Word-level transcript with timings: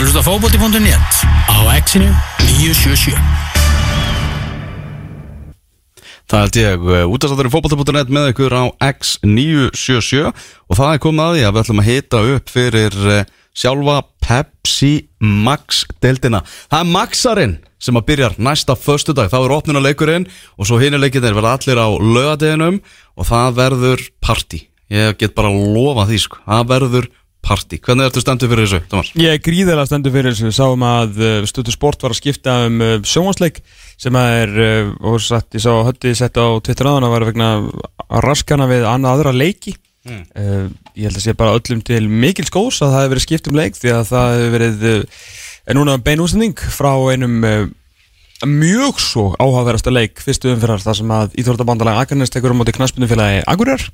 að 0.00 0.06
hlusta 0.06 0.22
fókbóti.net 0.24 1.16
á 1.52 1.56
exinu 1.76 2.08
977 2.40 3.18
Það 6.30 6.40
held 6.40 6.56
ég, 6.56 6.86
útastáttur 7.10 7.48
í 7.48 7.52
fókbalta.net 7.52 8.12
með 8.14 8.30
ykkur 8.30 8.54
á 8.54 8.64
X977 8.86 10.30
og 10.30 10.78
það 10.78 10.94
er 10.94 11.02
komið 11.04 11.24
að 11.24 11.34
því 11.34 11.44
að 11.44 11.52
við 11.52 11.60
ætlum 11.64 11.82
að 11.82 11.90
hita 11.90 12.22
upp 12.36 12.54
fyrir 12.54 12.96
eh, 13.12 13.28
sjálfa 13.52 13.98
Pepsi 14.24 14.92
Max 15.20 15.82
deildina. 16.00 16.40
Það 16.70 16.80
er 16.80 16.90
Maxarinn 16.94 17.54
sem 17.82 18.00
að 18.00 18.08
byrjar 18.12 18.40
næsta 18.40 18.78
förstu 18.78 19.12
dag, 19.12 19.28
þá 19.28 19.40
er 19.42 19.56
opnunuleikurinn 19.58 20.28
og 20.56 20.70
svo 20.70 20.80
hinn 20.80 20.96
er 20.96 21.02
leikinir 21.02 21.36
verða 21.36 21.58
allir 21.58 21.82
á 21.82 21.88
lögadeginum 21.92 22.80
og 23.18 23.28
það 23.28 23.56
verður 23.58 24.08
party. 24.22 24.64
Ég 24.90 25.18
get 25.20 25.36
bara 25.36 25.52
að 25.52 25.74
lofa 25.74 26.08
því 26.08 26.24
sko, 26.24 26.40
það 26.46 26.70
verður 26.72 27.10
party. 27.44 27.78
Hvernig 27.82 28.08
ertu 28.08 28.22
standið 28.22 28.52
fyrir 28.52 28.66
þessu, 28.68 28.80
Thomas? 28.90 29.10
Ég 29.18 29.36
er 29.36 29.42
gríðarlega 29.44 29.88
stendur 29.90 30.14
fyrir 30.14 30.34
þessu, 30.34 30.48
við 30.48 30.56
sáum 30.56 30.86
að 30.86 31.20
uh, 31.20 31.36
Stötu 31.48 31.74
Sport 31.74 32.04
var 32.04 32.14
að 32.14 32.20
skipta 32.20 32.56
um 32.68 32.80
uh, 32.84 32.96
sjónvarsleik 33.06 33.60
sem 34.00 34.16
er, 34.20 34.54
uh, 34.54 34.90
og 35.10 35.20
satt, 35.24 35.48
ég 35.56 35.64
sá 35.64 35.72
hötti 35.88 36.14
sett 36.18 36.40
á 36.40 36.46
Twitter 36.64 36.90
aðan 36.90 37.08
að 37.08 37.14
vera 37.16 37.30
vegna 37.30 37.50
raskana 38.24 38.68
við 38.70 38.88
annað 38.88 39.16
aðra 39.18 39.36
leiki 39.36 39.76
Mm. 40.00 40.70
ég 40.96 41.10
held 41.10 41.18
að 41.18 41.24
sé 41.26 41.32
bara 41.36 41.58
öllum 41.58 41.82
til 41.84 42.06
mikil 42.08 42.46
skós 42.48 42.78
að 42.80 42.94
það 42.94 43.02
hefur 43.02 43.10
verið 43.12 43.24
skipt 43.26 43.50
um 43.50 43.58
leik 43.58 43.74
því 43.76 43.90
að 43.92 44.06
það 44.08 44.30
hefur 44.32 44.54
verið 44.54 44.86
er 45.68 45.76
núna 45.76 45.96
bein 46.00 46.22
útsending 46.24 46.62
frá 46.72 46.88
einum 47.12 47.44
mjög 48.48 49.00
svo 49.04 49.24
áhugaverðasta 49.36 49.92
leik 49.92 50.22
fyrstu 50.24 50.54
umfyrir 50.54 50.80
þar 50.80 50.96
sem 50.96 51.12
að 51.12 51.36
Íþórtabandalag 51.42 52.00
Akarnes 52.00 52.32
tekur 52.32 52.56
á 52.56 52.56
móti 52.56 52.72
knaspunumfélagi 52.72 53.42
Akureyrar 53.44 53.84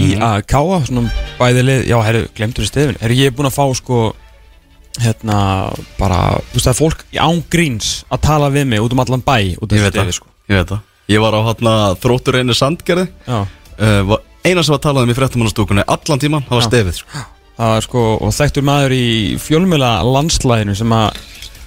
í 0.00 0.14
að 0.18 0.40
káa 0.50 0.80
svona 0.88 1.10
bæði 1.38 1.62
lið, 1.68 1.82
já, 1.90 1.96
herru, 2.06 2.22
glemtur 2.34 2.64
í 2.66 2.70
stefin 2.70 2.96
herru, 3.00 3.14
ég 3.20 3.30
er 3.30 3.36
búin 3.36 3.46
að 3.50 3.56
fá 3.58 3.66
sko 3.78 3.98
hérna, 5.02 5.38
bara, 5.98 6.18
þú 6.50 6.58
veist 6.58 6.66
það 6.68 6.72
er 6.72 6.78
fólk 6.78 7.04
án 7.18 7.40
gríns 7.50 7.92
að 8.14 8.22
tala 8.28 8.50
við 8.54 8.68
mig 8.70 8.82
út 8.84 8.94
um 8.94 9.02
allan 9.04 9.24
bæ 9.26 9.36
út 9.58 9.72
af 9.72 9.78
Ég 9.78 9.82
þessu 9.82 9.86
veit 9.86 9.94
það, 9.94 10.02
stefi, 10.04 10.16
sko. 10.20 10.28
ég 10.50 10.60
veit 10.60 10.70
það. 10.74 10.82
Ég 11.14 11.20
var 11.24 11.34
á 11.36 11.40
hérna 11.48 11.72
þróttur 12.00 12.38
einu 12.40 12.54
sandgerði 12.56 13.06
uh, 13.28 14.14
eina 14.46 14.62
sem 14.64 14.74
var 14.74 14.82
talað 14.84 15.06
um 15.08 15.12
í 15.12 15.16
fréttamannastúkunni 15.18 15.84
allan 15.90 16.22
tíman, 16.22 16.46
það 16.46 16.58
var 16.58 16.64
Já. 16.64 16.68
stefið 16.70 16.98
sko. 17.00 17.24
það 17.58 17.76
er 17.78 17.86
sko, 17.88 18.04
og 18.22 18.34
þekktur 18.38 18.66
maður 18.70 18.94
í 18.96 19.06
fjölmjöla 19.42 19.90
landslæðinu 20.14 20.76
sem 20.78 20.94
að 20.96 21.20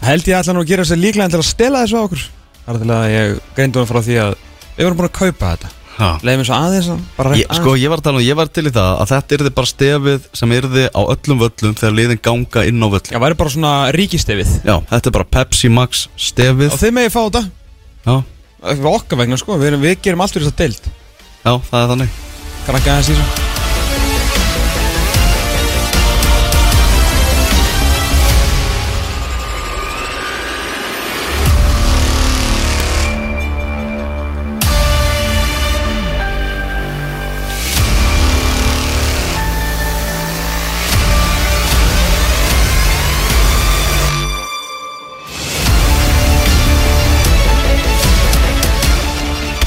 held 0.07 0.27
ég 0.31 0.39
ætla 0.39 0.55
nú 0.55 0.63
að 0.63 0.71
gera 0.71 0.87
sér 0.87 1.01
líklega 1.03 1.31
til 1.33 1.41
að 1.41 1.47
stela 1.51 1.83
þessu 1.83 1.99
á 1.99 2.05
okkur 2.07 2.23
það 2.67 2.73
er 2.75 2.81
til 2.83 2.93
að 2.97 3.05
ég 3.13 3.37
greindi 3.57 3.81
hún 3.81 3.89
frá 3.91 4.01
því 4.07 4.17
að 4.23 4.33
við 4.77 4.83
vorum 4.87 4.99
búin 5.01 5.09
að 5.11 5.17
kaupa 5.19 5.51
þetta 5.55 5.71
Leiðum 5.97 6.41
við 6.43 6.47
svo 6.49 6.57
aðeins 6.57 6.89
að 6.93 7.37
Ég, 7.39 7.53
sko, 7.57 7.73
ég 7.79 7.91
var 7.91 8.03
tala 8.05 8.19
um, 8.21 8.25
ég 8.25 8.37
var 8.37 8.51
til 8.53 8.65
í 8.69 8.73
það 8.75 8.91
að 9.01 9.11
þetta 9.13 9.37
yrði 9.37 9.51
bara 9.57 9.71
stefið 9.71 10.27
sem 10.37 10.55
yrði 10.57 10.85
á 10.93 11.01
öllum 11.01 11.41
völlum 11.41 11.75
þegar 11.79 11.97
liðin 11.97 12.21
ganga 12.29 12.65
inn 12.69 12.85
á 12.85 12.87
völl 12.93 13.03
Já, 13.09 13.19
væri 13.23 13.39
bara 13.39 13.53
svona 13.55 13.73
ríkistefið 13.97 14.53
Já, 14.61 14.75
þetta 14.91 15.09
er 15.09 15.17
bara 15.17 15.29
Pepsi 15.37 15.71
Max 15.73 16.05
stefið. 16.21 16.71
Og 16.73 16.81
þið 16.81 16.95
megið 16.99 17.13
fá 17.17 17.21
þetta. 17.25 17.43
Já, 18.07 18.15
við 18.77 18.89
okkar 18.93 19.23
vegna 19.23 19.41
sko, 19.41 19.59
við, 19.61 19.77
við 19.81 19.99
gerum 20.05 20.25
allt 20.25 20.37
fyrir 20.37 20.49
þess 20.49 20.57
að 20.57 20.63
deild. 20.63 20.89
Já, 21.43 21.53
það 21.71 21.79
er 21.83 21.93
þannig. 21.93 22.17
Krakka 22.67 22.97
aðeins 22.97 23.13
í 23.13 23.19
þessu 23.21 23.56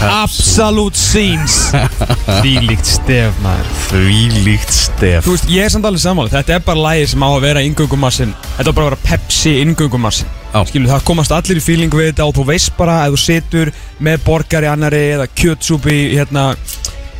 Absolute 0.00 0.96
scenes. 0.96 1.56
Þvílíkt 2.40 2.88
stef 2.88 3.40
maður. 3.44 3.72
Því 3.90 4.20
líkt 4.46 4.72
stef. 4.72 5.24
Þú 5.26 5.34
veist, 5.36 5.48
ég 5.52 5.66
er 5.66 5.72
samt 5.74 5.88
alveg 5.88 6.02
sammála. 6.02 6.32
Þetta 6.32 6.56
er 6.56 6.62
bara 6.64 6.84
lægi 6.88 7.08
sem 7.12 7.24
á 7.26 7.28
að 7.28 7.40
vera 7.44 7.64
inngöngumassin 7.66 8.36
Þetta 8.58 8.72
á 8.72 8.76
bara 8.76 8.86
að 8.86 8.90
vera 8.90 9.00
Pepsi 9.08 9.56
inngöngumassin 9.64 10.30
Já. 10.50 10.62
Skilu, 10.66 10.88
það 10.90 11.04
komast 11.06 11.34
allir 11.34 11.60
í 11.60 11.62
feeling 11.62 11.92
við 11.94 12.08
þetta 12.10 12.26
og 12.26 12.32
þú 12.34 12.44
veist 12.48 12.72
bara 12.78 12.96
að 13.04 13.14
þú 13.14 13.20
situr 13.22 13.70
með 14.02 14.24
borgar 14.26 14.66
í 14.66 14.70
annari 14.70 15.02
eða 15.14 15.28
kjötsúpi 15.38 15.98
hérna 16.16 16.48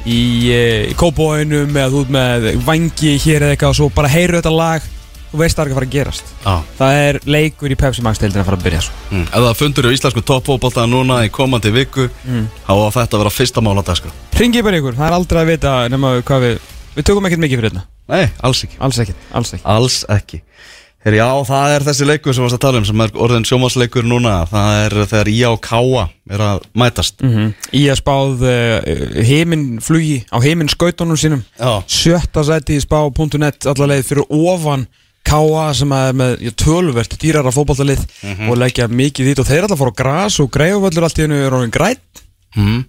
í, 0.02 0.50
eh, 0.50 0.88
í 0.90 0.96
kópóinum 0.98 1.70
eða 1.70 1.92
þú 1.92 2.00
ert 2.02 2.14
með 2.16 2.48
vangi 2.66 3.12
hér 3.22 3.44
eða 3.44 3.54
eitthvað 3.54 3.74
og 3.74 3.78
svo 3.78 3.88
bara 3.94 4.10
heyru 4.10 4.40
þetta 4.40 4.54
lag 4.56 4.88
þú 5.30 5.38
veist 5.40 5.56
það 5.56 5.62
er 5.62 5.68
ekki 5.70 5.74
að 5.74 5.78
fara 5.80 5.88
að 5.88 5.94
gerast. 5.94 6.32
Já, 6.44 6.54
Það 6.80 6.98
er 7.06 7.18
leikur 7.36 7.70
í 7.74 7.78
Pepsi 7.78 8.02
Max 8.06 8.18
deildin 8.22 8.42
að 8.42 8.48
fara 8.50 8.58
að 8.60 8.64
byrja 8.66 8.80
svo. 8.86 8.94
mm. 9.10 9.26
Ef 9.30 9.44
það 9.46 9.60
fundur 9.60 9.88
í 9.90 9.94
íslensku 9.96 10.22
toppfótbolta 10.26 10.86
núna 10.90 11.20
í 11.26 11.30
komandi 11.30 11.70
viku 11.74 12.08
Mm. 12.26 12.48
þá 12.66 12.72
á 12.74 12.88
þetta 12.98 13.14
að 13.16 13.22
vera 13.24 13.30
fyrsta 13.38 13.60
mál 13.62 13.78
á 13.78 13.82
dagskrá. 13.86 14.10
Ringið 14.40 14.64
bara 14.66 14.76
ykkur, 14.80 14.94
það 14.98 15.06
er 15.06 15.16
aldrei 15.20 15.40
að 15.44 15.50
vita 15.54 15.88
nema 15.88 16.16
hvað 16.22 16.40
við 16.48 16.60
Við 16.90 17.04
tökum 17.06 17.26
ekkert 17.28 17.40
mikið 17.44 17.60
fyrir 17.60 17.70
þetta 17.70 17.86
Nei, 18.10 18.26
alls 18.42 18.64
ekki. 18.66 18.76
Alls 18.82 18.98
ekkert, 18.98 19.16
alls 19.32 19.52
ekki. 19.54 19.64
Alls 19.70 20.04
ekki. 20.10 20.40
Her, 21.00 21.14
Já, 21.16 21.28
það 21.48 21.74
er 21.76 21.84
þessi 21.86 22.04
leikur 22.10 22.34
sem 22.34 22.42
varst 22.44 22.56
að 22.58 22.60
tala 22.60 22.80
um 22.82 22.84
sem 22.84 23.00
er 23.00 23.12
orðin 23.14 23.46
sjómasleikur 23.48 24.04
núna. 24.04 24.32
Það 24.50 24.72
er 24.84 24.96
þegar 25.08 25.28
Ía 25.32 25.48
og 25.54 25.60
Káa 25.64 26.02
er 26.28 26.42
að 26.44 26.66
mætast. 26.76 27.22
Mm 27.24 27.54
Í 27.72 27.86
að 27.88 28.00
spáð 28.02 28.42
uh, 28.44 29.22
heiminflugi 29.24 30.18
á 30.28 30.36
heiminskautunum 30.44 31.16
sínum 31.16 31.40
Káa 35.30 35.66
sem 35.78 35.92
er 35.94 36.16
með 36.18 36.40
já, 36.42 36.50
tölvert 36.58 37.12
dýrara 37.22 37.52
fótballtalið 37.54 38.00
og 38.50 38.56
leggja 38.58 38.88
mikið 38.90 39.28
þýtt 39.30 39.42
og 39.44 39.46
þeir 39.50 39.66
allar 39.68 39.78
fóru 39.78 39.92
á 39.94 40.00
gras 40.00 40.38
og 40.42 40.48
greiðuvöllur 40.56 41.06
allt 41.06 41.20
í 41.20 41.22
hennu 41.26 41.38
er 41.46 41.54
orðin 41.54 41.70
grætt 41.74 42.22
mm. 42.58 42.80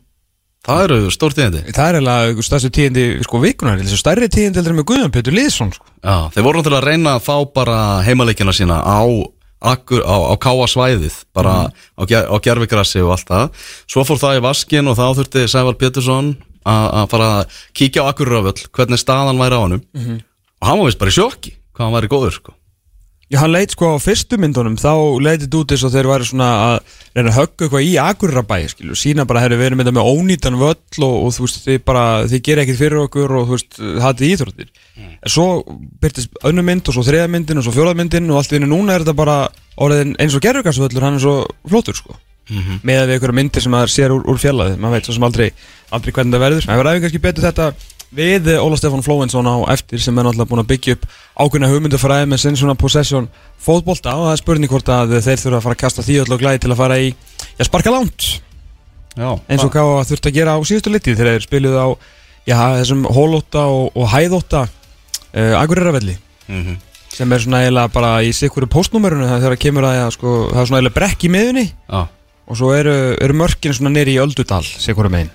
það 0.66 0.84
eru 0.88 1.12
stór 1.14 1.36
tíðindi. 1.38 1.62
Það 1.76 1.90
er 1.92 2.00
eiginlega 2.00 2.46
stærstu 2.48 2.72
tíðindi 2.74 3.06
sko 3.28 3.42
vikunar, 3.44 3.78
þessu 3.84 4.00
stærri 4.02 4.30
tíðindi 4.34 4.58
heldur 4.62 4.78
með 4.80 4.88
Guðjón 4.90 5.14
Pétur 5.14 5.38
Lýðsson 5.38 5.72
sko. 5.76 5.86
Já, 6.02 6.16
þeir 6.34 6.48
voru 6.48 6.66
til 6.66 6.74
að 6.80 6.88
reyna 6.90 7.16
að 7.20 7.28
fá 7.30 7.36
bara 7.54 7.78
heimaleikina 8.08 8.54
sína 8.58 8.82
á, 8.82 9.02
akkur, 9.62 10.02
á, 10.02 10.18
á 10.30 10.36
káa 10.42 10.66
svæðið 10.74 11.22
bara 11.38 11.56
á, 11.70 12.02
ger- 12.10 12.26
á 12.26 12.36
gerfigrassi 12.42 13.06
og 13.06 13.14
allt 13.20 13.30
það. 13.30 13.64
Svo 13.86 14.06
fór 14.10 14.22
það 14.26 14.40
í 14.42 14.46
vaskin 14.50 14.90
og 14.90 14.98
þá 14.98 15.06
þurfti 15.22 15.46
Sævar 15.54 15.78
Pétursson 15.78 16.34
að 16.66 17.08
fara 17.14 17.32
að 17.40 17.56
kíkja 17.78 18.02
á 18.06 18.10
akkurraföll 18.10 18.66
hvernig 18.74 19.02
staðan 19.02 19.38
væri 19.42 19.58
á 19.58 19.62
honum. 19.62 19.82
Og 20.62 20.70
hann 20.70 20.82
var 20.82 20.90
vist 20.90 21.02
bara 21.02 21.14
í 21.14 21.20
sjokki 21.22 21.58
hvað 21.76 21.88
hann 21.88 21.96
væri 21.98 22.12
góður 22.12 22.36
sko. 22.38 22.58
Já, 23.32 23.38
hann 23.40 23.54
leit 23.54 23.72
sko 23.72 23.94
á 23.96 24.04
fyrstu 24.04 24.36
myndunum 24.42 24.74
þá 24.76 24.92
leitið 25.24 25.54
út 25.56 25.72
eins 25.72 25.84
og 25.88 25.92
þeir 25.94 26.08
væri 26.10 26.26
svona 26.28 26.48
að 26.66 26.74
reyna 27.16 27.30
að 27.32 27.38
högga 27.38 27.64
eitthvað 27.64 27.86
í 27.88 27.92
Akurabæ 28.04 28.58
skilju, 28.74 28.98
sína 29.00 29.24
bara, 29.30 29.40
herri, 29.46 29.56
við 29.56 29.70
erum 29.70 29.80
þetta 29.80 29.94
með 29.96 30.10
ónýtan 30.12 30.58
völl 30.60 31.06
og, 31.08 31.14
og 31.16 31.32
þú 31.38 31.46
veist, 31.46 31.62
þið 31.64 31.78
bara, 31.88 32.02
þið 32.28 32.42
gerir 32.44 32.64
ekkert 32.66 32.82
fyrir 32.82 33.00
okkur 33.06 33.36
og 33.40 33.46
þú 33.48 33.56
veist, 33.56 33.80
hatið 34.04 34.34
íþróttir. 34.34 34.74
En 35.00 35.32
svo 35.32 35.46
byrtist 36.04 36.36
önnu 36.52 36.66
mynd 36.68 36.92
og 36.92 36.98
svo 36.98 37.06
þriða 37.08 37.30
myndin 37.32 37.62
og 37.62 37.68
svo 37.70 37.76
fjóða 37.78 37.96
myndin 38.02 38.28
og 38.34 38.42
allt 38.42 38.52
hennu 38.58 38.68
núna 38.68 38.98
er 38.98 39.06
þetta 39.06 39.16
bara 39.22 39.38
orðin 39.80 40.12
eins 40.20 40.36
og 40.36 40.44
gerðugarsvöllur 40.44 41.08
hann 41.08 41.16
er 41.16 41.24
svo 41.24 41.38
flottur 41.72 41.96
sko. 42.02 42.20
Með 42.84 42.98
að 43.00 43.06
við 43.08 43.16
einhverja 43.16 43.38
myndir 43.38 43.64
sem 43.64 43.72
maður 43.72 43.92
sér 43.94 44.12
úr, 44.12 44.26
úr 44.28 44.40
fjallaði 44.42 44.76
maður 44.82 44.98
veit 44.98 45.08
svo 45.08 45.14
sem 45.16 45.24
aldrei, 45.24 45.46
aldrei 45.96 46.12
hvernig 46.18 46.36
það 46.36 46.44
verður 46.44 46.66
við 48.16 48.46
við 48.48 48.60
Óla 48.60 48.78
Stefán 48.80 49.04
Flóvensson 49.06 49.48
á 49.48 49.56
eftir 49.74 50.02
sem 50.04 50.18
er 50.18 50.28
náttúrulega 50.28 50.52
búin 50.52 50.64
að 50.64 50.70
byggja 50.74 50.96
upp 50.98 51.08
ákveðna 51.40 51.72
hugmyndafræði 51.72 52.30
með 52.32 52.44
sinn 52.44 52.60
svona 52.60 52.78
possession 52.80 53.30
fótbolta 53.62 54.16
og 54.18 54.28
það 54.28 54.36
er 54.36 54.42
spurning 54.44 54.72
hvort 54.72 54.92
að 54.92 55.16
þeir 55.20 55.44
þurfa 55.46 55.60
að 55.62 55.66
fara 55.68 55.78
að 55.78 55.84
kasta 55.86 56.06
því 56.08 56.20
öll 56.24 56.36
og 56.36 56.44
glæði 56.44 56.64
til 56.66 56.72
að 56.74 56.82
fara 56.82 57.00
í 57.00 57.10
já, 57.12 57.64
sparka 57.68 57.96
lánt 57.96 58.30
eins 59.16 59.64
og 59.64 59.74
hvað 59.74 60.06
þurft 60.12 60.30
að 60.30 60.38
gera 60.38 60.56
á 60.56 60.60
síðustu 60.68 60.94
litið 60.94 61.20
þegar 61.20 61.38
þeir 61.38 61.48
spiluðu 61.48 61.82
á 61.82 61.88
já, 62.48 62.58
þessum 62.82 63.04
hólótta 63.12 63.66
og, 63.72 63.92
og 63.96 64.08
hæðótta 64.12 64.64
uh, 64.68 65.60
Akureyravelli. 65.62 66.16
Mm 66.52 66.80
sem 67.16 67.34
er 67.36 67.44
svona 67.44 67.62
eiginlega 67.66 67.92
bara 67.92 68.12
í 68.24 68.32
sikuru 68.36 68.70
postnúmerunu 68.72 69.28
þegar 69.28 69.56
það 69.56 69.64
kemur 69.66 69.88
að 69.90 70.06
sko, 70.16 70.36
það 70.52 70.62
er 70.62 70.70
svona 70.70 70.80
eiginlega 70.80 70.98
brekk 71.00 71.26
í 71.28 71.34
miðunni 71.36 71.66
Já, 71.68 72.00
og 72.48 72.62
svo 72.62 72.72
eru, 72.76 72.96
eru 73.20 73.38
mörkin 73.44 73.76
svona 73.76 73.94
nýri 73.98 74.16
í 74.16 74.22
öldudal 74.24 74.64
sikuru 74.64 75.12
megin 75.12 75.34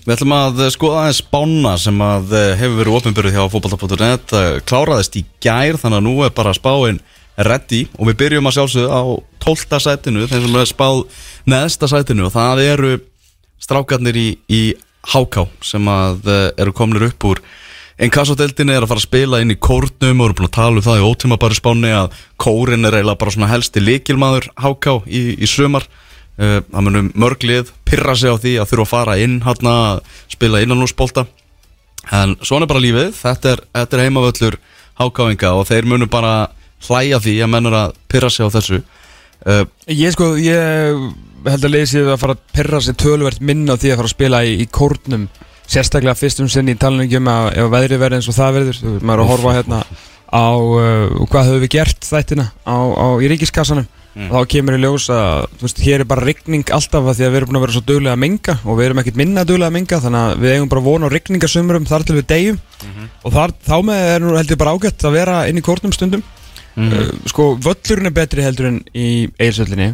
Við 0.00 0.14
ætlum 0.14 0.32
að 0.32 0.60
eh, 0.64 0.70
skoða 0.72 1.00
aðeins 1.02 1.18
spána 1.20 1.72
sem 1.80 1.98
að 2.00 2.30
eh, 2.32 2.52
hefur 2.56 2.78
verið 2.78 2.94
ofinbyrjuð 2.96 3.34
hjá 3.36 3.42
fótbolta.net 3.52 4.32
eh, 4.38 4.52
kláraðist 4.64 5.18
í 5.20 5.24
gær 5.44 5.76
þannig 5.80 5.98
að 5.98 6.06
nú 6.06 6.14
er 6.24 6.32
bara 6.36 6.54
spáin 6.56 7.02
ready 7.36 7.82
og 7.98 8.08
við 8.08 8.16
byrjum 8.22 8.48
að 8.48 8.56
sjálfsögðu 8.56 8.88
á 8.96 9.02
12. 9.44 9.80
sætinu 9.84 10.24
þeim 10.30 10.46
sem 10.46 10.58
er 10.62 10.70
spáð 10.70 11.02
neðsta 11.52 11.90
sætinu 11.92 12.26
og 12.30 12.32
það 12.32 12.64
eru 12.64 12.94
strákarnir 13.60 14.16
í, 14.16 14.28
í 14.48 14.62
HK 15.12 15.46
sem 15.64 15.92
að 15.92 16.32
eru 16.32 16.76
komnir 16.76 17.10
upp 17.10 17.28
úr 17.28 17.44
Inkasso-deildinni 18.00 18.72
er 18.72 18.86
að 18.86 18.94
fara 18.94 19.02
að 19.02 19.08
spila 19.10 19.40
inn 19.44 19.52
í 19.52 19.60
kórnum 19.60 20.22
og 20.22 20.30
eru 20.30 20.36
búin 20.38 20.48
að 20.48 20.56
tala 20.56 20.80
um 20.80 20.84
það 20.86 21.00
í 21.02 21.08
ótíma 21.10 21.36
bara 21.40 21.56
spáni 21.56 21.90
að 21.92 22.14
kórin 22.40 22.88
er 22.88 22.96
eiginlega 22.96 23.20
bara 23.20 23.34
svona 23.34 23.50
helsti 23.52 23.82
líkilmaður 23.84 24.48
HK 24.56 25.02
í, 25.04 25.24
í 25.36 25.48
sumar 25.48 25.84
Uh, 25.84 26.06
það 26.40 26.86
munum 26.86 27.10
mörglið 27.20 27.72
pyrra 27.88 28.14
sig 28.16 28.32
á 28.32 28.36
því 28.40 28.54
að 28.62 28.70
þurfa 28.70 28.86
að 28.86 28.92
fara 28.94 29.16
inn 29.20 29.40
hann 29.44 29.70
að 29.70 30.00
spila 30.32 30.62
innanúsbolta 30.64 31.26
en 32.16 32.36
svona 32.40 32.64
er 32.64 32.70
bara 32.70 32.82
lífið. 32.82 33.10
Þetta 33.18 33.52
er, 33.54 33.64
þetta 33.76 33.96
er 33.96 34.04
heimavöllur 34.06 34.56
hákáinga 35.00 35.52
og 35.56 35.68
þeir 35.68 35.88
munu 35.90 36.08
bara 36.10 36.34
hlæja 36.86 37.20
því 37.20 37.36
að 37.44 37.52
mennur 37.52 37.76
að 37.76 37.92
pyrra 38.08 38.30
sig 38.32 38.48
á 38.48 38.54
þessu. 38.56 38.80
Uh, 39.40 39.64
Ég 39.88 40.12
sko, 40.14 40.34
ég 40.40 40.96
held 41.48 41.64
að 41.64 41.72
leysi 41.74 42.02
að 42.02 42.18
fara 42.20 42.36
að 42.36 42.42
perra 42.56 42.80
sig 42.84 42.96
tölvert 43.00 43.40
minna 43.40 43.76
því 43.80 43.92
að 43.92 44.00
fara 44.00 44.10
að 44.10 44.16
spila 44.16 44.42
í, 44.44 44.56
í 44.60 44.66
kórnum 44.68 45.28
sérstaklega 45.70 46.18
fyrstum 46.18 46.48
sinni 46.50 46.74
í 46.74 46.80
talningum 46.80 47.28
að 47.30 47.50
ef 47.62 47.70
veðrið 47.72 48.02
verður 48.02 48.18
eins 48.18 48.28
og 48.28 48.36
það 48.36 48.56
verður 48.58 48.80
maður 49.00 49.12
er 49.14 49.22
að 49.24 49.30
horfa 49.30 49.54
hérna 49.56 49.80
á 50.30 50.48
uh, 50.56 51.24
hvað 51.30 51.50
höfum 51.50 51.64
við 51.64 51.72
gert 51.76 52.06
þættina 52.06 52.50
á, 52.66 52.78
á, 52.78 53.06
í 53.22 53.30
ríkiskassanum? 53.32 53.88
Og 54.10 54.32
þá 54.34 54.50
kemur 54.50 54.74
í 54.74 54.80
ljós 54.82 55.04
að 55.14 55.44
þú 55.54 55.64
veist, 55.64 55.80
hér 55.86 56.02
er 56.02 56.08
bara 56.10 56.24
rigning 56.26 56.72
alltaf 56.74 57.06
að 57.06 57.20
því 57.20 57.24
að 57.24 57.30
við 57.30 57.38
erum 57.38 57.50
búin 57.50 57.58
að 57.60 57.62
vera 57.62 57.74
svo 57.76 57.82
duglega 57.86 58.14
að 58.16 58.22
menga 58.24 58.56
og 58.64 58.78
við 58.80 58.86
erum 58.88 59.00
ekkert 59.02 59.20
minna 59.20 59.44
duglega 59.46 59.70
að 59.70 59.76
menga 59.76 60.00
þannig 60.02 60.24
að 60.26 60.42
við 60.42 60.54
eigum 60.56 60.72
bara 60.72 60.82
von 60.88 61.06
á 61.06 61.08
rigningasumrum 61.14 61.86
þar 61.86 62.06
til 62.08 62.16
við 62.18 62.26
deyjum. 62.32 62.58
Og 63.22 63.36
þar, 63.36 63.54
þá 63.70 63.76
með 63.86 64.10
er 64.10 64.24
nú 64.24 64.34
held 64.34 64.50
ég 64.50 64.60
bara 64.60 64.74
ágætt 64.74 65.06
að 65.06 65.14
vera 65.14 65.36
inn 65.46 65.62
í 65.62 65.64
kórnum 65.64 65.94
stundum. 65.94 66.26
Uh, 66.74 67.06
sko 67.30 67.52
völlurinn 67.62 68.10
er 68.10 68.16
betri 68.18 68.44
heldur 68.46 68.70
en 68.72 68.82
í 68.94 69.08
eilsöllinni 69.38 69.92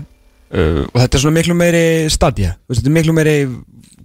uh, 0.56 0.82
og 0.91 1.00
þetta 1.03 1.19
er 1.19 1.25
svona 1.25 1.38
miklu 1.38 1.58
meiri 1.58 1.87
stadja 2.12 2.56
þetta 2.73 2.91
er 2.91 2.97
miklu 2.99 3.17
meiri 3.17 3.38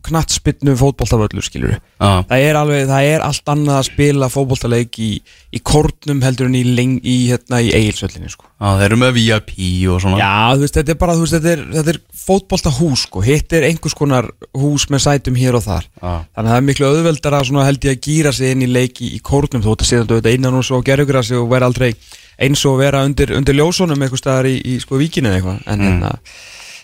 knattspinnu 0.05 0.73
fótboltavöllur 0.79 1.45
skilur 1.45 1.77
á, 2.01 2.25
það 2.25 2.43
er 2.45 2.57
alveg, 2.57 2.85
það 2.89 3.07
er 3.11 3.23
allt 3.25 3.51
annað 3.53 3.77
að 3.77 3.87
spila 3.89 4.29
fótboltaleik 4.33 4.99
í, 5.01 5.09
í 5.53 5.61
kórnum 5.65 6.23
heldur 6.25 6.49
en 6.49 6.57
í, 6.57 6.63
í, 6.97 7.15
hérna, 7.29 7.61
í 7.61 7.71
eilsöllinni 7.77 8.31
sko. 8.31 8.47
á, 8.57 8.77
þeir 8.79 8.87
eru 8.89 8.99
með 9.01 9.13
VIP 9.19 9.53
og 9.93 10.01
svona. 10.03 10.21
Já, 10.21 10.55
þú 10.55 10.65
veist, 10.65 10.79
þetta 10.79 10.93
er 10.93 10.99
bara, 11.03 11.17
veist, 11.21 11.35
þetta 11.37 11.53
er, 11.53 11.63
þetta 11.75 11.93
er 11.93 12.01
fótboltahús 12.23 13.05
sko, 13.07 13.23
hitt 13.25 13.57
er 13.57 13.67
einhvers 13.69 13.97
konar 13.97 14.31
hús 14.57 14.87
með 14.93 15.05
sætum 15.05 15.37
hér 15.37 15.59
og 15.59 15.65
þar. 15.67 15.87
Á, 16.01 16.25
þannig 16.33 16.41
að 16.41 16.51
það 16.51 16.57
er 16.57 16.67
miklu 16.71 16.89
auðveldara 16.89 17.43
svona 17.47 17.67
held 17.69 17.87
ég 17.87 17.97
að 17.97 18.09
gýra 18.09 18.33
sig 18.35 18.55
inn 18.55 18.65
í 18.65 18.71
leik 18.71 19.03
í, 19.05 19.13
kórnum. 19.25 19.61
Þó 19.61 19.73
þetta 19.75 19.89
séðan 19.91 20.11
þetta 20.15 20.35
innan 20.37 20.59
og 20.59 20.67
svo 20.67 20.81
gerður 20.85 21.21
sig 21.25 21.41
og 21.41 21.49
vera 21.51 21.69
aldrei 21.69 21.93
eins 22.41 22.63
og 22.69 22.79
vera 22.81 23.03
undir, 23.07 23.33
undir 23.37 23.57
ljósónum 23.57 24.01
eitthvað 24.01 24.23
staðar 24.23 24.49
í, 24.49 24.55
í 24.65 24.79
sko 24.81 24.99
víkinu 25.01 25.31
eða 25.31 25.39
eitthvað. 25.39 25.61
En 25.71 25.85
mm. 25.87 26.33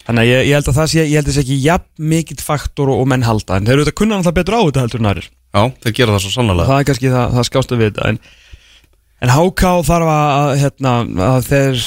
þannig 0.07 0.24
að 0.24 0.30
ég, 0.30 0.44
ég 0.50 0.59
held 0.59 0.71
að 0.71 0.80
það 0.80 0.92
sé 0.94 1.00
ég 1.04 1.15
held 1.15 1.25
að 1.25 1.31
það 1.31 1.38
sé 1.39 1.45
ekki 1.45 1.59
jafn 1.65 2.12
mikill 2.13 2.39
faktor 2.44 2.94
og, 2.94 3.01
og 3.04 3.09
menn 3.13 3.25
halda. 3.27 3.57
En 3.57 3.68
þeir 3.68 3.77
eru 3.77 3.88
þetta 3.88 4.00
kunna 4.01 4.19
alltaf 4.19 4.38
betur 4.38 4.57
á 4.57 4.62
þetta 4.62 4.86
heldur 4.86 5.04
en 5.04 5.12
aðrir. 5.12 5.31
Já, 5.57 5.62
þeir 5.83 5.98
gera 6.00 6.15
það 6.15 6.24
svo 6.25 6.33
sannlega 6.36 6.69
það 6.69 6.81
er 6.81 6.88
kannski 6.92 7.12
það, 7.13 7.36
það 7.38 7.50
skástu 7.50 7.80
við 7.80 7.92
þetta. 7.92 8.13
En, 8.13 8.21
en 9.25 9.33
HK 9.33 9.75
þarf 9.88 10.13
að, 10.13 10.54
hérna, 10.63 10.95
að 11.31 11.51
þeir 11.51 11.86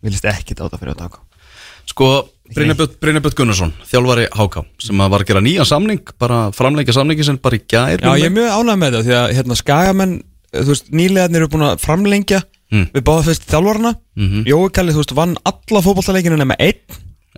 viljast 0.00 0.30
ekki 0.32 0.56
dáta 0.56 0.80
fyrir 0.80 0.96
að 0.96 1.02
taka 1.04 1.26
Sko, 1.90 2.06
Brynjabjörn 2.54 3.34
Gunnarsson, 3.34 3.72
þjálfari 3.90 4.28
HK 4.30 4.62
sem 4.82 5.00
að 5.02 5.12
var 5.12 5.24
að 5.24 5.30
gera 5.30 5.42
nýjan 5.42 5.68
samning 5.68 6.12
bara 6.22 6.38
framleika 6.54 6.94
samningi 6.94 7.26
sem 7.26 7.38
bara 7.42 7.58
í 7.58 7.62
gær. 7.66 8.02
Já, 8.02 8.10
ég 8.18 8.28
er 8.28 8.34
mjög 8.34 8.54
ánægð 8.54 8.80
með 8.80 8.94
þetta 8.94 9.06
því 9.06 9.16
að 9.18 9.34
hérna, 9.38 9.56
skagamenn, 9.58 10.14
þú 10.52 10.66
veist, 10.72 10.90
nýlegaðnir 10.92 11.42
eru 11.44 11.48
búin 11.52 11.66
að 11.68 11.84
framlengja 11.84 12.42
Mm. 12.70 12.84
við 12.94 13.02
báða 13.02 13.24
fyrst 13.26 13.48
þjálfarna 13.50 13.90
Mhm. 14.16 14.44
Jói 14.46 14.70
Kalli, 14.70 14.92
þú 14.94 15.00
veist, 15.02 15.14
vann 15.18 15.36
alla 15.44 15.80
fótballtaleikinu 15.82 16.36
nema 16.38 16.54
einn 16.60 16.78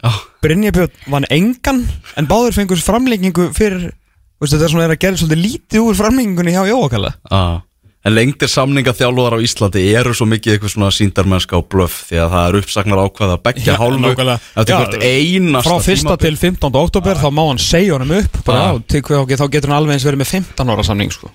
Já, 0.05 0.11
Brynjabjörn 0.43 0.91
vann 1.09 1.25
engan 1.31 1.89
en 2.17 2.27
báður 2.29 2.53
fengur 2.53 2.77
framlengingu 2.77 3.49
fyrir 3.57 3.93
þú 3.93 4.41
veist, 4.45 4.53
þetta 4.53 4.65
er 4.65 4.69
svona 4.75 4.85
er 4.85 4.97
að 4.97 5.01
gera 5.01 5.17
svolítið 5.17 5.45
lítið 5.47 5.87
úr 5.89 5.95
framlengingunni 5.97 6.53
hjá 6.53 6.69
Jói 6.69 6.91
Kalli 6.91 7.13
á. 7.33 7.63
En 8.05 8.17
lengdir 8.17 8.49
samninga 8.51 8.91
þjálfar 8.99 9.37
á 9.39 9.45
Íslandi 9.47 9.95
eru 9.95 10.11
svo 10.13 10.27
mikið 10.27 10.57
eitthvað 10.59 10.73
svona 10.75 10.91
síndarmennska 10.91 11.55
og 11.57 11.69
blöff 11.71 12.01
því 12.11 12.19
að 12.19 12.33
það 12.35 12.49
er 12.49 12.57
uppsagnar 12.59 12.99
ákveða 12.99 13.37
að 13.39 13.43
beggja 13.47 13.73
Já, 13.73 13.79
hálfu 13.79 14.11
eftir 14.59 14.75
hvert 14.75 14.97
einasta 15.07 15.71
frá 15.71 15.79
fyrsta 15.87 16.17
til 16.19 16.37
15. 16.37 16.75
oktober 16.83 17.15
þá 17.15 17.29
má 17.31 17.47
hann 17.47 17.59
segja 17.63 17.95
honum 17.95 18.11
upp 18.19 18.41
bara, 18.45 18.75
á, 18.75 18.83
þá 18.83 19.47
getur 19.55 19.71
hann 19.71 19.79
alveg 19.79 19.95
eins 19.95 20.05
verið 20.05 20.19
með 20.19 20.33
15 20.35 20.75
ára 20.75 20.83
samning 20.83 21.13
sko. 21.15 21.31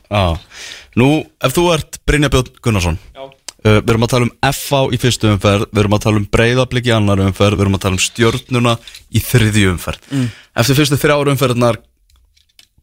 Nú, 0.97 1.09
ef 1.43 1.53
þú 1.53 1.65
ert 1.75 1.99
Brynjabjörn 2.09 2.55
Gunnarsson 2.65 2.97
uh, 3.17 3.27
Við 3.63 3.91
erum 3.91 4.05
að 4.07 4.13
tala 4.15 4.27
um 4.29 4.53
FA 4.55 4.79
í 4.93 4.99
fyrstu 5.01 5.29
umferð 5.33 5.67
Við 5.69 5.83
erum 5.83 5.97
að 5.97 6.05
tala 6.07 6.21
um 6.21 6.27
breyðablík 6.37 6.89
í 6.89 6.95
annar 6.95 7.21
umferð 7.27 7.59
Við 7.59 7.65
erum 7.67 7.77
að 7.77 7.83
tala 7.85 7.99
um 7.99 8.03
stjörnuna 8.07 8.73
í 9.13 9.21
þriðju 9.21 9.75
umferð. 9.75 10.09
Mm. 10.13 10.27
Eftir 10.63 10.79
fyrstu 10.79 10.99
þrjár 11.01 11.31
umferðnar 11.33 11.79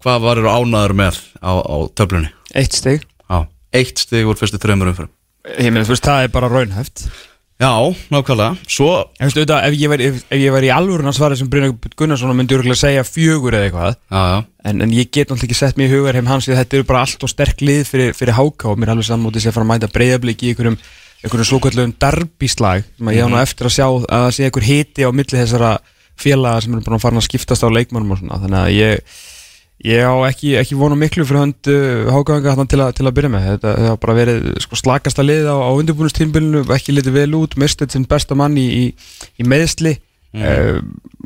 Hvað 0.04 0.24
varir 0.26 0.46
ánæður 0.52 0.96
með 1.00 1.20
á, 1.40 1.52
á 1.64 1.76
töflunni? 1.96 2.30
eitt 2.54 2.76
stig. 2.76 3.02
Já, 3.26 3.38
eitt 3.74 3.98
stig 4.04 4.28
úr 4.28 4.36
fyrstu 4.38 4.60
þreymur 4.62 4.92
umferð 4.92 5.10
ég 5.60 5.72
meina, 5.72 5.84
þú 5.84 5.92
veist, 5.92 6.06
það 6.06 6.26
er 6.26 6.30
bara 6.32 6.48
raunhæft 6.52 7.06
Já, 7.62 7.70
nákvæmlega. 8.10 8.56
Svo, 8.66 8.88
En 9.20 9.28
veistu, 9.28 9.44
auðvitað, 9.44 9.60
ef 9.68 9.74
ég 9.78 9.90
væri, 9.92 10.06
ef, 10.10 10.16
ef 10.26 10.40
ég 10.42 10.54
væri 10.56 10.66
í 10.66 10.72
alvörun 10.74 11.06
að 11.06 11.14
svara 11.20 11.36
sem 11.38 11.46
Brynjar 11.50 11.92
Gunnarsson 11.94 12.34
myndi 12.34 12.56
örgulega 12.56 12.80
segja 12.80 13.04
fjögur 13.06 13.54
eða 13.54 13.68
eitthvað. 13.68 13.94
Já, 14.10 14.22
já. 14.32 14.38
En, 14.66 14.80
en 14.82 14.94
ég 14.96 15.10
get 15.14 15.30
náttúrulega 15.30 15.46
ekki 15.46 15.58
sett 15.60 15.78
mig 15.78 15.86
í 15.86 15.94
hugar 15.94 16.18
heim 16.18 16.26
hans 16.26 16.48
því 16.48 16.56
að 16.56 16.60
þetta 16.64 16.78
eru 16.80 16.86
bara 16.88 17.04
allt 17.06 17.22
og 17.22 17.30
sterk 17.30 17.62
lið 17.62 17.84
fyrir, 17.86 18.10
fyrir 18.18 18.34
háka 18.34 18.72
og 18.72 18.80
mér 18.80 18.90
er 18.90 18.94
alveg 18.96 19.06
sammótið 19.06 19.44
sé 19.44 19.52
að 19.52 19.56
fara 19.58 19.68
að 19.68 19.70
mæta 19.70 19.90
breyðablík 19.94 20.42
í 20.42 20.50
einhverjum, 20.50 20.78
einhverjum 21.22 21.48
svokallum 21.52 21.94
darbíslag 22.02 22.88
sem 22.98 23.12
að 23.12 23.18
ég 23.20 23.28
á 23.28 23.30
nú 23.30 23.38
eftir 23.38 23.70
að 23.70 23.76
sjá 23.76 23.86
að 23.86 24.08
það 24.10 24.30
sé 24.38 24.48
einhver 24.48 24.68
hiti 24.72 25.06
á 25.06 25.10
milli 25.14 25.38
þessara 25.44 25.72
félaga 26.18 26.64
sem 26.64 26.74
eru 26.74 26.86
bara 26.88 27.02
farin 27.06 27.22
að 27.22 27.28
skiptast 27.28 27.62
á 27.62 27.68
leikmannum 27.70 28.16
og 28.16 28.20
svona. 28.24 28.40
Þannig 28.42 28.60
að 28.64 28.74
ég 28.80 29.16
ég 29.82 30.00
á 30.06 30.14
ekki, 30.28 30.54
ekki 30.60 30.76
vonu 30.78 30.94
miklu 30.96 31.24
fyrir 31.26 31.40
hönd 31.42 31.68
uh, 31.72 32.12
hákaðanga 32.14 32.66
til, 32.70 32.80
að- 32.84 32.94
til 33.00 33.06
að 33.08 33.16
byrja 33.18 33.30
með. 33.34 33.42
Þetta 33.54 33.70
har 33.88 33.96
bara 34.00 34.14
verið 34.20 34.38
sko, 34.64 34.74
slakasta 34.78 35.22
lið 35.26 35.44
á, 35.50 35.56
á 35.58 35.70
undirbúinustímbilinu, 35.74 36.60
ekki 36.76 36.92
litið 36.94 37.12
vel 37.18 37.34
út. 37.40 37.52
Mistið 37.60 37.88
sinn 37.96 38.06
besta 38.08 38.34
mann 38.38 38.56
í, 38.60 38.64
í, 38.64 38.68
í 39.40 39.42
meðsli 39.48 39.94
mm. 40.34 40.44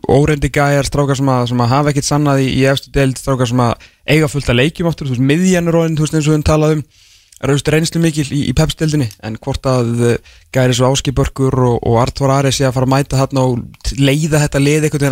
óreindi 0.09 0.49
gæjar, 0.53 0.85
strákar 0.89 1.17
sem 1.19 1.29
að, 1.33 1.43
sem 1.53 1.61
að 1.65 1.73
hafa 1.75 1.91
ekkert 1.93 2.09
sannað 2.09 2.39
í, 2.45 2.47
í 2.61 2.63
efstu 2.71 2.89
deild, 2.95 3.17
strákar 3.21 3.49
sem 3.51 3.61
að 3.65 3.73
eiga 4.09 4.29
fullt 4.33 4.49
að 4.49 4.61
leikjum 4.63 4.89
áttur, 4.91 5.07
þú 5.09 5.13
veist, 5.17 5.29
miðjanur 5.33 5.79
og 5.79 5.83
þú 5.93 6.03
veist 6.07 6.17
eins 6.19 6.29
og 6.29 6.33
við 6.37 6.49
talaðum 6.49 6.83
raust 7.39 7.69
reynslu 7.71 8.01
mikil 8.03 8.27
í, 8.35 8.41
í 8.51 8.53
pepsdeildinni 8.57 9.09
en 9.23 9.37
hvort 9.39 9.63
að 9.71 9.89
uh, 10.03 10.19
gæri 10.51 10.75
svo 10.75 10.87
áskibörkur 10.91 11.55
og, 11.55 11.77
og 11.87 11.95
Artur 12.03 12.33
Ari 12.35 12.51
sé 12.51 12.67
að 12.67 12.75
fara 12.75 12.83
að 12.89 12.95
mæta 12.97 13.15
þarna 13.21 13.41
og 13.47 13.53
leiða 13.95 14.43
þetta 14.43 14.59
lið 14.59 14.89
einhvern 14.89 15.07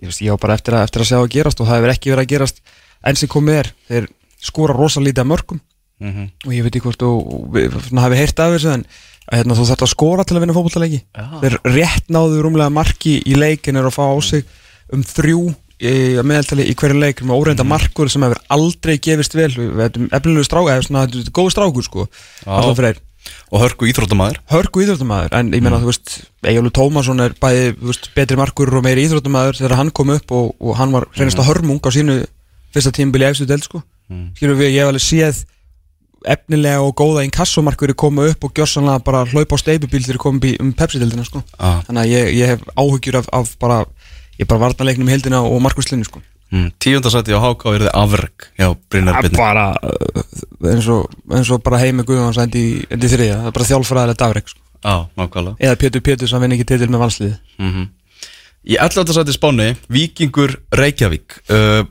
ég, 0.00 0.32
á 0.32 0.36
bara 0.40 0.56
eftir 0.58 0.76
að, 0.76 0.86
eftir 0.88 1.04
að 1.04 1.10
sjá 1.10 1.18
að 1.20 1.30
gerast 1.34 1.60
og 1.60 1.68
það 1.68 1.78
hefur 1.80 1.94
ekki 1.94 2.14
verið 2.14 2.24
að 2.24 2.32
gerast 2.34 2.62
enn 3.06 3.20
sem 3.20 3.30
komið 3.30 3.60
er 3.60 3.70
þeir 3.90 4.08
skora 4.40 4.76
rosa 4.76 5.02
lítið 5.04 5.24
að 5.24 5.30
mörgum 5.34 5.60
mm 6.00 6.28
og 6.46 6.52
ég 6.56 6.64
veit 6.64 6.74
ekki 6.74 6.86
hvort 6.86 7.02
og, 7.04 7.32
og 7.52 7.80
svona 7.86 8.06
hafi 8.06 8.20
heyrt 8.20 8.40
af 8.40 8.54
þessu 8.54 8.70
en 8.72 8.84
að, 8.84 9.34
hérna, 9.36 9.56
þú 9.58 9.66
þarft 9.68 9.84
að 9.84 9.90
skora 9.92 10.24
til 10.24 10.36
að 10.36 10.44
vinna 10.44 10.56
fótbollaleiki 10.56 11.00
þeir 11.42 11.56
rétt 11.74 12.08
náðu 12.08 12.40
rúmlega 12.44 12.72
marki 12.72 13.18
í 13.20 13.36
leikin 13.36 13.76
er 13.76 13.88
að 13.88 13.98
fá 13.98 14.06
á 14.08 14.16
sig 14.24 14.46
um 14.90 15.04
þrjú 15.04 15.42
að 15.80 16.26
meðaltali 16.28 16.66
í 16.68 16.74
hverju 16.76 16.98
leik 17.00 17.22
með 17.24 17.36
óreynda 17.40 17.64
markur 17.64 18.10
sem 18.12 18.24
hefur 18.24 18.40
aldrei 18.52 18.98
gefist 19.00 19.36
vel 19.36 19.52
við 19.54 19.70
veitum 19.78 20.08
efnilegu 20.12 20.44
stráku 20.44 20.72
eða 20.72 20.84
svona 20.84 21.04
er 21.06 21.30
góð 21.32 21.52
strákur 21.54 21.86
sko 21.86 22.08
Arnar 22.44 22.76
Freyr 22.76 23.00
Og 23.50 23.62
hörku 23.64 23.88
íþróttamæður 23.90 24.40
hörku 24.50 24.82
íþróttumæður 24.84 25.36
en 25.38 25.52
ég 25.54 25.62
meina 25.64 25.80
þú 25.82 25.90
veist 25.90 26.12
Egilur 26.46 26.72
Tómasson 26.74 27.22
er 27.24 27.34
bæði 27.40 27.72
veist, 27.80 28.10
betri 28.14 28.38
markur 28.38 28.70
og 28.72 28.84
meiri 28.86 29.06
íþróttumæður 29.08 29.58
þegar 29.60 29.76
hann 29.80 29.90
kom 29.94 30.12
upp 30.14 30.34
og, 30.36 30.52
og 30.60 30.76
hann 30.78 30.94
var 30.94 31.08
reynast 31.16 31.40
að 31.42 31.50
hörmung 31.50 31.82
á 31.82 31.90
sínu 31.94 32.20
fyrsta 32.74 32.92
tímabili 32.94 33.26
efstu 33.26 33.48
del 33.50 33.62
sko. 33.64 33.82
Skilur 34.38 34.58
við, 34.58 34.72
ég 34.76 34.84
hef 34.84 34.92
alveg 34.92 35.04
séð 35.04 35.42
efnilega 36.30 36.80
og 36.84 36.94
góða 36.98 37.24
inkassomarkur 37.26 37.94
koma 37.98 38.26
upp 38.30 38.44
og 38.44 38.54
gjörsanlega 38.56 39.02
bara 39.04 39.24
hlaupa 39.30 39.56
á 39.56 39.62
steipubíl 39.62 40.04
þegar 40.04 40.20
komum 40.20 40.42
í 40.44 40.56
um 40.60 40.72
Pepsi-dildina 40.76 41.24
sko. 41.24 41.40
Já. 41.56 41.80
þannig 41.86 42.02
að 42.02 42.10
ég, 42.12 42.32
ég 42.40 42.52
hef 42.54 42.66
áhyggjur 42.76 43.20
af, 43.22 43.30
af 43.32 43.54
bara 43.62 43.84
ég 44.36 44.48
bara 44.48 44.66
varnaleiknum 44.66 45.08
í 45.08 45.14
heldina 45.14 45.40
og 45.44 45.62
markurslunni 45.64 46.08
sko 46.08 46.20
mm. 46.50 46.66
Tíundasæti 46.82 47.36
á 47.36 47.40
HK 47.40 47.74
er 47.74 47.84
þið 47.86 47.92
afreg 48.00 48.48
Já, 48.60 48.66
Brynjar 48.90 49.16
Það 49.16 49.20
er 49.20 49.28
Byrni 49.28 49.40
bara 49.40 49.66
uh, 49.78 50.72
eins 50.72 50.90
og, 50.92 51.14
eins 51.30 51.52
og 51.54 51.62
bara 51.66 51.80
heimi 51.82 52.06
Guðjóns 52.08 52.40
endi, 52.42 52.64
endi 52.90 53.12
þriðja, 53.12 53.38
það 53.40 53.50
er 53.50 53.56
bara 53.58 53.68
þjálfræðilega 53.70 54.20
dagreik 54.24 54.52
sko. 54.52 54.62
Já, 54.80 54.94
nákvæmlega 55.20 55.66
eða 55.68 55.80
Pétur 55.84 56.04
Pétur 56.04 56.30
sem 56.30 56.44
vinn 56.44 56.56
ekki 56.56 56.68
titil 56.72 56.90
með 56.90 57.06
valsliði 57.06 57.38
mm 57.60 57.88
Í 58.60 58.74
11. 58.76 59.08
sæti 59.16 59.32
Spáni, 59.32 59.70
Víkingur 59.88 60.58
Reykjavík 60.76 61.38
uh, 61.48 61.86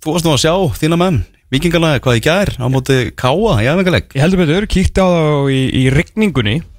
Þú 0.00 0.14
varst 0.14 0.24
nú 0.24 0.32
að 0.32 0.46
sjá 0.46 0.54
þína 0.80 0.96
menn 0.96 1.18
Víkingarna 1.52 1.98
hvað 2.00 2.16
í 2.18 2.22
gær 2.24 2.54
á 2.56 2.66
móti 2.72 2.96
Káa 3.12 3.58
í 3.60 3.68
æfingarleik 3.68 4.16
Ég 4.16 4.24
heldur 4.24 4.40
betur, 4.40 4.66
kíkti 4.70 5.04
á 5.04 5.06
það 5.06 5.50
í, 5.52 5.60
í 5.76 5.82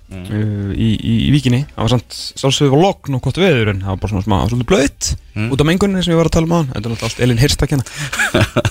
rigningunni 0.07 0.71
uh, 0.71 0.71
í, 0.77 0.89
í, 0.95 1.13
í 1.27 1.29
víkinni. 1.35 1.61
Það 1.73 1.83
var 1.83 1.91
samt 1.95 2.17
sálsögðu 2.39 2.71
var 2.75 2.83
lokn 2.85 3.17
og 3.17 3.21
gott 3.27 3.39
veður 3.41 3.71
en 3.73 3.81
það 3.83 3.91
var 3.93 3.99
bara 4.03 4.11
svona 4.13 4.25
smá, 4.27 4.37
svolítið 4.47 4.69
blöytt 4.71 5.09
út 5.51 5.61
af 5.63 5.67
mengunni 5.69 6.03
sem 6.05 6.13
ég 6.13 6.19
var 6.21 6.29
að 6.29 6.35
tala 6.37 6.47
um 6.47 6.53
á 6.53 6.57
hann 6.57 6.69
þetta 6.71 6.79
er 6.79 6.93
náttúrulega 6.93 7.09
allt 7.11 7.23
Elin 7.25 7.41
Hirst 7.43 7.63
að 7.65 7.71
kenna. 7.73 7.85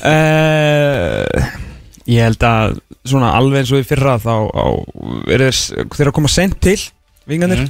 Uh, 0.01 1.49
Ég 2.17 2.23
held 2.23 2.45
að 2.47 2.77
svona 3.07 3.33
alveg 3.35 3.65
eins 3.65 3.73
og 3.75 3.81
í 3.83 3.87
fyrra 3.87 4.13
þá 4.23 4.33
er 5.35 5.43
þeir 5.51 6.09
að 6.11 6.15
koma 6.15 6.31
sent 6.31 6.55
til 6.63 6.77
vinganir 7.27 7.65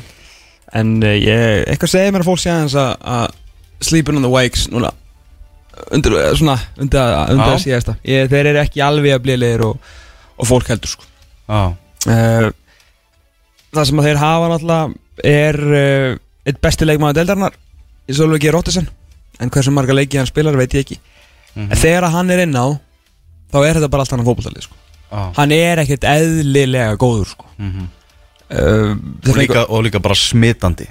en 0.76 0.90
uh, 1.00 1.14
ég, 1.16 1.62
eitthvað 1.72 1.92
segir 1.94 2.12
mér 2.12 2.24
að 2.24 2.28
fólk 2.28 2.42
sé 2.42 2.50
aðeins 2.52 2.74
að, 2.76 3.36
sleeping 3.86 4.18
on 4.20 4.24
the 4.26 4.32
wakes 4.32 4.66
núna. 4.72 4.90
Undir, 5.92 6.14
eh, 6.20 6.30
svona, 6.36 6.56
undir, 6.80 7.00
að- 7.00 7.32
ég, 8.08 8.28
þeir 8.32 8.48
eru 8.52 8.60
ekki 8.62 8.80
alveg 8.84 9.16
að 9.16 9.24
bliðlegir 9.26 9.64
og, 9.68 9.90
og 10.40 10.48
fólk 10.48 10.68
heldur 10.72 10.92
sko. 10.94 11.08
Uh, 12.08 12.48
það 13.78 13.88
sem 13.90 14.00
að 14.02 14.08
þeir 14.10 14.20
hafa 14.22 14.48
náttúrulega 14.52 15.30
er 15.32 15.58
uh, 15.66 16.16
eitt 16.46 16.60
besti 16.64 16.88
leikmaður 16.88 17.20
deildarinnar 17.20 17.56
í 18.06 18.16
Sölvöki 18.16 18.52
Róttisen 18.54 18.88
en 19.42 19.52
hversu 19.52 19.72
marga 19.74 19.96
leiki 19.96 20.18
hann 20.20 20.28
spilar 20.28 20.56
veit 20.58 20.74
ég 20.76 20.84
ekki 20.86 20.98
en 21.56 21.76
þegar 21.76 22.08
að 22.08 22.16
hann 22.18 22.30
er 22.34 22.42
inn 22.44 22.56
á 22.56 22.66
þá 23.52 23.58
er 23.62 23.78
þetta 23.78 23.90
bara 23.92 24.04
allt 24.04 24.12
annað 24.16 24.28
fótboltalið 24.30 24.66
sko. 24.66 24.76
ah. 25.10 25.30
hann 25.38 25.52
er 25.56 25.80
ekkert 25.82 26.04
eðlilega 26.10 26.96
góður 27.00 27.30
sko. 27.32 27.48
Mhm. 27.56 27.86
uh, 28.50 28.92
og, 29.30 29.36
líka, 29.40 29.64
og 29.68 29.84
líka 29.86 30.02
bara 30.04 30.16
smitandi 30.18 30.88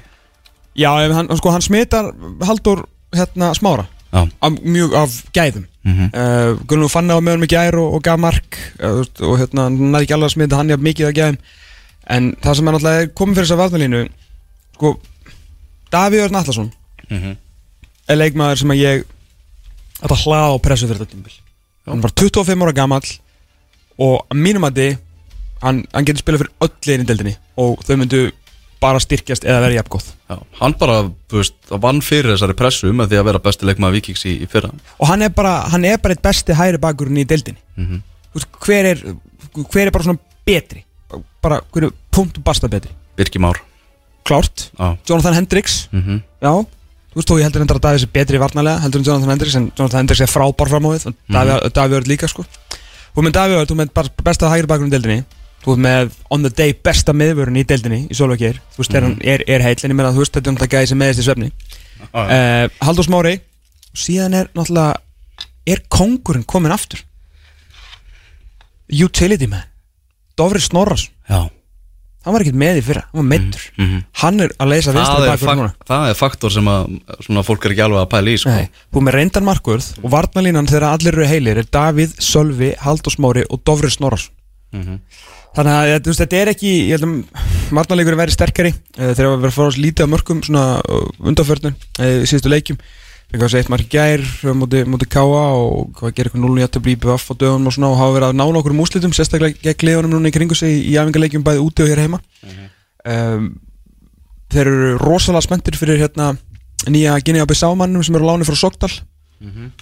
já, 0.75 0.89
hann, 1.15 1.29
sko, 1.37 1.51
hann 1.55 1.63
smitar 1.65 2.11
Haldur 2.43 2.85
hérna 3.15 3.53
smára 3.55 3.85
Já. 4.15 4.21
af, 4.41 4.51
mjög 4.63 4.93
af 4.95 5.23
gæðum 5.35 5.65
Mhm. 5.85 6.07
uh, 6.17 6.57
Gunnum 6.65 6.89
fann 6.89 7.11
á 7.13 7.21
með 7.21 7.35
hann 7.35 7.41
með 7.43 7.51
gær 7.53 7.75
og, 7.77 7.93
og 7.93 8.01
gaf 8.03 8.17
mark 8.17 8.55
uh, 8.81 9.03
og 9.21 9.35
hérna, 9.37 9.67
hann 9.67 9.75
næði 9.93 10.07
ekki 10.07 10.15
alveg 10.15 10.31
að 10.31 10.33
smita 10.33 10.57
hann 10.57 10.71
jafn 10.73 10.81
mikið 10.87 11.09
af 11.11 11.13
gæðum 11.19 11.37
en 12.09 12.31
það 12.41 12.55
sem 12.59 12.67
er 12.67 12.75
náttúrulega 12.75 13.13
komið 13.17 13.35
fyrir 13.39 13.47
þess 13.47 13.55
að 13.55 13.61
varnalínu 13.63 14.01
sko, 14.75 14.93
Davíð 15.91 16.25
Örn 16.27 16.35
Allarsson 16.41 16.71
Mhm. 17.09 17.35
er 18.09 18.17
leikmaður 18.17 18.57
sem 18.59 18.71
að 18.73 18.81
ég 18.81 19.03
ætla 20.01 20.15
að 20.15 20.23
hlaða 20.25 20.53
á 20.53 20.63
pressu 20.65 20.87
fyrir 20.89 21.01
þetta 21.03 21.13
tímbil 21.13 21.35
hann 21.87 22.01
var 22.01 22.11
25 22.11 22.63
ára 22.65 22.73
gamall 22.73 23.09
og 23.99 24.25
að 24.29 24.37
mínum 24.41 24.65
að 24.65 24.79
þið 24.79 24.97
hann, 25.61 25.85
hann 25.93 26.05
getur 26.05 26.23
spilað 26.23 26.41
fyrir 26.41 26.55
öll 26.65 26.73
liðin 26.89 27.05
í 27.05 27.09
deildinni 27.11 27.35
og 27.57 27.83
þau 27.85 27.95
myndu 28.01 28.23
bara 28.81 28.99
styrkjast 28.99 29.45
eða 29.47 29.61
vera 29.63 29.77
jafngóð 29.81 30.09
hann 30.59 30.73
bara, 30.79 30.97
veist, 31.31 31.53
vann 31.69 32.01
fyrir 32.01 32.33
þessari 32.35 32.57
pressu 32.57 32.91
með 32.93 33.13
því 33.13 33.19
að 33.21 33.27
vera 33.29 33.39
besti 33.45 33.65
leikmaður 33.69 33.95
Víkings 33.99 34.25
í, 34.25 34.33
í 34.41 34.47
fyrra. 34.49 34.71
Og 34.99 35.07
hann 35.07 35.21
er 35.21 35.29
bara, 35.29 35.53
hann 35.69 35.85
er 35.85 35.97
bara 36.01 36.13
eitt 36.15 36.21
besti 36.25 36.53
hæri 36.57 36.77
bakurinn 36.81 37.21
í 37.21 37.25
deildinni. 37.29 37.61
Mhm. 37.77 38.01
Þú 38.33 38.39
veist, 38.41 38.49
hver, 38.65 38.85
er, 38.89 38.97
hver 39.71 39.85
er 39.87 39.91
bara 39.93 40.03
svona 40.03 40.19
betri 40.45 40.83
bara 41.45 41.61
hver 41.71 41.87
er 41.87 41.95
punkt 42.13 42.39
og 42.41 42.45
basta 42.47 42.69
betri? 42.71 42.91
Birki 43.15 43.39
Már. 43.41 43.61
Klárt, 44.25 44.71
Já, 44.73 44.97
Jonathan 45.07 45.37
Hendricks. 45.37 45.85
Mhm. 45.93 46.21
Já, 46.41 46.51
þú 47.13 47.19
veist 47.19 47.29
þó 47.29 47.37
ég 47.39 47.45
heldur 47.45 47.61
endur 47.61 47.77
að 47.77 47.85
Davíð 47.85 48.03
sé 48.03 48.11
betri 48.11 48.41
varnalega 48.41 48.81
heldur 48.83 48.99
en 49.01 49.05
Jonathan 49.05 49.33
Hendricks 49.35 49.55
en 49.59 49.71
Jonathan 49.77 50.01
Hendricks 50.01 50.21
er 50.25 50.31
frábár 50.31 50.71
fram 50.71 50.85
á 50.85 50.89
við 50.95 51.05
og 51.11 51.15
Davíð 51.29 51.73
Davíð 51.77 51.97
Örn 51.99 52.09
líka 52.09 52.27
sko. 52.31 52.45
Þú 53.15 53.23
með 53.23 53.35
Davíð 53.37 53.59
Örn, 53.61 53.69
þú 53.69 53.77
með 53.79 54.13
besta 54.25 54.49
hægri 54.49 54.67
bakurinn 54.71 54.89
í 54.89 54.95
deildinni 54.97 55.25
þú 55.65 55.75
með 55.81 56.11
on 56.29 56.43
the 56.45 56.49
day 56.53 56.73
besta 56.73 57.13
miðvörun 57.13 57.57
í 57.57 57.63
deildinni 57.65 58.01
í 58.09 58.17
Solveigir, 58.17 58.59
þú 58.75 58.81
veist, 58.83 58.91
mm 58.93 59.05
hann 59.07 59.15
er, 59.23 59.43
er 59.49 59.63
heill 59.65 59.81
en 59.81 59.93
ég 59.93 59.97
meina 59.97 60.11
þú 60.13 60.21
veist, 60.21 60.33
þetta 60.35 60.49
er 60.49 60.53
náttúrulega 60.55 60.77
gæði 60.77 60.89
sem 60.91 60.99
meðist 61.01 61.21
í 61.21 61.25
svefni. 61.25 61.51
Uh, 62.13 62.67
Haldur 62.85 63.07
Smári 63.07 63.39
síðan 63.97 64.35
er 64.41 64.49
náttúrulega 64.53 64.99
er 65.65 65.81
kongurinn 65.89 66.45
komin 66.45 66.73
aftur? 66.75 67.01
Utility 68.89 69.47
man 69.49 69.65
Dofri 70.35 70.63
Snorras, 70.63 71.09
Já 71.29 71.47
hann 72.25 72.33
var 72.33 72.41
ekkert 72.41 72.57
með 72.57 72.79
í 72.79 72.85
fyrra 72.85 73.03
hann 73.05 73.19
var 73.19 73.27
meittur, 73.29 73.65
mhm. 73.77 73.99
hann 74.23 74.41
er 74.41 74.53
að 74.57 74.71
leysa 74.71 74.93
er 74.95 75.27
bakur 75.29 75.59
núna 75.59 75.73
það 75.85 76.07
er 76.09 76.17
faktor 76.17 76.53
sem 76.55 76.69
að 76.71 76.95
svona 77.27 77.43
fólk 77.45 77.67
er 77.67 77.75
ekki 77.75 77.83
alveg 77.85 78.01
að 78.01 78.09
pæla 78.15 78.33
í 78.33 78.39
sko. 78.41 78.55
Er 78.55 79.05
með 79.05 79.17
reyndan 79.19 79.45
markvörð 79.45 79.91
og 80.01 80.13
varnalínan 80.15 80.69
þegar 80.71 80.87
allir 80.89 81.13
eru 81.13 81.29
heilir 81.29 81.61
er 81.61 81.69
Davíð, 81.69 82.17
Sölvi, 82.25 82.71
Haldur 82.81 83.13
Smári 83.13 83.45
og 83.45 83.61
Dofri 83.67 83.93
Snorras 83.93 84.31
Mhm. 84.75 84.97
þannig 85.55 85.71
að 85.71 86.07
veist, 86.09 86.19
þetta 86.19 86.37
er 86.41 86.49
ekki 86.51 86.71
ég 86.89 86.97
held 86.97 87.05
að 87.05 87.77
varnalíkur 87.77 88.11
er 88.15 88.19
verið 88.19 88.35
sterkari 88.35 88.71
uh, 88.73 89.13
þegar 89.13 89.29
að 89.29 89.43
vera 89.45 89.51
að 89.53 89.55
fara 89.55 89.71
á 89.71 89.83
lítið 89.85 90.09
á 90.09 90.11
mörgum 90.11 90.41
svona 90.43 90.63
uh, 90.81 91.05
undanförnum 91.23 91.77
í 92.01 92.25
síðustu 92.27 92.51
leikjum 92.51 92.81
fengið 93.31 93.45
að 93.45 93.51
segja 93.51 93.63
eitt 93.63 93.71
mark 93.73 93.85
í 93.85 93.91
gær 93.91 94.23
uh, 94.23 94.55
móti, 94.57 94.81
móti 94.89 95.07
Káa 95.09 95.43
og 95.57 95.91
hvað 95.97 96.15
gerir 96.17 96.29
eitthvað 96.29 96.45
0 96.45 96.63
jættu 96.63 96.81
blípi 96.85 97.09
vaff 97.09 97.31
á 97.31 97.33
dögunum 97.33 97.69
og 97.69 97.75
svona 97.75 97.91
og 97.91 97.99
hafa 97.99 98.15
verið 98.17 98.27
að 98.29 98.39
nána 98.41 98.61
okkur 98.61 98.75
um 98.75 98.83
úslitum 98.85 99.15
sérstaklega 99.15 99.61
gegn 99.63 99.89
liðunum 99.89 100.15
núna 100.15 100.31
í 100.31 100.35
kringu 100.35 100.57
sig 100.57 100.77
í 100.81 100.95
æfingarleikjum 100.95 101.45
bæði 101.45 101.63
úti 101.65 101.85
og 101.85 101.91
hér 101.91 102.03
heima. 102.05 102.21
Um, 103.05 103.49
þeir 104.53 104.69
eru 104.71 104.91
rosalega 105.01 105.45
spenntir 105.45 105.77
fyrir 105.79 106.01
hérna 106.01 106.33
nýja 106.89 107.17
Ginni 107.25 107.41
Abbi 107.41 107.57
Sámannum 107.57 108.05
sem 108.05 108.15
eru 108.15 108.29
láni 108.29 108.47
frá 108.47 108.57
Sogdal. 108.59 108.93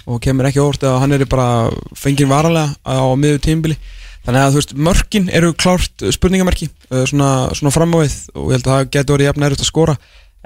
Og 0.09 0.21
kemur 0.23 0.47
ekki 0.49 0.63
óvart 0.63 0.83
að 0.87 0.99
hann 1.03 1.13
er 1.13 1.25
bara 1.29 1.69
fengið 1.95 2.31
varalega 2.31 2.73
á 2.83 3.05
miður 3.15 3.43
tímbili 3.43 3.77
þannig 4.23 4.39
að 4.39 4.51
þú 4.53 4.59
veist, 4.59 4.73
mörkin 4.87 5.29
eru 5.35 5.53
klárt 5.53 6.03
spurningamerki, 6.15 6.69
uh, 6.89 7.03
svona, 7.09 7.29
svona 7.57 7.73
framávið 7.75 8.15
og 8.33 8.49
ég 8.49 8.57
held 8.57 8.67
að 8.67 8.73
það 8.73 8.91
getur 8.95 9.23
verið 9.23 9.59
að 9.59 9.67
skora 9.67 9.97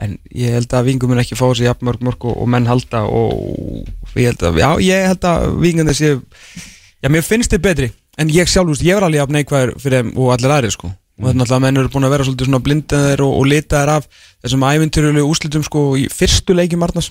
en 0.03 0.17
ég 0.35 0.53
held 0.57 0.73
að 0.77 0.89
vingum 0.91 1.11
mun 1.11 1.21
ekki 1.21 1.37
fá 1.37 1.45
þessi 1.47 1.67
jafn 1.67 1.87
mörg 1.89 2.27
og, 2.29 2.33
og 2.33 2.49
menn 2.53 2.69
halda 2.69 3.03
og 3.09 4.17
ég 4.19 4.31
held 4.31 4.45
að, 4.45 4.59
já, 4.61 4.69
ég 4.85 5.07
held 5.09 5.27
að 5.29 5.47
vingum 5.63 5.89
þessi, 5.89 6.13
já, 7.01 7.09
mér 7.09 7.25
finnst 7.25 7.53
þið 7.53 7.63
betri 7.65 7.89
en 8.17 8.31
ég 8.33 8.49
sjálf, 8.49 8.69
þú 8.69 8.75
veist, 8.75 8.85
ég 8.85 8.97
var 8.97 9.07
alveg 9.07 9.21
jafn 9.23 9.37
neikvæður 9.37 9.75
fyrir 9.81 10.01
þeim 10.01 10.15
og 10.17 10.33
allir 10.33 10.53
aðrir, 10.55 10.73
sko. 10.73 10.89
Og 11.17 11.25
þetta 11.25 11.39
náttúrulega 11.39 11.63
menn 11.63 11.79
eru 11.81 11.91
búin 11.93 12.05
að 12.05 12.13
vera 12.13 12.25
svolítið 12.27 12.49
svona 12.49 12.63
blindaðir 12.65 13.23
og, 13.25 13.31
og 13.39 13.47
litaðir 13.49 13.91
af 13.95 14.07
þessum 14.45 14.65
ævintýrulegu 14.67 15.31
úslitum 15.31 15.65
sko 15.65 15.83
í 15.97 16.05
fyrstu 16.13 16.53
leikjum 16.57 16.85
Arnars. 16.85 17.09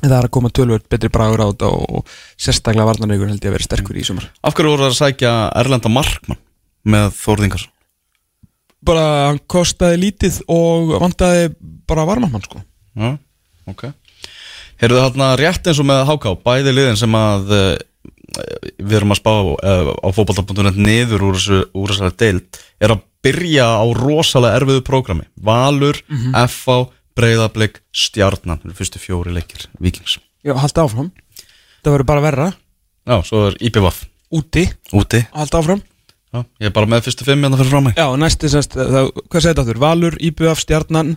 Það 0.00 0.16
er 0.16 0.28
að 0.28 0.32
koma 0.36 0.52
tölvöld 0.52 0.86
betri 0.92 1.10
bragur 1.12 1.44
á 1.44 1.48
þetta 1.50 1.68
og, 1.72 2.00
og 2.00 2.16
sérstaklega 2.40 2.88
varnarleikur 2.88 3.28
held 3.28 3.44
ég 3.44 3.52
að 3.52 3.56
vera 3.58 3.68
sterkur 3.68 4.00
í 4.00 4.04
sumar. 4.08 4.28
Af 4.40 4.56
hverju 4.56 4.72
voru 4.72 4.86
það 4.86 4.92
að 4.92 4.98
sækja 5.02 5.32
Erlenda 5.60 5.92
Markmann 5.92 6.40
með 6.88 7.12
Þórðingar 7.20 7.68
bara 8.84 9.04
hann 9.30 9.40
kostaði 9.50 10.00
lítið 10.04 10.40
og 10.52 10.96
vantaði 11.02 11.50
bara 11.88 12.06
varmamann 12.08 12.44
sko. 12.44 12.60
Já, 12.96 13.16
ok. 13.70 13.88
Heyrðu 14.80 15.02
þarna 15.02 15.30
rétt 15.40 15.68
eins 15.68 15.80
og 15.80 15.88
með 15.88 16.02
HK 16.10 16.32
bæði 16.44 16.74
liðin 16.76 16.98
sem 17.00 17.16
að 17.16 17.54
uh, 17.56 17.76
við 18.76 18.98
erum 18.98 19.14
að 19.14 19.20
spá 19.22 19.32
uh, 19.32 19.92
á 19.96 20.08
fótbolta.net 20.12 20.76
niður 20.80 21.30
úr 21.30 21.38
þessari 21.40 22.12
deild 22.20 22.60
er 22.82 22.96
að 22.96 23.04
byrja 23.24 23.70
á 23.80 23.86
rosalega 23.96 24.60
erfiðu 24.60 24.84
prógrami. 24.86 25.24
Valur, 25.42 25.98
FH, 26.44 26.76
Breiðablik 27.16 27.80
Stjarnan, 27.96 28.60
það 28.60 28.68
eru 28.68 28.78
fyrstu 28.78 29.00
fjóri 29.02 29.32
leikir 29.34 29.66
Víkings. 29.82 30.18
Já, 30.44 30.52
halda 30.60 30.84
áfram. 30.84 31.10
Það 31.80 31.94
verður 31.96 32.10
bara 32.12 32.22
verra. 32.22 32.52
Já, 33.06 33.16
svo 33.24 33.46
er 33.48 33.56
IPVAF 33.66 34.04
Úti, 34.36 34.66
úti. 34.92 35.22
Halda 35.32 35.62
áfram 35.62 35.82
Já, 36.36 36.40
ég 36.60 36.68
er 36.70 36.74
bara 36.76 36.90
með 36.92 37.06
fyrstu 37.08 37.26
fimm 37.26 37.42
hérna 37.46 37.58
fyrir 37.60 37.72
frá 37.72 37.82
mig 37.88 37.96
Já, 37.98 38.06
næsti 38.20 38.50
semst, 38.52 38.76
það, 38.76 39.10
hvað 39.16 39.40
segir 39.40 39.52
þetta 39.54 39.64
aftur? 39.66 39.80
Valur, 39.86 40.16
IBF, 40.30 40.60
Stjarnan 40.62 41.14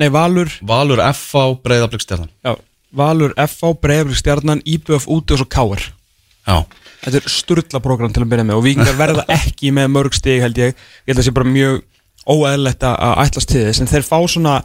Nei, 0.00 0.08
Valur, 0.14 0.48
Valur, 0.64 1.00
FH, 1.10 1.42
Breiðablik 1.64 2.00
Stjarnan. 2.06 2.30
Já, 2.46 2.54
Valur, 2.96 3.34
FH, 3.36 3.72
Breiðabrik, 3.82 4.16
Stjarnan, 4.22 4.62
IBF 4.64 5.04
úti 5.12 5.34
og 5.36 5.42
svo 5.42 5.48
Káar 5.52 5.82
Já, 6.46 6.62
Þetta 7.00 7.16
er 7.22 7.32
sturla 7.32 7.80
program 7.80 8.12
til 8.12 8.22
að 8.24 8.30
byrja 8.34 8.44
með 8.48 8.58
og 8.60 8.64
vikingar 8.66 8.96
verða 8.98 9.22
ekki 9.40 9.70
með 9.76 9.86
mörg 9.94 10.12
stig 10.16 10.42
held 10.44 10.58
ég. 10.60 10.74
Ég 11.08 11.10
held 11.12 11.16
að 11.16 11.22
það 11.22 11.28
sé 11.30 11.34
bara 11.38 11.52
mjög 11.54 11.78
óæðilegt 12.28 12.84
að 12.84 13.14
ætlast 13.24 13.48
til 13.50 13.62
þess 13.64 13.80
en 13.84 13.88
þeir 13.90 14.04
fá 14.04 14.18
svona 14.28 14.56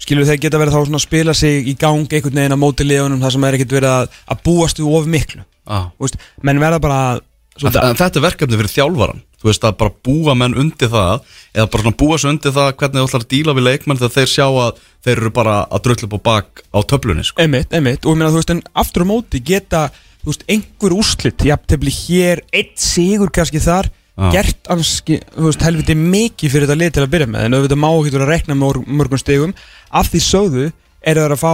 skilur 0.00 0.24
þeir 0.26 0.40
geta 0.40 0.60
verið 0.62 0.72
þá 0.76 0.80
svona 0.86 1.00
að 1.00 1.04
spila 1.04 1.34
sig 1.36 1.68
í 1.68 1.74
gang 1.78 2.06
einhvern 2.08 2.38
veginn 2.40 2.56
á 2.56 2.62
móti 2.64 2.86
liðunum 2.88 3.20
þar 3.22 3.34
sem 3.36 3.44
er 3.44 3.56
ekkert 3.58 3.74
verið 3.76 3.92
að, 3.92 4.16
að 4.32 4.40
búast 4.48 4.80
við 4.80 4.88
of 4.96 5.10
miklu. 5.12 5.44
Ah. 5.68 5.90
Þú 5.98 6.06
veist, 6.08 6.16
menn 6.48 6.62
verða 6.64 6.80
bara 6.82 7.00
að- 7.12 7.22
En, 7.60 7.68
en 7.76 7.98
þetta 8.00 8.16
er 8.16 8.24
verkefni 8.24 8.56
fyrir 8.62 8.72
þjálfaran 8.72 9.20
Þú 9.42 9.48
veist 9.50 9.64
að 9.66 9.76
bara 9.82 9.92
búa 10.06 10.34
menn 10.38 10.54
undir 10.54 10.88
það 10.92 11.24
Eða 11.52 11.66
bara 11.72 11.82
svona 11.82 11.98
búa 11.98 12.18
svo 12.22 12.30
undir 12.32 12.54
það 12.54 12.68
hvernig 12.78 13.00
þú 13.02 13.08
ætlar 13.08 13.24
að 13.24 13.30
díla 13.34 13.54
við 13.58 13.66
leikmenn 13.68 13.98
Þegar 14.00 14.14
þeir 14.16 14.30
sjá 14.32 14.46
að 14.46 14.80
þeir 15.02 15.16
eru 15.18 15.32
bara 15.34 15.56
að 15.66 15.82
drullu 15.86 16.06
upp 16.08 16.14
á 16.14 16.20
bak 16.30 16.62
á 16.70 16.78
töflunni 16.86 17.24
sko. 17.26 17.42
einmitt, 17.42 17.72
einmitt. 17.74 18.06
Og 18.06 18.14
ég 18.14 18.20
meina 18.20 18.30
þú 18.30 18.38
veist 18.38 18.52
en 18.54 18.62
aftur 18.78 19.02
á 19.02 19.10
móti 19.10 19.40
geta 19.42 19.80
þú 20.22 20.30
veist 20.30 20.44
einhver 20.54 20.94
úrslit 20.94 21.42
jafntefli 21.48 21.90
hér 21.90 22.44
eitt 22.54 22.78
sigur 22.78 23.32
kannski 23.34 23.58
þar 23.58 23.90
Já. 24.12 24.28
gert 24.30 24.68
anski, 24.70 25.18
þú 25.34 25.48
veist 25.48 25.62
helviti 25.66 25.94
mikið 25.98 26.52
fyrir 26.54 26.68
þetta 26.68 26.78
lið 26.78 26.90
til 26.94 27.02
að 27.02 27.12
byrja 27.16 27.28
með. 27.32 27.44
En 27.48 27.54
auðvitað 27.58 27.80
má 27.82 27.88
ekki 27.90 28.12
vera 28.14 28.26
að 28.28 28.32
rekna 28.36 28.54
mörg- 28.60 28.86
mörgum 28.86 29.18
stigum. 29.18 29.54
Af 29.90 30.10
því 30.12 30.20
sögðu 30.28 30.66
eru 31.02 31.24
það 31.24 31.34
að 31.34 31.42
fá 31.42 31.52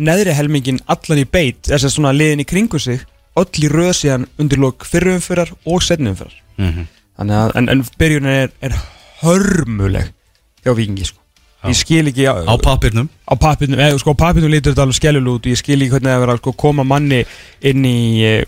neðri 0.00 0.32
helmingin 0.34 0.80
allan 0.90 1.20
í 1.22 1.26
beit 1.30 1.68
þess 1.68 1.86
að 1.86 1.94
svona 1.94 2.14
liðin 2.16 2.40
í 2.42 2.48
kringu 2.48 2.80
sig 2.80 3.04
öll 3.38 3.46
í 3.62 3.68
röð 3.70 3.92
síðan 4.00 4.24
undir 4.40 4.58
lok 4.58 4.82
fyrru 4.88 5.12
umfyrar 5.18 5.52
og 5.68 5.84
setni 5.84 6.10
umfyrar 6.10 6.34
mm 6.58 6.72
þannig 6.72 6.88
að 7.28 7.56
en, 7.58 7.68
en 7.68 7.82
byrjunin 8.00 8.32
er, 8.32 8.52
er 8.64 8.76
hörmuleg 9.20 10.12
hjá 10.64 10.72
vikingi 10.76 11.08
sko. 11.08 11.18
ég 11.68 11.76
skil 11.76 12.08
ekki 12.08 12.28
Á 12.28 12.54
papirnum 12.62 13.10
á 13.28 13.34
pappirnum, 13.36 13.80
eða 13.80 13.98
sko 14.00 14.14
á 14.16 14.22
pappirnum 14.22 14.52
lítur 14.52 14.72
þetta 14.72 14.86
alveg 14.86 15.00
skellul 15.00 15.34
út 15.34 15.44
og 15.44 15.52
ég 15.52 15.60
skil 15.60 15.80
ekki 15.80 15.96
hvernig 15.96 16.14
það 16.14 16.24
er 16.26 16.32
að 16.34 16.40
sko, 16.40 16.54
koma 16.64 16.86
manni 16.86 17.24
inn 17.60 17.84
í 17.84 18.00
eh, 18.24 18.44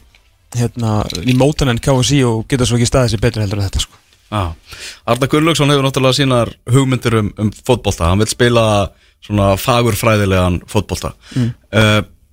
hérna, 0.57 1.03
í 1.21 1.37
mótanen 1.37 1.81
KSI 1.83 2.23
og 2.29 2.47
geta 2.49 2.69
svo 2.69 2.79
ekki 2.79 2.89
staðið 2.89 3.15
sér 3.15 3.25
betur 3.27 3.45
heldur 3.45 3.61
en 3.61 3.69
þetta 3.69 3.85
sko 3.85 4.01
ah. 4.33 4.53
Arna 5.05 5.29
Gunnlaugsson 5.29 5.73
hefur 5.73 5.87
náttúrulega 5.87 6.19
sínar 6.21 6.53
hugmyndir 6.73 7.19
um, 7.21 7.31
um 7.41 7.53
fótbolta 7.53 8.09
Hann 8.09 8.23
vil 8.25 8.31
spila 8.33 8.65
svona 9.23 9.53
fagurfræðilegan 9.61 10.63
fótbolta 10.71 11.13
mm. 11.37 11.53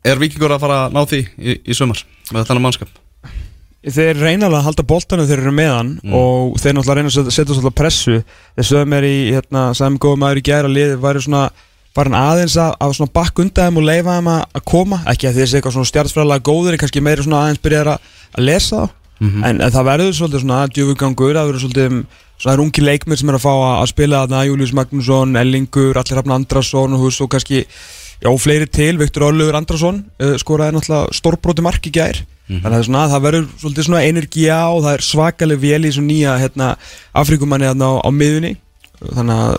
Er 0.08 0.20
vikingur 0.22 0.56
að 0.56 0.64
fara 0.64 0.82
að 0.86 0.96
ná 0.96 1.02
því 1.12 1.22
í, 1.38 1.60
í 1.68 1.76
sumar 1.76 2.00
með 2.32 2.48
þennan 2.48 2.64
mannskap? 2.64 2.92
Þeir 3.86 4.20
reyna 4.20 4.50
að 4.50 4.66
halda 4.66 4.86
boltanum 4.88 5.28
þeir 5.30 5.42
eru 5.44 5.56
með 5.56 5.72
hann 5.72 5.90
og 6.12 6.60
þeir 6.60 6.76
náttúrulega 6.76 7.00
reyna 7.00 7.12
að 7.14 7.32
setja, 7.32 7.56
svolítið 7.56 7.76
pressu. 7.80 8.20
Þeir 8.58 8.70
sögum 8.70 8.96
er 8.98 9.08
í, 9.08 9.18
hérna, 9.38 9.66
sagðum 9.78 10.00
góðum 10.04 10.24
maður 10.26 10.42
í 10.42 10.46
gæra 10.50 10.72
lið 10.72 10.96
væri 11.04 11.24
svona 11.24 11.50
hann 12.00 12.16
aðeins 12.16 12.56
að, 12.60 12.76
að 12.80 12.94
svona 12.96 13.12
bakk 13.16 13.42
undan 13.44 13.70
þeim 13.70 13.80
og 13.82 13.86
leifa 13.90 14.16
þeim 14.20 14.32
að, 14.32 14.62
koma. 14.72 15.02
Ekki 15.12 15.28
að 15.28 15.42
þessi 15.42 15.58
eitthvað 15.58 15.76
svona 15.76 15.90
stjartfræðilega 15.90 16.46
góður 16.48 16.76
en 16.76 16.82
kannski 16.84 17.04
meiri 17.04 17.26
svona 17.26 17.42
aðeins 17.44 17.64
byrjar 17.64 17.92
að, 17.96 18.10
að 18.36 18.46
lesa 18.48 18.82
þá. 18.84 18.96
En, 19.20 19.58
en 19.60 19.72
það 19.74 19.88
verður 19.90 20.14
svolítið 20.16 20.44
svona 20.46 20.60
djöfugangur 20.72 21.36
það 21.36 21.50
verður 21.50 21.64
svolítið 21.66 21.96
svona 22.40 22.54
þær 22.54 22.62
ungi 22.64 22.84
leikmir 22.86 23.20
sem 23.20 23.32
er 23.32 23.36
að 23.36 23.44
fá 23.44 23.52
að, 23.52 23.74
að 23.82 23.90
spila 23.92 24.22
þarna 24.24 24.44
Július 24.48 24.72
Magnússon, 24.78 25.40
Ellingur, 25.42 26.00
Allir 26.00 26.20
Rafn 26.22 26.36
Andrasson 26.38 26.96
og, 26.96 27.04
veist, 27.04 27.24
og 27.26 27.32
kannski 27.34 27.66
Já, 28.20 28.30
fleiri 28.36 28.68
til, 28.68 28.98
Viktor 29.00 29.30
Orlugur 29.30 29.56
Andrason 29.56 30.04
uh, 30.20 30.36
skoraði 30.42 30.76
náttúrulega 30.76 31.16
stórbróti 31.16 31.64
mark 31.64 31.88
í 31.88 31.94
gær. 31.96 32.20
Þannig 32.50 32.66
að 32.66 32.74
það, 32.74 32.80
er 32.80 32.88
svona, 32.88 33.04
það 33.12 33.26
verður 33.28 33.48
svolítið 33.62 33.86
svona 33.86 34.06
energía 34.10 34.58
og 34.74 34.80
það 34.82 34.96
er 34.96 35.06
svakaleg 35.06 35.60
vel 35.62 35.86
í 35.86 35.94
svona 35.94 36.10
nýja 36.10 36.36
hérna, 36.42 36.70
Afrikumanni 37.22 37.70
hérna 37.70 37.92
á, 37.94 38.02
á 38.02 38.10
miðunni 38.10 38.56
Þannig 39.00 39.36
að 39.36 39.52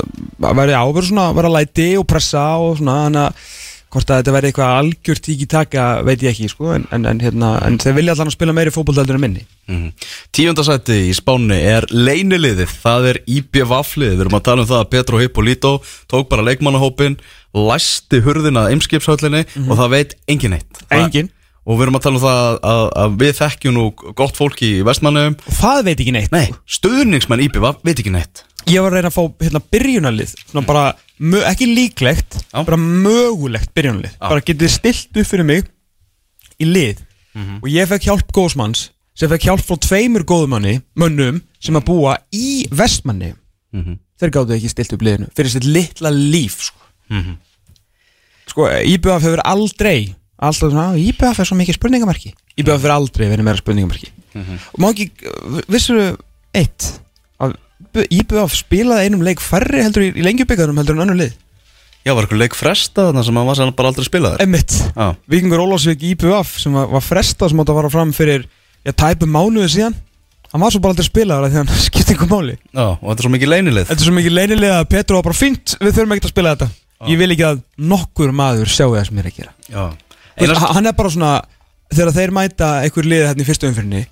það 0.43 0.57
verður 0.59 0.81
áverður 0.81 1.09
svona 1.13 1.27
að 1.31 1.37
vera 1.39 1.53
læti 1.55 1.91
og 2.01 2.07
pressa 2.11 2.47
og 2.61 2.81
svona 2.81 2.97
Þannig 3.05 3.29
að 3.29 3.45
hvort 3.91 4.11
að 4.11 4.21
þetta 4.21 4.35
verði 4.35 4.51
eitthvað 4.51 4.73
algjört 4.81 5.23
tíki 5.27 5.47
taka 5.51 5.85
veit 6.07 6.21
ég 6.23 6.35
ekki 6.35 6.51
sko 6.51 6.75
En, 6.77 6.85
en, 6.95 7.07
en, 7.11 7.23
hérna, 7.23 7.53
en 7.67 7.79
þeir 7.83 7.97
vilja 7.97 8.15
allan 8.15 8.31
að 8.31 8.37
spila 8.37 8.55
meiri 8.59 8.75
fótboltældur 8.75 9.19
en 9.19 9.25
minni. 9.25 9.47
Mm 9.71 9.89
Tíundasætti 10.35 10.99
í 11.09 11.15
Spáni 11.15 11.59
er 11.59 11.87
leiniliðið, 11.91 12.75
það 12.85 13.09
er 13.11 13.19
IBVF-liðið, 13.39 14.15
við 14.15 14.25
erum 14.25 14.39
að 14.39 14.45
tala 14.47 14.65
um 14.65 14.71
það 14.71 14.83
að 14.83 14.91
Petro 14.95 15.23
Hippolito 15.23 15.73
tók 16.11 16.31
bara 16.31 16.47
leikmannahópin, 16.47 17.19
læsti 17.55 18.21
hurðina 18.25 18.67
að 18.69 18.75
ymskipshöllinni 18.77 19.45
og 19.69 19.77
það 19.79 19.91
veit 19.97 20.15
engin 20.29 20.51
neitt. 20.57 20.83
Það- 20.87 21.05
Enginn. 21.05 21.31
Og 21.71 21.77
við 21.77 21.83
erum 21.87 21.97
að 21.99 22.03
tala 22.07 22.17
um 22.17 22.23
það 22.25 22.61
að, 22.65 22.85
að 23.03 23.17
við 23.21 23.33
þekkjum 23.37 23.75
nú 23.77 23.83
gott 24.17 24.37
fólk 24.39 24.63
í 24.65 24.71
vestmannum. 24.87 25.35
Og 25.47 25.55
það 25.61 25.83
veit 25.91 26.01
ekki 26.01 26.15
neitt 26.17 26.33
Nei, 26.33 26.47
stuðningsmenn 26.67 27.43
IBVF 27.45 27.83
veit 27.85 27.99
ekki 28.01 28.11
neitt. 28.15 28.45
Ég 28.71 28.81
var 28.83 28.93
að 28.93 28.97
reyna 29.01 29.11
að 29.11 29.17
fá 29.19 29.23
hérna 29.45 29.61
byrjunarlið 29.73 30.33
Svona 30.51 30.67
bara, 30.67 30.83
ekki 31.51 31.67
líklegt 31.69 32.39
Já. 32.53 32.63
Bara 32.65 32.77
mögulegt 32.81 33.71
byrjunarlið 33.77 34.13
Já. 34.17 34.29
Bara 34.29 34.41
getið 34.45 34.73
stilt 34.73 35.17
upp 35.21 35.27
fyrir 35.31 35.47
mig 35.49 35.69
Í 36.61 36.67
lið 36.69 36.99
Og 37.63 37.69
ég 37.73 37.89
fekk 37.89 38.09
hjálp 38.11 38.33
góðsmanns 38.37 38.91
Sem 39.17 39.31
fekk 39.33 39.47
hjálp 39.49 39.65
frá 39.65 39.79
tveimur 39.81 40.25
góðumanni 40.29 40.81
Mönnum 40.99 41.41
sem 41.61 41.77
að 41.81 41.87
búa 41.89 42.17
í 42.37 42.67
vestmanni 42.73 43.33
Þeir 44.21 44.35
gáðu 44.37 44.57
ekki 44.59 44.73
stilt 44.75 44.93
upp 44.97 45.05
liðinu 45.07 45.31
Fyrir 45.37 45.55
sitt 45.57 45.65
litla 45.69 46.11
líf 46.13 46.61
Sko, 46.69 46.90
sko 48.51 48.67
IBF 48.71 49.23
hefur 49.27 49.43
aldrei 49.47 50.15
Alltaf 50.41 50.71
svona, 50.73 50.95
IBF 50.97 51.43
er 51.43 51.49
svo 51.49 51.57
mikið 51.59 51.77
spurningamarki 51.77 52.33
IBF 52.57 52.79
hefur 52.79 52.95
aldrei 52.95 53.29
verið 53.29 53.45
meira 53.47 53.61
spurningamarki 53.61 54.09
Og 54.39 54.79
má 54.81 54.89
ekki, 54.93 55.11
vissur 55.69 56.01
eitt? 56.57 56.87
Að 57.43 57.57
IBF 58.15 58.55
spilaði 58.55 59.09
einum 59.11 59.25
leik 59.27 59.43
færri 59.43 59.83
heldur 59.83 60.05
í, 60.07 60.11
í 60.15 60.23
lengjubikarum 60.25 60.79
heldur 60.79 60.95
en 60.95 61.05
önnur 61.07 61.19
lið? 61.19 61.33
Já, 62.07 62.15
var 62.15 62.25
eitthvað 62.25 62.41
leik 62.41 62.55
fresta 62.57 63.09
þarna 63.09 63.25
sem 63.27 63.37
hann 63.37 63.49
var 63.51 63.59
sem 63.59 63.73
bara 63.77 63.91
aldrei 63.91 64.07
spilaður. 64.07 64.41
Emmitt, 64.41 64.73
Já. 64.95 65.09
Víkingur 65.29 65.61
Ólafsvík 65.67 66.05
IBF 66.15 66.55
sem 66.63 66.73
var, 66.79 66.87
var 66.95 67.03
frestað 67.05 67.51
sem 67.53 67.61
átt 67.61 67.73
að 67.73 67.81
fara 67.81 67.91
fram 67.93 68.13
fyrir 68.17 68.47
já, 68.87 68.93
tæpum 68.95 69.35
mánuði 69.35 69.69
síðan. 69.75 69.97
Hann 70.55 70.63
var 70.65 70.73
svo 70.73 70.81
bara 70.81 70.95
aldrei 70.95 71.09
spilaður 71.11 71.49
af 71.49 71.53
því 71.53 71.59
hann 71.61 71.83
skipti 71.91 72.15
ykkur 72.17 72.31
máli. 72.31 72.55
Já, 72.73 72.87
og 72.87 73.05
þetta 73.11 73.19
er 73.19 73.27
svo 73.27 73.33
mikið 73.35 73.53
leinilið. 73.53 73.91
Þetta 73.91 74.01
er 74.07 74.09
svo 74.09 74.17
mikið 74.17 74.37
leynilega 74.39 74.79
að 74.81 74.89
Petru 74.95 75.19
var 75.19 75.27
bara 75.29 75.41
fínt 75.43 75.75
við 75.83 75.93
þurfum 75.99 76.17
ekkert 76.17 76.31
að 76.31 76.35
spila 76.37 76.55
þetta 76.55 76.71
Ég 77.09 77.17
vil 77.21 77.31
ekki 77.33 77.47
að 77.49 77.63
nokkur 77.81 78.33
maður 78.37 78.69
sjáu 78.69 78.91
það 78.93 79.07
sem 79.09 79.17
ég 79.17 79.25
er 79.25 79.31
að 79.31 79.37
gera. 79.41 79.87
Veist, 80.41 80.67
Hann 80.77 80.87
er 80.91 80.93
bara 80.99 81.11
svona 81.13 81.31
þegar 81.95 82.13
þeir 82.17 82.31
mæta 82.37 82.69
einhver 82.85 83.09
liði 83.09 83.27
hérna 83.31 83.43
í 83.45 83.47
fyrstu 83.49 83.69
umfyrinni 83.71 84.03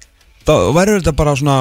þá 0.49 0.54
verður 0.76 1.02
þetta 1.02 1.12
bara 1.18 1.35
svona 1.37 1.59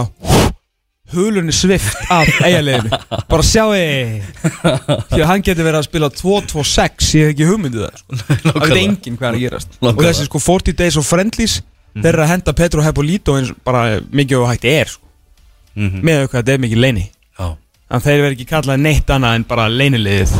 hulunni 1.13 1.53
svift 1.55 1.95
af 2.11 2.27
eigaliðinu 2.43 2.89
bara 3.31 3.45
sjáu 3.47 3.69
því 3.75 5.21
að 5.21 5.27
hann 5.29 5.43
getur 5.45 5.67
verið 5.67 5.79
að 5.79 5.85
spila 5.87 6.09
2-2-6 6.11 7.11
ég 7.15 7.29
hef 7.29 7.33
ekki 7.35 7.47
hugmyndið 7.47 7.85
það 7.85 8.01
sko. 8.01 8.17
það 8.47 8.59
veit 8.65 8.81
enginn 8.81 9.19
hvað 9.19 9.27
er 9.29 9.37
að 9.37 9.43
gerast. 9.45 9.77
Og 9.77 9.85
Nákvæmlega. 9.87 10.09
þessi 10.11 10.27
sko 10.27 10.41
40 10.47 10.77
days 10.81 10.97
of 10.99 11.07
friendlies 11.07 11.55
þeir 11.97 12.09
eru 12.11 12.25
að 12.25 12.31
henda 12.33 12.53
Petro 12.59 12.83
Hepolito 12.85 13.37
eins 13.39 13.53
bara 13.67 13.85
mikið 14.11 14.41
og 14.43 14.49
hægt 14.53 14.67
er 14.71 14.91
sko, 14.95 15.03
Mhm. 15.77 15.99
með 16.01 16.15
auðvitað 16.23 16.39
þetta 16.41 16.53
er 16.57 16.61
mikið 16.63 16.79
leini 16.81 17.01
Já. 17.37 17.47
en 17.93 18.01
þeir 18.01 18.21
verður 18.23 18.35
ekki 18.35 18.45
kallað 18.49 18.79
neitt 18.81 19.11
annað 19.13 19.35
en 19.37 19.43
bara 19.45 19.67
leiniliðið 19.69 20.31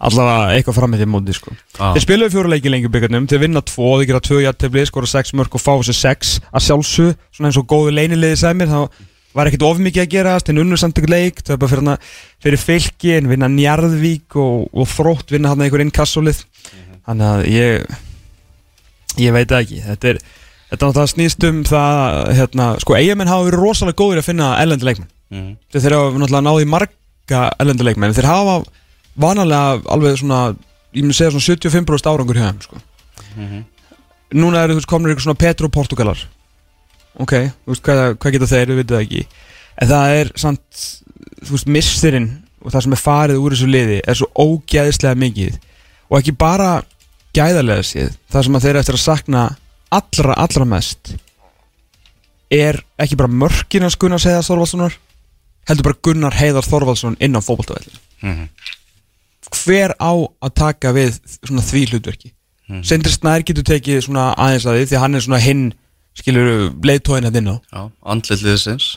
allavega 0.00 0.56
eitthvað 0.56 0.76
fram 0.78 0.92
með 0.94 1.04
þeim 1.04 1.12
móti 1.14 1.36
sko. 1.36 1.52
Já. 1.76 1.92
þeir 1.94 2.04
spilaðu 2.06 2.34
fjóra 2.34 2.52
leiki 2.54 2.72
lengi 2.72 2.90
byggarnum. 2.92 3.28
Þeir 3.30 3.42
vinna 3.44 3.62
tvo, 3.66 3.92
þeir 4.00 4.10
gera 4.10 4.22
tvö 4.24 4.40
jættefli 4.46 4.84
skora 4.88 5.10
sex 5.10 5.34
mörg 5.36 5.56
og 5.56 5.62
fá 5.62 5.72
þessi 5.76 5.96
sex. 5.98 6.34
Að 6.50 6.66
sjálfsög 6.66 7.14
svona 7.36 7.50
eins 7.50 7.60
og 7.60 7.68
góðu 7.70 7.94
leiniliði 7.96 8.40
sæmir 8.40 8.72
þá 8.72 8.80
var 9.36 9.50
ekkert 9.50 9.66
of 9.68 9.80
mikið 9.84 10.04
að 10.04 10.12
gerast. 10.16 10.50
En 10.50 10.62
unnur 10.64 10.80
samt 10.80 10.98
ykkur 10.98 11.14
leik 11.14 11.44
það 11.44 11.56
er 11.56 11.62
bara 11.62 11.74
fyrir, 11.74 12.12
fyrir 12.46 12.64
fylki 12.64 13.14
en 13.18 13.30
vinna 13.30 13.50
Njarðvík 13.52 14.38
og, 14.40 14.68
og 14.72 14.90
þrótt 14.90 15.34
vinna 15.36 15.52
hann 15.52 15.66
einhver 15.66 15.84
innkassolið. 15.84 16.44
Þannig 17.06 17.30
að 17.30 17.46
ég 17.52 17.98
ég 19.20 19.34
veit 19.36 19.58
ekki. 19.60 19.82
Þetta 19.86 20.14
er 20.14 20.22
Þetta 20.70 21.04
snýst 21.10 21.42
um 21.48 21.64
það, 21.66 22.18
hérna, 22.38 22.66
sko, 22.78 22.94
eigamenn 22.94 23.30
hafa 23.30 23.48
verið 23.48 23.62
rosalega 23.64 23.98
góðir 23.98 24.20
að 24.20 24.28
finna 24.28 24.50
ellendi 24.62 24.86
leikmenn. 24.86 25.08
Mhm. 25.30 25.50
þeir 25.70 25.82
þeir 25.84 25.94
hafa 25.96 26.18
náttúrulega 26.18 26.46
náði 26.46 26.68
marga 26.70 27.40
ellendi 27.62 27.86
leikmenn 27.86 28.14
þeir 28.14 28.26
hafa 28.26 28.54
vanalega 29.16 29.80
alveg 29.90 30.18
svona 30.20 30.40
ég 30.94 31.02
myndi 31.04 31.14
segja 31.16 31.30
svona 31.34 31.46
75% 31.46 32.10
árangur 32.10 32.36
hjá 32.38 32.48
þeim 32.50 32.60
sko. 32.66 32.80
núna 34.34 34.62
eru 34.64 34.74
þú 34.76 34.80
veist 34.80 34.90
komnir 34.90 35.14
ykkur 35.14 35.26
svona 35.28 35.38
Petro 35.40 35.68
Portugalar 35.72 36.20
ok, 37.20 37.32
þú 37.66 37.72
veist 37.74 37.82
hvað, 37.86 38.02
hvað 38.22 38.32
geta 38.36 38.50
þeir, 38.50 38.70
við 38.70 38.80
veitum 38.82 38.96
það 38.96 39.04
ekki 39.06 39.22
en 39.80 39.90
það 39.90 40.14
er 40.20 40.30
samt 40.38 40.84
þú 41.46 41.56
veist 41.56 41.70
mistirinn 41.78 42.28
og 42.60 42.70
það 42.74 42.84
sem 42.86 42.92
er 42.96 43.00
farið 43.02 43.40
úr 43.42 43.54
þessu 43.56 43.70
liði 43.70 43.98
er 44.04 44.18
svo 44.18 44.28
ógæðislega 44.44 45.18
mikið 45.24 45.56
og 46.10 46.18
ekki 46.20 46.34
bara 46.38 46.70
gæðarlega 47.36 47.86
séð 47.86 48.14
það 48.30 48.46
sem 48.46 48.58
að 48.58 48.66
þeir 48.66 48.78
eftir 48.82 48.98
að 48.98 49.04
sakna 49.06 49.44
allra, 49.90 50.34
allra 50.38 50.66
mest 50.68 51.14
er 52.50 52.80
ekki 53.00 53.16
bara 53.18 53.30
mörkin 53.30 53.86
að 53.86 53.96
Gunnar 54.02 54.22
Heiðar 54.22 54.46
Þorvaldssonar 54.46 54.96
heldur 55.70 55.86
bara 55.86 56.00
Gunnar 56.06 56.34
Heiðar 56.38 56.66
Þorvaldsson 56.66 57.18
inn 57.22 57.38
á 57.38 57.40
fótboltavellin 57.42 57.98
Mhm. 58.20 58.48
Hver 59.56 59.94
á 59.98 60.12
að 60.14 60.56
taka 60.60 60.94
við 60.96 61.20
svona 61.42 61.64
því 61.66 61.84
hlutverki? 61.90 62.32
Mm. 62.70 62.82
Sindri 62.86 63.12
Snær 63.12 63.44
getur 63.46 63.66
tekið 63.66 64.04
svona 64.06 64.30
aðeins 64.38 64.66
að 64.68 64.78
því 64.78 64.88
því 64.88 64.98
að 64.98 65.04
hann 65.04 65.18
er 65.18 65.24
svona 65.26 65.42
hinn 65.42 65.62
skilur 66.20 66.50
leiðtóin 66.86 67.26
hérna 67.26 67.40
inn 67.40 67.52
á. 67.54 67.56
Já, 67.58 67.82
andlit 68.14 68.44
liðsins. 68.46 68.90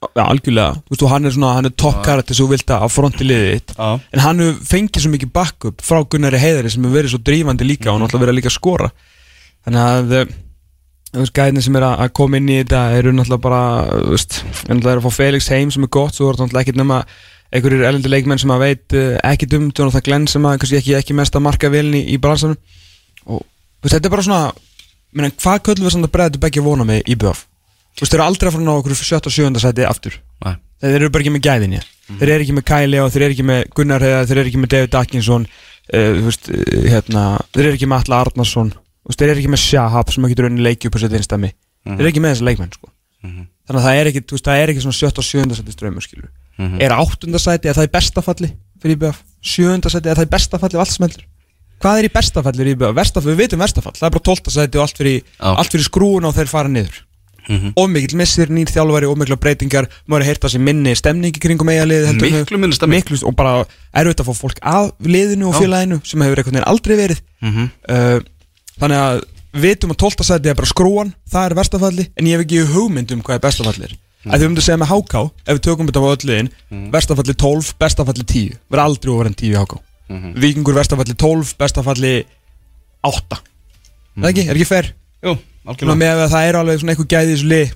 Já, 0.00 0.22
algjörlega, 0.24 0.78
þú 0.88 0.94
veist, 0.94 1.02
hann 1.12 1.28
er 1.28 1.32
svona, 1.34 1.48
hann 1.58 1.68
er 1.68 1.74
karakter 2.06 2.36
sem 2.36 2.46
þú 2.46 2.54
vilt 2.54 2.70
að 2.72 2.86
fronti 2.88 3.26
liðið 3.26 3.50
þitt. 3.52 3.74
Já. 3.76 3.88
en 4.00 4.22
hann 4.24 4.44
fengið 4.64 5.04
svo 5.04 5.10
mikið 5.12 5.32
backup 5.34 5.82
frá 5.84 6.00
Gunnari 6.08 6.40
Heiðari 6.40 6.72
sem 6.72 6.86
hefur 6.86 6.96
verið 6.96 7.12
svo 7.12 7.20
drífandi 7.20 7.66
líka 7.68 7.92
og 7.92 8.00
náttúrulega 8.00 8.24
verið 8.24 8.34
að 8.34 8.38
líka 8.38 8.54
skora. 8.54 8.88
Þannig 9.66 9.90
að 9.90 10.14
eh, 10.16 10.32
þú 11.10 11.20
veist, 11.20 11.34
gæðin 11.36 11.66
sem 11.66 11.76
er 11.76 11.86
að 11.90 12.04
að 12.06 12.14
koma 12.16 12.40
inn 12.40 12.48
í 12.48 12.56
þetta 12.62 12.80
eru 12.96 13.12
náttúrulega 13.12 13.44
bara, 13.44 13.62
þú 13.90 14.14
veist 14.14 14.38
er 14.40 14.72
náttúrulega 14.72 14.94
er 14.94 15.02
að 15.02 15.06
fá 15.06 15.18
Felix 15.18 15.50
heim 15.52 15.74
sem 15.74 15.84
er 15.84 15.92
gott 15.98 16.16
svo 16.16 16.30
er 16.30 16.38
þetta 16.38 16.46
náttúrulega 16.46 16.66
ekkit 16.66 16.80
nema 16.80 17.02
einhverjir 17.50 17.86
elendi 17.88 18.10
leikmenn 18.10 18.40
sem 18.40 18.52
að 18.54 18.64
veit 18.64 18.96
uh, 18.96 19.14
ekki 19.26 19.48
um, 19.58 19.68
Jonathan 19.74 20.04
Glenn 20.06 20.26
sem 20.30 20.44
að 20.46 20.64
ekki, 20.78 20.94
ekki 20.98 21.16
mest 21.18 21.36
að 21.36 21.46
marka 21.46 21.70
vilni 21.72 22.04
í, 22.04 22.14
í 22.14 22.20
bransanum 22.22 22.58
og 23.26 23.42
veist, 23.82 23.94
þetta 23.96 24.06
er 24.06 24.14
bara 24.14 24.26
svona 24.26 24.42
menn, 25.16 25.32
hvað 25.34 25.62
köllum 25.66 25.88
við 25.88 25.96
samt 25.96 26.08
að 26.08 26.12
bregða 26.14 26.34
til 26.36 26.42
begge 26.44 26.64
vona 26.64 26.86
með 26.86 27.10
IBF 27.14 27.46
þú 27.96 28.04
veist, 28.04 28.12
þeir 28.12 28.18
eru 28.20 28.26
aldrei 28.26 28.50
að 28.50 28.56
fara 28.56 28.66
ná 28.66 28.74
okkur 28.76 28.94
7. 29.00 29.18
og 29.18 29.34
7. 29.34 29.62
sæti 29.64 29.88
aftur 29.88 30.18
Nei. 30.46 30.54
þeir 30.84 30.98
eru 31.00 31.10
bara 31.10 31.24
ekki 31.24 31.34
með 31.34 31.46
gæðin 31.48 31.74
ja. 31.78 31.82
þeir 32.20 32.34
eru 32.36 32.46
ekki 32.46 32.56
með 32.58 32.66
Kæli 32.70 33.02
og 33.02 33.10
þeir 33.10 33.24
eru 33.26 33.36
ekki 33.36 33.48
með 33.50 33.64
Gunnar 33.78 34.06
Heiðar 34.06 34.30
þeir 34.30 34.42
eru 34.42 34.52
ekki 34.52 34.62
með 34.62 34.72
David 34.76 34.96
Atkinson 35.00 35.48
uh, 35.48 36.12
veist, 36.28 36.52
uh, 36.54 36.86
hérna, 36.86 37.24
þeir 37.50 37.66
eru 37.66 37.80
ekki 37.80 37.90
með 37.90 38.04
Alla 38.04 38.22
Arnarsson 38.26 38.70
veist, 38.76 39.18
þeir 39.18 39.34
eru 39.34 39.42
ekki 39.42 39.52
með 39.56 39.64
Shahab 39.64 40.14
sem 40.14 40.26
að 40.26 40.34
getur 40.34 40.50
unni 40.50 40.64
leiki 40.64 40.90
upp 40.90 40.96
á 40.96 41.02
sitt 41.02 41.18
einstami 41.18 41.50
þeir 41.82 41.98
eru 41.98 42.12
ekki 42.12 42.22
með 42.22 42.36
þessi 42.36 42.46
leikmenn 42.46 42.72
sko. 42.76 42.92
þannig 43.24 43.80
að 43.80 43.86
það 43.88 43.98
er 43.98 44.10
ekki, 44.12 44.24
það 44.38 44.62
er 44.62 44.72
ekki 44.72 44.84
svona 44.86 44.98
7. 45.00 45.10
og 45.10 45.26
7. 45.26 45.58
sæti 45.58 45.76
ströymur 45.76 46.06
skilur 46.06 46.30
er 46.58 46.92
8. 46.92 47.38
sæti, 47.38 47.68
er 47.68 47.74
það 47.74 47.88
í 47.88 47.92
bestafalli 47.92 48.50
fyrir 48.82 48.96
IBF, 48.96 49.22
7. 49.42 49.90
sæti, 49.90 50.08
er 50.08 50.16
það 50.16 50.26
í 50.28 50.30
bestafalli 50.30 50.76
og 50.76 50.80
allt 50.84 50.92
sem 50.92 51.04
heldur 51.06 51.24
hvað 51.80 51.98
er 51.98 52.04
í 52.04 52.12
bestafalli 52.12 52.58
fyrir 52.58 52.74
IBF, 52.76 52.94
Vestafall, 52.96 53.32
við 53.32 53.38
vitum 53.44 53.58
bestafall 53.60 53.94
það 53.96 54.06
er 54.08 54.10
bara 54.16 54.26
12. 54.28 54.50
sæti 54.50 54.78
og 54.78 54.82
allt 54.84 54.98
fyrir, 54.98 55.22
allt 55.40 55.70
fyrir 55.72 55.84
skrúun 55.88 56.24
og 56.28 56.34
þeir 56.34 56.46
fara 56.48 56.68
niður 56.68 57.06
Mhm. 57.50 57.72
og 57.74 57.88
mikill 57.90 58.16
missir, 58.20 58.46
nýr 58.52 58.68
þjálfari 58.70 59.08
og 59.08 59.16
mikla 59.18 59.34
breytingar 59.40 59.88
maður 60.06 60.20
er 60.20 60.22
að 60.22 60.28
heyrta 60.28 60.48
sér 60.52 60.60
minni 60.60 60.92
stemningi 60.94 61.40
kringum 61.40 61.66
eigalið 61.72 62.20
Miklu 62.86 63.16
og 63.26 63.34
bara 63.34 63.64
erfitt 63.96 64.20
að 64.20 64.28
fá 64.28 64.34
fólk 64.36 64.58
af 64.62 64.92
liðinu 65.02 65.48
og 65.48 65.54
félaginu 65.56 65.98
sem 66.06 66.20
hefur 66.20 66.36
einhvern 66.36 66.54
veginn 66.60 66.68
aldrei 66.68 66.96
verið 67.00 67.20
Mhm. 67.40 67.70
uh, 67.88 68.20
þannig 68.78 68.98
að 69.00 69.22
við 69.54 69.62
vitum 69.62 69.90
að 69.90 69.96
12. 69.96 70.24
sæti 70.24 70.48
er 70.50 70.54
bara 70.54 70.66
skrúan 70.66 71.14
það 71.32 71.50
er 71.50 71.54
verstafalli, 71.54 72.06
en 72.16 72.26
ég 72.26 72.36
hef 72.38 72.44
ekki 72.46 72.66
hugmynd 72.74 73.12
um 73.12 73.22
hvað 73.22 73.34
er 73.34 73.44
bestafalli 73.48 73.84
er 73.88 73.96
mm. 74.24 74.30
að 74.30 74.42
þið 74.42 74.48
myndum 74.48 74.66
segja 74.66 74.80
með 74.80 74.92
HK 74.94 75.22
ef 75.26 75.58
við 75.58 75.62
tökum 75.66 75.90
þetta 75.90 76.04
á 76.04 76.12
öll 76.12 76.30
liðin 76.30 76.50
verstafalli 76.94 77.36
12, 77.44 77.74
bestafalli 77.80 78.26
10 78.26 78.58
verður 78.70 78.84
aldrei 78.86 79.12
ofar 79.14 79.30
en 79.30 79.38
10 79.42 79.50
í 79.50 79.60
HK 79.60 79.80
Víkingur 80.42 80.74
verstafalli 80.74 81.14
12, 81.14 81.52
bestafalli 81.60 82.14
8 83.06 83.38
mm. 83.40 84.26
ekki, 84.30 84.48
er 84.48 84.56
ekki 84.56 84.70
fair? 84.70 84.90
Jú, 85.20 85.36
algjörlega. 85.68 86.00
með 86.00 86.24
að 86.24 86.34
það 86.34 86.48
er 86.48 86.58
alveg 86.60 86.80
svona 86.80 86.94
eitthvað 86.94 87.12
gæði 87.12 87.30
í 87.30 87.34
þessu 87.34 87.48
lið. 87.50 87.72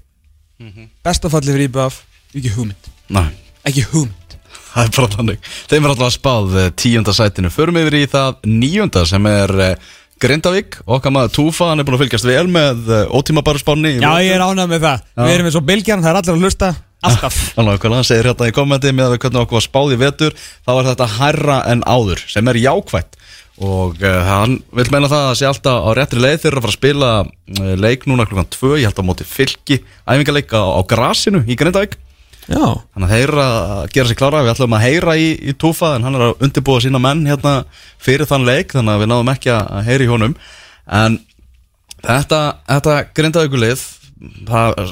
Bestafalli 1.04 1.52
fyrir 1.52 1.68
IBF 1.68 1.98
Ekki 2.34 2.50
hugmynd. 2.56 2.92
Nei. 3.14 3.28
Ekki 3.68 3.84
hugmynd. 3.92 4.38
Það 4.74 4.86
er 4.88 4.94
bara 4.96 5.10
þannig. 5.12 5.50
Þeim 5.70 5.84
er 5.84 5.92
alltaf 5.92 6.14
spáð 6.16 6.56
eh, 6.58 6.70
tíunda 6.74 7.14
sætinu. 7.14 7.50
Förum 7.54 7.78
yfir 7.78 7.96
í 8.00 8.06
það 8.10 8.48
níunda 8.50 9.04
sem 9.06 9.28
er 9.30 9.52
uh, 9.54 9.92
Grindavík 10.22 10.78
Okkar 10.86 11.12
maður 11.14 11.32
Túfa, 11.34 11.70
hann 11.70 11.82
er 11.82 11.86
búin 11.86 11.96
að 11.98 12.04
fylgjast 12.04 12.28
vel 12.28 12.46
með 12.50 12.90
uh, 12.90 13.14
ótímabæru 13.14 13.60
spánni 13.62 13.96
Já, 13.96 14.10
ég 14.22 14.34
er 14.36 14.44
ánægð 14.44 14.70
með 14.70 14.84
það. 14.86 15.06
Við 15.20 15.34
erum 15.34 15.48
eins 15.50 15.58
og 15.58 15.66
bylgjan, 15.70 16.04
það 16.04 16.12
er 16.12 16.20
allir 16.20 16.34
að 16.34 16.44
hlusta. 16.44 16.70
Alltaf. 17.04 17.40
Þannig 17.56 17.86
að 17.88 17.96
hann 17.98 18.08
segir 18.08 18.30
hérna 18.30 18.48
í 18.48 18.54
kommenti 18.56 18.94
með 18.94 19.16
að 19.16 19.18
hvernig 19.24 19.42
okkur 19.42 19.58
var 19.58 19.66
spáð 19.66 19.96
í 19.96 20.00
vetur 20.04 20.38
þá 20.38 20.72
er 20.76 20.88
þetta 20.92 21.10
hærra 21.18 21.58
en 21.72 21.84
áður 21.84 22.24
sem 22.30 22.52
er 22.52 22.60
jákvætt. 22.62 23.18
Og 23.64 24.00
uh, 24.02 24.20
hann 24.26 24.56
vil 24.74 24.88
meina 24.90 25.10
það 25.10 25.28
að 25.28 25.36
sé 25.38 25.50
alltaf 25.50 25.84
á 25.86 25.90
réttri 25.98 26.22
leið 26.22 26.48
eru 26.48 26.58
að 26.58 26.64
fara 26.64 26.72
að 26.72 26.78
spila 26.78 27.10
uh, 27.22 27.74
leik 27.78 28.08
núna 28.10 28.26
klukkan 28.26 28.50
2, 28.50 28.72
ég 28.80 28.88
held 28.88 29.02
að 29.02 29.08
móti 29.10 29.28
fylki. 29.28 29.82
Æfingaleik 30.10 30.54
á, 30.54 30.62
á 30.62 30.80
grasinu 30.90 31.44
í 31.46 31.58
Grindavík 31.58 31.98
Já, 32.44 32.64
þannig 32.92 33.08
að 33.08 33.22
eru 33.22 33.40
að 33.40 33.84
gera 33.94 34.10
sér 34.10 34.18
klára. 34.20 34.42
Við 34.44 34.52
ætlum 34.52 34.76
að 34.76 34.84
heyra 34.84 35.16
í, 35.16 35.28
í 35.40 35.54
Túfa 35.56 35.94
en 35.96 36.04
hann 36.04 36.18
er 36.18 36.26
að 36.26 36.44
undirbúa 36.44 36.82
sína 36.84 37.00
menn 37.00 37.24
hérna 37.28 37.54
fyrir 38.02 38.28
þann 38.28 38.44
leik 38.44 38.74
þannig 38.76 38.92
að 38.94 39.04
við 39.04 39.10
náðum 39.12 39.32
ekki 39.32 39.52
að 39.54 39.72
að 39.78 39.88
heyra 39.88 40.04
í 40.04 40.10
honum. 40.12 40.36
En 41.00 41.18
þetta, 42.04 42.40
þetta 42.68 42.98
er 43.00 43.08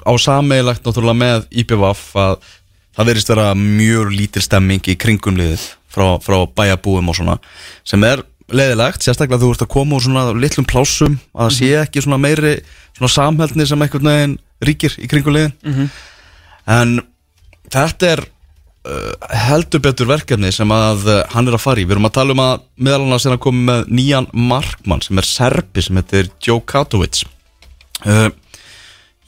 á 0.04 0.12
sameigilegt 0.20 0.84
náttúrulega 0.86 1.18
með 1.18 1.46
IPVAF 1.62 2.02
að 2.20 2.34
það 2.96 3.08
verðist 3.08 3.32
vera 3.32 3.52
mjög 3.56 4.12
lítil 4.12 4.42
stemming 4.44 4.88
í 4.88 4.96
kringum 5.00 5.38
liðið 5.38 5.64
frá, 5.92 6.18
frá 6.20 6.42
bæjabúum 6.56 7.08
og 7.08 7.16
svona 7.16 7.38
sem 7.88 8.04
er 8.04 8.24
leiðilegt, 8.52 9.04
sérstaklega 9.04 9.40
þú 9.40 9.52
ert 9.54 9.64
að 9.64 9.72
koma 9.72 9.96
úr 9.96 10.04
svona 10.04 10.24
litlum 10.36 10.66
plásum 10.68 11.16
að 11.32 11.46
það 11.46 11.54
sé 11.56 11.70
ekki 11.80 12.02
svona 12.04 12.20
meiri 12.20 12.56
svona 12.96 13.12
samhældni 13.14 13.66
sem 13.68 13.84
veginn 13.86 14.36
ríkir 14.62 14.96
í 15.00 15.08
kringum 15.08 15.36
liðin. 15.36 15.88
En 16.68 16.98
þetta 17.72 18.10
er 18.14 18.24
uh, 18.24 19.30
heldur 19.48 19.82
betur 19.84 20.10
verkefni 20.10 20.52
sem 20.54 20.74
að 20.74 21.06
uh, 21.08 21.20
hann 21.34 21.48
er 21.48 21.56
að 21.58 21.64
fara 21.64 21.82
í. 21.82 21.86
Við 21.86 21.96
erum 21.96 22.10
að 22.10 22.16
tala 22.18 22.36
um 22.36 22.44
að 22.44 22.66
meðal 22.76 23.06
annars 23.06 23.28
er 23.28 23.36
að 23.36 23.42
koma 23.46 23.64
með 23.70 23.94
nýjan 23.98 24.28
markmann 24.32 25.04
sem 25.04 25.20
er 25.22 25.28
serbi 25.28 25.84
sem 25.84 25.98
heitir 26.00 26.30
Joe 26.42 26.62
Katovic 26.66 27.24
uh, 28.06 28.28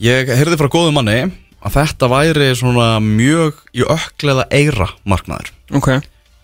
ég 0.03 0.31
heyrði 0.35 0.61
frá 0.61 0.71
góðum 0.73 0.99
manni 0.99 1.19
að 1.65 1.77
þetta 1.79 2.11
væri 2.13 2.51
svona 2.59 2.89
mjög 3.01 3.61
í 3.73 3.85
ökleða 3.89 4.47
eira 4.53 4.91
markmaður. 5.09 5.53
Ok. 5.73 5.91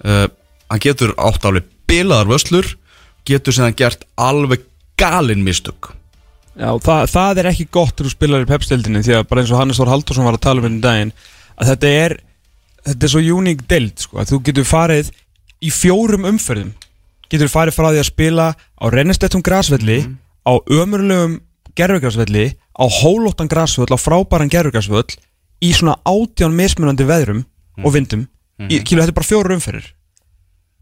Uh, 0.00 0.26
hann 0.70 0.82
getur 0.82 1.12
átt 1.20 1.44
alveg 1.44 1.66
bilaðar 1.90 2.30
vöslur 2.30 2.68
getur 3.28 3.54
sem 3.54 3.66
hann 3.66 3.76
gert 3.76 4.06
alveg 4.16 4.64
galinn 5.00 5.44
mistök. 5.44 5.92
Já, 6.60 6.72
það, 6.82 7.04
það 7.12 7.40
er 7.40 7.48
ekki 7.52 7.68
gott 7.72 7.94
þegar 7.94 8.08
þú 8.08 8.14
spilar 8.14 8.44
í 8.44 8.48
pepstildinni 8.48 9.04
því 9.06 9.18
að 9.18 9.28
bara 9.30 9.42
eins 9.42 9.52
og 9.52 9.60
Hannes 9.60 9.78
Þór 9.80 9.92
Haldursson 9.92 10.26
var 10.26 10.36
að 10.36 10.44
tala 10.44 10.60
um 10.60 10.66
hérna 10.66 10.76
um 10.76 10.82
daginn 10.84 11.12
að 11.60 11.72
þetta 11.72 11.92
er 12.04 12.16
þetta 12.86 13.06
er 13.06 13.12
svo 13.12 13.22
uník 13.36 13.66
deild 13.68 14.00
sko, 14.00 14.20
að 14.20 14.32
þú 14.32 14.40
getur 14.48 14.68
farið 14.68 15.10
í 15.60 15.70
fjórum 15.74 16.26
umferðum. 16.30 16.72
Getur 17.30 17.52
farið 17.52 17.76
frá 17.76 17.90
því 17.90 18.00
að 18.02 18.08
spila 18.08 18.46
á 18.56 18.84
rennestettum 18.90 19.44
grasvelli 19.44 20.00
á 20.42 20.52
ömurlegum 20.72 21.38
gerfugrasvelli 21.78 22.46
á 22.56 22.84
hólóttan 22.88 23.50
grasvöll 23.50 23.92
á 23.92 23.98
frábæran 24.00 24.50
gerfugrasvöll 24.50 25.12
í 25.60 25.70
svona 25.76 25.98
átján 26.08 26.56
mismunandi 26.56 27.06
veðrum 27.06 27.44
og 27.84 27.94
vindum. 27.94 28.26
Í, 28.60 28.80
kílu, 28.84 29.00
þetta 29.00 29.12
er 29.12 29.16
bara 29.16 29.28
fjórum 29.28 29.56
umferðir. 29.56 29.92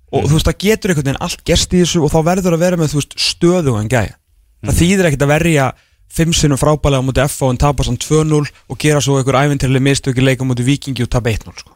Og 0.09 0.25
þú 0.25 0.39
veist 0.39 0.49
það 0.49 0.63
getur 0.65 0.93
einhvern 0.93 1.11
veginn 1.11 1.21
allt 1.27 1.43
gerst 1.47 1.75
í 1.75 1.83
þessu 1.83 2.01
og 2.07 2.13
þá 2.15 2.19
verður 2.31 2.57
að 2.57 2.65
vera 2.65 2.79
með 2.81 2.95
þú 2.95 3.01
veist 3.03 3.19
stöðugan 3.23 3.91
gæja. 3.93 4.17
Það 4.65 4.79
þýðir 4.81 5.09
ekkert 5.11 5.25
að 5.27 5.33
verja 5.35 5.67
fimm 6.13 6.33
sinnum 6.33 6.59
frábælega 6.61 7.03
á 7.03 7.07
múti 7.07 7.23
F 7.25 7.43
og 7.45 7.53
en 7.55 7.61
tapa 7.61 7.85
samt 7.85 8.05
2-0 8.05 8.49
og 8.69 8.79
gera 8.81 9.01
svo 9.05 9.19
einhver 9.19 9.39
æfintilega 9.43 9.85
mistöki 9.85 10.25
leika 10.25 10.45
á 10.45 10.49
múti 10.49 10.65
Vikingi 10.67 11.03
og 11.05 11.11
tapa 11.13 11.31
1-0 11.31 11.53
sko. 11.61 11.75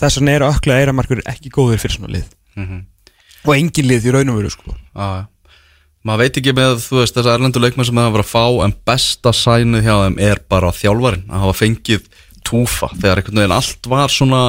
þess 0.00 0.16
vegna 0.18 0.32
eru 0.38 0.48
ökla 0.48 0.78
eiramarkur 0.80 1.22
ekki 1.28 1.50
góðir 1.52 1.78
fyrir 1.82 1.96
svona 1.96 2.12
lið 2.14 2.28
og 3.46 3.52
engin 3.56 3.86
lið 3.88 4.06
í 4.08 4.12
raun 4.12 4.28
og 4.32 4.36
veru 4.40 4.50
sko. 4.52 4.74
Já, 4.96 5.26
maður 6.04 6.22
veit 6.24 6.36
ekki 6.40 6.52
með 6.56 6.74
þú 6.84 6.98
veist 7.00 7.14
þessar 7.16 7.38
erlendu 7.38 7.60
leikmenn 7.60 7.86
sem 7.88 7.96
það 8.00 8.12
var 8.16 8.24
að 8.24 8.32
fá 8.32 8.44
en 8.64 8.74
besta 8.84 9.32
sænið 9.32 9.86
hjá 9.86 9.94
þeim 10.04 10.18
er 10.20 10.42
bara 10.48 10.72
þjálfarin 10.72 11.26
að 11.30 11.44
hafa 11.44 11.58
fengið 11.60 12.08
túfa 12.44 12.88
þegar 12.96 13.20
einhvern 13.20 13.40
veginn 13.42 13.56
allt 13.56 13.90
var 13.92 14.08
svona 14.12 14.42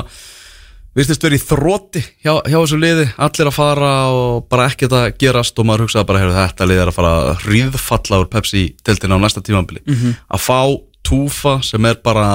virtist 0.97 1.23
verið 1.23 1.39
í 1.39 1.45
þrótti 1.47 2.01
hjá, 2.23 2.33
hjá 2.43 2.57
þessu 2.57 2.79
liði. 2.79 3.05
Allir 3.21 3.49
að 3.51 3.55
fara 3.55 3.91
og 4.11 4.47
bara 4.51 4.67
ekkert 4.71 4.95
að 4.97 5.05
gerast 5.21 5.59
og 5.61 5.67
maður 5.69 5.85
hugsaði 5.87 6.09
bara, 6.09 6.23
heyrðu 6.23 6.39
þetta 6.39 6.67
lið 6.69 6.81
er 6.83 6.91
að 6.91 6.97
fara 6.97 7.11
að 7.19 7.45
hríðfalla 7.45 8.19
úr 8.23 8.31
Pepsi 8.31 8.63
deltina 8.85 9.19
á 9.19 9.23
næsta 9.23 9.43
tímambili 9.45 9.83
að 9.87 10.43
fá 10.43 10.59
túfa 11.07 11.59
sem 11.65 11.87
er 11.89 12.01
bara 12.03 12.31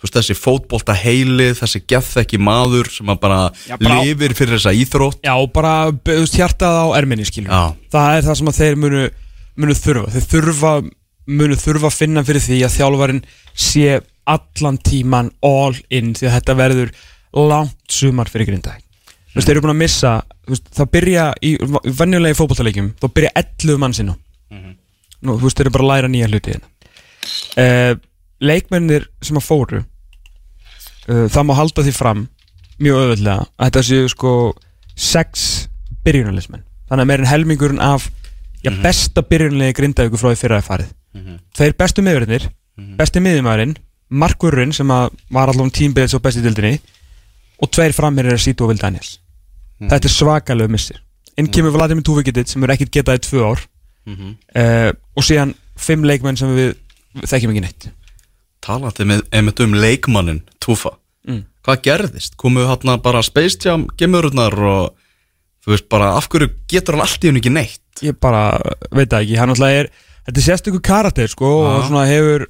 veist, 0.00 0.16
þessi 0.16 0.36
fótbolta 0.38 0.94
heili 0.96 1.50
þessi 1.58 1.82
gethekki 1.88 2.40
maður 2.40 2.88
sem 2.92 3.10
bara, 3.20 3.50
Já, 3.68 3.76
bara 3.76 4.00
lifir 4.04 4.34
fyrir 4.38 4.56
þessa 4.56 4.72
íþrótt. 4.76 5.20
Já, 5.26 5.34
bara 5.52 5.74
hjartað 6.32 6.80
á 6.80 6.86
erminni 6.98 7.28
skilur 7.28 7.52
Já. 7.52 7.76
það 7.92 8.16
er 8.16 8.26
það 8.28 8.40
sem 8.40 8.52
þeir 8.60 8.80
munu, 8.80 9.04
munu 9.60 9.76
þurfa. 9.76 10.14
Þeir 10.14 10.26
þurfa, 10.32 10.72
munu 11.30 11.60
þurfa 11.60 11.90
að 11.90 11.98
finna 11.98 12.24
fyrir 12.24 12.46
því 12.46 12.62
að 12.64 12.76
þjálfarin 12.78 13.22
sé 13.52 14.00
allan 14.30 14.78
tíman 14.78 15.32
all 15.44 15.76
in 15.90 16.14
því 16.14 16.28
að 16.28 16.36
þetta 16.38 16.56
verður 16.58 16.92
langt 17.36 17.92
sumar 17.92 18.30
fyrir 18.30 18.50
grindag 18.50 18.80
þú 19.30 19.38
veist, 19.38 19.46
þeir 19.46 19.54
eru 19.56 19.64
búin 19.66 19.74
að 19.74 19.82
missa 19.84 20.12
veist, 20.50 20.66
það 20.74 20.90
byrja 20.96 21.26
í 21.46 21.54
venjulegi 22.00 22.38
fótballtaleikjum 22.38 22.92
þá 23.00 23.06
byrja 23.14 23.32
11 23.42 23.80
mann 23.82 23.96
sinna 23.96 24.16
nú, 24.50 25.36
þú 25.36 25.44
veist, 25.44 25.58
þeir 25.58 25.68
eru 25.68 25.74
bara 25.76 25.86
að 25.86 25.92
læra 25.92 26.10
nýja 26.10 26.30
hluti 26.30 26.54
hérna. 26.54 26.68
uh, 27.62 27.92
leikmennir 28.40 29.08
sem 29.22 29.38
að 29.38 29.46
fóru 29.46 29.82
uh, 29.82 31.26
það 31.30 31.46
má 31.46 31.54
halda 31.58 31.86
því 31.86 31.96
fram 31.96 32.24
mjög 32.80 33.02
öðvöldlega 33.04 33.46
að 33.46 33.68
þetta 33.68 33.86
séu 33.90 34.08
sko 34.08 34.32
sex 34.96 35.50
byrjunarleismenn 36.04 36.64
þannig 36.88 37.04
að 37.04 37.10
meirinn 37.12 37.30
helmingurinn 37.30 37.84
af 37.84 38.08
já, 38.64 38.72
besta 38.82 39.22
byrjunarlegi 39.22 39.76
grindavíku 39.78 40.18
frá 40.18 40.32
því 40.32 40.40
fyrra 40.40 40.58
er 40.58 40.66
farið. 40.66 40.88
Þeir 41.56 41.76
bestu 41.78 42.02
miðurinnir 42.04 42.48
besti 42.98 43.20
miðjumæðurinn, 43.22 43.76
markurinn 44.10 44.72
sem 44.74 44.88
var 44.88 45.50
allavega 45.52 45.76
tímbilið 45.76 46.12
svo 46.14 46.20
besti 46.24 46.42
dildinni 46.44 46.80
og 47.60 47.70
tveir 47.74 47.92
framherrir 47.96 48.32
er 48.36 48.40
Sito 48.42 48.64
og 48.66 48.72
Vil 48.72 48.80
Daniels. 48.80 49.18
Þetta 49.80 50.08
er 50.08 50.12
svakalega 50.14 50.68
missir. 50.72 51.00
Inn 51.40 51.48
kemur 51.52 51.72
Vladimir 51.72 52.04
Tuvikitit 52.04 52.48
sem 52.52 52.64
er 52.66 52.74
ekkert 52.74 52.92
getað 52.98 53.20
í 53.20 53.24
tvö 53.28 53.44
ár. 53.52 53.62
Uh, 54.10 54.90
og 55.16 55.24
síðan 55.24 55.54
fimm 55.80 56.04
leikmenn 56.08 56.36
sem 56.40 56.50
við, 56.56 56.72
við 57.16 57.30
þekkjum 57.30 57.52
ekki 57.54 57.62
neitt. 57.64 57.86
Talandi 58.64 59.06
með, 59.08 59.22
einmitt 59.32 59.60
um 59.64 59.76
leikmannin 59.76 60.42
Túfa, 60.60 60.96
Mm. 61.28 61.42
hvað 61.66 61.82
gerðist? 61.84 62.36
Komu 62.40 62.62
hérna 62.64 62.94
bara 62.96 63.20
Jam 63.20 63.86
gemururnar 63.98 64.54
og 64.56 64.94
þú 65.60 65.72
veist 65.74 65.88
bara 65.92 66.16
af 66.16 66.28
hverju 66.32 66.48
getur 66.66 66.94
hann 66.96 67.02
allt 67.04 67.20
í 67.22 67.28
henni 67.28 67.40
ekki 67.42 67.52
neitt? 67.52 68.00
Ég 68.00 68.16
bara 68.18 68.58
veit 68.90 69.12
ekki, 69.12 69.36
hann 69.36 69.50
alltaf 69.50 69.68
er 69.68 69.90
þetta 70.26 70.38
er 70.40 70.46
sérstökur 70.46 70.80
karakter 70.80 71.28
sko 71.28 71.44
og 71.44 71.82
Já. 71.82 71.88
svona 71.88 72.06
hefur 72.08 72.46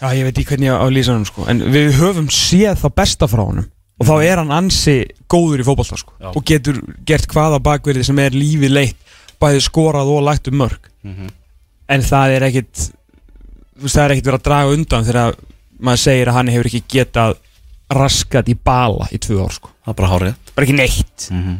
já 0.00 0.08
ég 0.16 0.24
veit 0.24 0.38
ekki 0.38 0.48
hvernig 0.54 0.70
ég 0.70 0.72
á 0.72 0.80
að 0.80 0.94
lýsa 0.96 1.12
hann 1.12 1.24
sko. 1.28 1.44
En 1.46 1.60
við 1.60 1.92
höfum 2.00 2.28
séð 2.32 2.80
það 2.80 2.94
besta 2.96 3.28
frá 3.28 3.44
honum 3.44 3.68
og 4.02 4.08
þá 4.08 4.14
er 4.26 4.42
hann 4.42 4.50
ansi 4.54 4.96
góður 5.30 5.62
í 5.62 5.66
fótbolta 5.66 5.98
sko. 6.00 6.16
Og 6.34 6.42
getur 6.48 6.80
gert 7.06 7.30
hvaða 7.30 7.62
bakverði 7.62 8.04
sem 8.08 8.18
er 8.22 8.34
lífið 8.34 8.74
leitt 8.74 9.14
bæði 9.42 9.62
skorað 9.64 10.10
og 10.12 10.26
lagt 10.26 10.50
um 10.50 10.60
mörg 10.62 10.90
en 11.92 12.04
það 12.06 12.36
er 12.36 12.46
ekkit 12.48 12.84
það 13.82 14.04
er 14.04 14.14
ekkit 14.14 14.28
verið 14.28 14.38
að 14.38 14.46
draga 14.46 14.76
undan 14.76 15.06
þegar 15.08 15.38
maður 15.82 16.02
segir 16.04 16.30
að 16.30 16.38
hann 16.38 16.52
hefur 16.52 16.70
ekki 16.70 16.82
getað 16.94 17.36
raskat 17.92 18.48
í 18.48 18.56
bala 18.56 19.08
í 19.12 19.18
tvö 19.20 19.42
ár 19.42 19.52
sko. 19.52 19.70
Það 19.82 19.92
er 19.92 19.98
bara 19.98 20.10
hárið 20.12 20.34
bara 20.54 20.66
ekki 20.66 20.76
neitt. 20.78 21.28
Mhm. 21.30 21.56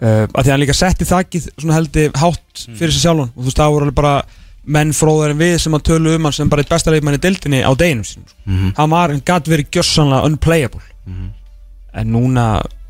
uh, 0.00 0.24
að 0.26 0.40
því 0.42 0.50
hann 0.52 0.62
líka 0.64 0.76
setti 0.76 1.08
þakkið 1.08 1.50
heldur 1.72 2.16
hátt 2.20 2.64
fyrir 2.64 2.92
sig 2.92 3.04
sjálfan. 3.04 3.30
Og 3.34 3.42
þú 3.42 3.48
veist 3.48 3.60
það 3.60 3.76
voru 3.76 3.86
alveg 3.86 4.00
bara 4.00 4.16
menn 4.64 4.92
fróðar 4.96 5.34
en 5.34 5.38
við 5.38 5.58
sem 5.60 5.76
að 5.76 5.86
tölu 5.90 6.16
um 6.16 6.24
hann 6.24 6.32
sem 6.32 6.48
bara 6.48 6.64
eitt 6.64 6.72
besta 6.72 6.92
leikmann 6.92 7.18
í 7.18 7.20
deildinni 7.20 7.60
á 7.60 7.70
deginum 7.76 8.04
sínum 8.04 8.28
sko. 8.28 8.40
Mhm. 8.46 8.74
hann 8.76 8.90
var, 8.90 9.12
hann 9.12 9.20
gæti 9.20 9.52
verið 9.52 9.70
gjössanlega 9.70 10.24
unplayable 10.24 10.80
en 11.94 12.08
núna 12.10 12.44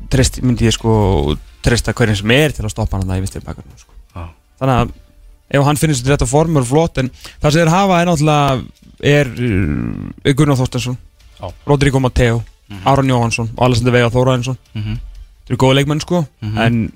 treyst, 0.09 0.39
myndi 0.41 0.65
ég 0.65 0.73
sko 0.73 1.35
treysta 1.65 1.93
hverjum 1.93 2.15
sem 2.17 2.31
er 2.31 2.51
til 2.55 2.65
að 2.65 2.71
stoppa 2.73 2.97
hann 2.97 3.07
það 3.09 3.17
í 3.19 3.23
vinstri 3.25 3.41
bakarnum 3.45 3.77
sko. 3.77 3.91
Já. 4.15 4.23
þannig 4.59 4.75
að 4.81 4.93
ef 5.59 5.65
hann 5.67 5.77
finnir 5.77 5.95
sér 5.99 6.15
þetta 6.15 6.25
formur 6.29 6.65
flott 6.65 6.97
en 6.97 7.09
það 7.41 7.51
sem 7.51 7.59
þeir 7.61 7.69
hafa 7.73 8.01
er 8.01 8.07
náttúrulega 8.09 8.65
er 9.05 9.27
uh, 9.35 10.33
Gunnar 10.33 10.57
Þorstensson 10.57 10.97
Já. 11.39 11.49
Rodrigo 11.67 11.99
Mateo 11.99 12.43
Aron 12.85 13.09
Jóhansson 13.11 13.49
og 13.55 13.65
Alessandr 13.67 13.91
Veiga 13.93 14.09
Þóraðinsson 14.13 14.57
Mhm. 14.73 14.95
Þeir 15.45 15.53
eru 15.53 15.57
góði 15.61 15.75
leikmenn 15.77 16.01
sko 16.01 16.23
En 16.41 16.91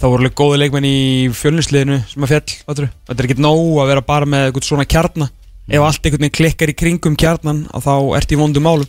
það 0.00 0.08
voru 0.10 0.22
alveg 0.24 0.34
góði 0.40 0.58
leikmenn 0.62 0.86
í 0.88 1.28
fjölnisliðinu 1.36 1.98
sem 2.08 2.24
að 2.24 2.30
fjall 2.32 2.54
fattarðu. 2.64 2.88
Þetta 3.06 3.20
er 3.20 3.26
ekkert 3.28 3.42
nóg 3.44 3.76
að 3.82 3.90
vera 3.92 4.00
bara 4.08 4.26
með 4.26 4.46
eitthvað 4.48 4.64
svona 4.70 4.86
kjarna 4.88 5.28
Ef 5.68 5.80
allt 5.84 6.00
einhvern 6.06 6.24
veginn 6.24 6.36
klikkar 6.38 6.72
í 6.72 6.76
kringum 6.76 7.14
kjarnan 7.20 7.60
að 7.72 7.84
þá 7.84 7.92
ert 8.16 8.32
í 8.32 8.36
vondum 8.40 8.64
málum 8.64 8.88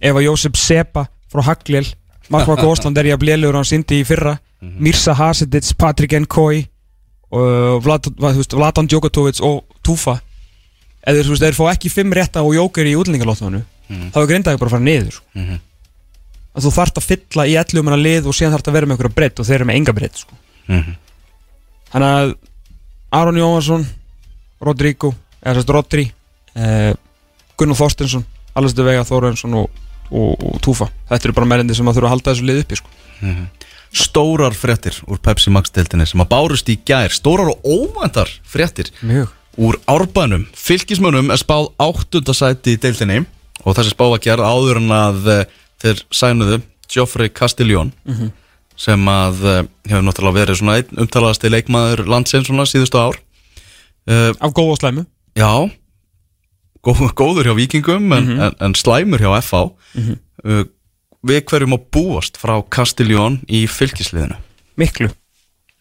Ef 0.00 0.14
að 0.16 0.24
Jósef 0.26 0.56
Sepa 0.58 1.06
frá 1.32 1.42
Hagljel 1.46 1.86
Markva 2.30 2.56
Gósland 2.56 2.96
er 3.00 3.10
ég 3.10 3.16
að 3.16 3.24
blélugur 3.24 3.58
hann 3.58 3.68
sindi 3.68 4.00
í 4.00 4.04
fyrra. 4.06 4.38
Mirsa 4.60 5.14
Hasidic, 5.18 5.72
Patrik 5.76 6.12
Nkoi 6.22 6.66
og 7.32 7.82
Vlad, 7.82 8.06
Vladan 8.52 8.86
Djokotovic 8.86 9.40
og 9.42 9.64
Tufa. 9.82 10.20
Þeir, 11.02 11.24
þú 11.24 11.34
veist, 11.34 11.42
þeir 11.42 11.56
fá 11.58 11.64
ekki 11.72 11.90
fimm 11.90 12.12
rétta 12.14 12.44
og 12.46 12.54
jóker 12.54 12.86
í 12.86 12.94
útlendingalóttunum 12.94 13.64
þá 14.12 14.18
er 14.22 14.28
grindaði 14.30 14.60
bara 14.60 14.70
að 14.70 14.76
fara 14.76 14.86
niður. 14.86 15.20
Mhm. 15.34 15.60
að 16.52 16.64
þú 16.66 16.70
þarft 16.76 16.98
að 17.00 17.06
fylla 17.08 17.44
í 17.48 17.54
11 17.56 17.82
manna 17.82 17.96
lið 17.96 18.26
og 18.28 18.34
síðan 18.36 18.52
þarft 18.52 18.68
að 18.68 18.74
vera 18.76 18.86
með 18.86 18.94
einhverja 18.96 19.16
breytt 19.16 19.40
og 19.40 19.46
þeir 19.48 19.54
eru 19.54 19.64
með 19.64 19.76
enga 19.80 19.92
breytt 19.96 20.18
sko. 20.20 20.34
Mhm. 20.68 20.96
Þannig 21.92 22.08
að 22.16 22.34
Aron 23.12 23.40
Jóhansson 23.40 23.86
Rodrigo, 24.60 25.14
eða 25.42 25.54
sérst 25.56 25.72
Rodri 25.72 26.12
eh, 26.54 26.92
Gunnar 27.56 27.76
Þorstensson 27.76 28.24
Allastu 28.54 28.84
Vega 28.86 29.04
Þórensson 29.08 29.54
og, 29.58 29.70
og, 30.10 30.32
og 30.44 30.58
Túfa 30.64 30.88
Þetta 31.08 31.28
eru 31.28 31.36
bara 31.38 31.50
mennindi 31.54 31.76
sem 31.78 31.88
að 31.88 31.98
þurfa 32.00 32.08
að 32.10 32.14
halda 32.16 32.32
þessu 32.34 32.48
lið 32.48 32.62
uppi 32.64 32.80
sko. 32.80 32.88
Mhm. 33.22 33.44
stórar 33.92 34.54
fréttir 34.56 34.96
úr 35.06 35.18
Pepsi 35.20 35.50
Max 35.52 35.70
deildinni 35.70 36.06
sem 36.08 36.20
að 36.24 36.30
bárust 36.32 36.68
í 36.72 36.78
gær. 36.88 37.12
Stórar 37.12 37.50
og 37.52 37.60
óvæntar 37.64 38.30
fréttir 38.48 38.88
Mjög. 39.04 39.28
úr 39.60 39.76
árbænum. 39.86 40.46
Fylgismönnum 40.56 41.28
er 41.30 41.36
spáð 41.36 41.68
áttundasæti 41.78 42.72
í 42.72 42.80
deildinni 42.80 43.26
og 43.64 43.76
þessi 43.76 43.92
spá 43.92 44.06
var 44.08 44.18
gerð 44.24 44.46
áður 44.48 44.80
en 44.80 44.88
að 44.96 45.28
eh, 45.28 45.44
þeir 45.84 46.00
sænuðu 46.10 46.62
Geoffrey 46.88 47.28
Castiglione 47.28 47.92
sem 48.76 49.04
að 49.12 49.44
eh, 49.44 49.62
hefur 49.90 50.06
náttúrulega 50.08 50.38
verið 50.40 50.58
svona 50.62 50.78
einn 50.80 51.04
umtalaðasti 51.04 51.52
leikmaður 51.52 52.06
landsins 52.08 52.48
svona 52.48 52.64
síðustu 52.66 52.96
ár. 52.98 53.20
Uh, 54.08 54.32
Af 54.40 54.50
góð 54.56 54.72
og 54.72 54.80
slæmu. 54.80 55.04
Já 55.38 55.68
góður 56.84 57.46
hjá 57.50 57.54
vikingum 57.56 58.12
en, 58.16 58.30
en, 58.48 58.54
en 58.60 58.74
slæmur 58.78 59.22
hjá 59.22 59.30
FH 59.42 59.60
uh, 60.02 60.64
við 61.22 61.44
hverjum 61.46 61.76
að 61.76 61.84
búast 61.94 62.38
frá 62.40 62.56
Castiglione 62.74 63.42
í 63.46 63.64
fylgisliðinu? 63.70 64.34
Miklu. 64.80 65.10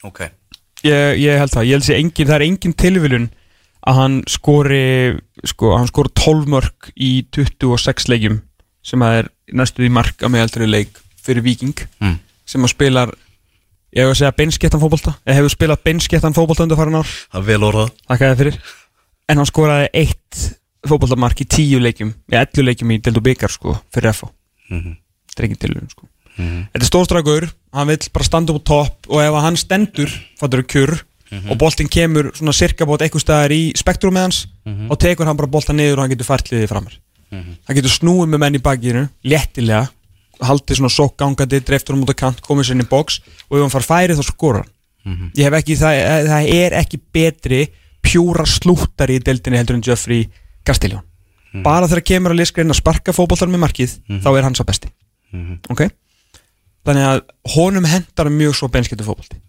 Ok. 0.05 0.27
Ég, 0.85 1.17
ég 1.21 1.37
held 1.41 1.53
það, 1.53 1.65
ég 1.69 1.77
held 1.79 1.87
að 1.89 1.97
engin, 1.97 2.27
það 2.29 2.35
er 2.37 2.45
engin 2.45 2.73
tilviljun 2.77 3.27
að 3.89 3.97
hann 3.97 4.19
skori 4.29 4.81
sko, 5.49 5.71
hann 5.77 5.89
skori 5.89 6.11
12 6.21 6.49
mörg 6.53 6.91
í 7.01 7.11
26 7.33 8.07
leikjum 8.11 8.39
sem 8.85 9.01
að 9.05 9.17
er 9.23 9.29
næstuð 9.57 9.87
í 9.87 9.91
mark 9.93 10.21
að 10.25 10.33
meðaldri 10.35 10.67
leik 10.69 11.01
fyrir 11.21 11.41
Viking 11.45 11.77
Mm. 12.01 12.19
sem 12.45 12.61
að 12.65 12.73
spilar 12.75 13.11
ég 13.93 14.05
hef 14.05 14.13
að 14.13 14.17
segja 14.21 14.35
beinskettan 14.37 14.81
fótbolta. 14.81 15.15
Ég 15.27 15.37
hefur 15.37 15.53
spilað 15.53 15.81
beinskettan 15.85 16.33
fótbolta 16.37 16.63
undir 16.65 16.77
farin 16.79 16.97
ár? 17.01 17.09
Það 17.33 17.41
er 17.41 17.47
vel 17.49 17.65
orðað. 17.67 17.91
Þakka 18.09 18.29
þið 18.31 18.41
fyrir. 18.41 18.57
En 19.29 19.37
hann 19.41 19.49
skoraði 19.49 19.89
eitt 20.01 20.39
fótboltamark 20.87 21.41
í 21.43 21.47
10 21.47 21.81
leikjum 21.83 22.13
í 22.31 22.37
11 22.39 22.65
leikjum 22.65 22.91
í 22.95 23.01
Deldo 23.03 23.21
Byggar 23.21 23.51
sko 23.53 23.75
fyrir 23.93 24.13
FH 24.13 24.31
Mhm. 24.71 24.95
þetta 25.29 25.39
er 25.43 25.45
engin 25.49 25.59
tilviljun 25.65 25.89
sko 25.91 26.07
Þetta 26.41 26.79
er 26.79 26.87
stórstrækur, 26.87 27.45
hann 27.75 27.87
vill 27.91 28.07
bara 28.13 28.23
standa 28.25 28.53
upp 28.55 28.63
á 28.63 28.69
topp 28.71 29.09
og 29.11 29.19
ef 29.21 29.33
hann 29.43 29.57
stendur, 29.59 30.09
fattur 30.39 30.63
kjur 30.63 30.93
og 31.51 31.57
boltinn 31.59 31.89
kemur 31.91 32.31
svona 32.33 32.53
cirka 32.55 32.85
bót 32.87 33.03
eitthvað 33.03 33.21
staðar 33.25 33.51
í 33.51 33.73
spektrum 33.77 34.13
með 34.15 34.21
hans 34.25 34.39
og 34.89 34.97
tekur 34.97 35.27
hann 35.27 35.35
bara 35.37 35.47
boltan 35.51 35.75
niður 35.77 35.99
og 35.99 36.03
hann 36.05 36.09
getur 36.15 36.25
fært 36.25 36.49
liðið 36.49 36.69
framar. 36.71 36.95
Hann 37.31 37.75
getur 37.77 37.91
snúið 37.93 38.31
með 38.31 38.39
menn 38.39 38.55
í 38.55 38.61
bakinu 38.63 39.03
léttilega, 39.27 39.89
haldið 40.41 40.79
svona 40.79 40.89
sokk 40.89 41.17
gangandi, 41.19 41.59
dreiftur 41.59 41.95
hann 41.95 42.03
út 42.07 42.15
á 42.15 42.21
kant, 42.23 42.41
komið 42.41 42.63
sér 42.71 42.75
inn 42.79 42.85
í 42.87 42.89
box 42.89 43.19
og 43.51 43.57
ef 43.57 43.61
hann 43.61 43.75
far 43.75 43.87
færið 43.91 44.17
þá 44.23 44.25
skorar 44.31 44.65
hann. 45.05 45.31
Ég 45.35 45.43
hef 45.45 45.53
ekki, 45.59 45.75
það, 45.75 46.27
það 46.31 46.49
er 46.55 46.71
ekki 46.79 46.99
betri 47.11 47.61
pjúra 48.01 48.45
slúttari 48.47 49.19
í 49.19 49.23
deildinni 49.23 49.57
heldur 49.59 49.75
en 49.75 49.83
Jeffrey 49.85 50.29
Castelljón 50.67 51.05
bara 51.65 51.87
þegar 51.89 52.05
kemur 52.07 52.31
að 52.31 52.39
liskreina 52.39 52.71
að 52.71 52.79
sparka 52.79 53.11
fótboltar 53.11 53.49
með 53.51 53.59
markið, 53.65 53.95
þá 54.23 54.29
er 54.31 54.45
hann 54.45 54.55
svo 54.55 54.63
besti. 54.63 54.87
Ok? 55.69 55.81
Þannig 56.87 57.07
að 57.09 57.19
honum 57.55 57.87
hendar 57.91 58.29
mjög 58.31 58.55
svo 58.55 58.69
beinskettu 58.71 59.03
fótbolti. 59.03 59.41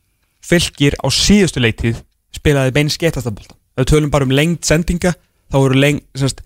Fylgir 0.43 0.97
á 0.99 1.07
síðustu 1.15 1.63
leitið 1.63 2.01
spilaði 2.35 2.75
beinsketasta 2.75 3.31
bolta 3.31 3.55
ef 3.77 3.85
við 3.85 3.91
tölum 3.93 4.11
bara 4.13 4.27
um 4.27 4.35
lengd 4.35 4.65
sendinga 4.67 5.15
þá 5.53 5.59
eru 5.61 5.79
leng, 5.79 6.01
semst, 6.17 6.43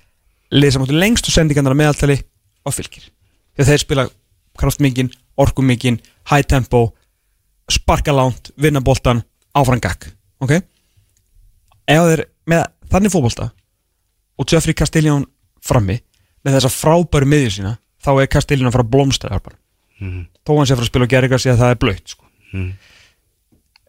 lið 0.55 0.75
sem 0.75 0.85
áttu 0.85 0.99
lengstu 0.99 1.33
sendingarnar 1.35 1.75
að 1.75 1.81
meðaltali 1.81 2.17
á 2.63 2.69
fylgir 2.75 3.09
þegar 3.57 3.69
þeir 3.71 3.83
spila 3.83 4.07
kraftmikinn, 4.61 5.11
orkumikinn 5.37 5.99
high 6.31 6.47
tempo 6.47 6.91
sparka 7.71 8.15
lánt, 8.15 8.53
vinna 8.57 8.81
boltan 8.81 9.25
áfram 9.57 9.81
gakk, 9.83 10.11
ok? 10.43 10.53
Ef 11.87 12.09
þeir 12.11 12.27
með 12.47 12.67
þannig 12.93 13.15
fótbolta 13.15 13.51
og 14.37 14.51
Jeffrey 14.53 14.77
Castelljón 14.77 15.27
frammi 15.65 16.01
með 16.47 16.59
þessa 16.59 16.73
frábæru 16.73 17.29
miðjur 17.29 17.55
sína 17.59 17.77
þá 18.05 18.11
er 18.21 18.33
Castelljón 18.33 18.71
að 18.71 18.77
fara 18.77 18.87
að 18.87 18.93
blómstra 18.95 19.33
þar 19.35 19.47
bara 19.49 19.59
þó 19.97 20.57
hann 20.57 20.69
sé 20.69 20.75
að 20.75 20.81
fara 20.81 20.85
að 20.85 20.91
spila 20.91 21.07
og 21.07 21.13
gera 21.13 21.39
sig 21.39 21.53
að 21.53 21.63
það 21.63 21.73
er 21.73 21.79
blöyt 21.83 22.13
sko. 22.13 22.27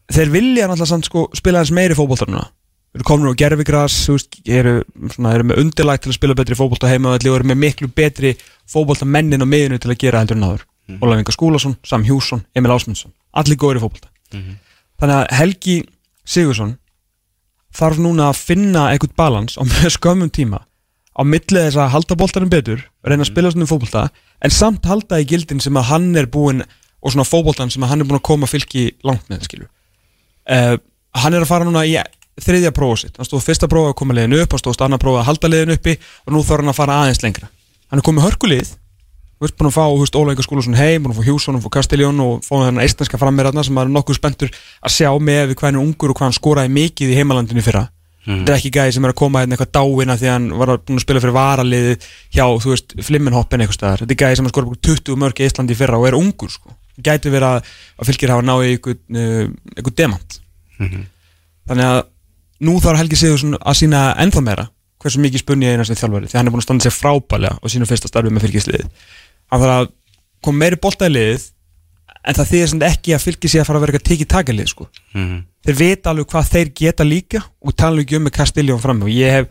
þeir 0.08 0.32
vilja 0.32 0.68
náttúrulega 0.68 0.92
samt 0.94 1.10
sko, 1.10 1.26
spila 1.36 1.62
hans 1.62 1.74
meiri 1.76 1.98
fótboltar 1.98 2.32
núna. 2.32 2.48
Eru 2.96 3.04
komin 3.06 3.30
á 3.30 3.36
gerfigras 3.38 3.98
eru, 4.48 4.80
svona, 5.12 5.34
eru 5.36 5.50
með 5.50 5.60
undirlægt 5.62 6.06
til 6.06 6.14
að 6.14 6.18
spila 6.18 6.38
betri 6.38 6.56
fótbolta 6.58 6.90
heima 6.90 7.12
og 7.12 7.28
eru 7.28 7.46
með 7.46 7.60
miklu 7.66 7.90
betri 7.92 8.34
fótbolta 8.66 9.06
mennin 9.06 9.44
á 9.44 9.48
miðinu 9.48 9.78
til 9.84 9.92
að 9.92 10.00
gera 10.02 10.24
heldur 10.24 10.40
en 10.40 10.48
áður. 10.48 10.64
Mm. 10.88 11.02
Ólaf 11.04 11.20
Inga 11.20 11.36
Skúlason, 11.36 11.76
Sam 11.84 12.06
Hjússon, 12.08 12.46
Emil 12.56 12.72
Ásmundsson. 12.72 13.12
Allir 13.36 13.60
góður 13.60 13.82
í 13.82 13.84
fótbolta. 13.84 14.10
Þannig 14.98 15.18
að 15.18 15.26
Helgi 15.36 15.76
Sigursson 16.24 16.78
þarf 17.78 18.02
núna 18.02 18.32
að 18.32 18.42
finna 18.50 18.88
einhvern 18.92 19.16
balans 19.18 19.58
á 19.60 19.64
skömmum 19.96 20.32
tíma 20.34 20.64
á 21.18 21.22
milli 21.26 21.64
þess 21.64 21.80
að 21.82 21.94
halda 21.96 22.18
boltanum 22.20 22.52
betur 22.54 22.84
reyna 23.06 23.24
að 23.24 23.32
spila 23.32 23.54
svona 23.54 23.70
fótbolta 23.70 24.08
en 24.42 24.54
samt 24.54 24.86
halda 24.86 25.22
í 25.22 25.30
gildin 25.30 25.64
sem 25.64 25.78
að 25.80 25.90
hann 25.92 26.12
er 26.20 26.30
búinn 26.30 26.62
og 27.02 27.14
svona 27.14 27.26
fótboltan 27.28 27.74
sem 27.74 27.84
að 27.86 27.94
hann 27.94 28.04
er 28.04 28.10
búinn 28.10 28.22
að 28.22 28.30
koma 28.30 28.50
fylki 28.50 28.92
langt 29.08 29.26
með 29.32 29.48
skilju 29.48 29.68
uh, 29.68 30.78
hann 31.18 31.34
er 31.34 31.46
að 31.46 31.50
fara 31.50 31.68
núna 31.68 31.86
í 31.88 31.98
þriðja 32.44 32.74
prófa 32.76 33.02
sitt, 33.02 33.16
hann 33.18 33.28
stóð 33.28 33.46
fyrsta 33.48 33.70
prófa 33.72 33.94
að 33.94 34.00
koma 34.02 34.18
liðinu 34.18 34.42
upp 34.44 34.54
hann 34.54 34.62
stóðst 34.62 34.84
annar 34.86 35.02
prófa 35.02 35.24
að 35.24 35.30
halda 35.32 35.50
liðinu 35.52 35.78
uppi 35.78 35.96
og 35.98 36.34
nú 36.36 36.44
þarf 36.46 36.64
hann 36.64 36.74
að 36.74 36.78
fara 36.78 36.98
aðeins 37.02 37.24
lengra. 37.24 37.50
Hann 37.90 38.02
er 38.02 38.06
komið 38.06 38.28
hörkulið 38.28 38.74
Þú 39.38 39.46
veist, 39.46 39.54
búin 39.60 39.70
að 39.70 39.76
fá, 39.76 39.84
þú 39.86 39.98
veist, 40.02 40.16
Óla 40.18 40.34
Inga 40.34 40.44
Skúlason 40.46 40.78
heim, 40.80 41.04
búin 41.04 41.14
að 41.14 41.20
fá 41.20 41.28
Hjússon 41.28 41.58
og 41.60 41.62
fá 41.62 41.70
Castelljón 41.76 42.22
og 42.24 42.40
fá 42.42 42.56
þennan 42.56 42.82
eistneska 42.82 43.20
frammeirarna 43.22 43.62
sem 43.66 43.76
maður 43.78 43.92
er 43.92 43.94
nokkuð 43.94 44.18
spenntur 44.18 44.50
að 44.50 44.96
sjá 44.96 45.12
með 45.22 45.54
hvað 45.54 45.68
hann 45.68 45.78
er 45.78 45.84
ungur 45.84 46.10
og 46.10 46.18
hvað 46.18 46.26
hann 46.26 46.38
skoraði 46.40 46.72
mikið 46.74 47.12
í 47.14 47.18
heimalandinu 47.20 47.62
fyrra. 47.62 47.84
Þetta 48.28 48.52
er 48.52 48.58
ekki 48.58 48.74
gæði 48.74 48.96
sem 48.96 49.06
er 49.06 49.14
að 49.14 49.20
koma 49.22 49.40
hérna 49.44 49.56
eitthvað 49.56 49.76
dáina 49.78 50.18
því 50.18 50.28
að 50.28 50.34
hann 50.34 50.48
var 50.58 50.74
búin 50.82 50.98
að 50.98 51.06
spila 51.06 51.22
fyrir 51.24 51.36
varaliðið 51.38 52.08
hjá, 52.34 52.46
þú 52.64 52.74
veist, 52.74 52.96
Flimmenhoppen 53.08 53.62
eitthvað 53.62 53.78
staðar. 53.78 54.02
Þetta 54.02 54.16
er 54.18 54.22
gæði 54.24 54.40
sem 54.40 54.50
að 54.50 54.54
skora 54.56 54.80
20 54.90 55.22
mörg 55.22 55.38
í 55.38 55.48
Íslandi 55.48 55.78
fyrra 55.78 56.02
og 56.02 56.08
er 56.10 56.18
ungur, 56.18 56.52
sko. 56.52 56.74
Gæti 56.98 57.32
verið 57.32 57.48
að, 57.54 57.70
að 57.96 58.10
fylgir 58.10 58.34
hafa 58.34 58.44
náið 58.44 58.74
eitthvað, 58.74 59.00
uh, 59.14 59.46
eitthvað 59.78 59.96
demant. 60.02 60.42
Þannig 61.70 61.88
að 61.88 62.02
nú 62.68 62.74
hann 69.52 69.62
með 69.62 69.68
þarf 69.72 69.78
að 69.82 69.94
koma 70.48 70.62
meiri 70.64 70.80
bolta 70.84 71.08
í 71.10 71.14
liðið 71.14 71.46
en 72.28 72.36
það 72.36 72.50
þýðir 72.52 72.72
sem 72.72 72.82
ekki 72.88 73.14
að 73.16 73.24
fylgis 73.24 73.56
ég 73.56 73.64
að 73.64 73.70
fara 73.70 73.80
að 73.80 73.86
vera 73.86 73.94
eitthvað 73.96 74.10
tekið 74.12 74.30
takalið 74.34 74.72
sko. 74.74 74.88
þeir 75.68 75.78
vita 75.80 76.12
alveg 76.12 76.28
hvað 76.34 76.50
þeir 76.52 76.72
geta 76.82 77.06
líka 77.08 77.44
og 77.64 77.76
tala 77.80 78.04
ekki 78.04 78.18
um 78.20 78.26
með 78.28 78.36
Castelljón 78.38 78.82
fram 78.84 79.02
og 79.06 79.12
ég 79.14 79.32
hef, 79.38 79.48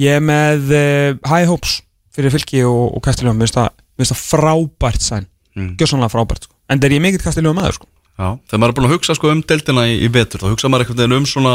ég 0.00 0.16
hef 0.18 0.26
með 0.28 0.74
uh, 0.76 1.30
high 1.32 1.48
hopes 1.48 1.78
fyrir 2.12 2.34
fylgi 2.34 2.62
og, 2.68 2.96
og 2.96 3.00
Castelljón 3.04 3.38
mér 3.38 3.48
finnst 3.48 3.58
það- 3.60 4.10
það 4.12 4.20
frábært 4.20 5.04
sæn 5.04 5.26
mm. 5.56 5.72
gjössanlega 5.80 6.12
frábært 6.12 6.46
sko. 6.48 6.54
en 6.68 6.80
það 6.82 6.88
er 6.90 6.96
ég 6.98 7.04
mikill 7.06 7.24
Castelljón 7.24 7.56
maður 7.56 7.78
sko. 7.80 7.88
Já, 8.12 8.28
þegar 8.44 8.60
maður 8.60 8.72
er 8.72 8.76
búin 8.76 8.86
að 8.90 8.92
hugsa 8.92 9.14
sko 9.16 9.30
um 9.32 9.40
deildina 9.48 9.86
í, 9.88 9.94
í 10.04 10.08
vetur 10.12 10.42
þá 10.44 10.50
hugsa 10.52 10.68
maður 10.68 10.90
veginn 10.92 11.16
um 11.16 11.24
svona 11.26 11.54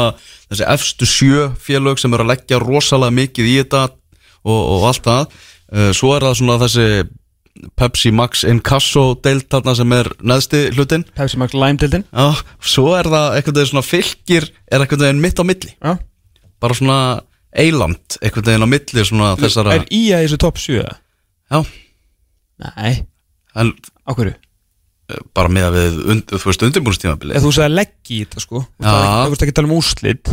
þessi 0.50 0.66
efstu 0.74 1.06
sjö 1.06 1.44
félög 1.62 2.00
sem 2.02 2.12
eru 2.16 2.26
að 2.26 2.32
leggja 2.32 2.58
rosalega 2.58 3.14
mikið 3.14 3.46
í 3.46 3.54
þetta 3.60 3.84
og, 4.42 4.58
og 4.58 4.88
allt 4.90 5.06
það 5.06 5.22
uh, 5.30 5.92
svo 5.94 6.10
er 6.16 6.26
það 6.26 6.34
svona 6.40 6.58
þessi 6.64 6.88
Pepsi 7.78 8.10
Max 8.14 8.44
Incasso 8.46 9.14
deild 9.24 9.46
þarna 9.50 9.74
sem 9.78 9.92
er 9.96 10.08
neðsti 10.22 10.60
hlutin 10.76 11.04
Pepsi 11.16 11.38
Max 11.40 11.54
Lime 11.56 11.78
dildin 11.80 12.04
Já, 12.12 12.28
svo 12.60 12.92
er 12.98 13.08
það 13.10 13.38
einhvern 13.38 13.58
veginn 13.58 13.70
svona 13.72 13.86
fylgir 13.86 14.48
er 14.70 14.84
einhvern 14.84 15.04
veginn 15.06 15.22
mitt 15.24 15.40
á 15.40 15.44
milli. 15.48 15.72
Já. 15.82 15.96
bara 16.60 16.74
svona 16.74 16.98
eiland 17.58 18.18
einhvern 18.22 18.46
veginn 18.50 18.66
á 18.66 18.70
milli 18.70 19.04
svona 19.08 19.32
þessara 19.40 19.76
er 19.78 19.86
í 19.94 20.02
að 20.14 20.26
þessu 20.26 20.38
top 20.44 20.58
7 20.62 20.84
Já, 21.48 21.62
nei, 22.76 22.92
en 23.58 23.72
á 24.06 24.10
hverju? 24.14 24.34
uh, 25.12 25.22
bara 25.34 25.48
með 25.52 25.66
að 25.70 25.76
við 25.78 25.98
und, 26.14 26.32
þú 26.34 26.50
veist 26.50 26.64
undirbúrstímabili 26.68 27.36
Ef 27.38 27.44
þú 27.46 27.52
segir 27.56 27.72
leggja 27.74 28.14
í 28.16 28.20
þetta 28.26 28.42
sko. 28.44 28.64
Þú 28.78 28.84
Já. 28.84 28.92
veist 28.92 29.08
ekki- 29.08 29.24
þú 29.24 29.32
veist 29.34 29.44
ekki 29.46 29.54
að 29.54 29.58
tala 29.60 29.70
um 29.70 29.76
úrslit 29.78 30.32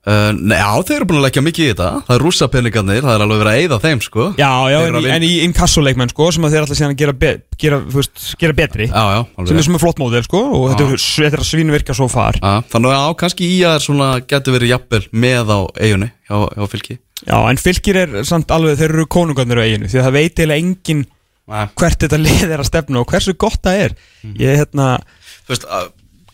Uh, 0.00 0.30
nei, 0.32 0.56
já, 0.56 0.68
þeir 0.88 0.94
eru 0.96 1.06
búin 1.10 1.18
að 1.18 1.24
leggja 1.26 1.42
mikið 1.44 1.64
í 1.66 1.70
þetta. 1.74 1.88
Það 2.06 2.14
er 2.14 2.22
rússa 2.24 2.46
peningarnir, 2.48 3.02
það 3.04 3.14
er 3.18 3.22
alveg 3.26 3.40
verið 3.42 3.50
að 3.50 3.58
eyða 3.60 3.78
þeim 3.82 3.98
sko. 4.00 4.28
Já, 4.38 4.52
já, 4.72 4.76
en, 4.80 4.94
vinna. 4.96 5.10
en 5.12 5.26
í 5.26 5.32
inkassoleikmenn 5.44 6.12
sko 6.14 6.28
sem 6.32 6.46
þeir 6.46 6.60
alltaf 6.62 6.78
síðan 6.78 6.94
að 6.94 7.02
gera, 7.02 7.14
be, 7.20 7.32
gera, 7.60 7.80
veist, 7.92 8.22
gera 8.40 8.56
betri. 8.56 8.86
Já, 8.88 9.02
já, 9.12 9.20
sem 9.50 9.60
er 9.60 9.68
er 9.76 9.82
flott 9.82 10.00
módel 10.00 10.24
sko 10.24 10.40
og 10.56 10.64
þetta 10.72 10.86
er, 10.86 11.04
þetta 11.04 11.36
er 11.36 11.44
að 11.44 11.50
svinvirka 11.50 11.96
svo 11.98 12.08
far. 12.08 12.40
Já, 12.40 12.64
þannig 12.72 12.96
að 12.96 13.04
á, 13.04 13.08
kannski 13.20 13.50
í 13.50 13.60
að 13.68 13.76
er 13.76 13.84
svona 13.90 14.08
getur 14.32 14.56
verið 14.56 14.72
jafnvel 14.72 15.02
með 15.26 15.52
á 15.52 15.60
eigunni 15.84 16.10
hjá, 16.30 16.36
hjá 16.56 16.66
fylki. 16.72 16.98
Já, 17.20 17.36
en 17.36 17.60
fylgir 17.60 18.00
er 18.06 18.18
samt 18.24 18.56
alveg, 18.56 18.80
þeir 18.80 18.94
eru 18.94 19.08
konungarnir 19.12 19.60
á 19.60 19.66
eiginu 19.68 19.90
því 19.92 20.00
að 20.00 20.06
það 20.08 20.16
veit 20.16 20.40
eiginlega 20.40 20.64
engin 20.64 21.04
hvert 21.50 22.04
þetta 22.06 22.20
lið 22.20 22.46
er 22.46 22.62
að 22.62 22.68
stefna 22.70 23.02
og 23.02 23.10
hversu 23.10 23.36
gott 23.36 23.60
það 23.66 23.84
er. 23.84 23.96
Ég, 24.38 24.62
hérna, 24.62 24.94
að 25.50 25.90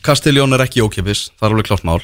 Kastiljón 0.06 0.54
er 0.54 0.62
ekki 0.62 0.84
ókipis, 0.84 1.30
það 1.34 1.48
er 1.48 1.54
alveg 1.56 1.66
klárt 1.66 1.86
mál. 1.88 1.98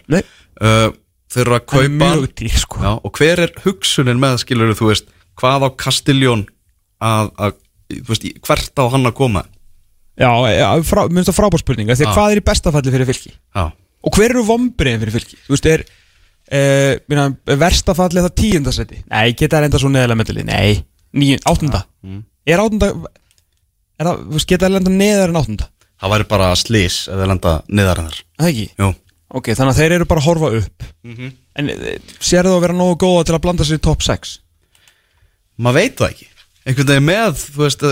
Uh, 0.63 0.89
Þeir 1.33 1.43
eru 1.47 1.57
að 1.57 1.63
það 1.63 1.69
kaupa 1.73 2.33
dýr 2.43 2.59
sko 2.61 2.83
já, 2.83 2.91
Og 2.93 3.13
hver 3.19 3.43
er 3.47 3.53
hugsunin 3.65 4.21
með, 4.21 4.39
skilur 4.43 4.75
þú 4.79 4.91
veist 4.91 5.09
Hvað 5.41 5.65
á 5.65 5.69
Kastiljón 5.81 6.45
að, 7.03 7.31
að 7.41 7.55
þú 7.93 8.11
veist, 8.13 8.27
hvert 8.47 8.83
á 8.83 8.85
hann 8.93 9.09
að 9.09 9.17
koma 9.23 9.45
Já, 10.21 10.29
já 10.53 10.69
frá, 10.85 11.07
minnst 11.09 11.31
það 11.31 11.39
frábár 11.39 11.63
spurninga 11.63 11.97
því 11.97 12.05
að 12.05 12.17
hvað 12.19 12.35
er 12.35 12.41
í 12.43 12.45
bestafalli 12.51 12.93
fyrir 12.93 13.09
fylki? 13.09 13.33
Já, 13.57 13.65
Og 14.03 14.17
hver 14.19 14.35
eru 14.35 14.45
vombriðin 14.45 15.01
fyrir 15.01 15.15
fylki? 15.17 15.39
Þú 15.47 15.55
veist, 15.55 15.69
er 15.73 15.85
uh, 15.87 17.01
minna, 17.09 17.27
verstafalli 17.65 18.21
er 18.21 18.27
það 18.29 18.35
tíundasæti? 18.43 19.01
Nei, 19.09 19.33
geta 19.33 19.57
það 19.57 19.69
enda 19.71 19.81
svo 19.81 19.93
neðalega 19.95 20.21
meðli? 20.21 20.45
Nei, 20.51 20.83
níu, 21.17 21.39
áttunda 21.49 21.87
Er 22.45 22.61
áttunda 22.61 22.91
er 22.93 24.05
það, 24.11 24.21
þú 24.27 24.37
veist, 24.37 24.51
geta 24.53 24.69
það 24.69 24.83
enda 24.83 24.95
neðar 25.01 25.33
en 25.33 25.41
áttunda? 25.41 25.71
það 26.03 26.11
væri 26.17 26.25
bara 26.33 26.49
slís 26.59 26.97
ef 27.07 27.15
þeir 27.21 27.29
lenda 27.31 27.53
niðar 27.71 28.01
en 28.03 28.09
þar 28.09 28.17
Það 28.43 28.49
ekki? 28.49 28.65
Jú, 28.83 28.89
Ok, 29.33 29.53
þannig 29.57 29.73
að 29.73 29.81
þeir 29.81 29.97
eru 29.97 30.09
bara 30.11 30.23
að 30.23 30.29
horfa 30.29 30.51
upp 30.61 30.89
En 31.57 31.69
eh, 31.73 31.99
sér 32.21 32.49
þú 32.49 32.57
að 32.59 32.65
vera 32.67 32.77
nógu 32.77 32.99
góða 33.01 33.27
til 33.29 33.37
að 33.37 33.43
blanda 33.47 33.67
sér 33.69 33.81
í 33.81 33.85
top 33.85 34.05
6? 34.05 34.39
maður 35.63 35.79
veit 35.81 35.99
það 36.01 36.13
ekki 36.13 36.29
einhvern 36.63 36.91
veginn 36.93 37.09
með, 37.09 37.43
þú 37.43 37.65
veist 37.65 37.85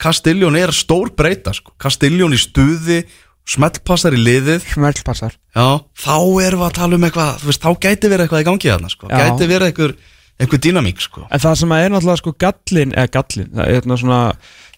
Castellón 0.00 0.56
er 0.56 0.72
stór 0.72 1.10
breyta 1.16 1.52
sko. 1.56 1.74
Castellón 1.80 2.32
í 2.32 2.40
stuði, 2.40 3.02
smellpassar 3.44 4.16
í 4.16 4.22
liðið 4.22 4.64
Smellpassar 4.72 5.36
Já, 5.36 5.66
þá 6.00 6.16
erum 6.46 6.62
við 6.62 6.66
að 6.70 6.76
tala 6.78 6.98
um 6.98 7.06
eitthvað 7.08 7.42
þú 7.42 7.50
veist, 7.50 7.64
þá 7.64 7.84
gæti 7.84 8.10
verið 8.12 8.24
eitthvað 8.24 8.44
í 8.44 8.48
gangi 8.48 8.72
þarna 8.72 8.92
sko. 8.94 9.10
Já. 9.10 9.16
gæti 9.20 9.48
verið 9.50 9.70
eitthvað, 9.70 9.94
eitthvað 10.40 10.62
dýnamík 10.66 11.04
sko. 11.04 11.26
En 11.28 11.44
það 11.44 11.58
sem 11.60 11.76
er 11.76 11.92
náttúrulega 11.92 12.22
sko 12.22 12.34
gallin 12.46 12.96
eða 12.96 13.12
gallin, 13.18 13.50
það 13.52 13.66
er 13.66 13.76
hérna 13.78 14.00
svona 14.00 14.22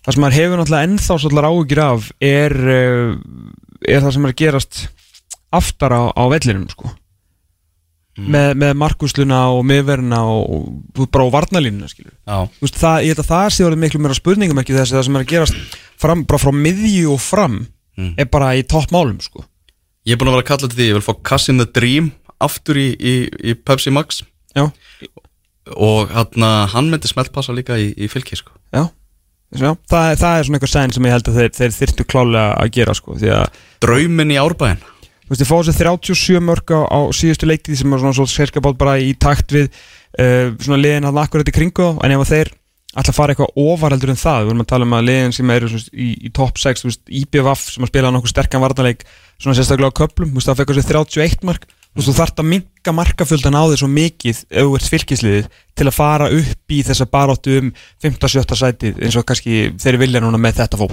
það 0.02 0.16
sem 0.16 0.24
maður 0.26 0.38
hefur 0.40 0.60
náttúrulega 0.62 0.90
ennþá 0.90 1.18
svolítið 1.22 1.48
áhugir 1.50 1.82
af 1.86 2.10
er, 2.32 2.56
er 3.86 4.04
það 4.04 4.16
sem 4.18 4.26
er 4.28 4.36
gerast 4.42 4.82
aftar 5.54 5.94
á, 5.94 6.02
á 6.10 6.22
vellinum 6.32 6.68
sko. 6.72 6.90
Með, 8.16 8.54
með 8.56 8.70
markusluna 8.80 9.42
og 9.52 9.66
miðverna 9.68 10.22
og, 10.24 10.70
og 10.96 11.08
bara 11.12 11.26
á 11.28 11.34
varnalínuna 11.34 11.84
skilur 11.90 12.14
veist, 12.62 12.78
það, 12.80 13.02
ég 13.04 13.12
held 13.12 13.20
að 13.20 13.28
það 13.28 13.48
sé 13.52 13.66
orðið 13.66 13.82
miklu 13.82 14.00
meira 14.00 14.16
spurningum 14.16 14.60
ekki 14.62 14.72
þessi 14.72 14.96
það 14.96 15.04
sem 15.04 15.18
er 15.18 15.24
að 15.26 15.32
gerast 15.34 15.74
fram, 16.00 16.22
bara 16.24 16.40
frá 16.40 16.54
miðju 16.56 17.10
og 17.12 17.20
fram 17.20 17.58
er 18.16 18.30
bara 18.32 18.54
í 18.56 18.64
toppmálum 18.64 19.20
sko. 19.20 19.44
Ég 20.08 20.16
er 20.16 20.20
búin 20.22 20.30
að 20.32 20.38
vera 20.38 20.46
að 20.46 20.48
kalla 20.48 20.70
til 20.70 20.78
því 20.78 20.88
ég 20.88 20.96
vil 20.96 21.04
fá 21.04 21.12
Cassin 21.28 21.60
the 21.60 21.68
Dream 21.68 22.08
aftur 22.40 22.80
í, 22.80 22.88
í, 22.96 23.14
í 23.52 23.54
Pepsi 23.60 23.92
Max. 23.92 24.22
Já, 24.56 24.64
og 25.74 26.12
hann, 26.14 26.46
hann 26.72 26.90
myndi 26.92 27.10
smellpassa 27.10 27.54
líka 27.56 27.76
í, 27.80 27.90
í 27.96 28.08
fylki 28.10 28.38
sko. 28.38 28.52
já, 28.72 28.86
já 29.56 29.70
það, 29.88 30.10
það 30.20 30.38
er 30.38 30.46
svona 30.46 30.58
eitthvað 30.58 30.72
sæn 30.72 30.94
sem 30.94 31.08
ég 31.08 31.16
held 31.16 31.30
að 31.30 31.40
þeir, 31.40 31.54
þeir 31.56 31.74
þyrftu 31.80 32.06
klálega 32.08 32.52
að 32.56 32.72
gera 32.76 32.94
sko 32.96 33.16
að 33.16 33.60
Draumin 33.82 34.32
í 34.34 34.38
árbæðin 34.40 34.84
Þú 35.26 35.32
veist, 35.34 35.42
þið 35.42 35.48
fá 35.50 35.56
þessi 35.58 35.80
37 35.82 36.42
mörg 36.46 36.70
á, 36.70 36.80
á 36.86 37.00
síðustu 37.18 37.48
leiktíð 37.50 37.80
sem 37.80 37.94
er 37.96 38.02
svona 38.02 38.14
svona 38.14 38.30
sérskapátt 38.30 38.78
bara 38.78 38.94
í 39.02 39.10
takt 39.18 39.50
við 39.56 39.66
uh, 39.66 40.54
svona 40.62 40.78
liðin 40.78 41.08
að 41.10 41.18
akkurat 41.24 41.50
í 41.50 41.54
kringu 41.56 41.88
en 41.98 42.14
ef 42.14 42.28
þeir 42.30 42.52
ætla 42.96 43.12
að 43.12 43.18
fara 43.18 43.34
eitthvað 43.34 43.58
ofar 43.60 43.92
heldur 43.92 44.12
en 44.12 44.20
það, 44.20 44.38
við 44.40 44.50
vorum 44.50 44.62
að 44.62 44.70
tala 44.70 44.86
um 44.86 44.94
að 44.96 45.08
liðin 45.10 45.34
sem 45.36 45.52
eru 45.52 45.68
í, 45.76 46.08
í 46.16 46.30
top 46.36 46.60
6, 46.62 46.82
þú 46.82 46.88
veist, 46.88 47.02
IBVF 47.20 47.64
sem 47.74 47.84
að 47.84 47.92
spila 47.92 48.12
nokkuð 48.14 48.32
sterkan 48.32 48.64
varnarleik 48.64 49.04
svona 49.36 49.58
sérstaklega 49.58 49.92
á 49.92 49.98
köplum, 50.00 50.32
þú 50.32 50.40
veist, 50.40 50.48
það 50.48 50.62
fekk 50.62 50.72
þessi 50.72 50.88
31 50.94 51.46
mark. 51.50 51.68
Þú 51.68 52.00
veist, 52.00 52.08
þú 52.08 52.16
þarft 52.16 52.42
að 52.42 52.50
minka 52.54 52.96
markafjöldan 52.96 53.56
á 53.56 53.62
þig 53.68 53.80
svo 53.82 53.92
mikið 53.92 54.42
ef 54.48 54.66
þú 54.66 54.74
ert 54.78 54.90
fylgisliðið 54.94 55.46
til 55.76 55.86
að 55.88 55.96
fara 55.96 56.32
upp 56.40 56.76
í 56.76 56.82
þessa 56.88 57.08
baróttu 57.12 57.56
um 57.60 57.72
15-17 58.04 58.60
sætið 58.64 59.00
eins 59.00 59.16
og 59.16 59.28
kannski 59.28 59.64
þeir 59.80 60.04
vilja 60.04 60.24
núna 60.24 60.40
með 60.40 60.62
þetta 60.62 60.84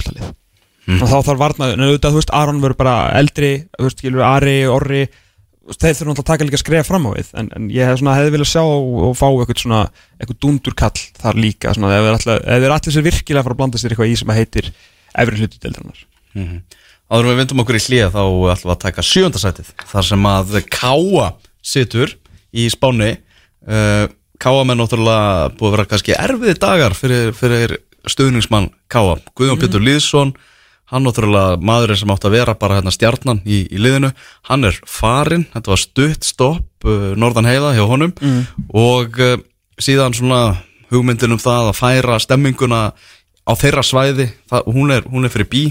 fótballtalið 0.84 1.04
og 1.04 1.12
þá 1.12 1.28
þarf 1.28 1.42
varnaður, 1.42 1.76
en 1.78 1.86
auðvitað, 1.88 2.14
þú 2.14 2.22
veist, 2.22 2.34
Aron 2.40 2.64
verður 2.64 2.80
bara 2.84 2.96
eldri, 3.20 3.52
þú 3.78 3.88
veist, 3.88 4.02
skilur, 4.04 4.26
Ari, 4.28 4.58
Orri 4.68 5.04
þeir 5.64 5.96
þurfum 5.96 6.10
náttúrulega 6.12 6.24
að 6.24 6.28
taka 6.28 6.46
líka 6.48 6.60
skref 6.60 6.90
fram 6.90 7.06
á 7.08 7.12
við. 7.16 7.30
En, 7.40 7.50
en 7.56 7.68
ég 7.72 7.88
hef 7.88 8.02
svona, 8.02 8.18
hefði 8.20 8.34
viljað 8.36 8.50
sjá 8.52 8.64
og, 8.68 9.14
fá 9.16 9.28
eitthvað 9.30 9.62
svona, 9.64 9.82
eitthvað 10.20 10.40
dundurkall 10.44 11.04
þar 11.22 11.40
líka, 11.40 11.76
svona, 11.78 11.92
ef 11.96 12.08
þeir 12.44 12.74
allir, 12.76 12.96
sér 12.98 13.06
virkilega 13.06 13.46
fara 13.46 13.56
að 13.56 13.62
blanda 13.62 13.80
sér 13.80 13.96
eitthvað 13.96 14.12
í 14.12 14.18
sem 14.20 14.34
að 14.34 14.40
heitir 14.42 14.72
efri 15.24 15.40
hlutu 15.40 15.62
deildarinnar. 15.64 16.04
Áður 17.14 17.28
en 17.28 17.32
við 17.32 17.40
vindum 17.44 17.64
okkur 17.64 17.78
í 17.78 17.84
hlýja 17.84 18.10
þá 18.12 18.22
ætlum 18.24 18.68
við 18.68 18.74
að 18.74 18.84
taka 18.84 19.06
sjöndasætið 19.06 19.72
þar 19.92 20.08
sem 20.08 20.28
að 20.34 20.54
Káa 20.74 21.28
situr 21.64 22.16
í 22.52 22.68
spáni 22.74 23.12
uh, 23.70 24.06
Káa 24.42 24.64
með 24.68 24.80
náttúrulega 24.82 25.52
búið 25.60 25.70
að 25.70 25.76
vera 25.78 25.90
kannski 25.92 26.16
erfiði 26.18 26.56
dagar 26.60 26.96
fyrir, 26.98 27.30
fyrir 27.38 27.76
stuðningsmann 28.10 28.72
Káa. 28.92 29.20
Guðjón 29.38 29.62
Pétur 29.62 29.84
Lýðsson 29.86 30.34
hann 30.92 31.06
náttúrulega 31.08 31.58
maðurinn 31.64 32.00
sem 32.02 32.12
átt 32.14 32.28
að 32.28 32.36
vera 32.38 32.56
bara 32.60 32.78
hérna 32.80 32.92
stjarnan 32.94 33.42
í, 33.46 33.64
í 33.72 33.80
liðinu 33.82 34.12
hann 34.50 34.68
er 34.68 34.78
farinn, 34.90 35.48
þetta 35.54 35.74
var 35.74 35.82
stutt 35.82 36.28
stopp 36.28 36.88
uh, 36.88 37.14
norðan 37.20 37.48
heiða 37.50 37.74
hjá 37.78 37.84
honum. 37.90 38.14
Og 38.70 39.20
uh, 39.24 39.38
síðan 39.82 40.16
svona 40.18 40.42
hugmyndin 40.94 41.34
um 41.34 41.42
það 41.42 41.72
að 41.72 41.80
færa 41.80 42.20
stemminguna 42.22 42.82
á 43.44 43.52
þeirra 43.60 43.84
svæði 43.84 44.30
það, 44.52 44.68
hún, 44.76 44.92
er, 44.96 45.08
hún 45.10 45.26
er 45.28 45.34
fyrir 45.34 45.50
bí. 45.52 45.64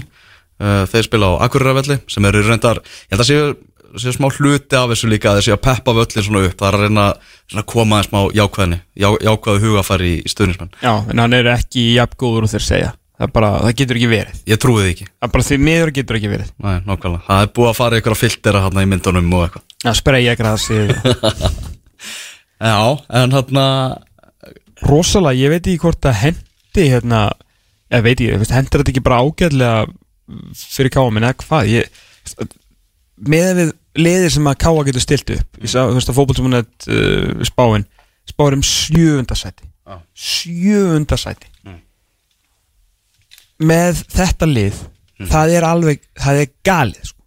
Uh, 0.61 0.83
þeir 0.89 1.07
spila 1.07 1.33
á 1.37 1.41
Akureyravelli 1.47 2.01
sem 2.11 2.25
eru 2.29 2.43
reyndar, 2.45 2.81
ég 3.09 3.15
held 3.15 3.23
að 3.23 3.29
séu, 3.31 3.53
séu 3.99 4.13
smá 4.15 4.27
hluti 4.31 4.77
af 4.77 4.91
þessu 4.91 5.09
líka 5.09 5.31
að 5.33 5.41
séu 5.47 5.55
að 5.55 5.63
peppa 5.65 5.95
völlin 5.97 6.25
svona 6.27 6.43
upp, 6.45 6.57
það 6.59 6.67
er 6.67 6.77
að 6.77 6.83
reyna 6.85 7.05
svona 7.49 7.63
að 7.63 7.69
koma 7.73 7.97
aðeins 7.97 8.11
smá 8.11 8.19
jákvæðni, 8.37 8.77
já, 9.01 9.07
jákvæðu 9.25 9.63
hugafæri 9.65 10.11
í, 10.13 10.19
í 10.21 10.31
stuðnismenn, 10.31 10.75
Já, 10.85 10.93
en 11.09 11.23
hann 11.23 11.35
er 11.39 11.49
ekki 11.55 11.87
jafn 11.97 12.19
góður 12.21 12.47
og 12.47 12.53
þeir 12.53 12.65
segja 12.67 12.93
það, 13.19 13.31
bara, 13.35 13.51
það 13.63 13.75
getur 13.81 13.99
ekki 13.99 14.09
verið. 14.11 14.39
Ég 14.51 14.61
trúi 14.61 14.79
því 14.81 14.93
ekki. 14.93 15.07
Það 15.23 15.33
bara 15.35 15.47
því 15.49 15.59
miður 15.67 15.93
getur 15.97 16.19
ekki 16.19 16.31
verið. 16.31 16.53
Nei, 16.63 16.75
nákvæmlega, 16.87 17.25
það 17.27 17.45
er 17.45 17.51
búið 17.59 17.69
að 17.71 17.77
fara 17.79 17.99
ykkur 18.01 18.15
að 18.15 18.21
filtera 18.23 18.63
hérna 18.65 18.85
í 18.85 18.89
myndunum 18.93 19.35
og 19.37 19.45
eitthvað. 19.47 19.67
Að 19.83 19.99
spreyja 19.99 20.35
grasi 20.39 20.79
Já, 22.63 22.79
en 23.19 23.35
hérna 23.35 23.65
rosalega, 24.87 25.39
ég 25.39 25.51
veit 25.51 25.67
ekki 25.67 25.83
hvort 25.83 26.01
það 26.03 26.19
hendi 26.21 26.87
hérna, 26.93 27.21
ég 27.91 28.05
veit 28.05 28.15
ekki, 28.15 28.53
hendur 28.55 28.83
þetta 28.83 28.93
ekki 28.93 29.03
bara 29.03 29.21
ágæðlega 29.23 30.53
fyrir 30.55 30.93
káamin 30.93 31.27
eða 31.27 31.39
hvað? 31.43 31.71
Ég, 31.73 32.53
með 33.27 33.49
við 33.59 33.73
liðir 33.99 34.33
sem 34.33 34.47
að 34.49 34.59
káa 34.63 34.85
getur 34.87 35.03
stilt 35.03 35.33
upp 35.35 35.59
ég 35.61 35.69
sá, 35.71 35.83
þú 35.85 35.97
veist 35.97 36.09
að 36.09 36.17
fótboltumunett 36.17 36.87
uh, 36.89 37.43
spáin, 37.45 37.85
spáir 38.29 38.57
um 38.57 38.63
sjöundasæti 38.65 39.67
Já. 39.67 39.99
sjöundasæti 40.17 41.51
með 43.61 44.03
þetta 44.13 44.49
lið 44.49 44.79
það 45.29 45.57
er 45.57 45.67
alveg, 45.67 46.07
það 46.19 46.39
er 46.41 46.49
galið 46.65 47.09
sko. 47.11 47.19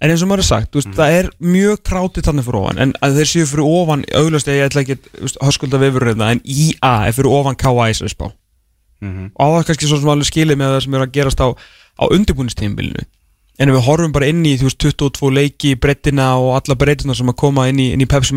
en 0.00 0.12
eins 0.12 0.22
og 0.24 0.28
maður 0.28 0.42
er 0.42 0.48
sagt, 0.48 0.76
veist, 0.76 0.92
það 0.96 1.16
er 1.18 1.28
mjög 1.40 1.82
krátið 1.88 2.26
þannig 2.28 2.46
fyrir 2.46 2.60
ofan, 2.60 2.80
en 2.82 2.94
að 3.04 3.18
þeir 3.18 3.30
séu 3.30 3.48
fyrir 3.48 3.68
ofan 3.68 4.04
auglast, 4.20 4.50
ég 4.52 4.66
ætla 4.66 4.82
ekki 4.84 4.96
höskulda 5.40 5.80
hérna, 5.80 6.30
en 6.34 6.42
IA 6.44 6.94
er 7.08 7.16
fyrir 7.16 7.30
ofan 7.32 7.56
KA 7.56 7.72
í 7.72 7.94
þessari 7.94 8.12
spá. 8.12 8.26
Og 9.04 9.40
á 9.40 9.46
það 9.54 9.66
kannski 9.68 9.88
svo 9.88 10.00
sem 10.00 10.12
alveg 10.12 10.28
skilið 10.28 10.60
með 10.60 10.74
það 10.74 10.82
sem 10.84 10.94
er 10.94 11.04
að 11.04 11.14
gerast 11.14 11.40
á, 11.40 11.48
á 11.52 12.04
undirbúinistímbilinu 12.08 13.04
en 13.58 13.70
við 13.70 13.84
horfum 13.86 14.12
bara 14.14 14.28
inn 14.32 14.44
í 14.46 14.56
þú 14.58 14.68
veist 14.68 14.80
22 14.82 15.30
leiki, 15.30 15.74
brettina 15.78 16.34
og 16.40 16.56
alla 16.58 16.76
breytina 16.78 17.14
sem 17.14 17.28
að 17.30 17.38
koma 17.38 17.68
inn 17.70 17.78
í, 17.78 17.92
inn 17.94 18.02
í 18.02 18.08
Pepsi 18.10 18.34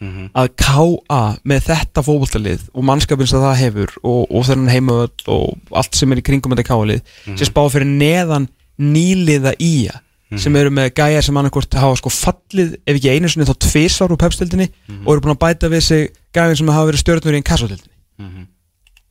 Max-deildina 0.00 0.30
að 0.40 0.46
KA 0.56 1.20
með 1.44 1.64
þetta 1.66 2.02
fótboltalið 2.06 2.62
og 2.72 2.84
mannskapin 2.88 3.28
sem 3.28 3.42
það 3.42 3.58
hefur 3.60 3.90
og, 4.00 4.22
og 4.30 4.46
þennan 4.48 4.72
heimavöld 4.72 5.24
og 5.28 5.74
allt 5.76 5.98
sem 5.98 6.12
er 6.12 6.22
í 6.22 6.24
kringum 6.24 6.54
þetta 6.54 6.64
KA-lið 6.70 7.02
sem 7.26 7.48
spá 7.48 7.60
fyrir 7.68 7.90
neðan 7.90 8.48
nýliða 8.80 9.52
ía 9.60 9.98
sem 10.40 10.56
eru 10.56 10.70
með 10.70 10.92
gæjar 10.94 11.26
sem 11.26 11.36
annarkvort 11.36 11.74
hafa 11.74 11.98
sko 11.98 12.12
fallið 12.14 12.76
ef 12.86 12.96
ekki 12.96 13.12
einu 13.12 13.28
sinni 13.28 13.44
þá 13.48 13.56
tvisvar 13.66 14.14
úr 14.14 14.20
Pepsi-deildinni 14.22 14.70
og 15.04 15.12
eru 15.12 15.24
búin 15.26 15.34
að 15.34 15.40
bæta 15.44 15.68
við 15.72 15.84
sig 15.84 16.08
gæjar 16.32 16.56
sem 16.56 16.72
hafa 16.72 16.88
verið 16.88 17.02
stjórnur 17.02 17.34
í 17.34 17.40
einn 17.40 17.48
kassadeildinni 17.50 18.46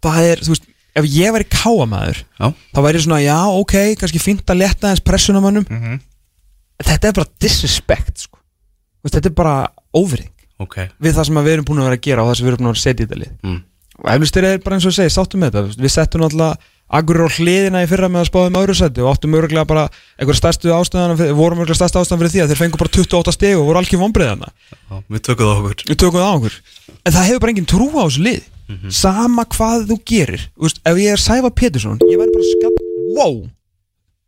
það 0.02 0.30
er, 0.32 0.43
þú 0.45 0.54
veist, 0.56 0.69
ef 0.95 1.10
ég 1.12 1.34
væri 1.36 1.49
káamaður 1.52 2.23
Já, 2.39 2.47
þá 2.73 2.80
væri 2.86 2.97
ég 2.97 3.04
svona, 3.04 3.19
já, 3.21 3.38
ok, 3.52 3.75
kannski 3.99 4.21
fínt 4.23 4.47
að 4.49 4.62
leta 4.63 4.88
aðeins 4.88 5.04
pressunamannum 5.06 5.65
mm 5.67 5.99
þetta 6.80 7.10
er 7.10 7.15
bara 7.17 7.30
disrespect 7.43 8.21
sko. 8.23 8.39
Þetta 9.04 9.28
er 9.28 9.36
bara 9.36 9.56
óvirðing 9.91 10.32
ok. 10.60 10.76
við 11.00 11.15
það 11.17 11.30
sem 11.30 11.39
að 11.39 11.48
við 11.50 11.58
erum 11.58 11.69
búin 11.69 11.82
að 11.82 11.89
vera 11.89 12.00
að 12.00 12.06
gera 12.08 12.26
og 12.26 12.32
það 12.32 12.39
sem 12.39 12.48
við 12.48 12.52
erum 12.54 12.62
búin 12.63 12.69
að 12.69 12.76
vera 12.76 12.82
að 12.82 12.88
setja 12.88 13.00
í 13.00 13.08
þetta 13.08 13.22
lið. 13.24 13.32
Mm. 13.43 13.62
og 14.00 14.12
eflustir 14.15 14.50
er 14.50 14.62
bara 14.65 14.78
eins 14.78 14.86
og 14.86 14.93
ég 14.93 15.00
segi, 15.00 15.15
sáttum 15.15 15.43
með 15.43 15.56
þetta. 15.56 15.82
Við 15.84 15.95
settum 15.95 16.24
náttúrulega 16.26 16.76
Agurir 16.89 17.30
á 17.30 17.38
hliðina 17.38 17.84
í 17.86 17.88
fyrra 17.89 18.08
með 18.10 18.24
að 18.24 18.30
spáðum 18.32 18.56
öðru 18.58 18.76
seti 18.80 19.04
og 19.04 19.12
áttum 19.12 19.36
örgulega 19.38 19.65
bara 19.69 19.84
einhver 20.17 20.38
stærstu 20.38 20.72
ástæðan 20.74 21.19
vorum 21.38 21.62
örgulega 21.62 21.78
stærstu 21.78 22.02
ástæðan 22.02 22.24
fyrir 22.24 22.34
því 22.34 22.41
að 22.41 22.50
þeir 22.50 22.60
fengu 22.63 22.80
bara 22.82 22.93
28 22.95 23.34
steg 23.36 23.58
og 23.60 23.67
voru 23.67 23.82
algjör 23.84 24.02
vonbreiðana 24.02 24.50
Við 25.06 25.22
tökum 25.28 25.52
það 25.52 25.60
okkur. 25.60 25.84
Við 25.86 26.00
tökum 26.02 26.24
það 26.24 26.32
okkur. 26.39 26.56
En 27.06 27.13
það 27.13 27.28
hefur 27.30 27.43
bara 27.43 27.54
engin 27.54 27.69
trú 27.69 27.88
á 27.93 28.02
þessu 28.02 28.26
lið. 28.26 28.50
Sama 28.89 29.45
hvað 29.54 29.86
þú 29.91 30.00
gerir. 30.10 30.48
Þú 30.58 30.65
veist, 30.65 30.82
ef 30.89 31.02
ég 31.04 31.13
er 31.13 31.22
Sæfa 31.22 31.54
Pétursson 31.62 32.02
ég 32.10 32.17
væri 32.22 32.34
bara 32.34 32.50
skall 32.50 32.76
wow! 33.19 33.38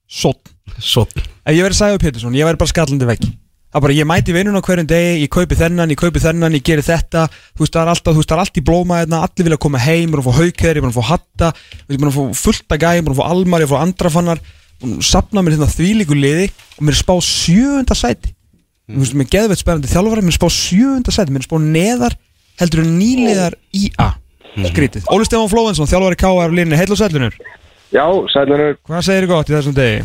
Sott 0.06 0.54
Svo, 0.78 1.08
ef 1.10 1.54
ég 1.58 1.66
væri 1.66 1.78
Sæfa 1.82 2.02
Pétursson 2.02 2.38
ég 2.38 2.46
væri 2.46 2.62
bara 2.62 2.70
skallandi 2.70 3.10
vegg 3.10 3.26
það 3.72 3.80
er 3.80 3.84
bara 3.86 3.96
ég 3.96 4.08
mæti 4.10 4.34
vinnun 4.36 4.60
á 4.60 4.64
hverjum 4.66 4.88
degi 4.90 5.22
ég 5.22 5.32
kaupi 5.32 5.56
þennan, 5.56 5.92
ég 5.94 6.00
kaupi 6.00 6.20
þennan, 6.20 6.56
ég 6.58 6.64
geri 6.68 6.84
þetta 6.84 7.26
þú 7.32 7.64
veist 7.64 7.76
það 7.76 7.84
er 7.86 7.92
alltaf, 7.94 8.12
þú 8.12 8.20
veist 8.20 8.32
það 8.32 8.38
er 8.38 8.44
allt 8.44 8.60
í 8.60 8.64
blóma 8.68 8.98
hérna, 9.00 9.22
allir 9.24 9.48
vilja 9.48 9.60
koma 9.64 9.80
heim, 9.80 10.10
ég 10.10 10.16
er 10.18 10.22
að 10.22 10.28
fá 10.28 10.40
haukæður, 10.42 10.80
ég 10.80 10.84
er 10.84 10.90
að 10.90 10.98
fá 10.98 11.06
hatta 11.08 11.52
ég 11.88 11.96
er 11.96 12.10
að 12.10 12.18
fá 12.18 12.42
fullta 12.42 12.80
gæ, 12.82 12.90
ég 12.98 13.06
er 13.06 13.14
að 13.14 13.22
fá 13.22 13.26
almar, 13.30 13.64
ég 13.64 13.68
er 13.68 13.70
að 13.70 13.72
fá 13.72 13.86
andrafannar 13.86 14.44
að 14.82 14.98
sapna 15.08 15.44
mér 15.46 15.56
hérna 15.56 15.70
þvílíku 15.72 16.18
liði 16.18 16.50
og 16.52 16.84
mér 16.84 16.98
er 16.98 17.00
spáð 17.00 17.24
sjöunda 17.30 17.96
sæti 17.96 18.34
þú 18.92 19.06
veist, 19.06 19.16
mér 19.16 19.28
er 19.28 19.32
geðveitt 19.38 19.64
spennandi 19.64 19.94
þjálfari 19.94 20.26
mér 20.26 20.34
er 20.34 20.40
spáð 20.42 20.54
sjöunda 20.58 21.16
sæti, 21.16 21.32
mér 21.32 21.46
er 21.46 21.48
spáð 21.48 21.68
neðar 21.78 22.18
heldur 22.60 22.84
en 22.84 22.94
nýliðar 22.98 23.56
IA 23.72 24.10
skrítið, 24.68 25.08
Óli 25.14 25.24
Stefán 25.30 25.52
Flóvensson, 25.54 25.88
þjálfari 25.88 26.18
K.A. 26.20 26.34
á 26.44 26.52
línni, 26.52 26.76
heil 26.76 26.92
og 26.92 27.00
sælunur 27.00 27.38
Já, 27.92 28.06
sælunur, 28.32 28.78
hvað 28.88 29.02
segir 29.04 29.26
þið 29.26 29.32
gott 29.32 29.50
í 29.52 29.56
þessum 29.56 29.74
degi? 29.76 30.04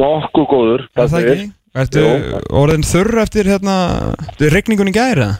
nokkuð 0.00 0.46
góður. 0.48 0.84
Er 0.96 1.10
það 1.12 1.26
ekki? 1.28 1.48
Ertu 1.78 2.02
Jú. 2.02 2.40
orðin 2.58 2.82
þurr 2.82 3.22
eftir 3.22 3.46
hérna, 3.46 3.76
regningunni 4.40 4.94
gæri 4.94 5.22
eða? 5.22 5.38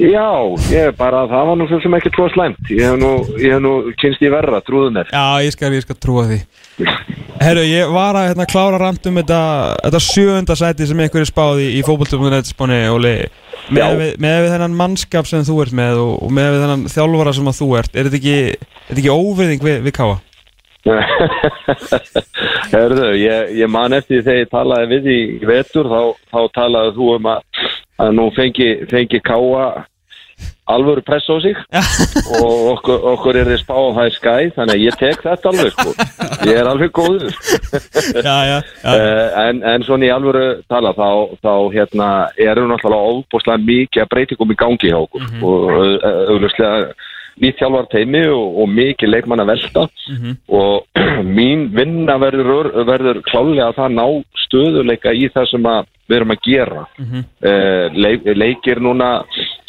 Já, 0.00 0.24
ég 0.72 0.94
bara, 0.96 1.26
það 1.28 1.48
var 1.50 1.58
nú 1.60 1.66
svo 1.68 1.78
sem 1.82 1.94
ekki 1.98 2.10
tvo 2.14 2.24
slæmt. 2.32 2.70
Ég 2.72 2.86
hef 2.88 2.96
nú, 2.96 3.10
ég 3.36 3.52
hef 3.52 3.60
nú 3.60 3.72
kynst 4.00 4.22
í 4.24 4.30
verra, 4.32 4.62
trúðu 4.64 4.88
mér. 4.94 5.10
Já, 5.12 5.44
ég 5.44 5.52
skal, 5.52 5.68
ég 5.76 5.84
skal 5.84 5.98
trúa 6.00 6.24
því 6.30 6.38
Herru, 7.42 7.62
ég 7.66 7.90
var 7.92 8.16
að 8.16 8.28
hérna, 8.30 8.46
klára 8.48 8.78
rand 8.80 9.06
um 9.10 9.18
þetta, 9.20 9.40
þetta 9.82 10.00
sjöunda 10.06 10.56
sæti 10.58 10.86
sem 10.88 11.00
einhverju 11.04 11.28
spáði 11.28 11.68
í 11.76 11.80
fótboltum.net 11.84 12.48
spáni, 12.48 12.78
Óli 12.92 13.14
Já. 13.72 13.88
með, 13.98 14.14
með 14.22 14.36
við 14.44 14.50
þennan 14.54 14.76
mannskap 14.78 15.28
sem 15.28 15.44
þú 15.46 15.58
ert 15.64 15.76
með 15.76 16.00
og, 16.02 16.12
og 16.24 16.34
með 16.34 16.50
við 16.54 16.64
þennan 16.64 16.84
þjálfara 16.94 17.34
sem 17.36 17.50
þú 17.60 17.68
ert 17.80 17.96
er 17.96 18.08
þetta 18.08 18.20
ekki, 18.20 18.36
er 18.52 18.92
þetta 18.92 19.02
ekki 19.02 19.16
óviðing 19.16 19.66
við, 19.66 19.80
við 19.86 19.96
Káa? 19.98 20.16
Hörðu, 22.74 23.12
ég, 23.20 23.54
ég 23.60 23.70
man 23.70 23.94
eftir 23.94 24.24
þegar 24.24 24.40
ég 24.42 24.50
talaði 24.50 24.90
við 24.96 25.08
í 25.12 25.20
vetur 25.46 25.86
þá, 25.90 26.00
þá 26.32 26.40
talaði 26.58 26.94
þú 26.98 27.08
um 27.16 27.30
að, 27.36 27.64
að 28.02 28.12
nú 28.18 28.28
fengi, 28.34 28.70
fengi 28.90 29.22
káa 29.22 29.86
alvöru 30.72 31.02
press 31.02 31.26
á 31.28 31.36
sig 31.42 31.56
og 32.40 32.58
okkur, 32.76 32.98
okkur 33.12 33.38
er 33.40 33.50
þið 33.50 33.60
spá 33.62 33.74
á 33.74 33.86
hæð 33.98 34.16
skæ 34.16 34.34
þannig 34.56 34.74
að 34.74 34.84
ég 34.84 34.98
tek 35.00 35.24
þetta 35.24 35.50
alveg 35.50 35.72
sko. 35.74 35.94
Ég 36.48 36.58
er 36.60 36.70
alveg 36.70 36.92
góður. 36.94 37.34
Já, 38.26 38.36
já, 38.46 38.58
já. 38.82 38.92
uh, 38.92 39.28
en, 39.42 39.62
en 39.66 39.84
svona 39.86 40.06
í 40.06 40.10
alvöru 40.12 40.44
tala 40.70 40.92
þá, 40.94 41.08
þá 41.42 41.54
hérna 41.74 42.08
erum 42.40 42.70
náttúrulega 42.70 43.16
ofbúslega 43.16 43.62
mikið 43.62 44.04
að 44.04 44.10
breytingum 44.12 44.54
í 44.54 44.58
gangi 44.58 44.90
hjá 44.92 44.98
okkur 45.00 45.26
og 45.42 45.66
uh, 45.72 46.12
auðvitað 46.30 46.92
nýtt 47.40 47.60
þjálfar 47.60 47.88
teimi 47.92 48.22
og, 48.28 48.58
og 48.62 48.68
mikið 48.68 49.12
leikmann 49.12 49.42
að 49.44 49.52
velta 49.52 49.86
og 50.48 51.02
mín 51.36 51.68
vinna 51.74 52.18
verður, 52.20 52.72
verður 52.88 53.22
klálega 53.28 53.70
að 53.70 53.78
það 53.80 53.96
ná 53.98 54.06
stöðuleika 54.46 55.14
í 55.14 55.28
það 55.32 55.48
sem 55.50 55.70
við 56.08 56.16
erum 56.16 56.34
að 56.34 56.44
gera. 56.44 56.86
Mm 56.98 57.24
leik, 57.92 58.24
leikir 58.36 58.80
núna 58.80 59.22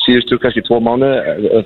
síðustu 0.04 0.38
kannski 0.42 0.64
tvo 0.68 0.80
mánu 0.84 1.10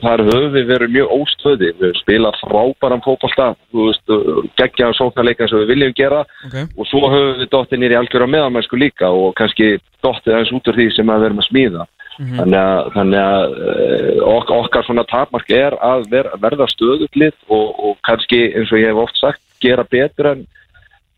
þar 0.03 0.23
höfum 0.27 0.53
við 0.55 0.69
verið 0.71 0.93
mjög 0.95 1.13
óstöði 1.17 1.71
við 1.81 2.01
frábæran 2.41 3.03
fótbolta 3.05 3.49
þú 3.71 3.89
veist, 3.89 4.15
geggja 4.59 4.93
sóknarleika 4.97 5.47
sem 5.47 5.63
við 5.63 5.71
viljum 5.73 5.93
gera. 5.97 6.23
Ok. 6.47 6.57
og 6.77 6.89
svo 6.89 7.03
höfum 7.11 7.39
við 7.41 7.51
dottið 7.53 7.83
nýri 7.83 7.99
algjör 7.99 8.27
á 8.27 8.33
meðanmennsku 8.35 8.79
líka 8.79 9.09
og 9.09 9.35
kannski 9.39 9.77
dottið 10.05 10.33
aðeins 10.33 10.55
út 10.57 10.67
úr 10.67 10.77
því 10.79 10.89
sem 10.95 11.13
við 11.13 11.29
erum 11.29 11.43
að 11.43 11.49
smíða. 11.51 11.87
Þannig 12.17 12.57
að, 12.57 12.87
þannig 12.95 13.19
að 13.21 13.57
eh, 13.61 14.21
ok, 14.25 14.51
okkar 14.55 14.85
svona 14.87 15.03
tapmark 15.05 15.51
er 15.53 15.75
að 15.85 16.07
ver, 16.09 16.29
verða 16.41 16.65
stöðuglið 16.71 17.35
og, 17.53 17.67
og 17.77 17.99
kannski 18.07 18.39
eins 18.57 18.71
og 18.73 18.81
ég 18.81 18.89
hef 18.89 19.01
oft 19.03 19.19
sagt 19.21 19.43
gera 19.61 19.85
betur 19.85 20.31
en 20.31 20.41
uh, 20.41 20.66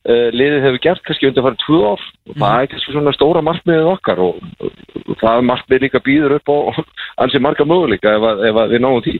liðið 0.08 0.64
hefur 0.64 0.80
gert 0.84 1.02
kannski 1.06 1.28
undir 1.28 1.44
farið 1.44 1.60
tvö 1.66 1.80
ár 1.92 2.04
og 2.30 2.38
það 2.40 2.62
er 2.64 2.70
kannski 2.72 2.94
svona 2.96 3.12
stóra 3.18 3.42
markmiðið 3.44 3.90
okkar 3.94 4.22
og, 4.24 4.38
og 4.64 5.18
það 5.20 5.42
markmið 5.50 5.84
líka 5.86 6.02
býður 6.06 6.36
upp 6.40 6.50
á 6.50 6.58
ansi 7.26 7.42
marga 7.44 7.68
möguleika 7.68 8.14
ef, 8.16 8.28
að- 8.32 8.44
ef 8.50 8.60
að 8.64 8.74
við 8.76 8.84
náum 8.86 9.02
því. 9.06 9.16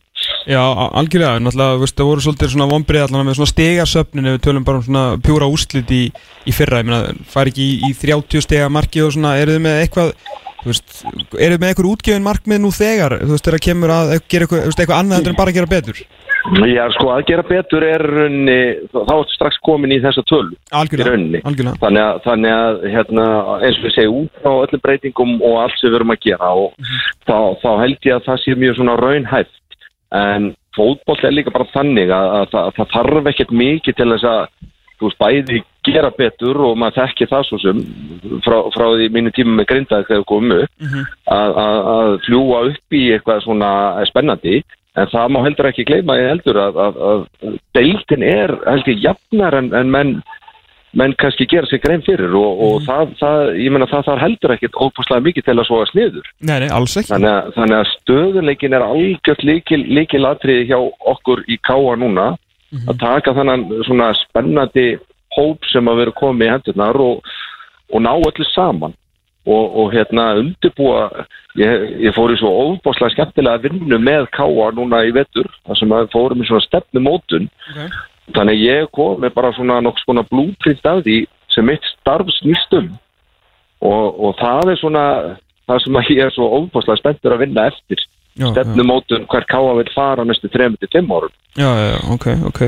Já, 0.50 0.62
algjörlega, 1.02 1.42
náttúrulega, 1.44 1.80
veist, 1.84 1.98
það 2.00 2.10
voru 2.10 2.24
svolítið 2.26 2.54
svona 2.56 2.70
vombrið 2.72 3.04
allan 3.06 3.28
með 3.28 3.38
svona 3.42 3.52
stegasöfnin 3.54 4.30
ef 4.32 4.38
við 4.38 4.44
tölum 4.48 4.66
bara 4.70 4.80
um 4.80 4.86
svona 4.88 5.04
pjúra 5.26 5.50
úrslit 5.52 5.92
í, 5.94 6.04
í 6.48 6.56
fyrra, 6.56 6.80
ég 6.80 6.88
meina, 6.90 7.02
fari 7.30 7.52
ekki 7.54 7.66
í, 7.66 7.80
í 7.90 7.98
30 8.00 8.46
stega 8.48 8.70
markið 8.72 9.10
og 9.10 9.18
svona, 9.18 9.36
eru 9.44 9.58
þið 9.58 9.66
með 9.68 9.82
eitthvað 9.84 10.14
þú 10.60 10.72
veist, 10.72 10.96
eru 11.40 11.54
þið 11.56 11.62
með 11.64 11.70
eitthvað 11.74 11.92
útgefin 11.92 12.26
markmið 12.26 12.64
nú 12.64 12.72
þegar, 12.76 13.18
þú 13.22 13.36
veist, 13.36 13.46
þegar 13.50 13.64
kemur 13.68 13.94
að 13.96 14.16
gera 14.32 14.48
eitthvað, 14.48 14.66
eitthvað 14.74 14.98
annað 15.04 15.30
en 15.32 15.38
bara 15.40 15.54
að 15.54 15.60
gera 15.60 15.72
betur 15.76 16.02
Já, 16.70 16.86
sko, 16.96 17.10
að 17.14 17.26
gera 17.30 17.44
betur 17.46 17.84
er 17.86 18.02
í 18.04 18.10
rauninni, 18.10 18.58
þá 18.94 19.12
ertu 19.20 19.36
strax 19.36 19.60
komin 19.66 19.92
í 19.94 20.00
þessa 20.02 20.24
tölu 20.30 20.56
í 20.56 20.58
Algjörlega, 20.80 21.12
algjörlega. 21.46 21.78
Þannig 21.84 22.04
að, 22.06 22.22
þannig 22.26 22.56
að 22.56 22.82
hérna, 22.96 23.26
eins 23.60 23.78
og 23.80 23.86
við 23.86 23.94
segjum 23.98 24.18
út 24.24 24.42
á 24.48 24.52
öllum 24.64 24.84
breytingum 24.86 25.36
og 25.46 25.58
allt 25.64 25.78
sem 25.82 25.90
við 25.92 26.00
erum 26.00 26.16
að 26.16 26.24
gera 26.26 26.50
og 26.64 26.74
þá, 27.30 27.38
þá 27.62 27.70
held 27.84 28.10
ég 28.10 28.16
að 28.18 28.26
það 28.30 28.42
sé 28.46 28.56
mjög 28.64 28.80
svona 28.80 28.98
raunhæft. 29.04 29.56
En 30.20 30.50
fótboll 30.76 31.22
er 31.28 31.36
líka 31.38 31.54
bara 31.54 31.70
þannig 31.74 32.10
að, 32.10 32.28
að, 32.40 32.48
það- 32.56 32.74
það 32.80 32.92
þarf 32.96 33.32
ekkert 33.34 33.52
mikið 33.62 33.98
til 34.00 34.10
þess 34.16 34.28
að 34.32 34.42
þú 35.00 35.08
veist, 35.08 35.20
bæði 35.22 35.60
gera 35.88 36.10
betur 36.12 36.58
og 36.66 36.74
maður 36.82 36.98
þekki 37.06 37.28
það 37.32 37.46
svo 37.48 37.58
sem 37.62 37.78
frá, 38.44 38.58
frá 38.76 38.86
því 38.98 39.06
mínu 39.16 39.32
tíma 39.38 39.54
með 39.62 39.70
grindaði 39.70 40.08
þegar 40.10 40.20
við 40.20 40.28
komum 40.34 40.58
upp 40.58 40.84
að, 41.32 41.54
að, 41.64 41.80
að 41.94 42.10
fljúa 42.26 42.60
upp 42.74 42.98
í 43.00 43.04
eitthvað 43.16 43.40
svona 43.46 43.70
spennandi 44.10 44.58
en 44.98 45.10
það 45.12 45.32
má 45.34 45.40
heldur 45.46 45.70
ekki 45.70 45.88
gleyma 45.88 46.18
ég 46.18 46.32
heldur 46.34 46.60
að, 46.64 46.80
að, 46.86 47.00
að 47.12 47.58
deildin 47.78 48.26
er 48.26 48.56
heldur 48.66 49.02
jafnar 49.04 49.58
en, 49.60 49.74
en 49.78 49.92
menn 49.94 50.20
menn 50.98 51.14
kannski 51.22 51.46
gera 51.46 51.70
sig 51.70 51.82
grein 51.84 52.02
fyrir 52.02 52.34
og, 52.34 52.62
og 52.66 52.86
það, 52.88 53.12
það, 53.20 53.42
ég 53.62 53.74
meina 53.74 53.88
það 53.92 54.08
þarf 54.08 54.24
heldur 54.24 54.54
ekkit 54.56 54.80
ópúslega 54.82 55.26
mikið 55.28 55.46
til 55.46 55.56
að 55.56 55.68
svo 55.68 55.82
að 55.84 55.92
sniður 55.92 56.30
Nei, 56.40 56.56
nei, 56.64 56.70
alls 56.74 56.96
ekki. 56.98 57.12
Þannig 57.12 57.34
að, 57.36 57.52
þannig 57.58 57.78
að 57.78 57.92
stöðuleikin 57.92 58.78
er 58.78 58.86
algjört 58.88 59.46
líkil, 59.46 60.24
atriði 60.32 60.66
hjá 60.72 60.80
okkur 61.14 61.44
í 61.46 61.60
káa 61.70 61.94
núna 62.02 62.32
að 62.90 63.00
taka 63.02 63.34
þannan 63.38 63.68
svona 63.86 64.10
spennandi 64.18 64.88
hóp 65.38 65.66
sem 65.70 65.90
að 65.90 66.04
vera 66.04 66.18
komið 66.18 66.48
í 66.48 66.52
hendurnar 66.54 67.00
og, 67.02 67.30
og 67.94 68.04
ná 68.06 68.12
öllu 68.18 68.48
saman 68.50 68.96
og, 69.50 69.66
og 69.82 69.92
hérna 69.94 70.30
undirbúa 70.40 71.08
ég, 71.60 71.86
ég 72.06 72.16
fór 72.16 72.34
í 72.34 72.38
svo 72.40 72.52
óbáslega 72.68 73.16
skemmtilega 73.16 73.64
vinnu 73.66 74.00
með 74.02 74.30
káa 74.36 74.70
núna 74.78 75.02
í 75.08 75.14
vetur 75.16 75.50
þar 75.66 75.82
sem 75.82 75.98
að 75.98 76.10
fórum 76.14 76.44
í 76.44 76.48
svona 76.50 76.66
stefnumótun. 76.68 77.50
Ok. 77.74 78.00
þannig 78.38 78.62
ég 78.62 78.90
kom 78.94 79.22
með 79.24 79.34
bara 79.34 79.54
svona 79.58 79.80
nokkuð 79.82 80.06
svona 80.06 80.24
blúprint 80.30 80.86
af 80.86 81.04
því 81.06 81.20
sem 81.50 81.66
mitt 81.66 81.86
starf 81.96 82.30
snýst 82.38 82.76
um. 82.78 82.92
Og, 83.82 84.20
og 84.20 84.36
það 84.38 84.74
er 84.74 84.82
svona 84.82 85.06
það 85.70 85.84
sem 85.84 86.00
að 86.00 86.12
ég 86.14 86.24
er 86.26 86.36
svo 86.36 86.50
óbáslega 86.60 87.02
spenntur 87.02 87.36
að 87.36 87.46
vinna 87.46 87.68
eftir 87.72 88.04
Stefnumótun 88.40 89.28
hver 89.30 89.46
káa 89.50 89.76
vil 89.80 89.92
fara 89.96 90.26
næstu 90.28 90.50
3-5 90.54 91.12
árum. 91.18 91.36
Já, 91.60 91.70
já, 91.76 91.98
ok, 92.14 92.26
ok. 92.48 92.62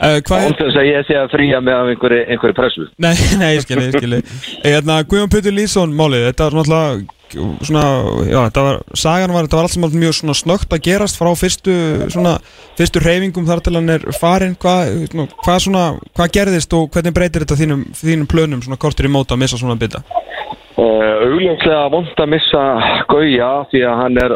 Hvað 0.00 0.44
án 0.46 0.52
er, 0.54 0.58
þess 0.58 0.80
að 0.80 0.88
ég 0.88 1.06
sé 1.08 1.16
að 1.20 1.32
fría 1.34 1.60
með 1.60 1.76
af 1.76 1.92
einhverju, 1.92 2.20
einhverju 2.32 2.56
pressu. 2.56 2.88
Nei, 3.02 3.14
nei, 3.42 3.48
ég 3.58 3.64
skilji, 3.66 3.88
ég 3.90 3.96
skilji 3.98 4.20
Hérna, 4.64 5.00
Guðjón 5.04 5.32
Pétur 5.32 5.56
Lýsson 5.56 5.96
málið, 5.96 6.30
þetta 6.30 6.46
var 6.48 6.60
náttúrulega 6.60 7.18
svona, 7.62 7.82
já, 8.26 8.38
þetta 8.48 8.64
var, 8.64 8.78
sagan 8.98 9.34
var, 9.34 9.46
þetta 9.46 9.58
var 9.58 9.68
allt 9.68 9.74
sem 9.74 9.84
mjög 10.02 10.16
svona 10.18 10.36
snögt 10.38 10.74
að 10.74 10.82
gerast 10.86 11.18
frá 11.20 11.30
fyrstu, 11.38 11.74
svona, 12.10 12.36
fyrstu 12.78 13.02
reyfingum 13.04 13.46
þar 13.48 13.62
til 13.64 13.76
hann 13.76 13.94
er 13.94 14.06
farin, 14.16 14.56
hvað, 14.60 15.12
hvað 15.44 15.60
svona, 15.66 15.84
hvað 16.16 16.34
gerðist 16.38 16.74
og 16.76 16.88
hvernig 16.94 17.14
breytir 17.16 17.44
þetta 17.44 17.60
þínum, 17.60 17.84
þínum 18.00 18.30
plönum, 18.30 18.64
svona 18.64 18.80
kortur 18.80 19.06
í 19.06 19.12
móta 19.12 19.36
að 19.36 19.44
missa 19.44 19.60
svona 19.60 19.78
bita? 19.80 20.02
Uh, 20.80 21.26
augljóslega 21.26 21.88
vond 21.92 22.20
að 22.22 22.30
missa 22.32 22.60
Gauja 23.10 23.48
því 23.68 23.80
að 23.84 23.98
hann 24.00 24.20
er 24.22 24.34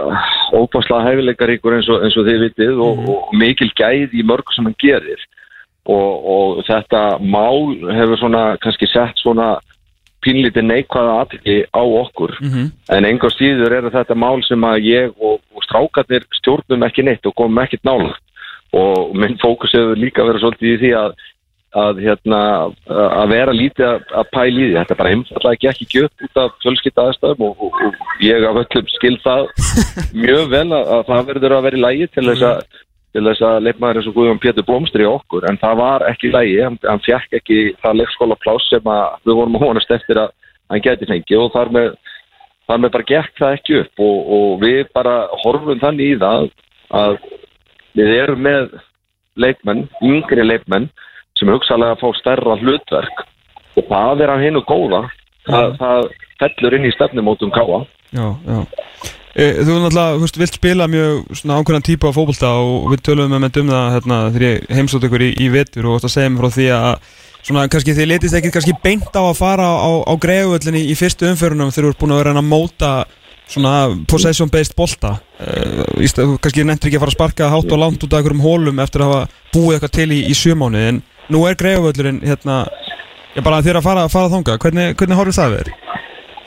óbáslega 0.53 1.07
hefileikaríkur 1.07 1.77
eins 1.79 1.89
eins 1.89 2.17
og 2.21 2.27
þið 2.27 2.43
vitið 2.43 2.83
og, 2.85 3.07
og 3.15 3.31
mikil 3.41 3.71
gæð 3.79 4.13
í 4.13 4.25
mörg 4.29 4.53
sem 4.53 4.69
hann 4.69 4.77
gerir. 4.83 5.23
Og, 5.89 6.27
og 6.35 6.61
þetta 6.69 7.01
mál 7.21 7.73
hefur 7.97 8.21
svona 8.21 8.43
kannski 8.61 8.89
sett 8.89 9.21
svona 9.21 9.55
pínlítið 10.25 10.69
neikvæða 10.69 11.17
aðtæki 11.23 11.57
á 11.73 11.83
okkur. 11.85 12.37
Mm 12.41 12.69
en 12.93 13.09
engar 13.09 13.33
síður 13.33 13.79
er 13.79 13.89
þetta 13.95 14.15
mál 14.15 14.43
sem 14.45 14.69
að 14.69 14.85
ég 14.85 15.17
og, 15.17 15.41
og 15.55 15.65
strákarnir 15.65 16.29
stjórnum 16.41 16.85
ekki 16.85 17.07
neitt 17.07 17.25
og 17.27 17.35
komum 17.41 17.63
ekkert 17.65 17.85
nála 17.89 18.13
og 18.75 19.15
minn 19.17 19.39
fókus 19.39 19.73
hefur 19.73 19.97
líka 19.97 20.25
verið 20.27 20.43
svolítið 20.43 20.73
í 20.75 20.79
því 20.83 20.91
að 20.99 21.17
að, 21.75 22.01
hérna, 22.05 22.41
að 22.87 23.33
vera 23.33 23.55
lítið 23.55 23.87
að, 23.89 24.07
að 24.21 24.31
pæla 24.35 24.55
í 24.55 24.65
því. 24.65 24.73
Þetta 24.79 24.95
er 24.95 25.01
bara 25.01 25.13
heimfallega 25.13 25.71
ekki 25.73 25.89
gjöp 25.91 26.25
út 26.27 26.41
af 26.43 26.57
fjölskylda 26.63 27.07
aðstæðum 27.09 27.45
og, 27.49 27.67
og, 27.67 27.79
og 27.89 28.25
ég 28.25 28.47
af 28.49 28.61
öllum 28.63 28.91
skil 28.95 29.15
það 29.25 29.51
mjög 30.25 30.49
vel 30.55 30.67
að, 30.69 30.91
að 30.97 31.05
það 31.11 31.29
verður 31.31 31.57
að 31.57 31.69
vera 31.69 31.81
í 31.81 31.85
lægi 31.85 32.11
til 32.15 32.27
þess 32.31 32.49
að 32.51 32.65
til 33.15 33.23
þess 33.29 33.45
að 33.47 33.61
leifmaður 33.63 34.01
eins 34.01 34.09
og 34.11 34.17
Guðjón 34.17 34.41
Pétur 34.43 34.67
blómstri 34.67 35.05
okkur. 35.07 35.45
En 35.47 35.59
það 35.63 35.77
var 35.79 36.05
ekki 36.09 36.31
í 36.31 36.33
lægi, 36.35 36.57
hann, 36.67 36.79
hann 36.83 37.03
fjekk 37.05 37.37
ekki 37.39 37.59
það 37.83 38.01
leikskóla 38.01 38.39
pláss 38.43 38.67
sem 38.73 38.91
að 38.91 39.21
við 39.23 39.39
vorum 39.39 39.59
að 39.59 39.67
vonast 39.69 39.95
eftir 39.95 40.19
að 40.25 40.33
hann 40.73 40.83
geti 40.83 41.07
fengið 41.07 41.45
og 41.45 41.53
þar 41.55 41.71
með, 41.77 41.93
þar 42.67 42.83
með 42.83 42.93
bara 42.97 43.09
gekk 43.13 43.39
það 43.39 43.57
ekki 43.61 43.79
upp. 43.85 44.03
Og, 44.09 44.33
og 44.39 44.57
við 44.65 44.81
bara 44.99 45.15
horfum 45.45 45.83
þannig 45.85 46.11
í 46.11 46.19
það 46.25 46.49
að 47.05 47.17
við 47.95 48.13
erum 48.17 48.45
með 48.49 48.75
leikmenn, 49.45 49.87
yngri 50.03 50.47
leikmenn 50.47 50.91
sem 51.39 51.51
hugsalega 51.51 51.99
fá 52.01 52.09
stærra 52.21 52.57
hlutverk. 52.61 53.25
Og 53.75 53.89
það 53.91 54.25
er 54.25 54.33
að 54.35 54.45
hinu 54.47 54.63
góða 54.69 55.03
það, 55.49 55.77
það 55.81 56.09
fellur 56.41 56.79
inn 56.79 56.89
í 56.89 56.95
stefnumótum 56.95 57.53
káa 57.55 57.85
Já, 58.15 58.29
já. 58.47 58.59
E, 59.35 59.49
Þú 59.67 59.81
náttúrulega, 59.83 60.29
vilt 60.39 60.57
spila 60.61 60.87
mjög 60.87 61.35
svona 61.41 61.59
ákveðan 61.59 61.87
típu 61.89 62.07
af 62.07 62.15
fótbolta 62.15 62.53
og 62.63 62.87
við 62.93 63.03
tölum 63.09 63.33
með 63.35 63.59
um 63.65 63.73
það 63.73 63.89
hérna, 63.97 64.19
þegar 64.31 64.47
ég 64.47 64.69
heimsótt 64.79 65.07
ykkur 65.09 65.25
í, 65.27 65.31
í 65.43 65.49
vetur 65.51 65.89
og 65.89 65.97
þú 65.97 65.97
veist 65.97 66.07
að 66.07 66.15
segja 66.15 66.31
mér 66.31 66.45
frá 66.45 66.55
því 66.55 66.69
að 66.77 67.09
svona 67.45 67.65
kannski 67.73 67.97
þið 67.97 68.09
letist 68.13 68.39
ekki 68.39 68.53
kannski 68.55 68.77
beint 68.85 69.19
á 69.19 69.23
að 69.25 69.41
fara 69.41 69.67
á, 69.67 69.91
á 70.07 70.13
greiðuvöllinni 70.23 70.85
í 70.87 70.95
fyrstu 70.97 71.27
umförunum 71.33 71.75
þegar 71.75 71.89
þú 71.89 71.93
ert 71.93 72.03
búin 72.05 72.15
að 72.15 72.23
vera 72.23 72.37
að 72.39 72.49
móta 72.53 72.93
svona 73.51 73.75
possession 74.09 74.53
based 74.53 74.79
bolta 74.79 75.17
þú 75.35 76.39
kannski 76.39 76.65
nefntir 76.65 76.93
ekki 76.93 77.01
að 77.01 77.03
fara 77.03 77.13
að 77.13 77.19
sparka 77.19 77.51
hátt 77.53 77.75
og 77.75 77.83
langt 77.83 78.07
út 78.07 78.15
af 78.15 78.23
einhverjum 78.23 78.47
hólum 78.47 78.81
eftir 78.87 79.03
að 79.03 79.11
hafa 79.11 79.27
búið 79.51 79.75
eitthvað 79.75 79.97
til 79.99 80.09
í, 80.15 80.21
í 80.31 80.39
sjömáni 80.39 80.87
en 80.93 81.03
nú 81.33 81.45
er 81.49 81.57
greiðuvöllurinn 81.61 82.21
hérna, 82.25 82.65
ég 83.37 83.45
bara 83.47 83.63
þér 83.65 83.81
að 83.81 83.89
fara, 83.89 84.09
fara 84.13 84.33
þanga 84.33 84.59
hvernig, 84.63 84.95
hvernig 84.99 85.21
horfir 85.21 85.39
það 85.39 85.57
þér? 85.59 85.73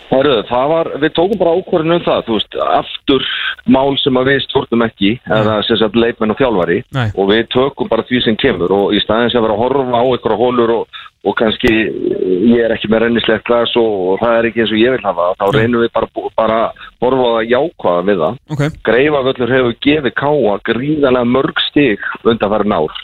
Herru, 0.07 0.36
það 0.47 0.69
var, 0.71 0.89
við 1.03 1.11
tókum 1.17 1.39
bara 1.41 1.53
ákvörðin 1.57 1.95
um 1.97 2.03
það, 2.05 2.21
þú 2.28 2.36
veist, 2.38 2.55
aftur 2.78 3.25
mál 3.67 3.97
sem 3.99 4.19
að 4.19 4.30
við 4.32 4.38
stjórnum 4.45 4.86
ekki, 4.86 5.09
eða 5.28 5.57
sem 5.67 5.80
sagt 5.82 5.97
leikmenn 5.99 6.32
og 6.32 6.39
þjálfari 6.39 6.78
Nei. 6.95 7.09
og 7.11 7.28
við 7.34 7.41
tökum 7.51 7.89
bara 7.91 8.05
því 8.07 8.21
sem 8.23 8.38
kemur 8.39 8.71
og 8.71 8.95
í 8.95 9.01
staðins 9.03 9.36
að 9.36 9.43
vera 9.45 9.57
að 9.57 9.63
horfa 9.65 9.99
á 9.99 10.03
einhverja 10.07 10.39
hólur 10.39 10.73
og, 10.78 11.01
og 11.26 11.36
kannski 11.39 11.72
ég 11.72 12.61
er 12.63 12.74
ekki 12.76 12.89
með 12.91 13.05
rennislegt 13.05 13.45
glas 13.47 13.74
og, 13.80 13.93
og 14.11 14.20
það 14.22 14.36
er 14.38 14.47
ekki 14.49 14.63
eins 14.63 14.74
og 14.74 14.82
ég 14.82 14.93
vil 14.95 15.05
hafa 15.05 15.30
þá 15.39 15.45
reynum 15.55 15.84
við 15.84 15.93
bara, 15.95 16.28
bara 16.38 16.59
að 16.68 16.84
horfa 17.03 17.26
á 17.26 17.32
það 17.34 17.49
jákvæða 17.53 18.03
við 18.09 18.22
það. 18.24 18.38
Ok, 18.53 18.63
Greifavöllur 18.89 19.55
hefur 19.55 19.80
gefið 19.88 20.15
káa 20.22 20.53
gríðarlega 20.70 21.32
mörg 21.34 21.63
stig 21.68 22.05
undan 22.24 22.53
fara 22.53 22.70
nár 22.74 22.99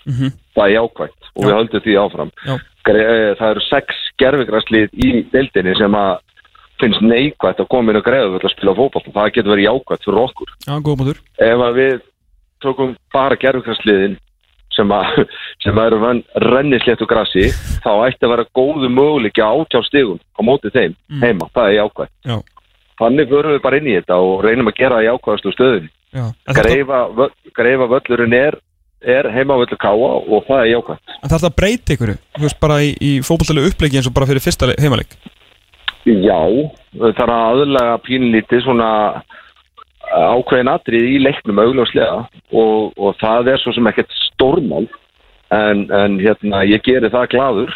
það 0.53 0.65
er 0.67 0.75
jákvægt 0.77 1.31
og 1.33 1.47
við 1.47 1.57
höldum 1.57 1.83
því 1.87 1.97
áfram. 2.03 2.31
Já. 2.45 2.53
Eh, 2.83 3.31
það 3.39 3.49
eru 3.49 3.65
sex 3.69 3.99
gerfigraslið 4.21 4.97
í 4.99 5.11
deildinni 5.33 5.75
sem 5.79 5.95
að 5.97 6.17
finnst 6.81 7.05
neikvægt 7.05 7.61
að 7.63 7.69
koma 7.71 7.93
inn 7.93 8.01
á 8.01 8.05
Greifavöll 8.05 8.43
að 8.43 8.55
spila 8.55 8.75
fótboll 8.77 9.13
það 9.13 9.31
getur 9.37 9.55
verið 9.55 9.69
jákvægt 9.69 10.07
fyrir 10.07 10.23
okkur. 10.23 10.53
Já, 10.67 10.73
góð 10.83 10.99
mútur 11.01 11.21
ef 11.43 11.63
við 11.77 12.01
tókum 12.63 12.95
bara 13.13 13.39
gerfigrasliðin 13.39 14.17
sem, 14.75 14.89
að, 14.95 15.23
sem 15.63 15.77
að 15.79 15.87
eru 15.91 15.99
vann 16.03 16.23
rennisléttu 16.45 17.05
grassi 17.09 17.47
þá 17.83 17.89
ætti 18.07 18.25
að 18.27 18.33
vera 18.35 18.45
góðu 18.57 18.89
möguleiki 18.93 19.43
átjá 19.45 19.81
stigum 19.87 20.19
á 20.19 20.41
móti 20.45 20.71
þeim 20.73 20.95
heima, 21.21 21.47
það 21.53 21.69
er 21.69 21.77
jákvægt 21.79 22.13
Já, 22.29 22.37
þannig 23.01 23.29
förum 23.33 23.55
við 23.55 23.63
bara 23.65 23.79
inn 23.81 23.89
í 23.91 23.95
þetta 23.99 24.19
og 24.21 24.43
reynum 24.45 24.69
að 24.71 24.77
gera 24.81 24.99
það 24.99 25.07
já. 26.13 26.23
En 26.23 26.53
þetta- 26.53 26.69
greifa, 26.69 27.01
völl, 27.17 27.31
greifa 27.57 27.87
völlurinn 27.93 28.33
er, 28.37 28.57
er 29.03 29.29
heima 29.33 29.57
völlur 29.61 29.79
káa 29.81 29.93
og 29.97 30.45
það 30.47 30.59
er 30.63 30.71
jákvæmt 30.73 31.15
En 31.23 31.29
það 31.29 31.37
er 31.39 31.49
að 31.49 31.55
breyta 31.61 31.93
ykkur, 31.97 32.11
þú 32.37 32.45
veist, 32.47 32.59
bara 32.61 32.81
í, 32.85 32.91
í 33.01 33.11
fótballtælu 33.25 33.65
uppleiki 33.69 33.97
eins 33.99 34.07
og 34.09 34.13
bara 34.17 34.29
fyrir 34.29 34.43
fyrsta 34.45 34.69
le- 34.69 34.77
heimaleik? 34.81 35.15
Já, 36.03 36.39
það 36.99 37.21
er 37.23 37.31
að 37.31 37.45
aðlaga 37.63 37.97
pínlítið 38.03 38.63
svona 38.65 38.89
ákveðin 40.13 40.71
atrið 40.71 41.07
í 41.09 41.21
leiknum 41.23 41.61
augljóslega 41.63 42.19
og, 42.51 42.93
og 42.97 43.15
það 43.21 43.53
er 43.53 43.61
svo 43.61 43.73
sem 43.75 43.87
ekkert 43.89 44.13
stórmál 44.29 44.85
en, 45.53 45.87
en 45.93 46.19
hérna 46.21 46.63
ég 46.67 46.83
geri 46.85 47.11
það 47.13 47.31
gladur 47.33 47.73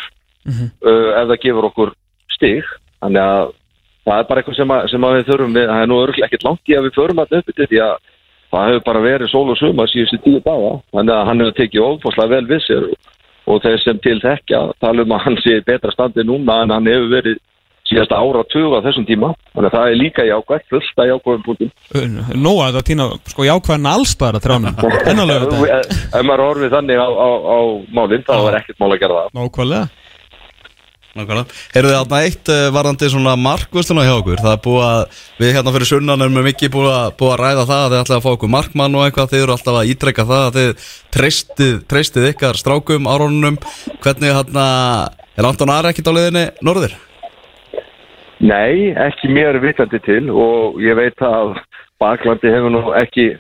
uh, 0.48 1.10
ef 1.22 1.32
það 1.32 1.40
gefur 1.46 1.70
okkur 1.72 1.96
stig. 2.38 2.76
Þannig 3.02 3.24
að 3.24 3.50
það 4.08 4.22
er 4.22 4.30
bara 4.30 4.42
eitthvað 4.42 4.60
sem, 4.60 4.76
að, 4.76 4.86
sem 4.92 5.08
að 5.08 5.18
við 5.18 5.28
þurfum 5.32 5.58
við, 5.58 5.68
það 5.72 5.82
er 5.82 5.92
nú 5.92 6.00
örgulega 6.04 6.30
ekkert 6.30 6.48
langt 6.48 6.72
í 6.72 6.78
að 6.78 6.88
við 6.88 6.98
förum 6.98 7.22
að 7.22 7.36
upp 7.40 7.52
því 7.58 7.82
að 7.84 7.98
það 8.48 8.70
hefur 8.70 8.86
bara 8.88 9.04
verið 9.04 9.32
sól 9.34 9.46
og 9.52 9.60
suma 9.60 9.88
síðustu 9.92 10.20
tíu 10.24 10.42
daga. 10.46 10.72
Þannig 10.96 11.16
að 11.18 11.28
hann 11.30 11.44
hefur 11.44 11.58
tekið 11.58 11.86
ofbáslega 11.88 12.34
vel 12.36 12.50
við 12.52 12.64
sér 12.66 12.88
og, 13.48 13.62
þeir 13.64 13.84
sem 13.84 14.00
til 14.04 14.18
þekkja 14.24 14.62
tala 14.84 15.04
um 15.04 15.16
að 15.18 15.24
hann 15.26 15.40
sé 15.44 15.60
betra 15.68 15.94
standi 15.96 16.26
núna 16.28 16.62
en 16.64 16.76
hann 16.76 16.90
hefur 16.90 17.12
verið 17.12 17.42
síðasta 17.88 18.20
ára 18.20 18.44
tuga 18.52 18.82
þessum 18.86 19.06
tíma. 19.08 19.32
Þannig 19.54 19.70
að 19.70 19.78
það 19.78 19.92
er 19.92 20.00
líka 20.02 20.26
jákvægt, 20.28 20.68
fullt 20.72 21.04
að 21.04 21.12
jákvæðum 21.12 21.46
punktum. 21.46 21.70
Nóa 22.36 22.68
þetta 22.68 22.82
að 22.82 22.90
týna, 22.90 23.08
sko, 23.34 23.46
jákvæðan 23.48 23.92
allstæðar 23.94 24.40
að 24.40 24.48
trjánum. 24.48 24.82
Ennalega 25.14 25.46
þetta 25.54 26.20
ef 26.20 26.28
maður 26.28 26.46
horfið 26.48 26.76
þannig 26.76 27.00
á, 27.02 27.08
á, 27.08 27.30
á 27.48 27.60
málinn 27.96 28.28
þá 28.28 28.36
er 28.40 28.60
ekkert 28.62 28.84
mál 28.84 28.92
að 28.92 29.02
gera 29.06 29.22
það. 29.22 29.34
Nákvæmlega. 29.40 29.88
Nákvæmlega. 31.18 31.56
Heyrðu 31.74 31.90
þið 31.90 31.98
þarna 31.98 32.20
eitt 32.28 32.52
uh, 32.54 32.60
varandi 32.76 33.10
svona 33.10 33.34
markvösluna 33.42 34.06
hjá 34.06 34.14
okkur. 34.20 34.42
Það 34.44 34.54
er 34.54 34.62
búið 34.68 34.86
að, 34.88 35.24
við 35.40 35.54
hérna 35.56 35.74
fyrir 35.74 35.90
sunnan 35.90 36.26
erum 36.26 36.38
við 36.38 36.48
mikið 36.52 36.74
búið 36.76 36.94
að, 36.94 37.08
búið 37.22 37.34
að 37.34 37.42
ræða 37.42 37.66
það 37.72 37.82
að 37.86 37.94
Þið 37.94 38.02
ætlaði 38.04 38.18
að 38.20 38.28
fá 38.28 38.30
okkur 38.36 38.54
markmann 38.54 39.00
og 39.00 39.06
eitthvað. 39.08 39.32
Þið 39.34 39.46
eru 39.46 39.56
alltaf 39.56 39.80
að 39.80 39.92
ítrekka 39.94 40.28
það 40.30 40.46
að 40.46 40.60
þið 40.60 40.86
treystið, 41.18 41.74
treystið 41.90 42.30
ykkar 42.34 42.62
strákum 42.62 43.10
árónunum 43.10 43.58
Hvernig 44.04 44.38
hérna, 44.38 44.70
er 45.34 45.50
Anton 45.50 45.74
Ari 45.74 45.94
ekkert 45.96 46.14
á 46.14 46.18
leiðinni 46.20 46.48
norður? 46.62 46.98
Nei, 48.40 48.92
ekki 48.94 49.32
mér 49.34 49.58
vitandi 49.64 50.00
til 50.06 50.30
og 50.30 50.78
ég 50.84 50.98
veit 50.98 51.22
að 51.26 51.58
Baklandi 51.98 52.52
hefur 52.54 52.74
nú 52.74 52.84
ekki 53.00 53.32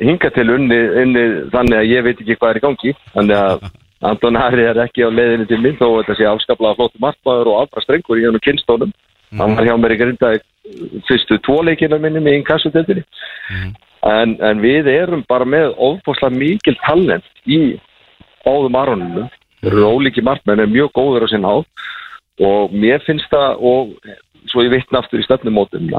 hingað 0.00 0.38
til 0.38 0.54
unni, 0.54 0.78
unni 1.02 1.24
þannig 1.52 1.80
að 1.80 1.90
ég 1.90 2.06
veit 2.06 2.22
ekki 2.22 2.38
hvað 2.38 2.54
er 2.54 2.60
í 2.60 2.64
gangi. 2.64 2.94
Þannig 3.16 3.42
að 3.42 3.68
Anton 4.08 4.38
Harri 4.38 4.62
er 4.62 4.78
ekki 4.84 5.02
á 5.02 5.10
leiðinni 5.10 5.48
til 5.50 5.58
minn 5.62 5.76
þó 5.78 5.88
þetta 5.98 6.14
sé 6.14 6.26
afskaplega 6.30 6.78
flóttu 6.78 7.00
markmaður 7.02 7.50
og 7.50 7.62
afra 7.64 7.82
strengur 7.82 8.20
í 8.20 8.26
hann 8.28 8.38
og 8.38 8.44
kynstónum 8.46 8.92
hann 9.36 9.56
var 9.58 9.66
hjá 9.66 9.74
mér 9.74 9.94
í 9.96 9.98
grinda 9.98 10.30
fyrstu 11.08 11.38
tvoleikina 11.42 11.98
minni 11.98 12.22
með 12.22 12.38
inkassudeldinni 12.38 13.02
en, 14.06 14.36
en 14.38 14.62
við 14.62 14.90
erum 14.92 15.24
bara 15.28 15.48
með 15.48 15.74
ofbúslega 15.74 16.36
mikil 16.36 16.76
talent 16.84 17.26
í 17.44 17.76
báðum 18.46 19.02
þeir 19.58 19.72
eru 19.72 19.90
ólíki 19.90 20.22
markmenn 20.24 20.62
er 20.62 20.70
mjög 20.70 20.94
góður 20.94 21.26
á 21.26 21.28
sinn 21.32 21.48
hátt 21.48 21.88
og 22.38 22.72
mér 22.72 23.02
finnst 23.04 23.26
það 23.32 23.64
og 23.66 23.96
svo 24.46 24.64
ég 24.64 24.72
vitna 24.72 25.02
aftur 25.02 25.22
í 25.22 25.26
stefnumótum 25.26 25.90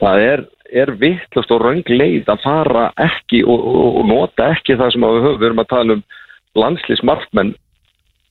það 0.00 0.26
er, 0.26 0.44
er 0.82 0.92
vittlust 1.00 1.52
og 1.54 1.64
röng 1.64 1.88
leið 1.88 2.30
að 2.30 2.44
fara 2.44 2.84
ekki 3.00 3.42
og, 3.44 3.58
og, 3.58 3.98
og 4.00 4.06
nota 4.08 4.50
ekki 4.54 4.78
það 4.80 4.94
sem 4.94 5.06
við 5.06 5.26
höfum. 5.26 5.40
Við 5.40 5.48
erum 5.50 5.64
að 5.64 5.72
tala 5.74 5.96
um 5.96 6.04
landslýsmarkmenn 6.60 7.52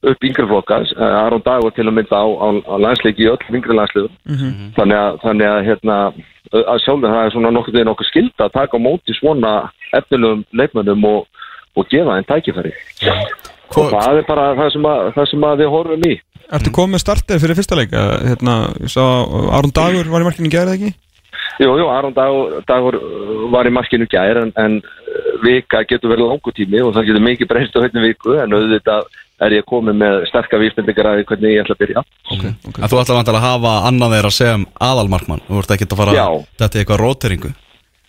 upp 0.09 0.23
yngri 0.23 0.45
flokka 0.47 0.79
Aron 0.95 1.43
Dagur 1.43 1.73
til 1.75 1.85
að 1.89 1.95
mynda 1.97 2.21
á, 2.23 2.27
á, 2.27 2.47
á 2.55 2.75
landsleiki 2.79 3.25
í 3.25 3.31
öll 3.31 3.57
yngri 3.59 3.75
landsliðum. 3.75 4.15
Þannig 4.77 4.99
að, 4.99 5.19
þannig 5.25 5.49
að 5.49 5.59
hérna 5.67 5.97
að 6.59 6.81
sjálfur 6.85 7.13
það 7.13 7.25
er 7.25 7.35
svona 7.35 7.53
nokkuð 7.53 7.77
við 7.77 7.87
nokkuð 7.89 8.09
skilda 8.09 8.47
að 8.47 8.55
taka 8.55 8.79
á 8.79 8.85
móti 8.85 9.15
svona 9.17 9.53
efnilegum 9.99 10.45
leikmönnum 10.55 11.05
og, 11.11 11.43
og 11.75 11.91
gefa 11.91 12.15
þeim 12.15 12.29
tækifæri. 12.31 12.73
Og 13.69 13.91
það 13.91 14.21
er 14.21 14.25
bara 14.25 14.47
það 14.57 14.71
sem 14.73 14.87
að, 14.89 15.11
það 15.17 15.29
sem 15.29 15.47
við 15.59 15.73
horfum 15.75 16.07
í 16.07 16.15
Ertu 16.49 16.71
komið 16.73 16.95
með 16.95 17.03
startið 17.03 17.43
fyrir 17.43 17.57
fyrsta 17.59 17.77
leik? 17.77 17.93
Hérna, 17.93 18.55
ég 18.81 18.89
sá 18.89 19.03
Aron 19.53 19.73
Dagur 19.75 20.09
var 20.09 20.23
í 20.23 20.27
markinu 20.27 20.49
gerði 20.49 20.77
ekki? 20.77 20.91
Jú, 21.59 21.73
jú, 21.75 21.87
Aron 21.91 22.15
Dagur, 22.15 22.59
Dagur 22.67 22.97
uh, 22.97 23.45
var 23.53 23.67
í 23.67 23.73
markinu 23.75 24.07
gær 24.09 24.39
en, 24.41 24.53
en 24.57 24.77
uh, 24.79 25.31
vika 25.43 25.83
getur 25.89 26.13
verið 26.13 26.31
langu 26.31 26.53
tími 26.55 26.81
og 26.81 26.93
það 26.95 27.09
getur 27.09 27.25
mikið 27.25 27.49
breyst 27.51 27.75
á 27.75 27.81
hvernig 27.83 28.05
viku 28.07 28.37
en 28.39 28.55
auðvitað 28.55 29.09
er 29.45 29.55
ég 29.55 29.67
komið 29.67 29.97
með 29.99 30.21
sterka 30.31 30.59
vísmyndingar 30.59 31.09
að 31.11 31.19
því 31.19 31.27
hvernig 31.29 31.53
ég 31.53 31.65
ætla 31.65 31.75
að 31.77 31.83
byrja 31.83 32.03
Okay, 32.29 32.53
okay. 32.67 32.81
En 32.83 32.91
þú 32.91 33.01
ætla 33.01 33.17
vantilega 33.19 33.39
að 33.39 33.47
hafa 33.47 33.73
annað 33.89 34.15
þeirra 34.15 34.31
sem 34.35 34.65
aðalmarkmann 34.89 35.43
Þú 35.47 35.57
vart 35.57 35.75
ekki 35.75 35.87
að 35.89 36.01
fara 36.01 36.15
Já. 36.17 36.25
þetta 36.61 36.77
í 36.77 36.81
eitthvað 36.81 37.01
róteringu 37.03 37.51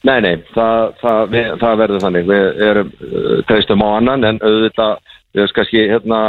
Nei, 0.00 0.16
nei, 0.24 0.34
það, 0.54 0.94
það, 1.02 1.20
við, 1.34 1.48
það 1.60 1.80
verður 1.82 2.04
þannig 2.06 2.28
við 2.30 2.64
erum 2.70 2.94
uh, 2.94 3.34
treystum 3.50 3.84
á 3.84 3.88
annan 3.98 4.26
en 4.30 4.40
auðvitað 4.40 4.94
við 5.34 5.42
erum 5.44 5.54
kannski 5.58 5.84
hérna 5.90 6.20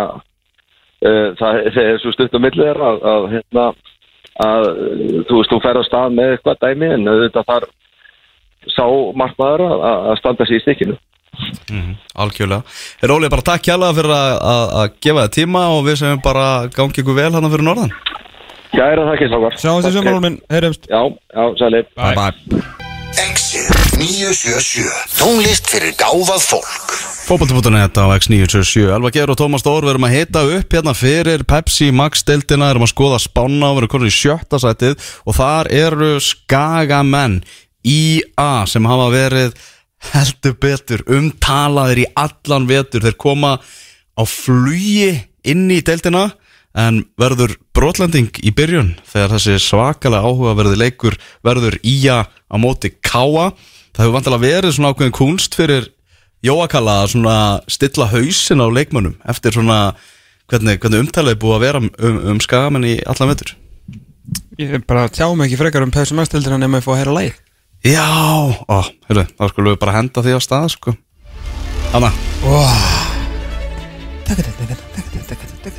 það, 1.02 1.62
það 1.76 1.84
er 1.84 2.02
svo 2.02 2.14
stutt 2.16 2.36
á 2.38 2.40
milli 2.44 2.66
þeirra 2.66 2.90
að, 2.92 3.06
að 3.12 3.30
hérna 3.36 3.68
að 4.42 4.68
þú 5.28 5.40
veist, 5.40 5.52
þú 5.52 5.62
fer 5.64 5.80
á 5.80 5.84
stað 5.88 6.18
með 6.18 6.36
eitthvað 6.36 6.62
dæmi 6.66 6.92
en 6.96 7.08
auðvitað 7.12 7.48
þar 7.52 7.70
sá 8.72 8.86
markmaður 9.18 9.66
að, 9.68 9.88
að 10.12 10.20
standa 10.22 10.48
sér 10.48 10.60
í 10.60 10.66
stikkinu 10.66 11.00
Algjörlega. 12.22 12.66
Er 13.02 13.14
Óli 13.16 13.30
bara 13.32 13.46
takk 13.48 13.70
hjálpa 13.70 13.94
fyrir 13.98 14.14
að, 14.14 14.34
að, 14.52 14.64
að 14.82 14.98
gefa 15.02 15.24
þið 15.26 15.36
tíma 15.38 15.62
og 15.74 15.86
við 15.88 16.02
sem 16.04 16.22
bara 16.22 16.48
gangi 16.76 17.02
ykkur 17.02 17.18
vel 17.18 17.32
hann 17.34 17.50
fyrir 17.54 17.66
norðan. 17.66 17.94
Gæra 18.76 19.08
það 19.08 19.16
ekki 19.16 19.32
sávar 19.32 19.58
Sjáum 19.60 19.82
þessi 19.82 19.98
sömur 19.98 20.24
minn, 20.24 20.40
heyrjumst 20.52 20.88
Já, 20.92 21.02
já, 21.12 21.44
sæli 21.60 21.84
Bye. 21.96 22.16
Bye 22.16 22.91
Exit 23.22 23.70
977 24.00 24.90
Tónlist 25.20 25.68
fyrir 25.70 25.94
gáfað 26.00 26.42
fólk. 26.42 26.94
Fótbolti.net 27.28 28.00
á 28.02 28.10
X977 28.16 28.88
Elva 28.96 29.12
Geir 29.14 29.30
og 29.30 29.38
Tómas 29.38 29.62
Dór 29.62 29.86
Við 29.86 29.92
erum 29.92 30.08
að 30.08 30.16
hita 30.16 30.42
upp 30.56 30.74
hérna 30.74 30.94
fyrir 30.98 31.44
Pepsi 31.46 31.92
Max 31.94 32.26
deildina. 32.26 32.72
Erum 32.72 32.88
að 32.88 32.94
skoða 32.96 33.20
spána 33.22 33.70
og 33.70 33.76
Við 33.76 33.84
erum 33.84 33.92
konur 33.94 34.10
í 34.10 34.16
sjötta 34.16 34.62
sætið. 34.64 34.98
Og 35.30 35.38
þar 35.38 35.70
eru 35.70 36.10
skagamenn 36.24 37.38
IA 37.86 38.50
sem 38.72 38.90
hafa 38.90 39.08
verið 39.14 39.54
heldur 40.16 40.58
betur 40.66 41.06
umtalaðir 41.06 42.06
í 42.08 42.10
allan 42.18 42.66
vetur. 42.72 43.06
Þeir 43.06 43.20
koma 43.22 43.58
á 43.62 44.24
flugi 44.26 45.14
inn 45.46 45.68
í 45.70 45.84
deildina 45.86 46.32
En 46.78 47.02
verður 47.20 47.58
brotlending 47.76 48.32
í 48.44 48.54
byrjun 48.56 48.94
Þegar 49.10 49.34
þessi 49.36 49.58
svakalega 49.60 50.24
áhuga 50.24 50.56
verður 50.60 50.80
leikur 50.80 51.18
Verður 51.44 51.76
IA 51.84 52.22
á 52.28 52.56
móti 52.62 52.94
Káa 53.04 53.52
Það 53.92 54.06
hefur 54.06 54.16
vantilega 54.16 54.46
verið 54.46 54.78
svona 54.78 54.94
ákveðin 54.94 55.18
kunst 55.18 55.58
fyrir 55.60 55.90
Jóakalla 56.42 57.04
að 57.04 57.12
svona 57.14 57.36
stilla 57.70 58.08
hausin 58.10 58.64
á 58.64 58.68
leikmönnum 58.74 59.20
eftir 59.30 59.54
svona 59.54 59.94
hvernig, 60.50 60.80
hvernig 60.82 61.04
umtalið 61.06 61.36
er 61.36 61.42
búið 61.44 61.58
að 61.58 61.66
vera 61.66 61.82
um, 61.84 61.90
um 62.34 62.40
skagamenn 62.42 62.88
í 62.90 62.96
allan 63.06 63.32
vetur 63.34 63.54
Ég 64.58 64.82
bara 64.90 65.06
tjá 65.14 65.28
mig 65.36 65.50
ekki 65.50 65.60
frekar 65.62 65.86
um 65.86 65.94
Pepsi 65.94 66.18
Max 66.18 66.34
deildina 66.34 66.58
nema 66.62 66.82
ég 66.82 66.86
fá 66.88 66.96
að 66.96 67.02
heyra 67.04 67.18
læg 67.20 67.38
Já, 67.86 68.06
ó, 68.70 68.80
heyrðu, 69.10 69.26
þá 69.38 69.44
skulum 69.54 69.74
við 69.74 69.80
bara 69.82 69.98
henda 70.00 70.26
því 70.26 70.38
á 70.38 70.40
stað 70.42 70.68
sko 70.76 70.96
Hanna, 71.92 72.12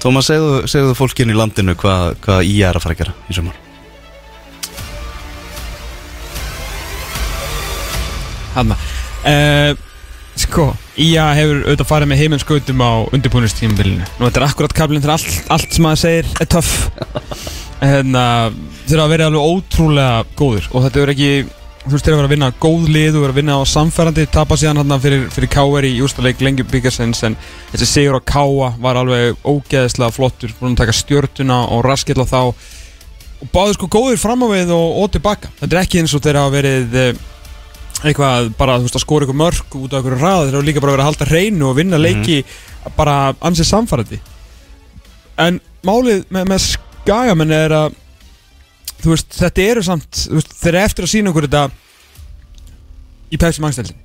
Tómas, 0.03 0.29
segðu, 0.31 0.63
segðu 0.71 0.95
fólkinu 0.95 1.35
í 1.35 1.39
landinu 1.39 1.75
hvað, 1.79 2.17
hvað 2.23 2.43
í 2.47 2.59
er 2.63 2.79
að 2.79 2.85
fara 2.85 2.95
að 2.95 3.01
gera 3.03 3.15
í 3.27 3.37
sumar. 3.39 3.57
Hanna. 8.53 8.77
Uh, 9.23 9.73
Sko, 10.39 10.71
IA 10.97 11.27
hefur 11.37 11.59
auðvitað 11.67 11.89
farið 11.91 12.09
með 12.09 12.21
heiminskautum 12.23 12.81
á 12.81 12.93
undirbúinustímabilinu 13.13 14.07
Nú 14.17 14.25
þetta 14.25 14.41
er 14.41 14.47
akkurat 14.47 14.75
kablinn 14.77 15.03
þegar 15.05 15.19
allt, 15.19 15.35
allt 15.53 15.75
sem 15.77 15.85
maður 15.85 16.01
segir 16.01 16.31
er 16.41 16.49
töff. 16.55 16.71
Hérna, 17.83 18.25
þeir 18.87 19.03
hafa 19.03 19.13
verið 19.13 19.27
alveg 19.29 19.51
ótrúlega 19.53 20.23
góður 20.39 20.71
Og 20.73 20.87
þetta 20.87 21.03
er 21.03 21.13
ekki 21.13 21.33
þú 21.83 21.93
veist, 21.97 22.07
þeir 22.07 22.15
eru 22.15 22.27
að 22.29 22.33
vinna 22.37 22.51
góð 22.63 22.85
lið 22.95 23.17
og 23.17 23.25
vera 23.25 23.35
að 23.35 23.39
vinna 23.41 23.57
á 23.59 23.63
samfærandi, 23.67 24.27
tapa 24.31 24.59
síðan 24.59 24.83
hann 24.83 25.03
fyrir, 25.03 25.25
fyrir 25.35 25.51
K.R. 25.51 25.87
í 25.89 25.97
úrstaleik 26.05 26.43
lengi 26.45 26.67
byggarsins 26.69 27.25
en 27.27 27.35
þessi 27.73 27.89
sigur 27.91 28.19
á 28.19 28.23
K.A. 28.23 28.69
var 28.83 29.01
alveg 29.01 29.41
ógeðislega 29.43 30.15
flottur, 30.15 30.55
búin 30.61 30.77
að 30.77 30.85
taka 30.85 30.95
stjörtuna 30.95 31.59
og 31.75 31.83
raskilla 31.87 32.27
þá 32.29 32.39
og 33.43 33.51
báðu 33.51 33.75
sko 33.75 33.89
góðir 33.91 34.21
fram 34.23 34.45
á 34.47 34.49
við 34.53 34.71
og, 34.77 34.99
og 35.03 35.11
tilbaka 35.17 35.51
þetta 35.59 35.75
er 35.75 35.81
ekki 35.83 36.03
eins 36.03 36.15
og 36.15 36.23
þeir 36.23 36.39
hafa 36.39 36.55
verið 36.55 36.95
eh, 37.01 37.23
eitthvað 38.03 38.53
bara, 38.59 38.77
þú 38.79 38.87
veist, 38.87 38.99
að 39.01 39.05
skora 39.05 39.27
ykkur 39.27 39.41
mörg 39.41 39.77
út 39.81 39.97
af 39.97 40.05
ykkur 40.05 40.19
ræða, 40.21 40.45
þeir 40.47 40.59
hafa 40.59 40.69
líka 40.69 40.85
bara 40.85 40.95
verið 40.95 41.05
að 41.05 41.11
halda 41.11 41.31
hreinu 41.33 41.67
og 41.69 41.79
vinna 41.81 41.99
leiki 41.99 42.39
bara 42.95 43.17
ansið 43.43 43.71
samfærandi 43.73 44.21
en 45.43 45.59
málið 45.83 46.23
með, 46.31 46.47
með 46.53 46.65
skagamenn 46.69 47.57
er 47.57 47.75
að 47.81 47.99
þú 49.03 49.15
veist, 49.15 49.33
þetta 49.39 49.65
eru 49.71 49.83
samt 49.87 50.27
veist, 50.31 50.53
þeir 50.63 50.75
eru 50.75 50.85
eftir 50.85 51.07
að 51.07 51.13
sína 51.13 51.33
okkur 51.33 51.49
þetta 51.49 51.65
í 53.33 53.41
Pepsi 53.41 53.65
Magstelsin 53.65 53.99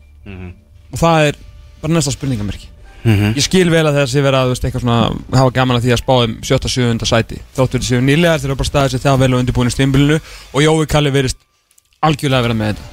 og 0.91 0.97
það 0.99 1.27
er 1.27 1.37
bara 1.81 1.93
næsta 1.93 2.11
spurningamerki. 2.15 2.67
Ég 3.37 3.43
skil 3.45 3.69
vel 3.71 3.85
að 3.87 4.01
þessi 4.01 4.21
vera 4.25 4.41
veist, 4.49 4.63
eitthvað 4.65 4.81
svona 4.83 5.11
hafa 5.37 5.51
gaman 5.55 5.77
að 5.77 5.85
því 5.85 5.91
að 5.93 6.01
spá 6.01 6.13
um 6.25 6.33
7-7 6.43 7.05
sæti. 7.07 7.37
Þóttur 7.55 7.79
þessi 7.83 8.01
nýlegar 8.03 8.41
þeir 8.41 8.49
eru 8.49 8.57
bara 8.59 8.67
staðið 8.71 8.91
sér 8.95 9.03
það 9.05 9.19
vel 9.21 9.33
og 9.33 9.39
undirbúin 9.43 9.69
í 9.69 9.75
stimbilinu. 9.75 10.17
Og 10.51 10.65
Jói 10.65 10.87
Kalli 10.91 11.11
verist 11.13 11.37
algjörlega 12.03 12.41
vera 12.47 12.57
með 12.57 12.73
þetta. 12.73 12.83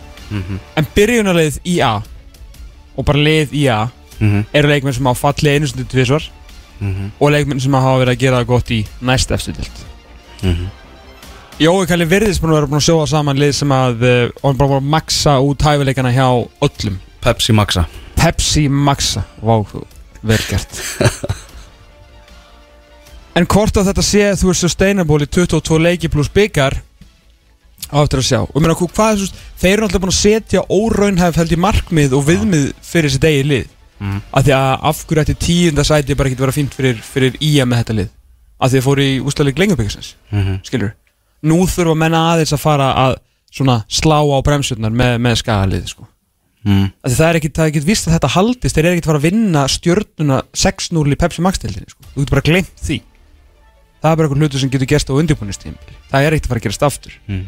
En 0.77 0.87
byrjunarleið 0.95 1.59
í 1.65 1.81
A 1.83 2.03
og 2.95 3.05
bara 3.09 3.19
leið 3.19 3.57
í 3.59 3.67
A 3.73 3.81
eru 4.53 4.69
leikmenn 4.71 4.95
sem 4.95 5.07
hafa 5.11 5.33
fallið 5.33 5.57
einu 5.57 5.67
stundu 5.73 5.89
tvisvar. 5.91 6.31
Og 7.19 7.31
leikmenn 7.35 7.61
sem 7.61 7.75
hafa 7.75 7.99
verið 8.05 8.15
að 8.15 8.23
gera 8.23 8.39
það 8.43 8.47
gott 8.53 8.71
í 8.71 8.85
næst 9.01 9.31
eftir 9.35 9.55
Jói 11.63 11.87
Kalli 11.87 12.05
að 12.51 12.57
vera 12.59 12.67
búin 12.67 12.81
að 12.81 12.87
sjóða 12.89 13.07
saman 13.13 13.39
lið 13.39 13.53
sem 13.61 13.73
að 13.75 14.01
uh, 14.03 14.15
og 14.41 14.49
hann 14.49 14.57
bara 14.59 14.71
búin 14.73 14.81
að 14.83 14.89
maksa 14.97 15.35
út 15.45 15.63
hæfileikana 15.63 16.11
hjá 16.15 16.27
öllum. 16.67 16.97
Pepsi 17.23 17.55
Maxa. 17.55 17.85
Pepsi 18.19 18.65
Maxa. 18.69 19.23
Vá, 19.43 19.61
vel 20.23 20.41
gert. 20.51 20.81
En 23.35 23.49
hvort 23.51 23.75
að 23.75 23.89
þetta 23.89 24.03
sé 24.07 24.27
þú 24.39 24.47
veist 24.53 24.63
sustainable 24.63 25.25
í 25.25 25.27
22 25.27 25.79
leiki 25.83 26.07
pluss 26.07 26.29
byggar 26.31 26.77
á 27.91 27.97
eftir 28.05 28.21
að 28.21 28.27
sjá. 28.29 28.37
Og 28.47 28.61
meina 28.63 28.77
hú- 28.79 28.87
hvað 28.95 29.09
er 29.17 29.19
svo 29.25 29.41
þeir 29.59 29.73
eru 29.73 29.87
alltaf 29.89 30.03
búin 30.05 30.13
að 30.13 30.21
setja 30.21 30.63
óraunhæf 30.71 31.41
held 31.41 31.55
í 31.57 31.59
markmið 31.65 32.15
og 32.15 32.23
viðmið 32.29 32.69
fyrir 32.87 33.11
sitt 33.11 33.27
eigið 33.27 33.49
lið. 33.51 33.73
Mhm. 34.05 34.21
af 34.35 34.43
því 34.47 34.53
að 34.55 34.87
af 34.91 35.01
hverju 35.07 35.23
ætti 35.25 35.35
tíunda 35.39 35.85
sæti 35.87 36.15
bara 36.19 36.29
ekki 36.31 36.39
vera 36.45 36.53
fínt 36.55 36.75
fyrir, 36.75 36.97
fyrir 37.03 37.37
IA 37.41 37.65
með 37.67 37.79
þetta 37.83 37.95
lið? 37.99 38.09
Af 38.61 38.71
því 38.71 38.79
að 38.81 38.87
fóru 38.87 39.03
í 39.07 39.13
ústæðleik 39.23 39.59
lengjurbyggarsins 39.63 40.15
Mhm. 40.31 40.57
skilur 40.67 40.93
nú 41.45 41.61
þurfa 41.71 41.95
menna 41.99 42.21
aðeins 42.33 42.55
að 42.57 42.63
fara 42.65 42.89
að 43.05 43.17
svona 43.55 43.79
slá 43.89 44.19
á 44.25 44.39
bremsurnar 44.45 44.95
með, 44.95 45.17
með 45.23 45.39
skagalið 45.43 45.89
sko 45.93 46.07
mm. 46.65 46.87
Það 47.05 47.25
er 47.29 47.39
er 47.39 47.41
ekkit 47.41 47.89
vist 47.89 48.09
að 48.09 48.17
þetta 48.17 48.33
haldist 48.35 48.75
þeir 48.77 48.85
eru 48.89 48.95
ekkit 48.97 49.07
að 49.09 49.13
fara 49.13 49.21
að 49.23 49.27
vinna 49.29 49.65
stjörnuna 49.71 50.39
6-0 50.65 51.05
í 51.15 51.19
Pepsi 51.21 51.45
Max-deildinni 51.45 51.93
sko. 51.93 52.07
þú 52.15 52.25
getur 52.25 52.35
bara 52.35 52.47
glemt 52.49 52.73
því 52.81 53.01
það 54.05 54.11
er 54.11 54.17
bara 54.21 54.29
einhver 54.29 54.43
hlutur 54.43 54.61
sem 54.65 54.73
getur 54.73 54.91
gerst 54.91 55.09
á 55.13 55.15
undirbúinistíðum 55.17 55.79
það 56.11 56.27
er 56.27 56.37
ekkit 56.37 56.49
að 56.49 56.53
fara 56.55 56.61
að 56.63 56.67
gerast 56.69 56.89
aftur 56.89 57.19
Mm. 57.29 57.45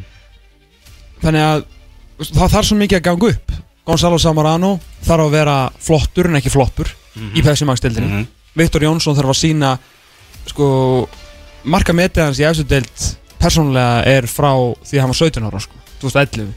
þannig 1.24 1.42
að 1.46 1.64
það 2.32 2.54
þarf 2.54 2.68
svo 2.70 2.76
mikið 2.80 2.98
að 3.00 3.06
ganga 3.10 3.30
upp 3.34 3.52
Gonzalo 3.86 4.18
Samarano 4.18 4.70
þarf 5.06 5.26
að 5.28 5.34
vera 5.36 5.56
flottur 5.78 6.26
en 6.30 6.38
ekki 6.40 6.50
floppur 6.54 6.88
í 7.36 7.42
Pepsi 7.44 7.64
Max-deildinni 7.68 8.08
Mhm. 8.12 8.26
Viktor 8.56 8.80
Jónsson 8.86 9.16
þarf 9.16 9.30
að 9.34 9.40
sína 9.42 9.74
sko, 10.48 11.08
marka 11.64 11.92
metið 11.92 12.24
hans 12.24 12.38
í 12.40 12.44
eftir 12.48 12.64
deild 12.64 13.04
persónulega 13.40 14.04
er 14.10 14.28
frá 14.30 14.52
því 14.86 14.98
að 14.98 15.02
hann 15.04 15.12
var 15.12 15.20
17 15.22 15.50
ára 15.50 15.64
sko, 15.64 15.82
2011 16.02 16.54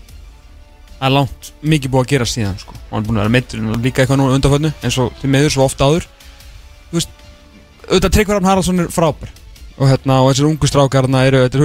það 0.99 1.07
er 1.07 1.15
langt 1.15 1.49
mikið 1.63 1.91
búið 1.93 2.03
að 2.03 2.11
gera 2.11 2.27
síðan 2.27 2.57
sko. 2.59 2.75
og 2.75 2.91
hann 2.91 3.03
er 3.03 3.07
búin 3.07 3.19
að 3.19 3.23
vera 3.23 3.33
meittur 3.35 3.61
og 3.63 3.83
líka 3.85 4.03
eitthvað 4.03 4.19
núna 4.19 4.35
undanfönnu 4.35 4.71
eins 4.83 4.97
og 4.99 5.13
því 5.21 5.29
meður 5.31 5.53
svo 5.55 5.65
ofta 5.65 5.87
áður. 5.87 6.07
Þú 6.89 6.97
veist, 6.97 7.13
auðvitað 7.87 8.13
Tryggvar 8.15 8.39
Arn 8.39 8.49
Haraldsson 8.49 8.83
er 8.83 8.91
frábær. 8.91 9.31
Og, 9.79 9.85
hérna, 9.87 10.19
og 10.19 10.33
þessir 10.33 10.49
ungu 10.49 10.67
strákarna 10.67 11.23
eru 11.29 11.45
þetta 11.45 11.61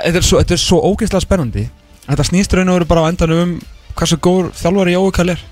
er, 0.00 0.16
er 0.16 0.24
svo, 0.24 0.40
svo 0.56 0.80
ógeðslega 0.88 1.26
spennandi. 1.26 1.66
Þetta 2.06 2.28
snýst 2.30 2.56
raun 2.56 2.72
og 2.72 2.78
veru 2.78 2.88
bara 2.88 3.04
á 3.04 3.10
endanum 3.12 3.42
um 3.42 3.54
hversu 3.98 4.16
góður 4.16 4.50
þjálfari 4.56 4.96
Jói 4.96 5.12
Kall 5.12 5.34
er. 5.34 5.44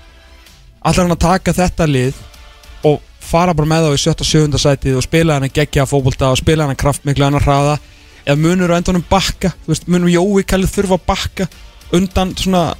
Allar 0.81 1.05
hann 1.05 1.13
að 1.13 1.21
taka 1.27 1.53
þetta 1.53 1.85
lið 1.85 2.17
og 2.89 2.97
fara 3.21 3.53
bara 3.53 3.69
með 3.69 3.85
þá 3.85 3.93
í 3.93 4.01
77. 4.01 4.61
sætið 4.65 4.97
og 4.97 5.05
spila 5.05 5.37
hann 5.37 5.45
að 5.45 5.59
gegja 5.59 5.85
fókbólta 5.85 6.31
og 6.33 6.41
spila 6.41 6.65
hann 6.65 6.73
að 6.73 6.81
kraftmikla 6.81 7.29
hann 7.29 7.37
að 7.37 7.45
hraða 7.45 7.75
eða 8.25 8.37
munur 8.39 8.73
á 8.73 8.79
endanum 8.79 9.03
bakka? 9.09 9.53
Veist, 9.67 9.87
munur 9.91 10.11
Jói 10.11 10.45
Kalli 10.47 10.69
þurfa 10.69 10.97
að 10.97 11.05
bakka 11.07 11.49
undan 11.95 12.33
svona 12.39 12.71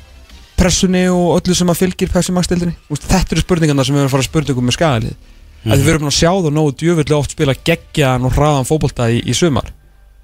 pressunni 0.61 1.07
og 1.09 1.39
öllu 1.39 1.55
sem 1.57 1.69
að 1.71 1.79
fylgir 1.81 2.11
Pepsi 2.11 2.33
veist, 2.35 3.07
þetta 3.07 3.35
eru 3.35 3.43
spurningarna 3.43 3.85
sem 3.85 3.95
við 3.95 4.03
erum 4.03 4.11
að 4.11 4.15
fara 4.15 4.25
að 4.25 4.29
spurninga 4.29 4.61
um 4.61 4.67
með 4.69 4.77
skagalið 4.77 5.15
mm. 5.15 5.71
að 5.71 5.79
við 5.79 5.89
erum 5.93 6.03
búin 6.03 6.11
að 6.11 6.17
sjá 6.19 6.29
það 6.31 6.51
nógu 6.57 6.75
djöfullega 6.81 7.21
oft 7.21 7.35
spila 7.35 7.55
geggjaðan 7.69 8.27
og 8.27 8.35
hraðan 8.35 8.69
fókbólta 8.69 9.07
í, 9.09 9.23
í 9.25 9.35
sumar. 9.37 9.71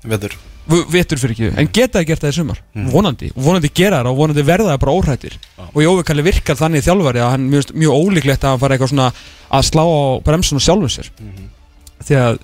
Vetur. 0.08 0.38
Vetur 0.68 1.20
fyrir 1.22 1.34
ekki, 1.34 1.50
en 1.62 1.70
geta 1.72 2.02
það 2.02 2.08
gert 2.10 2.24
það 2.26 2.34
í 2.34 2.38
sumar? 2.38 2.58
Vonandi, 2.92 3.30
og 3.34 3.46
vonandi 3.46 3.72
gera 3.72 4.02
það 4.02 4.10
og 4.12 4.18
vonandi 4.20 4.44
verða 4.46 4.74
það 4.74 4.82
bara 4.82 4.96
óhrættir 4.98 5.38
og 5.68 5.78
Jói 5.80 6.04
Kalli 6.10 6.26
virkar 6.28 6.60
þannig 6.60 6.84
þjálfari 6.84 7.24
að 7.24 7.32
hann 7.34 7.46
mjög, 7.54 7.72
mjög 7.72 8.02
ólíklegt 8.02 8.44
að 8.44 8.52
hann 8.52 8.62
fara 8.66 8.76
eitthvað 8.76 8.92
svona 8.92 9.08
að 9.48 9.68
slá 9.70 9.84
á 9.88 10.00
bremsuna 10.28 10.64
sjálfum 10.66 10.92
sér. 10.92 11.08
Því 12.04 12.20
að 12.20 12.42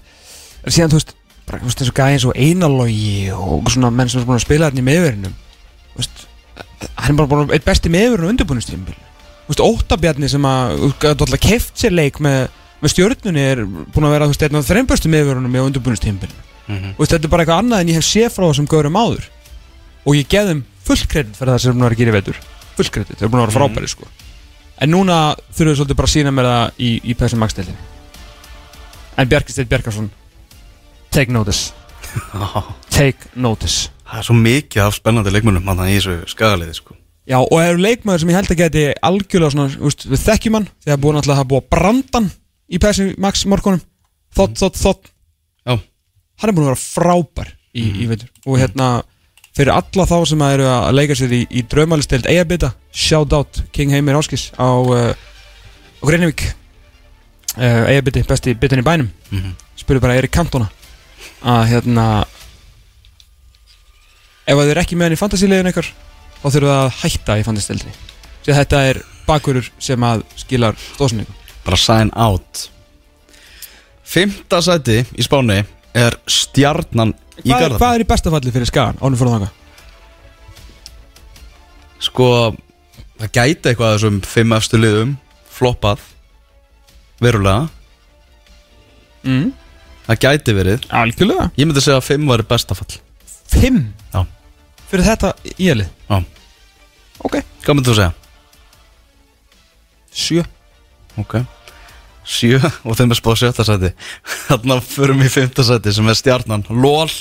síðan 0.71 0.93
þú 0.93 1.01
veist, 1.01 1.13
bara, 1.48 1.60
þú 1.62 1.70
veist 1.70 1.84
og 1.88 1.98
gæði 2.00 2.16
eins 2.18 2.26
og 2.30 2.38
einalogi 2.39 3.32
og 3.36 3.72
svona 3.74 3.91
menn 3.91 4.10
sem 4.12 4.22
er 4.22 4.28
búin 4.30 4.39
að 4.39 4.46
spila 4.46 4.70
þarna 4.70 4.84
í 4.84 4.88
meðverðinum 4.89 5.36
hann 6.96 7.14
er 7.14 7.18
bara 7.20 7.30
búin 7.32 7.46
að 7.48 7.56
eitt 7.58 7.66
besti 7.68 7.91
meðverðin 7.94 8.30
á 8.30 8.32
undirbúinustímbil 8.34 8.96
þú 8.96 9.52
veist, 9.52 9.64
Óttabjarni 9.66 10.30
sem 10.32 10.46
að 10.48 10.74
þú 10.80 10.89
veist, 10.89 11.06
alltaf 11.12 11.44
keft 11.44 11.80
sér 11.84 11.96
leik 11.96 12.20
með, 12.24 12.48
með 12.84 12.94
stjórnunni 12.96 13.44
er 13.44 13.64
búin 13.66 14.08
að 14.08 14.16
vera 14.16 14.28
þú 14.30 14.34
veist, 14.36 14.46
einn 14.48 14.60
af 14.60 14.68
þreim 14.70 14.89
bestu 14.89 15.12
meðverðunum 15.14 15.60
á 15.60 15.68
undirbúinustímbil 15.68 16.34
Mhm. 16.64 16.94
og 16.96 17.00
veist, 17.04 17.12
þetta 17.12 17.28
er 17.28 17.32
bara 17.34 17.44
eitthvað 17.44 17.60
annað 17.60 17.82
en 17.84 17.89
ég 17.91 17.98
hef 18.00 18.06
séð 18.08 18.30
frá 18.32 18.46
þessum 18.48 18.68
gaurum 18.72 18.96
áður. 18.96 19.26
Og 20.08 20.16
ég 20.16 20.30
þeim 20.48 20.62
full 20.88 21.02
kredit 21.12 21.36
fyrir 21.36 21.52
það 21.52 21.60
sem 21.60 21.72
eru 21.74 21.80
búin 21.82 21.89
að 21.91 21.98
gera 22.00 22.12
í 22.14 22.16
vetur. 22.16 22.38
Full 22.78 22.88
kredit, 22.96 23.18
þeir 23.18 23.26
eru 23.28 23.32
búin 23.34 23.41
að 23.44 23.50
vera 23.50 23.58
frábæri 23.60 23.89
sko. 23.91 24.08
en 24.80 24.89
núna 24.89 25.18
þurfum 25.52 25.68
við 25.74 25.76
svolítið 25.82 25.96
bara 26.00 26.08
að 26.08 26.14
sína 26.14 26.32
mér 26.32 26.48
það 26.48 26.72
í, 26.80 26.89
í 27.04 27.14
PSM 27.20 27.39
Max-deildinni 27.44 27.78
en 29.18 29.28
Bjarkisteinn 29.30 29.68
Bjarkarsson 29.70 30.08
take 31.14 31.32
notice. 31.34 31.72
Take 32.93 33.32
notice. 33.36 33.89
Það 34.05 34.20
er 34.20 34.26
svo 34.28 34.36
mikið 34.38 34.84
af 34.84 34.93
spennandi 34.93 35.32
leikmönnum 35.34 35.66
Þannig 35.66 35.89
í 35.89 35.95
þessu 35.97 36.18
skagaliði 36.30 36.76
sko. 36.78 36.97
Já, 37.24 37.38
og 37.39 37.55
eru 37.64 37.80
leikmaður 37.80 38.22
sem 38.22 38.32
ég 38.34 38.38
held 38.38 38.51
að 38.51 38.59
geti 38.59 38.84
algjörlega 39.07 39.53
svona, 39.53 39.78
úst, 39.88 40.03
við 40.11 40.22
þekkjum 40.26 40.57
hann 40.59 40.68
þegar 40.84 40.99
búin 41.05 41.18
alltaf 41.18 41.32
að 41.34 41.39
hafa 41.39 41.49
búið 41.53 41.61
að 41.64 41.70
branda 41.72 42.20
hann 42.20 42.28
í 42.68 42.80
PSM 42.84 43.14
Max 43.24 43.45
morgunum. 43.49 43.82
Þótt, 44.36 44.57
þótt, 44.59 44.82
þótt. 44.82 45.09
Já. 45.64 45.78
Hann 46.43 46.51
er 46.51 46.57
búin 46.57 46.68
að 46.68 46.72
vera 46.74 46.82
frábær 46.84 47.53
í, 47.72 47.86
í 48.03 48.09
veitur 48.11 48.30
og 48.43 48.59
hérna 48.59 48.89
fyrir 49.55 49.74
alla 49.78 50.07
þá 50.09 50.16
sem 50.34 50.43
að 50.43 50.55
eru 50.57 50.68
að 50.74 50.91
leika 50.99 51.18
sér 51.18 51.34
í, 51.38 51.41
í 51.47 51.64
draumalistild 51.72 52.28
eigabita, 52.30 52.74
shout 52.91 53.34
out 53.38 53.64
King 53.74 53.93
Heimir 53.95 54.18
Áskis 54.20 54.49
á, 54.59 54.68
uh, 54.68 55.14
á 55.16 56.03
Greinivík 56.03 56.43
uh, 57.55 57.84
eigabiti, 57.88 58.26
besti 58.28 58.57
bitin 58.59 58.84
í 58.84 58.86
bænum. 58.86 59.09
Mm 59.32 59.39
Mhm. 59.39 59.59
spurðu 59.80 60.01
bara 60.03 60.20
Erik 60.20 60.32
Cantona 60.36 60.68
að 61.44 61.64
hérna 61.72 62.06
ef 64.48 64.56
að 64.58 64.64
þið 64.66 64.72
er 64.74 64.82
ekki 64.84 64.98
með 65.00 65.08
hann 65.10 65.16
í 65.18 65.22
fantasílegin 65.22 65.70
ykkar 65.72 65.89
þá 66.41 66.46
þurfum 66.50 66.70
það 66.72 66.82
að 66.84 66.98
hætta 67.04 67.38
í 67.39 67.46
fantasílegin 67.48 67.98
því 68.44 68.52
að 68.54 68.60
þetta 68.62 68.82
er 68.91 69.00
bakverður 69.28 69.70
sem 69.80 70.04
að 70.10 70.24
skilar 70.44 70.80
stóðsynningu 70.94 71.39
Bara 71.64 71.78
sign 71.80 72.10
out. 72.20 72.66
Fymta 74.04 74.58
sæti 74.66 74.98
í 75.16 75.24
spáni 75.24 75.62
er 75.96 76.18
stjarnan 76.28 77.14
í 77.39 77.46
hvað, 77.48 77.54
er- 77.54 77.62
Garðabæ. 77.62 77.78
hvað 77.80 77.94
er 77.96 78.04
í 78.04 78.08
besta 78.10 78.34
falli 78.34 78.52
fyrir 78.52 78.68
skagan 78.68 79.00
ánum 79.00 79.16
fyrir 79.22 79.32
þanga? 79.38 79.48
Sko, 82.04 82.28
það 83.22 83.32
gæti 83.38 83.72
eitthvað 83.72 83.94
af 83.94 83.96
þessum 84.02 84.18
fimm 84.28 84.56
efstu 84.58 84.80
liðum 84.82 85.14
floppað 85.56 86.04
verulega. 87.24 87.70
Mm. 89.24 89.54
Það 90.04 90.20
gæti 90.26 90.56
verið. 90.58 90.86
Algjörlega. 90.91 91.49
Ég 91.58 91.68
myndi 91.70 91.84
segja 91.84 91.99
að 92.01 92.08
fimm 92.10 92.28
væri 92.28 92.45
bestafall 92.47 92.97
Fimm? 93.54 93.82
Já. 94.14 94.24
Fyrir 94.91 95.08
þetta 95.08 95.34
í 95.56 95.70
elið? 95.74 95.89
Já. 96.10 96.18
Ok. 97.24 97.38
Hvað 97.64 97.78
myndir 97.78 97.93
þú 97.93 97.97
segja? 97.99 98.14
Sjö. 100.14 100.45
Ok. 101.22 101.38
Sjö 102.24 102.60
og 102.62 102.97
þeim 102.97 103.14
er 103.14 103.20
spáð 103.20 103.39
sjötta 103.43 103.66
sæti. 103.68 103.93
Þarna 104.47 104.80
förum 104.86 105.22
við 105.22 105.30
í 105.30 105.36
fymta 105.38 105.66
sæti 105.68 105.93
sem 105.95 106.10
er 106.12 106.18
stjarnan. 106.20 106.66
LOL. 106.70 107.12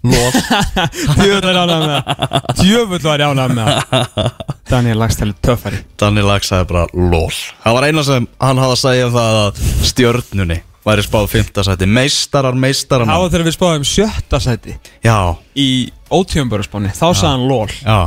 LOL. 0.00 0.32
Djöfull 1.20 1.44
var 1.44 1.60
ánægð 1.60 1.84
með 1.84 1.92
það. 1.92 2.48
Djöfull 2.62 3.02
var 3.04 3.24
ánægð 3.26 3.54
með 3.58 3.70
það. 3.90 4.30
Daniel 4.70 5.00
Lagstæli 5.02 5.36
töffari. 5.44 5.82
Danni 6.00 6.24
Lag 6.24 6.46
sagði 6.46 6.70
bara 6.72 6.86
LOL. 6.94 7.36
Það 7.64 7.76
var 7.76 7.88
eina 7.90 8.06
sem 8.06 8.28
hann 8.40 8.62
hafði 8.62 8.76
að 8.78 8.82
segja 8.84 9.08
um 9.10 9.16
það 9.18 9.40
að 9.42 9.62
stjörnunni 9.90 10.60
væri 10.90 11.06
spáð 11.06 11.28
fymta 11.32 11.64
sæti. 11.66 11.88
Meistarar, 11.90 12.56
meistarar 12.58 13.08
var 13.08 13.32
þegar 13.32 13.46
við 13.48 13.56
spáðum 13.56 13.86
sjötta 13.88 14.40
sæti 14.42 14.76
Já, 15.06 15.16
Í 15.56 15.68
ótjömbörðspáni 16.10 16.92
Þá 16.94 17.06
sagði 17.10 17.30
hann 17.32 17.46
lól 17.50 17.68
já. 17.70 18.00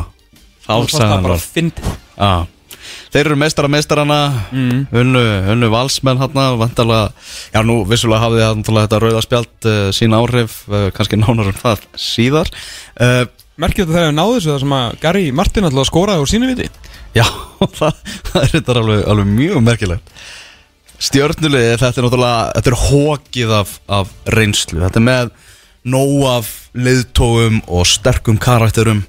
Þá 0.63 0.75
það. 0.93 1.45
fyndið. 1.53 1.88
Já, 2.15 2.31
þeir 3.11 3.25
eru 3.25 3.38
meistara 3.39 3.69
meistarana. 3.71 4.19
Mm. 4.53 4.84
unnu, 5.01 5.23
unnu 5.53 5.69
valsmenn 5.73 6.21
vantarlega, 6.61 7.09
já 7.51 7.59
nú 7.67 7.81
vissulega 7.89 8.29
náttúrulega 8.61 8.88
þetta 8.88 9.01
rauða 9.03 9.23
spjald 9.25 9.67
uh, 9.67 9.79
sín 9.95 10.15
áhrif, 10.15 10.61
uh, 10.71 10.88
kannski 10.95 11.19
nánar 11.19 11.51
um 11.51 11.57
það 11.59 11.84
síðar. 11.99 12.51
Uh, 12.95 13.25
Merkir 13.59 13.86
þetta 13.86 13.97
þegar 13.97 14.09
við 14.09 14.15
náðu 14.17 14.38
þessu 14.38 14.53
það 14.53 14.63
sem 14.63 14.77
að 14.79 14.95
Gary 15.03 15.25
Martin 15.36 15.67
alltaf 15.67 15.89
skoraði 15.91 16.23
úr 16.23 16.31
sínu 16.31 16.53
viti? 16.53 16.69
Já, 17.13 17.25
það, 17.79 17.99
það 18.31 18.39
er 18.39 18.55
þetta 18.55 18.79
alveg, 18.79 19.03
alveg 19.11 19.29
mjög 19.36 19.59
merkilegt 19.67 20.15
Stjörnulegi, 21.04 21.74
þetta 21.82 21.99
er 21.99 22.06
náttúrulega 22.08 22.43
þetta 22.56 22.72
er 22.72 22.78
hókið 22.88 23.54
af, 23.60 23.74
af 23.91 24.12
reynslu. 24.38 24.80
Þetta 24.86 25.01
er 25.01 25.06
með 25.10 25.32
nóg 25.93 26.22
af 26.30 26.51
leiðtóum 26.80 27.62
og 27.68 27.88
sterkum 27.89 28.38
karakterum. 28.41 29.01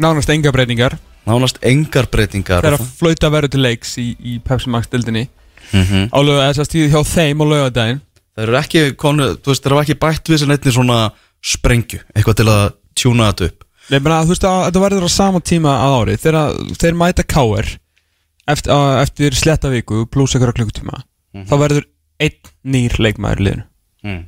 Nánast 0.00 0.30
enga 0.32 0.52
breytingar. 0.54 0.94
Nánast 1.28 1.58
engar 1.66 2.06
breytingar. 2.10 2.62
Þegar 2.64 2.78
að 2.78 2.92
flauta 3.00 3.30
verður 3.34 3.52
til 3.56 3.64
leiks 3.66 3.96
í, 4.00 4.12
í 4.16 4.38
Pepsi 4.44 4.70
Max 4.72 4.88
dildinni 4.92 5.26
Mhm. 5.70 6.08
á 6.10 6.18
lög, 6.18 6.38
þess 6.50 6.58
að 6.58 6.66
stíði 6.66 6.86
hjá 6.90 7.02
þeim 7.06 7.42
á 7.42 7.44
laugadaginn 7.46 8.00
Það 8.34 8.42
eru 8.42 8.56
ekki, 8.58 8.80
konu, 8.96 9.26
veist, 9.46 9.62
það 9.62 9.70
eru 9.70 9.80
ekki 9.84 9.94
bætt 10.02 10.30
við 10.32 10.38
sem 10.40 10.50
einnig 10.50 10.74
svona 10.74 10.96
sprengju, 11.44 12.00
eitthvað 12.16 12.36
til 12.40 12.46
að 12.50 12.72
tjúna 12.98 13.28
þetta 13.30 13.44
upp. 13.50 13.64
Nei, 13.90 13.98
menna, 14.00 14.22
þú 14.24 14.32
veist 14.32 14.46
að 14.48 14.64
þetta 14.66 14.82
verður 14.86 15.06
á 15.06 15.10
sama 15.10 15.40
tíma 15.40 15.74
að 15.84 15.94
ári 16.00 16.16
þegar 16.24 16.74
þeir 16.80 16.96
mæta 16.98 17.22
káir 17.26 17.70
eftir, 18.52 18.72
að, 18.74 19.02
eftir 19.02 19.36
sletta 19.38 19.70
viku 19.72 20.06
pluss 20.10 20.34
einhverja 20.34 20.56
klukkutíma 20.60 21.02
þá 21.48 21.54
verður 21.60 21.84
einn 22.20 22.52
nýr 22.64 22.98
leikmaður 22.98 23.44
liðinu 23.46 23.66
Mm. 24.00 24.22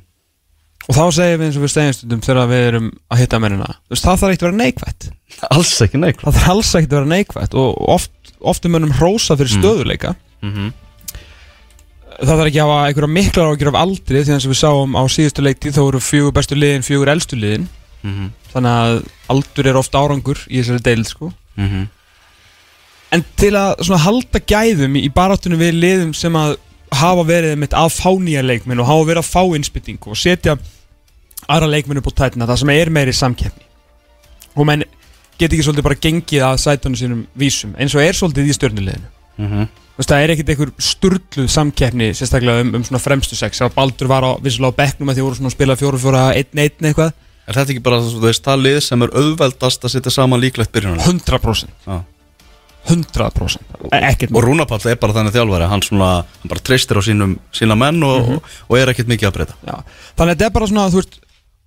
og 0.87 0.93
þá 0.95 1.03
segir 1.15 1.37
við 1.39 1.45
eins 1.47 1.55
og 1.57 1.63
við 1.63 1.71
segjum 1.73 1.93
stundum 1.97 2.19
þegar 2.21 2.49
við 2.51 2.63
erum 2.67 2.89
að 3.09 3.17
hitta 3.23 3.39
mennina 3.41 3.65
þú 3.73 3.89
veist, 3.95 4.03
það 4.05 4.19
þarf 4.21 4.33
ekkert 4.33 4.43
að 4.43 4.49
vera 4.51 4.61
neikvætt 4.63 5.07
Alls 5.49 5.71
ekki 5.81 5.97
neikvægt. 6.03 6.25
það 6.27 6.35
þarf 6.37 6.49
alls 6.53 6.73
ekkert 6.77 6.93
að 6.93 6.97
vera 6.99 7.11
neikvætt 7.15 7.55
og 7.57 7.81
oft, 7.95 8.11
oft 8.41 8.65
er 8.65 8.69
mönnum 8.75 8.93
hrósa 8.99 9.37
fyrir 9.39 9.49
stöðuleika 9.55 10.15
Mhm. 10.43 10.67
það 12.13 12.29
þarf 12.29 12.45
ekki 12.51 12.61
að 12.61 12.69
hafa 12.69 12.87
einhverja 12.91 13.13
miklar 13.17 13.49
ágjur 13.53 13.71
af 13.73 13.79
aldri 13.81 14.21
því 14.23 14.35
og 14.37 14.51
við 14.53 14.59
sáum 14.61 14.93
á 14.93 15.01
síðustu 15.09 15.41
leikti 15.47 15.71
þá 15.73 15.81
eru 15.87 16.01
fjögur 16.03 16.33
bestu 16.37 16.55
liðin, 16.59 16.85
fjögur 16.85 17.11
elstu 17.13 17.35
liðin 17.39 17.67
Mhm. 18.03 18.29
þannig 18.53 18.73
að 18.83 19.05
aldur 19.33 19.67
er 19.71 19.77
oft 19.79 19.93
árangur 19.95 20.37
í 20.51 20.59
þessari 20.61 20.83
deild 20.83 21.07
sko 21.07 21.33
Mhm. 21.57 21.87
En 23.13 23.23
til 23.37 23.51
að 23.53 23.83
svona 23.85 24.01
halda 24.07 24.39
gæðum 24.49 24.95
í 24.97 25.07
baráttunum 25.13 25.59
við 25.61 25.75
liðum 25.77 26.13
sem 26.17 26.33
að 26.39 26.55
hafa 26.93 27.25
verið 27.27 27.55
mitt 27.61 27.73
að 27.77 27.91
fá 27.93 28.09
nýja 28.21 28.41
leikminn 28.45 28.81
og 28.81 28.89
hafa 28.89 29.05
verið 29.09 29.21
að 29.23 29.29
fá 29.29 29.43
innspyttingu 29.57 30.11
og 30.13 30.17
setja 30.19 30.55
aðra 31.51 31.69
leikminn 31.69 31.99
upp 32.01 32.09
á 32.09 32.13
tætna 32.23 32.47
það 32.49 32.61
sem 32.63 32.71
er 32.73 32.91
meiri 32.93 33.13
samkeppni 33.17 33.65
og 34.53 34.67
menn 34.69 34.85
get 35.41 35.49
ekki 35.49 35.65
svolítið 35.65 35.87
bara 35.87 35.99
gengið 36.05 36.45
að 36.45 36.59
sætunum 36.63 36.97
sínum 36.99 37.23
vísum 37.37 37.73
eins 37.81 37.95
og 37.97 38.03
er 38.05 38.17
svolítið 38.17 38.49
í 38.51 38.57
stjörnuleginu 38.59 39.09
Mhm. 39.33 39.63
það 39.97 40.23
er 40.23 40.31
ekkit 40.33 40.49
einhver 40.53 40.71
sturluð 40.77 41.47
samkeppni 41.49 42.11
sérstaklega 42.13 42.61
um, 42.61 42.75
um 42.77 42.83
svona 42.85 43.01
fremstu 43.01 43.35
sex 43.35 43.61
að 43.65 43.73
Baldur 43.73 44.07
var 44.11 44.21
á, 44.21 44.31
vissulega 44.37 44.73
á 44.73 44.79
bekknum 44.81 45.09
að 45.09 45.17
því 45.17 45.23
voru 45.25 45.37
svona 45.39 45.49
að 45.49 45.55
spila 45.57 45.75
fjóru 45.79 46.01
fjóra 46.01 46.23
einn 46.37 46.61
einn 46.61 46.89
eitthvað 46.89 47.13
Er 47.43 47.57
þetta 47.57 47.73
ekki 47.73 47.81
bara, 47.83 47.97
þú 47.99 48.21
veist, 48.23 48.43
það 48.45 48.61
lið 48.63 48.77
sem 48.85 49.01
er 49.03 49.09
auðveldast 49.19 49.83
að 49.83 49.91
setja 49.91 50.11
saman 50.15 50.39
líklegt 50.39 50.71
byrjunum? 50.71 51.01
100% 51.01 51.73
Já. 51.83 51.97
100% 52.89 53.73
E- 53.91 53.99
ekkert 54.09 54.33
Og 54.35 54.43
Rúnapall 54.43 54.81
er 54.91 54.97
bara 55.01 55.15
þannig 55.15 55.35
þjálfari, 55.35 55.67
hann 55.71 55.83
svona, 55.85 56.09
hann 56.41 56.51
bara 56.51 56.63
treystir 56.63 56.99
á 56.99 57.01
sínum, 57.03 57.37
sína 57.55 57.77
menn 57.79 58.01
og, 58.03 58.33
og, 58.37 58.55
og 58.69 58.79
er 58.79 58.91
ekkert 58.93 59.11
mikið 59.11 59.29
að 59.29 59.37
breyta. 59.37 59.59
Já, 59.67 59.77
þannig 60.17 60.33
að 60.33 60.33
þetta 60.33 60.47
er 60.49 60.55
bara 60.57 60.69
svona, 60.71 60.87
þú 60.91 60.99
veist, 61.01 61.19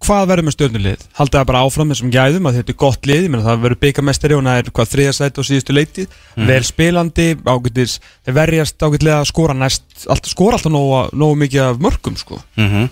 hvað 0.07 0.27
verður 0.31 0.47
með 0.47 0.55
stjórnulið? 0.57 1.05
Haldið 1.17 1.39
það 1.39 1.47
bara 1.51 1.63
áfram 1.65 1.93
þessum 1.93 2.13
gæðum 2.13 2.49
að 2.51 2.59
þetta 2.59 2.73
er 2.75 2.79
gott 2.83 3.09
lið, 3.09 3.23
ég 3.25 3.33
meina 3.33 3.47
það 3.47 3.63
verður 3.65 3.81
byggamestari 3.85 4.37
og 4.37 4.45
það 4.45 4.61
er 4.61 4.71
hvað 4.77 4.91
þriðasætt 4.93 5.41
á 5.41 5.43
síðustu 5.49 5.77
leitið, 5.77 6.19
vel 6.51 6.61
spilandi, 6.69 7.29
ágætis, 7.49 7.97
þeir 8.27 8.37
verjast 8.37 8.85
ágætlega 8.85 9.23
að 9.23 9.31
skora 9.33 9.57
næst, 9.57 9.87
alltaf, 10.05 10.33
skora 10.35 10.59
alltaf 10.61 10.75
nógu, 10.75 11.01
nógu 11.17 11.41
mikið 11.45 11.65
af 11.71 11.83
mörgum, 11.85 12.21
sko. 12.21 12.43
Mm 12.61 12.89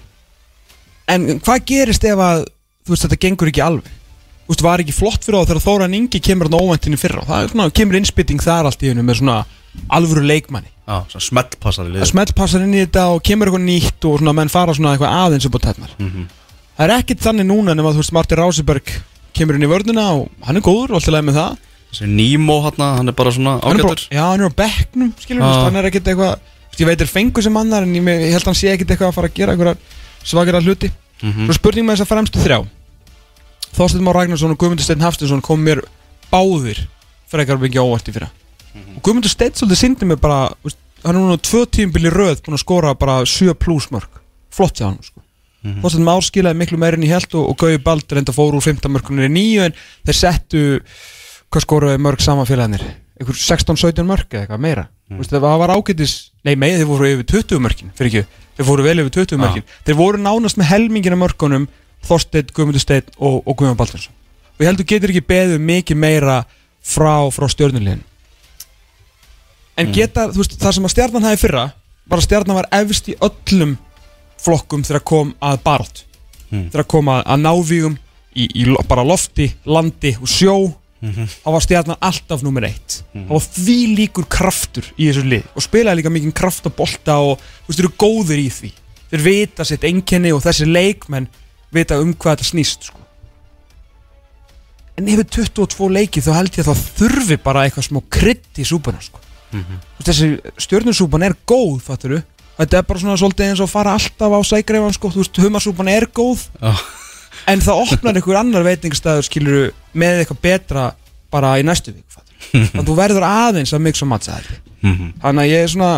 En 1.05 1.27
hvað 1.45 1.67
gerist 1.69 2.05
ef 2.09 2.17
að, 2.17 2.47
þú 2.87 2.95
veist, 2.95 3.03
þetta 3.05 3.19
gengur 3.21 3.51
ekki 3.51 3.61
alveg? 3.61 3.91
Þú 4.45 4.53
veist, 4.53 4.63
var 4.63 4.79
ekki 4.85 4.93
flott 4.93 5.25
fyrir 5.25 5.41
þá 5.41 5.47
þegar 5.49 5.63
Þóran 5.65 5.95
Ingi 5.97 6.21
kemur 6.21 6.49
þarna 6.51 6.63
óvæntinni 6.69 6.99
fyrra 7.01 7.23
það 7.25 7.43
er 7.47 7.49
svona, 7.55 7.69
kemur 7.73 7.97
innspytting 7.97 8.43
þar 8.45 8.67
allt 8.69 8.83
í 8.85 8.91
hennu 8.93 9.03
með 9.07 9.21
svona 9.23 9.37
alvöru 9.91 10.23
leikmanni. 10.29 10.69
Já, 10.85 10.99
svona 11.09 11.25
smellpassar 11.25 11.87
í 11.87 11.89
að 11.89 11.95
lið. 11.97 12.05
smellpassar 12.13 12.61
inn 12.67 12.75
í 12.77 12.83
þetta 12.85 13.05
og 13.15 13.23
kemur 13.25 13.49
eitthvað 13.49 13.65
nýtt 13.65 14.05
og 14.05 14.19
svona 14.21 14.35
menn 14.37 14.53
fara 14.53 14.75
svona 14.77 14.93
eitthvað 14.93 15.15
aðeins 15.25 15.47
upp 15.49 15.57
á 15.57 15.61
tætnar 15.65 15.95
það 15.97 16.85
er 16.85 16.93
ekkit 16.99 17.25
þannig 17.25 17.47
núna 17.49 17.75
nema 17.75 17.93
þú 17.95 18.03
veist 18.03 18.13
Martin 18.13 18.39
Ráseberg 18.43 18.93
kemur 19.35 19.57
inn 19.57 19.65
í 19.65 19.71
vörnina 19.73 20.05
og 20.19 20.29
hann 20.45 20.61
er 20.61 20.65
góður 20.67 20.93
og 20.93 21.01
alltaf 21.01 21.15
leið 21.17 21.25
með 21.31 21.39
það 21.41 21.57
Þessi 21.95 22.09
Nemo 22.11 22.57
hann, 22.67 22.85
hann 22.99 23.09
er 23.09 23.15
bara 23.17 23.31
svona 23.33 23.57
ágættur. 23.63 24.05
já, 24.13 24.23
hann 24.29 24.41
er 24.45 24.51
á 24.51 24.59
bekknum 24.61 25.13
skilur 25.25 25.43
Ah. 25.47 25.65
hann 25.65 25.77
er 25.81 25.89
ekkit 25.89 26.05
eitthvað 26.13 26.39
ég 26.79 26.87
veit 26.91 27.01
er 27.01 27.07
fengur 27.07 27.43
sem 27.43 27.57
annar 27.57 27.83
en 27.87 27.95
ég, 27.95 28.03
ég 28.05 28.33
held 28.35 28.43
að 28.45 28.51
hann 28.53 28.61
sé 28.61 28.69
ekkit 28.75 28.91
eitthvað 28.93 29.09
að 29.09 29.15
fara 29.15 29.29
að 29.29 29.35
gera 29.41 29.55
eitthvað 29.55 29.77
svakara 30.25 30.61
hluti 30.61 30.91
Mhm. 31.23 31.47
svo 31.49 31.55
spurning 31.55 31.87
með 31.87 31.97
þess 31.97 32.05
að 32.05 32.13
fremstu 32.13 32.39
þrjá 32.45 32.59
Þorsteinn 33.75 34.07
Már 34.07 34.15
Ragnarsson 34.21 34.55
og 34.55 34.61
Guðmundur 34.61 34.87
Steinn 34.87 35.03
Hafstinsson 35.03 35.43
kom 35.43 35.63
mér 35.67 35.83
báðir 36.31 36.85
frekar 37.31 37.59
mikið 37.59 37.83
óvart 37.83 38.09
í 38.11 38.15
fyrra. 38.15 38.31
Og 38.75 39.03
Guðmundur 39.03 39.33
Steinn 39.33 39.55
svolítið 39.57 39.81
sindi 39.81 40.09
mig 40.09 40.21
bara 40.23 40.53
veist, 40.63 40.79
hann 41.03 41.17
er 41.17 41.21
núna 41.21 41.41
tvö 41.43 41.65
tímbili 41.67 42.13
röð 42.13 42.45
búin 42.45 42.59
að 42.59 42.63
skora 42.63 42.95
bara 42.99 43.21
7 43.27 43.55
pluss 43.59 43.91
mörg 43.95 44.21
flott 44.55 44.79
hjá 44.79 44.87
hann 44.87 45.03
sko. 45.03 45.21
mm 45.21 45.73
-hmm. 45.73 45.83
Þorsteinn 45.83 46.05
Már 46.05 46.23
skilaði 46.23 46.59
miklu 46.59 46.79
meirinn 46.79 47.05
í 47.05 47.11
held 47.11 47.35
og, 47.35 47.49
og 47.51 47.57
Gauði 47.59 47.83
Baldur 47.83 48.19
enda 48.19 48.33
fór 48.33 48.55
úr 48.55 48.63
15 48.63 48.93
mörgunir 48.93 49.29
í 49.29 49.33
nýju 49.33 49.65
en 49.65 49.75
þeir 50.07 50.15
settu 50.17 50.81
hvað 51.51 51.63
skoruði 51.63 51.99
mörg 51.99 52.21
saman 52.21 52.47
félagarnir? 52.47 52.83
Einhver 53.21 53.35
16-17 53.35 54.03
mörg 54.03 54.27
eða 54.31 54.41
eitthvað 54.43 54.61
meira. 54.61 54.89
Mm. 55.11 55.19
Vist, 55.19 55.31
það 55.31 55.59
var 55.59 55.71
ágætis, 55.71 56.31
nei 56.45 56.57
með 56.57 56.79
þeir 56.79 56.87
voru 56.87 57.07
yfir 57.07 57.25
20 57.25 57.59
mörkin 57.59 57.91
fyrir 57.95 58.11
ekki, 58.11 58.27
þeir 58.57 58.67
voru 58.67 58.83
vel 58.83 58.99
yfir 58.99 59.11
20 59.11 59.39
mörkin. 59.39 59.63
Þeir 59.85 59.97
voru 59.97 60.19
nánast 60.19 60.57
með 60.57 60.71
helmingina 60.73 61.17
mörgunum 61.17 61.69
Þorsteinn, 62.05 62.51
Guðmundur 62.55 62.83
Steinn 62.83 63.07
og, 63.19 63.41
og 63.45 63.55
Guðmundur 63.55 63.81
Baldursson. 63.81 64.17
Og 64.55 64.63
ég 64.63 64.71
held 64.71 64.83
þú 64.83 64.89
getur 64.93 65.13
ekki 65.13 65.29
beðið 65.29 65.65
mikið 65.71 65.99
meira 65.99 66.43
frá, 66.85 67.31
frá 67.35 67.49
stjórnulegin 67.51 68.05
en 69.81 69.91
geta, 69.95 70.29
þú 70.31 70.43
veist, 70.43 70.57
það 70.61 70.77
sem 70.77 70.87
að 70.87 70.95
stjarnan 70.95 71.27
hafi 71.27 71.41
fyrra 71.43 71.65
var 72.05 72.21
að 72.21 72.27
stjarnan 72.29 72.59
var 72.61 72.71
efst 72.79 73.11
í 73.11 73.17
öllum 73.25 73.77
flokkum 74.45 74.85
þegar 74.87 75.05
kom 75.09 75.35
að 75.43 75.61
barátt 75.65 76.05
þegar 76.51 76.87
kom 76.91 77.11
að, 77.11 77.23
að 77.27 77.43
návígum 77.43 77.99
í, 78.35 78.47
í 78.47 78.67
bara 78.89 79.05
lofti, 79.07 79.49
landi 79.67 80.15
og 80.21 80.31
sjó. 80.31 80.57
Þá 81.05 81.49
var 81.53 81.65
stjarnan 81.65 81.99
alltaf 82.01 82.41
nummer 82.41 82.65
eitt. 82.65 83.03
Þá 83.13 83.33
var 83.35 83.43
því 83.45 83.75
líkur 83.99 84.25
kraftur 84.31 84.87
í 84.95 85.11
þessu 85.11 85.25
lið 85.27 85.51
og 85.53 85.65
spilaði 85.67 86.01
líka 86.01 86.13
mikið 86.15 86.37
kraft 86.39 86.69
og 86.71 86.77
bolta 86.79 87.19
og 87.21 87.43
þú 87.43 87.67
veist, 87.69 87.81
þeir 87.81 87.89
eru 87.89 87.99
góðir 88.01 88.41
í 88.41 88.47
því. 88.55 88.71
Þeir 89.11 89.25
vita 89.27 89.67
sitt 89.69 89.85
einkenni 89.85 90.33
og 90.33 90.41
þessi 90.47 90.69
leikmenn 90.71 91.29
vita 91.75 91.99
um 92.03 92.13
hvað 92.15 92.37
þetta 92.37 92.49
snýst 92.51 92.89
sko. 92.91 93.01
en 94.99 95.09
yfir 95.11 95.27
22 95.27 95.89
leiki 95.91 96.23
þá 96.23 96.31
held 96.39 96.55
ég 96.55 96.63
að 96.65 96.71
það 96.71 96.83
þurfi 97.01 97.39
bara 97.43 97.65
eitthvað 97.67 97.89
smá 97.89 98.01
krydd 98.15 98.61
í 98.63 98.67
súpuna 98.69 99.01
sko. 99.03 99.19
Þú 99.55 99.63
veist, 99.65 100.09
þessi 100.09 100.29
stjörnursúpan 100.67 101.25
er 101.27 101.35
góð 101.47 101.81
fatturu 101.87 102.21
þetta 102.59 102.79
er 102.81 102.87
bara 102.87 103.03
svona 103.03 103.17
svolítið 103.19 103.49
eins 103.51 103.63
og 103.63 103.71
fara 103.71 103.95
alltaf 103.99 104.35
á 104.35 104.41
sægreifan 104.47 104.95
sko. 104.95 105.11
þú 105.15 105.23
veist, 105.23 105.41
humarsúpan 105.43 105.91
er 105.91 106.07
góð 106.15 106.45
Já. 106.63 106.75
en 107.51 107.61
það 107.63 107.83
opnar 107.85 108.19
einhver 108.19 108.39
annar 108.39 108.67
veitingstæður 108.67 109.27
skilur 109.27 109.73
með 109.95 110.21
eitthvað 110.23 110.41
betra 110.47 110.85
bara 111.35 111.57
í 111.59 111.67
næstu 111.67 111.95
vik 111.95 112.07
þannig 112.53 112.79
að 112.83 112.87
þú 112.91 112.97
verður 112.99 113.27
aðeins 113.31 113.75
að 113.75 113.83
matcha 114.07 114.39
þetta 114.39 114.61
Mhm. 114.85 115.15
þannig 115.23 115.41
að 115.41 115.49
ég 115.49 115.63
er 115.65 115.71
svona 115.73 115.91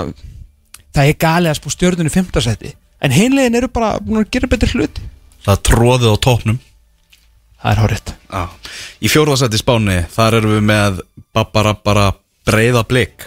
það 0.95 1.09
er 1.11 1.16
galið 1.18 1.51
að 1.51 1.57
spú 1.59 1.70
stjörnunni 1.74 2.07
í 2.07 2.14
fimmtasæti 2.14 2.68
en 3.03 3.11
hinlegin 3.11 3.57
eru 3.59 3.66
bara 3.68 3.97
búin 3.99 4.20
að 4.22 4.29
gera 4.31 4.47
betri 4.47 4.68
hluti 4.77 5.03
Það 5.47 5.61
tróðið 5.70 6.11
á 6.11 6.16
topnum. 6.26 6.59
það 7.62 7.70
er 7.72 7.80
horrið 7.82 8.12
Já. 8.32 8.42
Í 9.01 9.09
fjórðasætti 9.11 9.59
spáni, 9.62 9.97
þar 10.12 10.34
erum 10.40 10.53
við 10.57 10.64
með 10.66 11.01
Babbarabara 11.34 12.09
breiða 12.47 12.82
blik. 12.88 13.26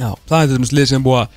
Já, 0.00 0.10
það 0.28 0.42
er 0.42 0.48
þetta 0.54 0.76
lið 0.78 0.88
sem 0.90 1.04
búið 1.04 1.20
að 1.22 1.28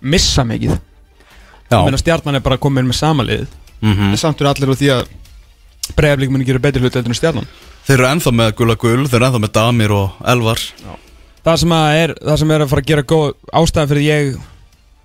missa 0.00 0.44
mikið 0.46 0.70
Já. 0.74 1.76
ég 1.76 1.84
meina 1.88 1.98
stjarnan 2.00 2.38
er 2.38 2.44
bara 2.44 2.56
komin 2.58 2.86
með 2.88 2.94
sama 3.00 3.22
lið 3.26 3.46
Mhm. 3.82 4.10
en 4.10 4.16
samt 4.16 4.40
eru 4.40 4.48
allir 4.50 4.70
á 4.70 4.78
því 4.78 4.88
að 4.90 5.06
bregðarblík 5.94 6.30
muni 6.30 6.44
gera 6.44 6.58
betri 6.58 6.80
hluti 6.82 6.98
eftir 6.98 7.14
stjarnan 7.14 7.46
Þeir 7.86 7.98
eru 7.98 8.06
ennþá 8.08 8.32
með 8.34 8.54
gula 8.56 8.74
gul, 8.76 9.06
þeir 9.08 9.14
eru 9.22 9.26
ennþá 9.28 9.40
með 9.44 9.52
Damir 9.52 9.90
og 9.92 10.10
Elvar. 10.26 10.58
það 11.44 11.56
sem, 11.58 11.70
að 11.72 11.94
er, 12.02 12.14
það 12.14 12.38
sem 12.38 12.50
er 12.50 12.60
að 12.60 12.68
fara 12.68 12.82
að 12.82 12.86
gera 12.86 13.02
góð 13.02 13.34
ástæða 13.52 13.88
fyrir 13.88 14.02
ég 14.02 14.40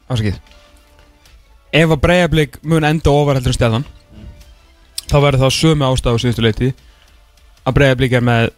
ásakið 0.09 0.39
ef 1.73 1.93
að 1.95 2.01
bregðarblík 2.05 2.59
mun 2.69 2.87
enda 2.87 3.13
ofar 3.13 3.39
heldur 3.39 3.53
en 3.53 3.57
stjarnan 3.57 3.85
þá 5.09 5.15
verður 5.19 5.43
það 5.45 5.55
sömu 5.57 5.87
ástæða 5.89 6.15
á 6.15 6.21
síðustu 6.23 6.45
leiti 6.45 6.73
að 7.63 7.77
bregðarblík 7.79 8.17
er 8.19 8.25
með 8.25 8.49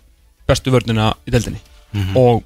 bestu 0.50 0.74
vörnina 0.74 1.14
í 1.26 1.34
deildinni 1.34 1.62
og 2.20 2.44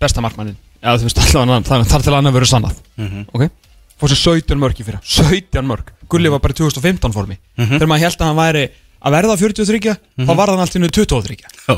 besta 0.00 0.22
markmannin. 0.24 0.56
Eða 0.80 1.00
þú 1.00 1.08
veist 1.08 1.18
allavega 1.24 1.64
þannig 1.68 1.90
þar 1.90 2.04
til 2.06 2.14
annað 2.16 2.36
verður 2.38 2.50
sannað. 2.54 2.76
Mhm. 2.96 3.24
ok? 3.34 3.48
Fór 4.00 4.08
sér 4.08 4.20
17 4.40 4.56
mörk 4.56 4.78
í 4.80 4.86
fyrra. 4.86 5.00
17 5.04 5.66
mörk. 5.68 5.90
Gulli 6.08 6.30
var 6.32 6.40
bara 6.40 6.54
í 6.54 6.56
2015 6.56 7.12
formi. 7.12 7.36
Þegar 7.58 7.90
maður 7.90 8.06
held 8.06 8.22
að 8.22 8.30
hann 8.30 8.38
væri 8.38 8.62
að 9.00 9.16
verða 9.16 9.36
43 9.40 9.96
þá 10.26 10.32
var 10.36 10.52
hann 10.52 10.62
alltaf 10.62 10.92
23 10.92 11.36
Já, 11.40 11.74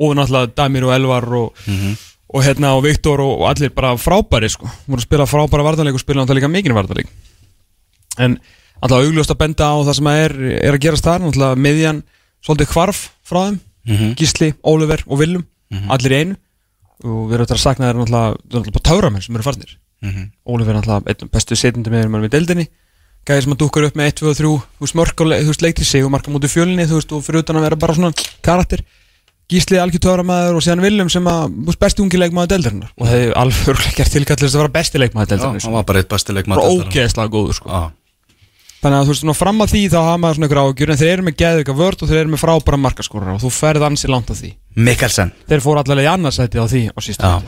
og 0.00 0.14
náttúrulega 0.16 0.52
Damir 0.56 0.86
og 0.88 0.94
Elvar 0.94 1.26
og, 1.36 1.64
og 2.34 2.44
hérna 2.44 2.72
og 2.78 2.84
Viktor 2.86 3.20
og, 3.24 3.44
allir 3.50 3.72
bara 3.74 3.94
frábæri 4.00 4.48
sko, 4.52 4.68
voru 4.86 5.02
að 5.02 5.06
spila 5.06 5.26
frábæra 5.28 5.66
vartanleik 5.66 5.98
og 5.98 6.04
spila 6.04 6.22
náttúrulega 6.24 6.48
mikinn 6.52 6.76
vartanleik 6.76 7.10
en 8.18 8.38
alltaf 8.80 9.04
augljóst 9.04 9.32
að 9.34 9.40
benda 9.40 9.70
á 9.70 9.76
það 9.86 9.96
sem 9.98 10.10
er, 10.12 10.34
er 10.60 10.76
að 10.76 10.82
gerast 10.84 11.06
þar 11.06 11.24
náttúrulega 11.24 11.60
miðjan 11.66 12.02
svolítið 12.44 12.72
hvarf 12.74 13.02
frá 13.24 13.40
þeim. 13.48 13.60
Gísli, 14.18 14.52
Óliver 14.64 15.02
og 15.06 15.18
Willum 15.20 15.44
allir 15.92 16.12
í 16.12 16.20
einu. 16.22 16.36
Og 17.04 17.26
við 17.28 17.34
erum 17.36 17.44
þetta 17.46 17.56
að 17.58 17.64
sakna 17.64 17.88
þeir 17.90 18.70
bara 18.70 18.84
töframenn 18.88 19.22
sem 19.24 19.34
eru 19.36 19.44
farnir. 19.44 19.76
Óliver 20.46 20.74
er 20.74 20.80
náttúrulega 20.80 21.14
einn 21.14 21.30
bestu 21.32 21.56
setjandi 21.58 21.90
með 21.92 22.08
með 22.12 22.30
deildinni. 22.36 22.68
Gæði 23.24 23.42
sem 23.46 23.54
að 23.54 23.60
dúkar 23.62 23.86
upp 23.88 23.94
með 23.96 24.10
1, 24.10 24.16
2 24.20 24.28
og 24.28 24.36
3 24.36 24.44
þú 24.44 24.84
veist 24.84 24.96
mörg 24.98 25.20
og 25.24 25.30
þú 25.32 25.48
veist 25.48 25.62
leikti 25.64 25.84
sig 25.88 26.04
og 26.04 26.10
marka 26.12 26.28
mútið 26.32 26.52
fjölinni 26.52 26.84
þú 26.84 26.98
veist 26.98 27.12
og 27.16 27.22
fyrir 27.24 27.40
utan 27.40 27.56
að 27.56 27.64
vera 27.64 27.78
bara 27.80 27.94
svona 27.96 28.12
karakter. 28.44 28.82
Gísli 29.48 29.80
algjör 29.80 30.02
töframæður 30.04 30.58
og 30.58 30.64
síðan 30.64 30.82
Willum 30.84 31.08
sem 31.12 31.24
að 31.28 31.56
veist, 31.68 31.80
besti 31.80 32.04
ungi 32.04 32.20
leikmaður 32.20 32.52
deildarinnar. 32.52 32.92
Og 33.00 33.06
það 33.08 33.14
hefði 33.16 33.34
alveg 33.40 33.70
örgulega 33.72 33.96
gert 33.96 34.12
tilkall 34.12 34.36
til 34.36 34.46
þess 34.46 34.56
að 34.58 34.62
vera 34.62 34.74
besti 34.76 35.00
leikmaður 35.00 35.24
Já, 35.24 35.30
deildarinnar 35.32 35.64
hann 35.64 35.76
var 35.78 35.86
bara 35.88 36.02
eitt 36.04 36.12
besti 36.12 36.36
leikmann 36.36 36.60
bara 36.60 36.68
deildarinnar. 36.68 36.92
ógeðslega 36.92 37.32
góður 37.32 37.58
sko. 37.58 37.68
Já, 37.72 37.82
þannig 38.84 38.98
að 39.00 39.08
þú 39.08 39.14
veist 39.14 39.38
fram 39.40 39.62
að 39.64 39.70
því 39.72 39.80
þá 39.88 39.98
hafa 40.04 40.20
maður 40.20 40.36
svona 40.38 40.48
ykkur 40.50 40.60
áhugjur 40.62 40.90
en 40.92 40.98
þeir 41.00 41.12
eru 41.14 41.24
með 41.24 41.36
geðvika 41.40 41.74
vörd 41.78 42.02
og 42.04 42.10
þeir 42.10 42.20
eru 42.20 42.32
með 42.34 42.42
frábæra 42.44 42.78
markaskórar 42.84 43.32
og 43.34 43.40
þú 43.42 43.50
ferð 43.56 43.86
ansi 43.88 44.10
langt 44.12 44.28
á 44.28 44.34
því. 44.36 44.50
Mikkelsen. 44.76 45.32
Þeir 45.48 45.62
fóru 45.64 45.80
allavega 45.80 46.04
í 46.04 46.12
annarsæti 46.12 46.60
á 46.60 46.66
því 46.68 46.82
á 46.92 46.98
sísta 47.00 47.30
Já. 47.32 47.38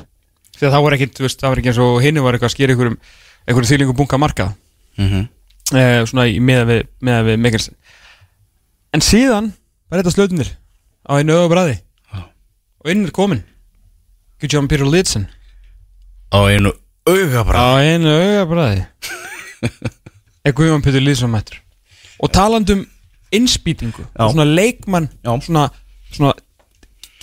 því 0.56 0.66
að 0.66 0.72
það 0.76 0.84
voru 0.86 0.96
ekkit, 0.96 1.14
þú 1.18 1.26
veist, 1.26 1.40
það 1.42 1.52
var 1.52 1.60
ekki 1.62 1.70
eins 1.72 1.80
og 1.84 1.98
hinni 2.06 2.24
var 2.24 2.36
eitthvað 2.38 2.50
að 2.50 2.54
skýra 2.56 2.72
einhverjum, 2.76 2.96
einhverjum 3.46 3.70
þýlingu 3.72 3.96
bunga 4.00 4.18
marka 4.22 4.46
Mhm. 4.96 5.26
eh, 5.76 6.04
svona 6.08 6.24
í 6.32 6.38
meða 6.40 6.64
við, 6.70 6.80
meða 7.04 7.26
við 7.28 7.36
Mikkelsen. 7.44 7.74
En 8.96 9.00
síðan 9.04 9.52
var 9.90 10.00
þetta 10.00 10.14
slötunir 10.16 10.48
á 11.04 11.12
einu 11.20 11.36
öðu 11.36 11.50
bræði 11.52 11.76
Já. 12.14 12.22
og 12.80 12.90
inn 12.90 13.04
er 13.04 13.10
komin 13.12 13.42
Gudjón 14.40 14.68
Pírur 14.68 14.88
Lidsen 14.90 15.28
Á 16.32 16.40
einu 16.48 16.72
auga 17.06 17.44
er 20.46 20.54
Guðjón 20.56 20.84
Pírur 20.84 21.02
Lidsen 21.04 21.32
mættur 21.32 21.58
og 22.22 22.30
talandum 22.32 22.84
innspýtingu 23.34 24.04
Já. 24.06 24.24
og 24.24 24.32
svona 24.34 24.46
leikmann 24.48 25.08
Já. 25.24 25.32
svona, 25.42 25.64
svona 26.14 26.32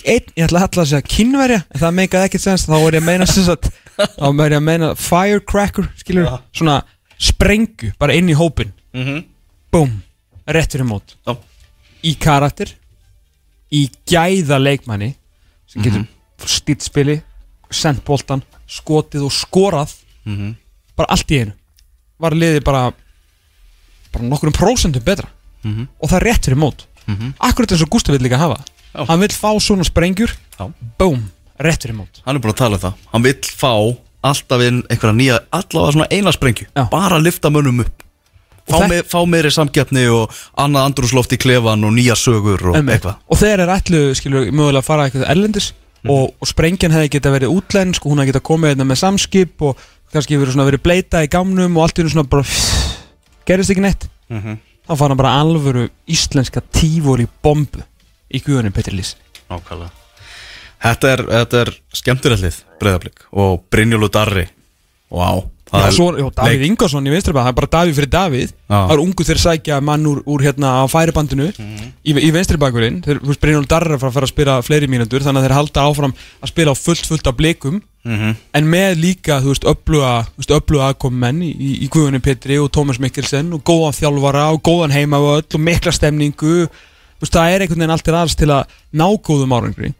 einn, 0.04 0.26
ég 0.36 0.44
ætla 0.44 0.60
að 0.60 0.66
halla 0.66 0.82
að 0.84 0.90
segja 0.90 1.08
kynverja 1.08 1.60
en 1.72 1.80
það 1.80 1.94
meikaði 1.98 2.28
ekkert 2.28 2.44
sens 2.44 2.66
þá 2.68 2.74
er 2.76 2.98
ég 2.98 3.00
að 3.02 3.06
meina 3.08 3.26
sagt, 3.30 3.70
þá 4.20 4.26
er 4.44 4.52
ég 4.52 4.58
að 4.60 4.66
meina 4.68 4.90
firecracker, 5.00 5.88
skilur, 5.96 6.28
svona 6.52 6.82
sprengju, 7.18 7.94
bara 7.98 8.16
inn 8.18 8.28
í 8.28 8.36
hópin 8.38 8.72
Mhm. 8.94 9.24
búm, 9.72 10.02
rétt 10.46 10.70
fyrir 10.76 10.86
mót 10.86 11.16
Já. 11.26 11.34
í 12.04 12.12
karakter 12.20 12.70
í 13.72 13.88
gæða 14.06 14.60
leikmanni 14.62 15.14
sem 15.66 15.82
getur 15.82 16.04
mm 16.04 16.10
stýtspili 16.44 17.22
sendt 17.72 18.02
boltan, 18.04 18.42
skotið 18.68 19.22
og 19.24 19.32
skorað 19.32 19.94
Mhm. 20.26 20.50
bara 20.96 21.08
allt 21.14 21.30
í 21.32 21.38
einu 21.40 21.52
var 22.20 22.32
liðið 22.36 22.64
bara 22.64 22.92
bara 24.14 24.28
nokkurum 24.30 24.54
prósentum 24.56 25.04
betra. 25.04 25.28
Mhm. 25.64 25.88
og 26.00 26.10
það 26.10 26.18
er 26.20 26.26
rétt 26.28 26.44
fyrir 26.48 26.60
mót. 26.60 26.84
Akkurat 27.40 27.72
eins 27.72 27.82
og 27.82 27.88
Gústi 27.92 28.12
vill 28.12 28.20
líka 28.24 28.38
hafa. 28.38 28.58
Já. 28.94 29.04
hann 29.08 29.20
vill 29.20 29.34
fá 29.34 29.50
svona 29.60 29.84
sprengjur. 29.84 30.30
Búm, 30.98 31.30
rétt 31.58 31.82
fyrir 31.82 31.96
mót. 31.96 32.20
Hann 32.24 32.36
er 32.36 32.40
búin 32.40 32.52
að 32.52 32.60
tala 32.62 32.76
um 32.76 32.82
það. 32.82 32.94
Hann 33.12 33.22
vill 33.22 33.40
fá 33.42 33.72
alltaf 34.24 34.62
inn 34.64 34.82
einhverja 34.88 35.16
nýja 35.16 35.38
Allavega 35.52 35.92
svona 35.92 36.08
eina 36.10 36.32
sprengju. 36.32 36.66
Já. 36.76 36.88
Bara 36.90 37.18
lifta 37.18 37.50
mönnum 37.50 37.80
upp. 37.80 38.02
Fá, 38.64 38.78
það- 38.80 38.88
me, 38.88 39.02
fá 39.02 39.18
meiri 39.28 39.50
samkeppni 39.52 40.06
og 40.08 40.30
annað 40.56 40.86
andrúsloft 40.88 41.32
í 41.32 41.36
klefan 41.36 41.84
og 41.84 41.92
nýja 41.92 42.16
sögur 42.16 42.70
og 42.70 42.76
eitthvað. 42.80 43.16
Og 43.28 43.36
þeir 43.38 43.60
eru 43.60 43.72
ætlu, 43.74 44.14
skilur, 44.16 44.46
mögulega 44.52 44.80
að 44.80 44.84
fara 44.88 45.08
eitthvað 45.08 45.28
erlendis. 45.28 45.72
Og, 46.08 46.34
og 46.40 46.48
sprengjan 46.48 46.92
hefði 46.92 47.10
geta 47.10 47.30
verið 47.32 47.52
útlensk 47.52 48.04
og 48.04 48.12
hún 48.12 48.20
hefði 48.20 48.32
geta 48.32 48.40
komið 48.44 48.74
hérna 48.74 48.84
með 48.84 48.98
samskip 49.00 49.62
og 49.64 49.78
kannski 50.12 50.36
verið 50.36 50.60
verið 50.60 50.82
bleita 50.84 51.22
í 51.24 51.28
gámnum 51.32 51.76
og 51.76 51.82
allt 51.82 51.98
einu 51.98 52.12
svona 52.12 52.28
bara 52.28 52.44
gerist 53.46 53.70
ekki 53.74 53.84
neitt. 53.84 54.08
Mhm. 54.28 54.58
þá 54.84 54.96
fara 54.96 55.08
hann 55.14 55.20
bara 55.20 55.36
alvöru 55.40 55.88
íslenska 56.08 56.60
tífóri 56.60 57.26
bombu 57.42 57.82
í 58.28 58.40
guðunum 58.44 58.72
Petri 58.72 58.96
Lís 58.96 59.14
Nákvæmlega. 59.48 59.90
Þetta 60.84 61.10
er, 61.12 61.22
er 61.60 61.70
skemmtirallið 61.96 62.58
breyðablík 62.80 63.22
og 63.32 63.62
Brynjólu 63.72 64.10
Darri. 64.12 64.44
Það 65.08 65.42
Já, 65.74 65.86
er 65.88 65.94
svo, 65.96 66.06
já, 66.14 66.26
Davíð 66.36 66.64
Ingarsson 66.68 67.08
í 67.08 67.12
vinstrabæð, 67.12 67.46
það 67.46 67.50
er 67.50 67.56
bara 67.58 67.68
Davíð 67.72 67.96
fyrir 67.98 68.10
Davíð. 68.12 68.52
Það 68.70 68.92
er 68.94 69.00
ungu 69.02 69.24
þeir 69.26 69.40
sækja 69.42 69.78
mann 69.82 70.06
úr, 70.06 70.20
úr 70.30 70.44
hérna 70.44 70.70
á 70.78 70.84
færibandinu. 70.90 71.48
Í, 71.50 72.12
í 72.14 72.30
vinstribækurinn 72.34 73.00
Þeir, 73.04 73.20
Brynjólf 73.42 73.66
Darri 73.70 73.90
er 73.90 73.96
að 73.98 74.14
fara 74.14 74.28
að 74.28 74.30
spila 74.30 74.58
fleiri 74.64 74.88
mínútur 74.92 75.24
Þannig 75.24 75.40
að 75.40 75.46
þeir 75.46 75.54
halda 75.56 75.84
áfram 75.88 76.14
að 76.14 76.52
spila 76.52 76.74
á 76.74 76.76
fullt 76.78 77.08
fullt 77.10 77.30
af 77.30 77.36
blikum. 77.38 77.80
Mhm. 78.04 78.36
En 78.54 78.70
með 78.70 79.00
líka, 79.00 79.40
þú 79.42 79.54
veist, 79.54 79.66
öfluga 80.52 80.90
aðkomi 80.90 81.20
menn 81.24 81.42
í, 81.42 81.50
í, 81.56 81.72
í 81.86 81.90
Guðunni 81.90 82.20
Petri 82.22 82.58
og 82.60 82.68
Tómas 82.70 83.00
Mikkelsen 83.00 83.54
Og 83.56 83.64
góðan 83.64 83.96
þjálfara 83.96 84.50
og 84.52 84.60
góðan 84.62 84.92
heimavöll 84.92 85.42
og 85.42 85.60
mikla 85.60 85.92
stemningu. 85.96 86.68
Veist, 87.18 87.32
það 87.32 87.50
er 87.50 87.64
einhvern 87.64 87.80
veginn 87.80 87.96
allt 87.96 88.04
til 88.04 88.18
alls 88.18 88.36
til 88.36 88.50
að 88.52 88.68
ná 88.92 89.08
góðum 89.24 89.56
árangri. 89.56 89.94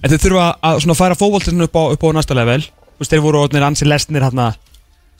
En 0.00 0.08
þeir 0.08 0.24
þurfa 0.24 0.50
að 0.64 0.96
færa 0.96 1.18
fótboltinu 1.20 1.68
upp 1.68 1.76
á, 1.76 1.82
upp 1.92 2.04
á 2.08 2.80
þeir 3.08 3.22
voru 3.24 3.44
orðnir 3.44 3.64
ansi 3.64 3.88
lesnir 3.88 4.24
hérna 4.24 4.52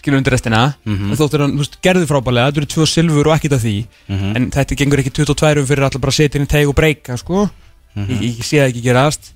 skilur 0.01 0.19
undir 0.21 0.33
restina. 0.35 0.63
En 0.89 1.13
þóttir 1.19 1.45
hann, 1.45 1.53
þú 1.59 1.63
veist, 1.65 1.77
gerði 1.85 2.09
frábælega 2.11 2.51
þetta 2.51 2.63
eru 2.63 2.71
tvö 2.75 2.87
silfur 2.89 3.29
og 3.31 3.37
ekkert 3.37 3.57
af 3.59 3.63
því. 3.67 3.75
En 4.35 4.49
þetta 4.57 4.79
gengur 4.81 5.03
ekki 5.05 5.13
22 5.21 5.61
um 5.63 5.69
fyrir 5.69 5.87
allar 5.87 6.01
bara 6.03 6.17
setja 6.17 6.41
inn 6.41 6.49
í 6.49 6.51
teig 6.51 6.69
og 6.73 6.75
breyka, 6.79 7.17
sko. 7.21 7.47
Ég, 8.01 8.19
ég 8.41 8.43
sé 8.47 8.61
það 8.63 8.69
ekki 8.73 8.83
gerast. 8.89 9.33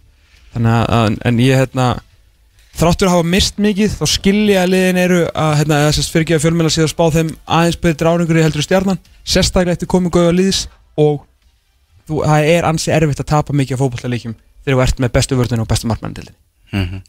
Þannig 0.55 0.81
að, 0.99 1.17
en 1.31 1.39
ég, 1.43 1.57
hérna 1.59 1.89
þráttur 2.75 3.07
að 3.07 3.15
hafa 3.15 3.27
mist 3.31 3.59
mikið, 3.63 3.93
þá 4.01 4.07
skilja 4.11 4.65
liðin 4.67 4.97
eru 4.99 5.21
að, 5.31 5.53
hérna, 5.61 5.77
þess 5.91 6.01
að 6.03 6.15
fyrir 6.15 6.25
ekki 6.27 6.35
að 6.39 6.43
fjölmjöla 6.45 6.73
séð 6.75 6.87
að 6.89 6.91
spá 6.95 7.05
þeim 7.15 7.29
aðeins 7.59 7.79
betri 7.85 8.09
áringur 8.11 8.39
í 8.41 8.43
heldur 8.43 8.63
í 8.65 8.67
stjarnan 8.67 8.99
sérstaklega 9.23 9.77
eftir 9.77 9.91
komingu 9.93 10.19
auðvitað 10.19 10.39
liðs 10.41 10.63
og 10.99 11.21
þú, 12.09 12.19
það 12.27 12.49
er 12.55 12.67
ansi 12.71 12.91
erfitt 12.97 13.23
að 13.23 13.29
tapa 13.31 13.55
mikið 13.55 13.77
af 13.77 13.83
fótballaleikjum 13.85 14.35
þegar 14.65 14.75
þú 14.79 14.83
ert 14.89 15.03
með 15.05 15.13
bestu 15.15 15.39
vörðinu 15.39 15.67
og 15.67 15.71
bestu 15.71 15.91
markmannindildin 15.93 16.41
Mhm. 16.75 17.03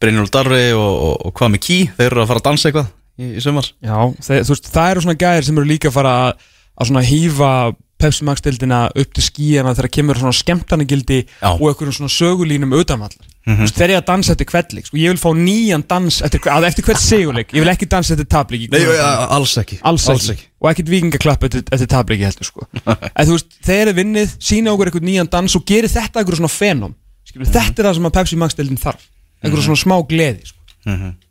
Brynjólu 0.00 0.30
Darri 0.32 0.70
og, 0.72 0.92
og, 1.04 1.14
og 1.28 1.32
hvað 1.36 1.50
með 1.52 1.60
Key 1.66 1.80
Þeir 1.98 2.06
eru 2.06 2.22
að 2.22 2.28
fara 2.30 2.40
að 2.40 2.46
dansa 2.46 2.68
eitthvað 2.70 2.86
í, 3.20 3.34
í 3.36 3.44
sumar? 3.44 3.68
Já, 3.84 3.98
þeir, 4.24 4.42
þú 4.48 4.56
veist, 4.56 4.72
það 4.72 4.94
eru 4.94 5.04
svona 5.04 5.20
gæðir 5.20 5.46
sem 5.48 5.60
eru 5.60 5.70
líka 5.70 5.90
að 5.90 5.96
fara 5.98 6.16
að, 6.24 6.44
svona 6.88 7.06
hýfa 7.06 7.52
Pepsi 8.00 8.24
Max 8.24 8.40
dildina 8.40 8.86
upp 8.96 9.10
til 9.16 9.24
skíjana 9.24 9.74
þegar 9.76 9.92
kemur 9.92 10.20
svona 10.20 10.36
skemmtanagildi 10.36 11.18
Já. 11.26 11.50
og 11.50 11.66
einhverjum 11.68 11.96
svona 11.98 12.14
sögulínum 12.14 12.72
utanvallar 12.72 13.26
mm 13.46 13.56
-hmm. 13.56 13.72
þeir 13.76 13.90
eru 13.90 13.98
að 13.98 14.06
dansa 14.06 14.32
eftir 14.32 14.46
hvert 14.46 14.72
leik 14.72 14.86
sko, 14.86 14.96
ég 14.96 15.12
vil 15.12 15.20
fá 15.20 15.30
nýjan 15.36 15.84
dans 15.88 16.22
eftir, 16.22 16.40
að, 16.40 16.66
eftir 16.70 16.84
hvert 16.84 17.00
seguleik. 17.00 17.52
Ég 17.52 17.60
vil 17.60 17.68
ekki 17.68 17.86
dansa 17.86 18.14
eftir 18.14 18.26
tablik 18.26 18.70
Nei, 18.72 18.80
ja, 18.80 19.26
alls 19.28 19.56
ekki. 19.58 19.78
Alls, 19.82 20.08
ekki. 20.08 20.48
og 20.60 20.70
ekkert 20.70 20.88
vikingaklapp 20.88 21.44
eftir, 21.44 21.62
eftir 21.70 21.86
tablik 21.86 22.20
heldur 22.20 22.44
sko. 22.44 22.66
En 23.18 23.26
þú 23.26 23.36
veist, 23.36 23.48
þeir 23.62 23.88
eru 23.88 23.96
vinnið, 24.00 24.36
sína 24.38 24.72
okkur 24.72 24.86
einhvern 24.86 25.04
nýjan 25.04 25.28
dans 25.30 25.56
og 25.56 25.64
gerir 25.66 25.88
þetta 25.88 26.20
einhverjum 26.20 26.46
svona 26.46 26.56
fenóm 26.56 26.94
Skilur, 27.24 27.46
þetta 27.46 27.82
er 27.82 27.86
það 27.86 27.94
sem 27.94 28.06
að 28.06 28.14
Pepsi 28.16 28.36
Max 28.36 28.54
dildin 28.54 28.80
þarf. 28.80 29.02
Einhverjum 29.42 29.66
svona 29.68 29.84
smá 29.84 29.96
gleði 30.08 30.46
sko. 30.50 30.58
F.O. 30.86 30.90
Vissir 30.90 31.29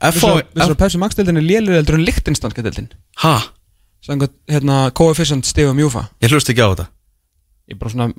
að 0.00 0.76
Pepsi 0.76 1.00
Max 1.00 1.16
dildin 1.18 1.40
er 1.40 1.46
lélir 1.46 1.78
heldur 1.78 1.98
en 1.98 2.04
Lichtensteinska 2.04 2.64
Ha? 3.22 3.34
Sangat, 4.04 4.32
hérna, 4.50 4.90
coefficient 4.94 5.46
stegum 5.48 5.78
júfa 5.80 6.06
Ég 6.22 6.30
hlust 6.30 6.50
ekki 6.52 6.62
á 6.62 6.70
þetta. 6.70 6.88
Ég 7.72 7.80
bara 7.80 7.92
svona 7.94 8.12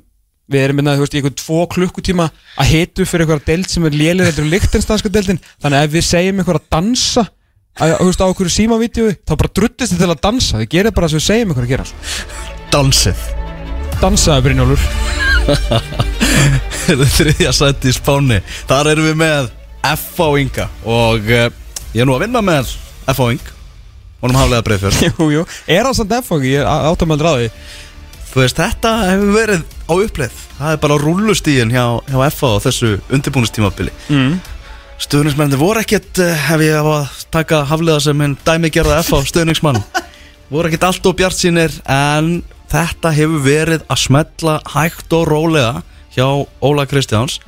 Við 0.48 0.62
erum 0.64 0.78
minna, 0.80 0.94
þú 0.96 1.04
veist, 1.04 1.14
í 1.14 1.18
einhvern 1.20 1.36
tvo 1.36 1.64
klukkutíma 1.68 2.26
að 2.56 2.70
hitu 2.72 3.04
fyrir 3.04 3.26
einhverja 3.26 3.50
deild 3.50 3.68
sem 3.68 3.84
er 3.84 3.96
lélir 3.96 4.28
heldur 4.30 4.46
en 4.46 4.52
Lichtensteinska 4.54 5.10
deildin 5.12 5.40
Þannig 5.60 5.76
að 5.76 5.88
ef 5.88 5.92
við 5.92 6.06
segjum 6.08 6.40
einhverja 6.40 6.62
að 6.62 6.70
dansa 6.72 7.24
að, 7.78 7.94
þú 7.98 8.06
veist, 8.08 8.22
á 8.22 8.26
einhverju 8.26 8.54
símavídeói 8.54 9.12
þá 9.22 9.34
bara 9.34 9.52
druttist 9.54 9.92
þið 9.92 10.00
til 10.02 10.10
að 10.10 10.22
dansa. 10.24 10.62
Þið 10.62 10.70
gerir 10.72 10.94
bara 10.96 11.06
það 11.06 11.12
sem 11.12 11.20
við 11.20 11.26
segjum 11.28 11.52
einhverja 11.52 11.68
að 11.68 11.74
gera. 11.74 11.86
Dansið. 12.74 13.28
Dansaði 13.98 14.44
Brynjólfur. 14.46 14.82
Þriðja 17.18 17.54
sæti 17.54 17.92
í 17.92 17.96
spáni. 17.96 18.40
Þar 18.68 18.92
erum 18.94 19.08
við 19.08 19.16
með 19.22 19.50
F.O. 19.88 20.28
Inga 20.40 20.66
Og 20.88 21.30
uh, 21.30 21.46
ég 21.98 22.04
er 22.04 22.06
nú 22.06 22.14
að 22.14 22.28
vinna 22.28 22.42
með 22.46 22.76
F.O. 23.10 23.32
Ing 23.34 23.54
Honum 24.22 24.38
haflega 24.38 24.64
breyðfjörn 24.66 24.98
Jú, 25.08 25.30
jú, 25.34 25.44
er 25.66 25.86
það 25.88 25.96
samt 25.98 26.12
efang, 26.18 26.44
ég 26.46 26.66
áttamaldur 26.66 27.26
á 27.26 27.34
því 27.40 27.48
Þú 28.28 28.42
veist, 28.42 28.60
þetta 28.60 28.92
hefur 29.08 29.32
verið 29.34 29.64
á 29.88 29.94
uppleið 29.96 30.36
Það 30.58 30.74
er 30.74 30.80
bara 30.84 30.98
rúllustíðin 31.02 31.74
hjá, 31.74 31.84
hjá 32.06 32.18
F.O. 32.28 32.52
á 32.54 32.62
þessu 32.68 32.92
undirbúinustímabili 33.08 33.94
mm. 34.14 34.36
Stöðningsmennir 35.02 35.58
voru 35.58 35.82
ekkert 35.82 36.22
Hef 36.46 36.62
ég 36.62 36.78
að 36.92 37.18
taka 37.34 37.64
haflega 37.70 38.04
sem 38.04 38.22
en 38.26 38.38
dæmigerða 38.46 39.00
F.O. 39.02 39.24
stöðningsmann 39.26 39.80
Voru 40.52 40.70
ekkert 40.70 40.86
allt 40.92 41.10
og 41.10 41.18
bjart 41.18 41.38
sínir 41.38 41.74
En 41.82 42.44
þetta 42.70 43.14
hefur 43.16 43.42
verið 43.42 43.86
að 43.90 44.02
smetla 44.04 44.60
hægt 44.76 45.18
og 45.18 45.26
rólega 45.32 45.82
Hjá 46.14 46.26
Óla 46.62 46.86
Kristjáns 46.90 47.40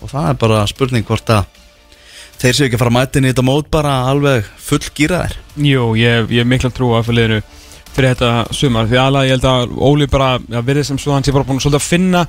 Og 0.00 0.12
það 0.14 0.32
er 0.32 0.42
bara 0.46 0.64
spurning 0.70 1.04
hvort 1.08 1.34
að 1.34 1.57
Þeir 2.38 2.54
séu 2.54 2.66
ekki 2.68 2.78
að 2.78 2.82
fara 2.84 2.92
að 2.92 2.98
mæta 2.98 3.18
inn 3.18 3.26
í 3.26 3.30
þetta 3.32 3.46
mót 3.48 3.70
bara 3.74 3.94
alveg 4.12 4.50
full 4.62 4.84
gýraðir 4.94 5.38
Jú, 5.58 5.86
ég, 5.98 6.28
ég 6.30 6.44
hef 6.44 6.50
mikla 6.50 6.70
trú 6.70 6.92
fyrir 7.02 7.18
liðinu 7.18 7.40
fyrir 7.98 8.12
þetta 8.14 8.54
sumar. 8.54 8.86
Því 8.86 9.00
aðlega 9.02 9.26
ég 9.26 9.34
held 9.34 9.48
að 9.50 9.72
Óli 9.88 10.06
bara 10.10 10.28
já, 10.38 10.60
verið 10.62 10.86
sem 10.86 11.00
svo 11.02 11.16
hann 11.16 11.26
sé 11.26 11.34
bara 11.34 11.48
búin 11.48 11.58
að 11.58 11.78
að 11.80 11.86
finna 11.86 12.26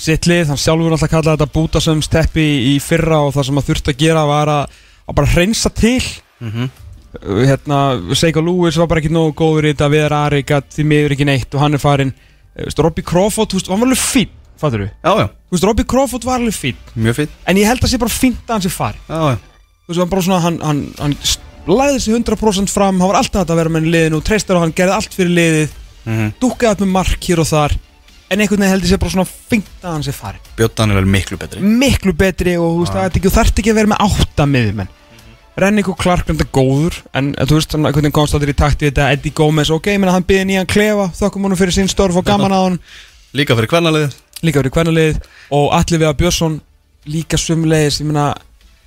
sitt 0.00 0.26
lið, 0.26 0.48
hann 0.50 0.60
sjálfur 0.60 0.94
alltaf 0.96 1.12
kalla 1.12 1.34
þetta 1.34 1.52
bútasöms 1.54 2.08
teppi 2.10 2.46
í 2.72 2.78
fyrra 2.82 3.20
og 3.26 3.34
það 3.34 3.46
sem 3.48 3.60
hann 3.60 3.66
þurfti 3.68 3.92
að 3.92 4.00
gera 4.00 4.24
var 4.26 4.50
að, 4.50 4.78
að 5.04 5.18
bara 5.20 5.32
hreinsa 5.34 5.70
til. 5.70 6.00
Mhm. 6.40 6.70
Uh, 7.14 7.42
hérna, 7.46 7.80
Seika 8.18 8.42
Lewis 8.42 8.78
var 8.80 8.88
bara 8.90 9.02
ekki 9.02 9.12
nógu 9.12 9.36
góður 9.38 9.68
í 9.68 9.74
þetta 9.74 9.90
Viðar 9.92 10.16
Ari 10.18 10.40
því 10.42 10.86
miður 10.90 11.14
ekki 11.14 11.28
neitt 11.28 11.54
og 11.54 11.62
hann 11.62 11.76
er 11.76 11.82
farin 11.82 12.10
veist, 12.56 12.80
Robbie 12.82 13.06
Crawford, 13.06 13.52
þú 13.52 13.60
veist, 13.60 13.70
hann 13.70 13.84
var 13.84 13.92
alveg 13.92 14.02
fín 14.02 14.32
fattur 14.64 14.84
við, 14.84 14.90
Já, 15.04 15.12
já, 15.20 15.26
þú 15.28 15.56
veist, 15.56 15.66
Robbie 15.70 15.88
Crawford 15.94 16.26
var 16.28 16.40
alveg 16.40 16.56
fín 16.56 16.80
mjög 16.96 17.18
fín 17.20 17.32
en 17.46 17.60
ég 17.60 17.68
held 17.70 17.84
að 17.84 17.92
sé 17.94 18.00
bara 18.02 18.14
fínt 18.16 18.44
að 18.48 18.54
hann 18.56 18.64
sé 18.66 18.72
farin 18.74 19.00
Já, 19.08 19.20
já, 19.30 19.38
þú 19.84 19.92
veist, 19.92 20.00
hann 20.02 20.12
bara 20.16 20.26
svona, 20.26 20.42
hann, 20.44 20.58
hann, 20.64 20.82
hann 20.98 21.16
læði 21.78 22.00
sig 22.04 22.14
100% 22.18 22.72
fram, 22.74 22.98
hann 23.00 23.08
var 23.12 23.20
alltaf 23.22 23.46
að 23.48 23.56
vera 23.62 23.72
með 23.72 23.86
liðinu 23.94 24.18
og 24.20 24.26
treystur 24.28 24.58
og 24.58 24.66
hann 24.66 24.74
gerði 24.76 24.98
allt 24.98 25.16
fyrir 25.16 25.34
liðið 25.38 25.80
Mhm. 26.04 26.34
dúkkaði 26.36 26.74
upp 26.74 26.80
með 26.84 26.90
mark 26.92 27.22
hér 27.24 27.40
og 27.40 27.46
þar. 27.48 27.72
En 28.28 28.40
einhvern 28.40 28.60
veginn 28.60 28.72
held 28.74 28.82
ég 28.84 28.90
sé 28.90 28.98
bara 29.00 29.10
svona 29.14 29.24
fínt 29.24 29.70
að 29.80 29.92
hann 29.94 30.02
sé 30.04 30.12
farin 30.12 30.40
Björn 30.58 30.90
er 30.90 30.98
vel 30.98 31.06
miklu 31.08 31.38
betri. 31.40 31.62
Miklu 31.64 32.12
betri 32.12 32.58
og 32.60 32.74
þú 32.74 32.82
veist, 32.82 32.92
það 32.92 33.04
er 33.04 33.54
ekki, 33.56 33.70
að 33.72 33.78
vera 33.78 33.90
með 33.94 34.02
átta 34.04 34.44
miðjumenn. 34.44 34.88
Rennik 35.56 35.88
og 35.88 35.96
Clark 35.96 36.28
er 36.28 36.34
þetta 36.34 36.50
góður 36.52 36.96
en 37.14 37.32
þú 37.38 37.56
veist, 37.56 37.72
hann 37.72 37.86
veginn 37.88 38.12
komst 38.12 38.34
allir 38.34 38.50
í 38.52 38.56
takt 38.58 38.82
við 38.82 38.90
þetta 38.92 39.12
Eddie 39.14 39.32
Gómez, 39.32 39.70
ok, 39.70 39.86
ég 39.94 40.00
meina 40.02 40.12
hann 40.12 40.26
byði 40.26 40.44
nýjan 40.50 40.66
klefa 40.66 41.08
þokkum 41.14 41.46
honum 41.46 41.56
fyrir 41.60 41.72
sín 41.76 41.88
störf 41.88 42.16
og 42.20 42.26
gaman 42.26 42.52
að 42.52 42.64
hann 42.68 42.78
Líka 43.34 43.56
fyrir 43.56 43.70
hvernalið 43.70 44.12
líka 44.48 44.62
verið 44.62 44.74
kvennalið 44.76 45.20
og 45.58 45.70
allir 45.76 46.02
við 46.02 46.10
að 46.10 46.18
Björnsson 46.22 46.58
líka 47.10 47.40
sumlegis, 47.40 48.00
ég 48.00 48.08
meina 48.08 48.32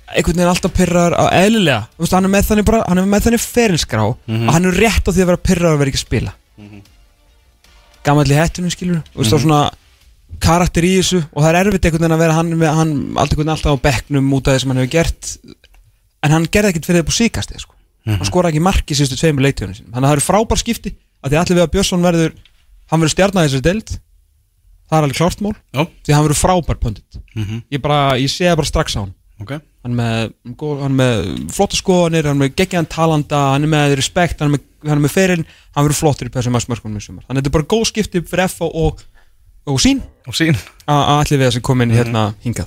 einhvern 0.08 0.38
veginn 0.38 0.50
alltaf 0.50 0.72
pyrrar 0.74 1.14
á 1.14 1.24
eðlilega 1.36 1.82
þú 1.94 2.04
veist, 2.04 2.14
hann 2.16 2.28
er 2.28 2.32
með 2.32 2.46
þannig 2.48 2.68
bara, 2.70 2.84
hann 2.88 3.00
er 3.02 3.10
með 3.12 3.26
þannig 3.26 3.44
ferilskrá 3.44 4.04
og 4.08 4.30
hann 4.54 4.70
er 4.70 4.78
rétt 4.82 5.04
á 5.04 5.10
því 5.12 5.24
að 5.24 5.30
vera 5.32 5.46
pyrrar 5.50 5.74
að 5.74 5.82
vera 5.82 5.92
ekki 5.92 6.00
að 6.00 6.06
spila. 6.06 6.32
Mm 6.58 6.80
gamall 8.08 8.30
í 8.30 8.38
hættunum 8.38 8.72
skilur 8.72 9.02
þú 9.12 9.22
veist, 9.22 9.32
þá 9.32 9.42
svona 9.44 9.60
karakter 10.44 10.86
í 10.86 10.92
þessu 10.98 11.22
og 11.26 11.42
það 11.42 11.50
er 11.50 11.60
erfitt 11.62 11.88
einhvern 11.88 12.04
veginn 12.04 12.16
að 12.16 12.22
vera 12.22 12.36
hann, 12.36 12.52
með, 12.60 12.74
hann 12.78 12.92
alltaf, 13.18 13.72
á 13.74 13.84
bekknum 13.88 14.34
út 14.36 14.48
af 14.48 14.54
því 14.56 14.62
sem 14.62 14.72
hann 14.72 14.82
hefur 14.82 14.94
gert 14.94 15.30
en 16.24 16.34
hann 16.34 16.48
gerði 16.52 16.72
ekkert 16.72 16.88
fyrir 16.88 17.02
það 17.02 17.08
búið 17.08 17.18
síkast 17.18 17.54
sko. 17.62 17.74
hann 18.08 18.28
skoraði 18.28 18.56
ekki 18.56 18.66
mark 18.68 18.92
í 18.92 18.98
síðustu 18.98 19.18
tveimur 19.20 19.46
leitjónu 19.46 19.76
sinum 19.76 19.94
þannig 19.94 20.04
að 20.04 20.10
það 20.10 20.18
eru 20.18 20.26
frábær 20.26 20.62
skipti 20.62 20.94
að 21.22 21.32
því 21.32 21.40
allir 21.40 21.58
við 21.58 21.64
að 21.64 21.72
Björnsson 21.74 22.04
verður 22.04 22.36
hann 22.92 23.02
verður 23.02 23.14
stjarnaði 23.14 23.50
þessari 23.50 23.66
deild 23.68 23.94
það 24.88 24.98
er 24.98 25.06
alveg 25.06 25.18
klárt 25.20 25.40
mál 25.44 25.54
Já, 25.74 25.82
því 26.06 26.14
hann 26.16 26.26
verður 26.28 26.40
frábær 26.42 26.80
pöndit 26.82 27.18
Mhm. 27.38 27.62
ég, 27.70 27.80
bara, 27.84 28.16
ég 28.18 28.30
sé 28.32 28.48
það 28.48 28.56
bara 28.62 28.66
strax 28.72 28.96
á 28.96 29.00
hann. 29.04 29.14
Ok. 29.40 29.50
Hann 29.84 29.92
er 29.94 29.98
með, 29.98 30.32
hann 30.82 30.96
með 30.98 31.52
flotta 31.54 31.76
skoðanir 31.78 32.26
hann 32.26 32.40
er 32.42 32.48
með 32.48 32.54
geggjaðan 32.58 32.88
talanda, 32.90 33.42
hann 33.52 33.62
er 33.62 33.70
með 33.70 33.94
respekt, 34.00 34.40
hann 34.40 34.50
er 34.50 34.58
með, 34.58 34.64
hann 34.90 35.02
með 35.04 35.12
ferinn 35.14 35.44
hann 35.76 35.84
verður 35.86 36.00
flottur 36.00 36.26
í 36.26 36.32
þessum 36.34 36.56
mörgum 36.58 36.96
í 36.98 37.02
sumar. 37.04 37.22
Þannig 37.28 37.38
að 37.38 37.44
þetta 37.44 37.52
er 37.52 37.56
bara 37.58 37.68
góð 37.74 37.84
skipti 37.92 38.22
fyrir 38.26 38.44
F 38.48 38.62
og, 38.66 39.04
og 39.70 39.78
sín. 39.78 40.00
Og 40.26 40.34
sín. 40.34 40.58
Að 40.90 41.04
allir 41.14 41.38
við 41.38 41.46
að 41.46 41.52
sem 41.58 41.62
kom 41.68 41.80
inn 41.86 41.94
hérna 41.94 42.24
hingað. 42.42 42.66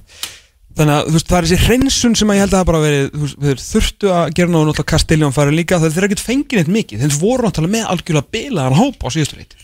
Þannig 0.72 0.96
að 1.02 1.10
veist, 1.12 1.28
það 1.28 1.38
er 1.42 1.48
þessi 1.50 1.66
hreinsun 1.68 2.16
sem 2.16 2.30
ég 2.32 2.40
held 2.46 2.54
að 2.54 2.62
það 2.62 2.70
bara 2.70 2.80
verið 2.86 3.10
veist, 3.44 3.66
þurftu 3.74 4.08
að 4.16 4.30
gera 4.38 4.52
náðu 4.54 4.68
náttúrulega 4.70 4.92
Castelljón 4.94 5.36
farið 5.36 5.58
líka 5.60 5.80
þeir 5.84 5.92
þeir 5.98 6.08
ekkert 6.08 6.24
fengið 6.24 6.62
neitt 6.62 6.72
mikið. 6.78 7.02
Þeir 7.04 7.18
voru 7.20 7.44
náttúrulega 7.50 7.76
með 7.76 7.90
algjörlega 7.92 8.32
bilaðan 8.32 8.80
hóp 8.80 9.04
á 9.04 9.08
síðustu 9.12 9.36
reyt 9.42 9.58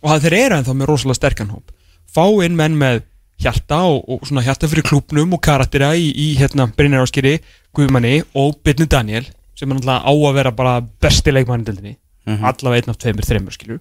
og 0.00 0.08
það 0.08 0.22
þeir 0.24 0.36
eru 0.40 0.56
ennþá 0.56 0.76
með 0.80 0.88
rosalega 0.88 1.18
sterkan 1.20 1.50
hóp 1.52 1.74
fá 2.14 2.24
inn 2.44 2.56
menn 2.58 2.78
með 2.78 3.02
hjarta 3.40 3.82
og, 3.88 4.04
og 4.08 4.26
svona 4.28 4.44
hjarta 4.44 4.68
fyrir 4.68 4.86
klúpnum 4.86 5.36
og 5.36 5.42
karaktera 5.44 5.92
í, 5.96 6.10
í 6.12 6.34
hérna 6.38 6.68
Brynjar 6.76 7.06
Áskeri, 7.06 7.38
Guðmanni 7.76 8.20
og 8.36 8.58
Byrni 8.64 8.88
Daniel 8.90 9.28
sem 9.56 9.68
er 9.68 9.76
náttúrulega 9.76 10.04
á 10.04 10.12
að 10.12 10.36
vera 10.38 10.52
bara 10.56 10.74
besti 10.80 11.32
leikmannindildinni 11.32 11.94
mm 11.94 12.36
-hmm. 12.36 12.44
allavega 12.48 12.82
einn 12.82 12.90
af 12.90 12.98
tveimur, 12.98 13.24
þreimur 13.24 13.52
skilur. 13.52 13.80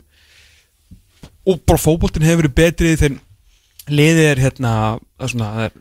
Og 1.45 1.59
bara 1.65 1.79
fótboltin 1.79 2.23
hefur 2.23 2.43
verið 2.43 2.55
betri 2.55 2.95
þegar 2.95 3.19
liðið 3.89 4.25
er 4.31 4.39
hérna 4.39 4.71
það 5.17 5.23
er 5.23 5.31
svona, 5.33 5.51
það 5.53 5.63
er, 5.63 5.71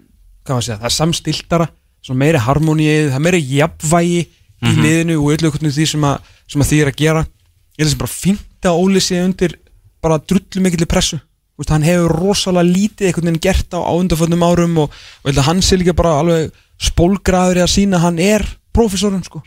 hvað 0.45 0.55
maður 0.55 0.63
að 0.63 0.67
segja, 0.67 0.79
það 0.79 0.91
er 0.91 0.99
samstiltara 0.99 1.69
svona 2.03 2.19
meiri 2.19 2.39
harmoníið, 2.39 3.09
það 3.11 3.19
er 3.19 3.27
meiri 3.27 3.41
jafnvægi 3.53 4.21
í 4.59 4.75
liðinu 4.83 5.17
og 5.23 5.33
öllu 5.35 5.49
okkur 5.49 5.71
því 5.71 5.87
sem 5.87 6.05
að, 6.05 6.21
sem 6.47 6.63
að 6.63 6.69
því 6.69 6.79
er 6.83 6.89
að 6.89 7.01
gera. 7.03 7.23
Ég 7.79 7.85
held 7.85 7.89
að 7.89 7.91
sem 7.91 7.99
bara 7.99 8.19
fínt 8.23 8.67
að 8.67 8.79
Óli 8.79 9.01
sé 9.01 9.23
undir 9.23 9.59
bara 10.03 10.19
drullu 10.19 10.63
mikill 10.63 10.87
pressu 10.87 11.19
veist, 11.59 11.71
hann 11.75 11.83
hefur 11.87 12.13
rosalega 12.15 12.69
lítið 12.69 13.07
einhvern 13.11 13.29
veginn 13.31 13.41
gert 13.43 13.75
á, 13.75 13.81
á 13.83 13.93
undarföndum 13.99 14.43
árum 14.47 14.79
og, 14.85 14.91
og 15.25 15.31
að 15.33 15.47
hann 15.49 15.63
sé 15.63 15.77
líka 15.81 15.95
bara 15.99 16.19
alveg 16.23 16.53
spólgraður 16.79 17.59
í 17.59 17.65
að 17.65 17.73
sína 17.75 17.99
hann 18.05 18.19
er 18.23 18.45
prófessorinn 18.73 19.25
sko 19.27 19.43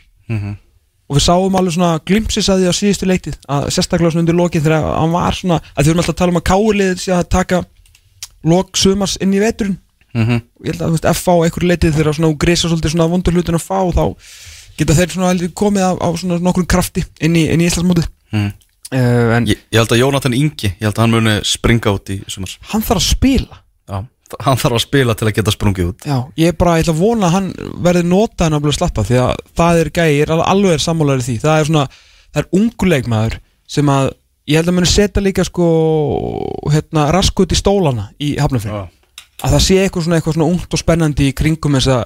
og 1.08 1.16
við 1.18 1.24
sáum 1.26 1.56
alveg 1.58 1.74
svona 1.74 1.98
glimpsis 2.08 2.48
að 2.48 2.62
því 2.62 2.68
á 2.68 2.74
síðustu 2.76 3.06
leitið 3.08 3.34
að 3.48 3.66
sérstaklega 3.74 4.12
svona 4.12 4.22
undir 4.24 4.36
lokið 4.38 4.62
þegar 4.64 4.84
hann 5.00 5.12
var 5.12 5.34
svona 5.36 5.58
að 5.76 5.84
þau 5.84 5.90
erum 5.90 6.02
alltaf 6.02 6.14
að 6.14 6.20
tala 6.20 6.32
um 6.32 6.40
að 6.40 6.46
káliðið 6.52 7.00
sé 7.02 7.12
að 7.16 7.28
taka 7.28 7.62
lok 8.44 8.76
sumars 8.76 9.16
inn 9.20 9.34
í 9.34 9.40
veturinn 9.42 9.78
Mhm. 10.12 10.42
og 10.60 10.66
ég 10.66 10.74
held 10.74 10.82
að 10.82 10.88
þú 10.90 10.92
veist 10.92 11.06
F 11.08 11.28
á 11.32 11.34
einhverju 11.40 11.68
leitið 11.70 11.94
þegar 11.96 12.12
svona 12.18 12.36
grisa 12.36 12.68
svolítið 12.68 12.90
svona 12.92 13.06
vondur 13.08 13.32
hlutin 13.32 13.56
að 13.56 13.62
fá 13.64 13.78
þá 13.96 14.04
geta 14.76 14.92
þeir 14.98 15.08
svona 15.14 15.48
komið 15.56 15.84
á, 15.88 15.92
á 16.04 16.08
svona 16.20 16.36
nokkrum 16.44 16.66
krafti 16.68 17.04
inn 17.24 17.32
í, 17.36 17.46
í 17.48 17.56
Íslandsmótið 17.64 18.08
Mhm. 18.32 18.50
Uh, 18.92 19.36
en 19.36 19.46
Ég, 19.50 19.58
ég 19.72 19.80
held 19.82 19.92
að 19.96 20.00
Jónatan 20.02 20.36
Ingi, 20.38 20.70
ég 20.72 20.84
held 20.86 20.96
að 20.96 21.02
hann 21.04 21.14
muni 21.16 21.34
springa 21.48 21.92
út 21.96 22.12
í 22.14 22.20
sumar. 22.30 22.54
Hann 22.72 22.84
þarf 22.86 23.00
að 23.02 23.06
spila. 23.08 23.58
Já, 23.90 23.98
hann 24.46 24.60
þarf 24.62 24.78
að 24.78 24.84
spila 24.86 25.14
til 25.18 25.28
að 25.28 25.34
geta 25.40 25.54
sprungið 25.54 25.90
út. 25.92 26.06
Já, 26.08 26.16
ég 26.40 26.52
er 26.52 26.56
bara, 26.60 26.78
ég 26.78 26.86
ætla 26.86 26.94
að 26.96 27.02
vona 27.04 27.28
að 27.28 27.36
hann 27.36 27.50
verði 27.84 28.04
notað 28.08 28.46
en 28.50 28.56
að 28.58 28.64
bli 28.66 28.72
slappa 28.78 29.04
því 29.08 29.20
að 29.26 29.32
það 29.60 29.80
er 29.82 29.90
gæi, 29.98 30.08
ég 30.16 30.24
er 30.26 30.34
alveg- 30.38 30.76
er 30.78 30.84
sammálaður 30.86 31.22
í 31.24 31.28
því. 31.28 31.36
Það 31.44 31.60
er 31.60 31.70
svona, 31.70 31.86
það 32.32 32.42
er 32.44 32.50
unguleikmaður 32.60 33.38
sem 33.76 33.92
að, 33.92 34.10
ég 34.48 34.56
held 34.60 34.68
að 34.72 34.76
muni 34.78 34.90
setja 34.92 35.22
líka 35.24 35.44
sko, 35.46 35.66
hérna 36.72 37.06
raskut 37.14 37.52
í 37.54 37.58
stólana 37.58 38.08
í 38.22 38.34
hafnafrið 38.40 38.74
að 39.42 39.54
það 39.56 39.62
sé 39.64 39.76
eitthvað 39.82 40.04
svona, 40.06 40.18
eitthvað 40.20 40.36
svona 40.36 40.50
ungt 40.52 40.74
og 40.76 40.80
spennandi 40.80 41.28
í 41.30 41.34
kringum 41.34 41.74
þessa, 41.78 41.96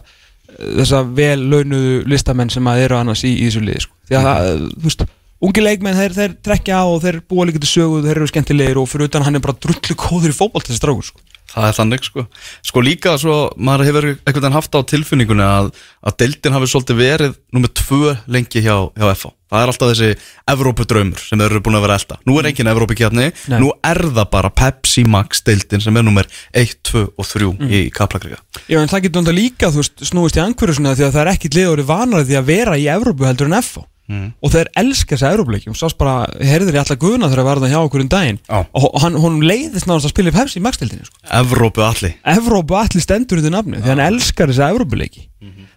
þessa 0.78 1.00
vel 1.16 1.42
launuðu 1.50 1.96
listamenn 2.08 2.50
sem 2.52 2.68
að 2.70 2.82
eru 2.86 2.96
annars 2.96 3.24
í, 3.28 3.32
í 3.36 3.48
þessu 3.48 3.60
liði 3.66 3.82
sko. 3.84 3.96
því 4.08 4.16
að 4.16 4.28
það, 4.28 4.50
þú 4.76 4.84
veist 4.86 5.04
ungi 5.44 5.64
leikmenn, 5.64 5.98
þeir, 5.98 6.16
þeir 6.16 6.36
trekja 6.44 6.80
á 6.80 6.84
og 6.88 7.00
þeir 7.04 7.20
búa 7.28 7.46
líka 7.48 7.60
til 7.62 7.70
sögu 7.70 8.02
þeir 8.04 8.20
eru 8.20 8.28
skemmtilegir 8.30 8.80
og 8.80 8.90
fyrir 8.90 9.10
utan 9.10 9.26
hann 9.26 9.36
er 9.36 9.44
bara 9.44 9.56
drullu 9.60 9.96
kóður 9.98 10.32
í 10.32 10.36
fótbolt 10.36 10.68
þessi 10.68 10.80
strákur 10.80 11.10
sko. 11.10 11.24
Það 11.46 11.66
er 11.68 11.76
þannig 11.76 12.06
sko. 12.08 12.22
Sko 12.66 12.82
líka 12.82 13.12
svo, 13.22 13.36
maður 13.54 13.86
hefur 13.86 14.06
veginn 14.26 14.56
haft 14.56 14.74
á 14.74 14.80
tilfinningunni 14.82 15.46
að, 15.46 15.68
að 16.02 16.16
deildin 16.24 16.56
hafi 16.56 16.68
svolítið 16.72 16.98
verið 17.00 17.36
nummið 17.54 17.74
tvö 17.80 18.14
lengi 18.34 18.64
hjá, 18.64 18.74
hjá 18.96 19.06
FH 19.12 19.32
Það 19.46 19.62
er 19.62 19.70
alltaf 19.70 19.90
þessi 19.92 20.08
Evrópudraumur 20.50 21.22
sem 21.22 21.38
þeir 21.38 21.52
eru 21.52 21.62
búin 21.62 21.78
að 21.78 21.84
vera 21.86 21.98
elda 22.00 22.16
Nú 22.26 22.34
er 22.40 22.48
engin 22.50 22.70
Evrópukjarni, 22.72 23.26
Nei. 23.52 23.58
nú 23.62 23.70
er 23.86 24.00
það 24.08 24.30
bara 24.32 24.50
Pepsi 24.50 25.04
Max 25.06 25.44
deildin 25.46 25.84
sem 25.84 25.96
er 25.96 26.06
nummer 26.06 26.26
1, 26.50 26.74
2 26.90 27.04
og 27.14 27.28
3 27.30 27.52
í 27.70 27.82
Kaplakriga 27.94 28.40
Já, 28.66 28.80
en 28.80 28.90
það 28.90 29.06
getur 29.06 29.22
náttúrulega 29.22 29.38
líka, 29.38 29.70
þú 29.70 29.84
veist, 29.84 30.08
snúist 30.10 30.40
í 30.40 30.42
angverðu 30.42 30.80
svona 30.80 30.96
því 30.98 31.06
að 31.06 31.14
það 31.14 31.22
er 31.22 31.32
ekkit 31.36 31.60
liður 31.60 31.84
vanarið 31.92 32.32
því 32.32 32.40
að 32.40 32.50
vera 32.50 32.74
í 32.82 32.88
Evrópu 32.96 33.28
heldur 33.28 33.52
en 33.52 33.60
FO 34.06 34.46
og 34.46 34.52
þeir 34.52 34.68
elska 34.78 35.16
þessi 35.16 35.28
Evrópuleikjum, 35.32 35.76
sást 35.76 35.98
bara, 35.98 36.26
heyrður 36.38 36.76
ég 36.76 36.82
alltaf 36.82 37.00
guðna 37.02 37.30
þegar 37.30 37.42
að 37.42 37.48
vera 37.48 37.62
það 37.64 37.72
hjá 37.72 37.78
okkur 37.80 38.04
um 38.04 38.10
daginn. 38.12 38.38
Já. 38.46 38.58
og 38.78 38.98
hann, 39.02 39.18
honum 39.18 39.46
leiðist 39.46 39.88
náttúrulega 39.88 40.06
að 40.06 40.14
spila 40.14 40.32
í 40.32 40.36
Pepsi 40.36 40.60
í 40.60 40.64
magstildinni, 40.66 41.08
sko. 41.08 41.22
Evrópu 41.40 41.84
allir. 41.86 42.14
Evrópu 42.36 42.78
allir 42.78 43.02
stendur 43.02 43.42
þetta 43.42 43.54
nafni, 43.56 43.80
því 43.82 43.92
hann 43.92 44.04
elskar 44.06 44.52
þessi 44.52 44.66
Evrópuleiki. 44.68 45.26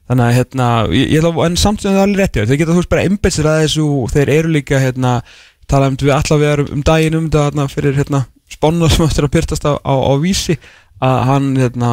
Þannig 0.09 0.25
að, 0.25 0.35
hérna, 0.39 0.67
ég, 0.93 1.09
ég 1.13 1.23
ætla, 1.23 1.45
en 1.45 1.57
samt 1.59 1.83
sem 1.83 1.93
það 1.93 1.99
er 1.99 2.07
alveg 2.07 2.21
rétti, 2.23 2.45
þeir 2.49 2.61
geta 2.61 2.73
þú 2.73 2.81
veist 2.83 2.93
bara 2.93 3.07
embetsir 3.09 3.49
að 3.49 3.59
þessu 3.63 3.87
og 3.93 4.13
þeir 4.13 4.31
eru 4.33 4.53
líka, 4.55 4.79
hérna 4.81 5.11
tala 5.69 5.89
um 5.91 5.97
við 5.99 6.47
erum 6.49 6.71
um 6.73 6.85
daginn 6.85 7.17
um 7.19 7.27
þetta 7.27 7.43
hérna, 7.49 7.67
fyrir, 7.69 7.97
hérna, 7.97 8.23
spána 8.49 8.89
sem 8.89 9.05
eftir 9.05 9.27
að 9.27 9.35
byrtast 9.35 9.67
á, 9.69 9.77
á, 9.77 9.93
á 9.93 10.13
vísi, 10.21 10.57
að 10.97 11.19
hann, 11.29 11.51
hérna 11.61 11.91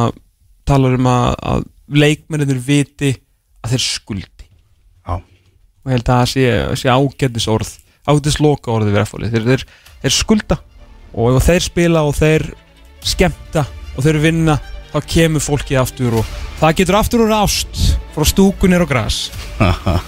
talar 0.65 0.97
um 0.97 1.11
að, 1.11 1.27
að 1.51 1.67
leikmennir 1.93 2.57
viti 2.57 3.13
að 3.61 3.75
þeir 3.75 3.85
skuldi 3.85 4.25
Já, 4.27 4.36
og 5.87 5.91
ég 5.93 5.97
held 5.97 6.09
að 6.11 6.17
það 6.19 6.31
sé, 6.33 6.47
sé 6.83 6.91
ágætis 6.91 7.47
orð 7.47 7.69
ágætis 8.07 8.39
loka 8.43 8.73
orði 8.73 8.91
við 8.91 9.03
F-fóli 9.05 9.29
þeir, 9.31 9.45
þeir, 9.47 9.67
þeir 10.03 10.15
skulda. 10.15 10.57
Og 11.15 11.37
ef 11.37 11.47
þeir 11.47 11.63
spila 11.63 12.03
og 12.07 12.17
þeir 12.17 12.49
skemmta 13.07 13.63
og 13.95 14.03
þeir 14.03 14.19
vinna 14.25 14.57
þá 14.91 14.97
kemur 15.07 15.43
fólkið 15.43 15.79
aftur 15.79 16.17
og 16.19 16.33
það 16.59 16.75
getur 16.81 16.97
aftur 16.99 17.23
úr 17.23 17.33
ást 17.37 17.79
frá 18.15 18.27
stúkunir 18.27 18.83
og 18.83 18.91
gras. 18.91 19.21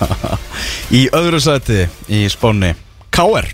Í 1.00 1.08
öðru 1.16 1.40
sæti 1.44 1.86
í 2.12 2.26
spáni 2.32 2.74
KR 3.16 3.48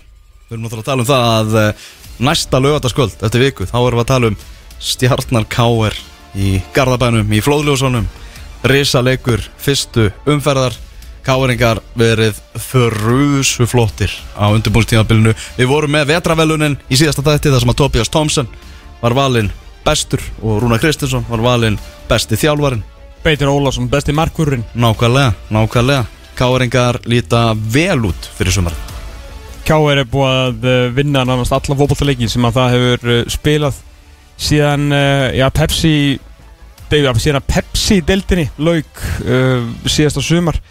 Við 0.46 0.54
erum 0.54 0.66
að 0.68 0.82
tala 0.86 1.02
um 1.02 1.08
það 1.08 1.24
að 1.26 1.56
eh, 1.58 1.86
næsta 2.22 2.58
lögataskvöld 2.62 3.22
eftir 3.26 3.42
viku 3.42 3.64
þá 3.66 3.78
erum 3.80 3.98
við 3.98 4.04
að 4.04 4.10
tala 4.12 4.28
um 4.30 4.36
stjarnar 4.78 5.46
KR 5.50 5.96
í 6.36 6.50
Garðabænum, 6.76 7.32
í 7.32 7.40
Flóðljósunum. 7.42 8.06
Risaleikur 8.66 9.42
fyrstu 9.62 10.10
umferðar 10.28 10.76
Káringar 11.26 11.80
verið 11.98 12.36
þrjusu 12.54 13.66
flottir 13.66 14.12
á 14.38 14.46
undirbúinstímabilinu 14.54 15.32
Við 15.56 15.66
vorum 15.66 15.90
með 15.96 16.12
vetravelunin 16.12 16.76
í 16.86 16.98
síðasta 17.00 17.24
þætti 17.26 17.50
þar 17.50 17.64
sem 17.64 17.72
að 17.72 17.78
Tobias 17.80 18.12
Thompson 18.14 18.50
var 19.00 19.16
valinn 19.18 19.50
bestur 19.82 20.22
og 20.38 20.60
Rúna 20.62 20.78
Kristinsson 20.78 21.26
var 21.26 21.42
valinn 21.42 21.80
besti 22.06 22.38
þjálfarin 22.38 22.84
Beitir 23.24 23.50
Ólafsson, 23.50 23.88
besti 23.90 24.14
markurinn 24.14 24.62
Nákvæmlega, 24.78 25.34
nákvæmlega. 25.50 26.06
Káringar 26.38 27.00
líta 27.10 27.48
vel 27.74 28.06
út 28.06 28.30
fyrir 28.38 28.54
sumar 28.54 28.78
K.R. 29.66 29.98
er 29.98 30.06
búið 30.06 30.30
að 30.30 30.70
uh, 30.70 30.78
vinna 30.94 31.26
nánast 31.26 31.50
alla 31.50 31.74
fótballtaleiki 31.74 32.30
sem 32.30 32.46
að 32.46 32.60
það 32.60 32.74
hefur 32.76 33.12
uh, 33.16 33.20
spilað 33.34 33.82
síðan 34.38 34.88
uh, 34.94 35.26
já, 35.34 35.48
Pepsi 35.50 35.94
síðan 36.86 37.40
að 37.40 37.48
Pepsi 37.50 37.98
deildinni 38.06 38.46
lauk 38.62 39.06
uh, 39.26 39.66
síðasta 39.90 40.22
sumar 40.22 40.62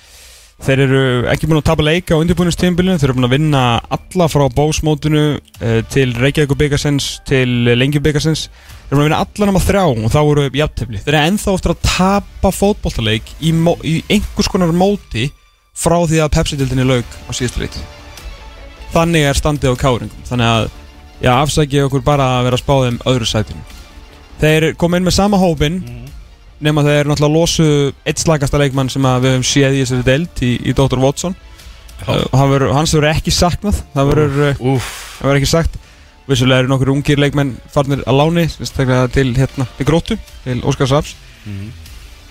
þeir 0.63 0.83
eru 0.85 1.01
ekki 1.31 1.49
búin 1.49 1.59
að 1.59 1.67
tapa 1.67 1.85
leika 1.85 2.15
á 2.15 2.21
undirbúinustíðinbílinu, 2.21 2.99
þeir 3.01 3.09
eru 3.09 3.17
búin 3.17 3.27
að 3.27 3.35
vinna 3.35 3.63
alla 3.97 4.29
frá 4.31 4.45
bósmótinu 4.55 5.25
uh, 5.35 5.81
til 5.91 6.13
Reykjavík 6.15 6.55
byggasens, 6.61 7.09
til 7.27 7.73
Lengi 7.75 7.99
byggasens 7.99 8.47
þeir 8.47 8.93
eru 8.93 9.01
búin 9.01 9.03
að 9.03 9.09
vinna 9.09 9.23
alla 9.25 9.49
nema 9.51 9.65
þrjá 9.65 9.83
og 9.89 10.07
þá 10.13 10.21
eru 10.21 10.47
jafntefli, 10.61 11.03
þeir 11.03 11.17
eru 11.17 11.33
ennþá 11.33 11.57
eftir 11.59 11.75
að 11.75 11.83
tapa 11.89 12.53
fótballtaleik 12.55 13.35
í, 13.41 13.51
í 13.83 13.99
einhvers 14.07 14.51
konar 14.51 14.71
móti 14.71 15.27
frá 15.75 15.99
því 16.07 16.23
að 16.23 16.33
Pepsi 16.39 16.61
deildinni 16.61 16.87
lauk 16.87 17.19
á 17.27 17.31
síðastu 17.35 17.65
leiti 17.65 17.83
þannig 18.95 19.27
er 19.27 19.37
standið 19.37 19.75
á 19.75 19.81
káringum. 19.81 20.25
Þannig 20.27 20.51
að 20.51 20.67
já, 21.19 21.31
afsækja 21.35 21.87
okkur 21.89 22.03
bara 22.05 22.29
að 22.37 22.47
vera 22.47 22.59
að 22.59 22.63
spá 22.63 22.75
þeim 22.85 22.99
öðru 23.11 23.29
sætinu. 23.29 23.63
Þeir 24.39 24.67
koma 24.79 24.99
inn 24.99 25.07
með 25.07 25.17
sama 25.17 25.39
hópin 25.39 25.81
nema 26.65 26.83
þeir 26.85 27.07
náttúrulega 27.09 27.33
losu 27.39 27.67
eitt 28.05 28.21
slagasta 28.21 28.59
leikmann 28.61 28.89
sem 28.91 29.05
við 29.05 29.29
höfum 29.31 29.45
séð 29.47 29.77
í 29.77 29.81
þessari 29.83 30.05
deild 30.09 30.41
í, 30.45 30.51
í 30.69 30.73
Dr. 30.77 30.99
Watson. 31.01 31.35
Uh, 32.05 32.25
og 32.27 32.35
hann 32.41 32.51
verður- 32.51 32.73
hans 32.75 32.91
verður 32.97 33.11
ekki 33.13 33.31
saknað. 33.31 33.79
Það 33.93 34.09
verður 34.11 34.43
uh, 34.49 34.63
Úf, 34.73 34.89
það 35.21 35.29
verður 35.29 35.39
ekki 35.41 35.51
sagt. 35.53 35.79
Vissulega 36.25 36.63
eru 36.63 36.71
nokkur 36.73 36.89
ungir 36.89 37.19
leikmenn 37.21 37.51
farnir 37.69 38.01
að 38.09 38.17
láni 38.17 38.47
til, 39.13 39.27
hérna, 39.37 39.67
til 39.77 39.85
grótu 39.85 40.15
til 40.43 40.55
Óskar 40.65 40.89
Saps 40.89 41.11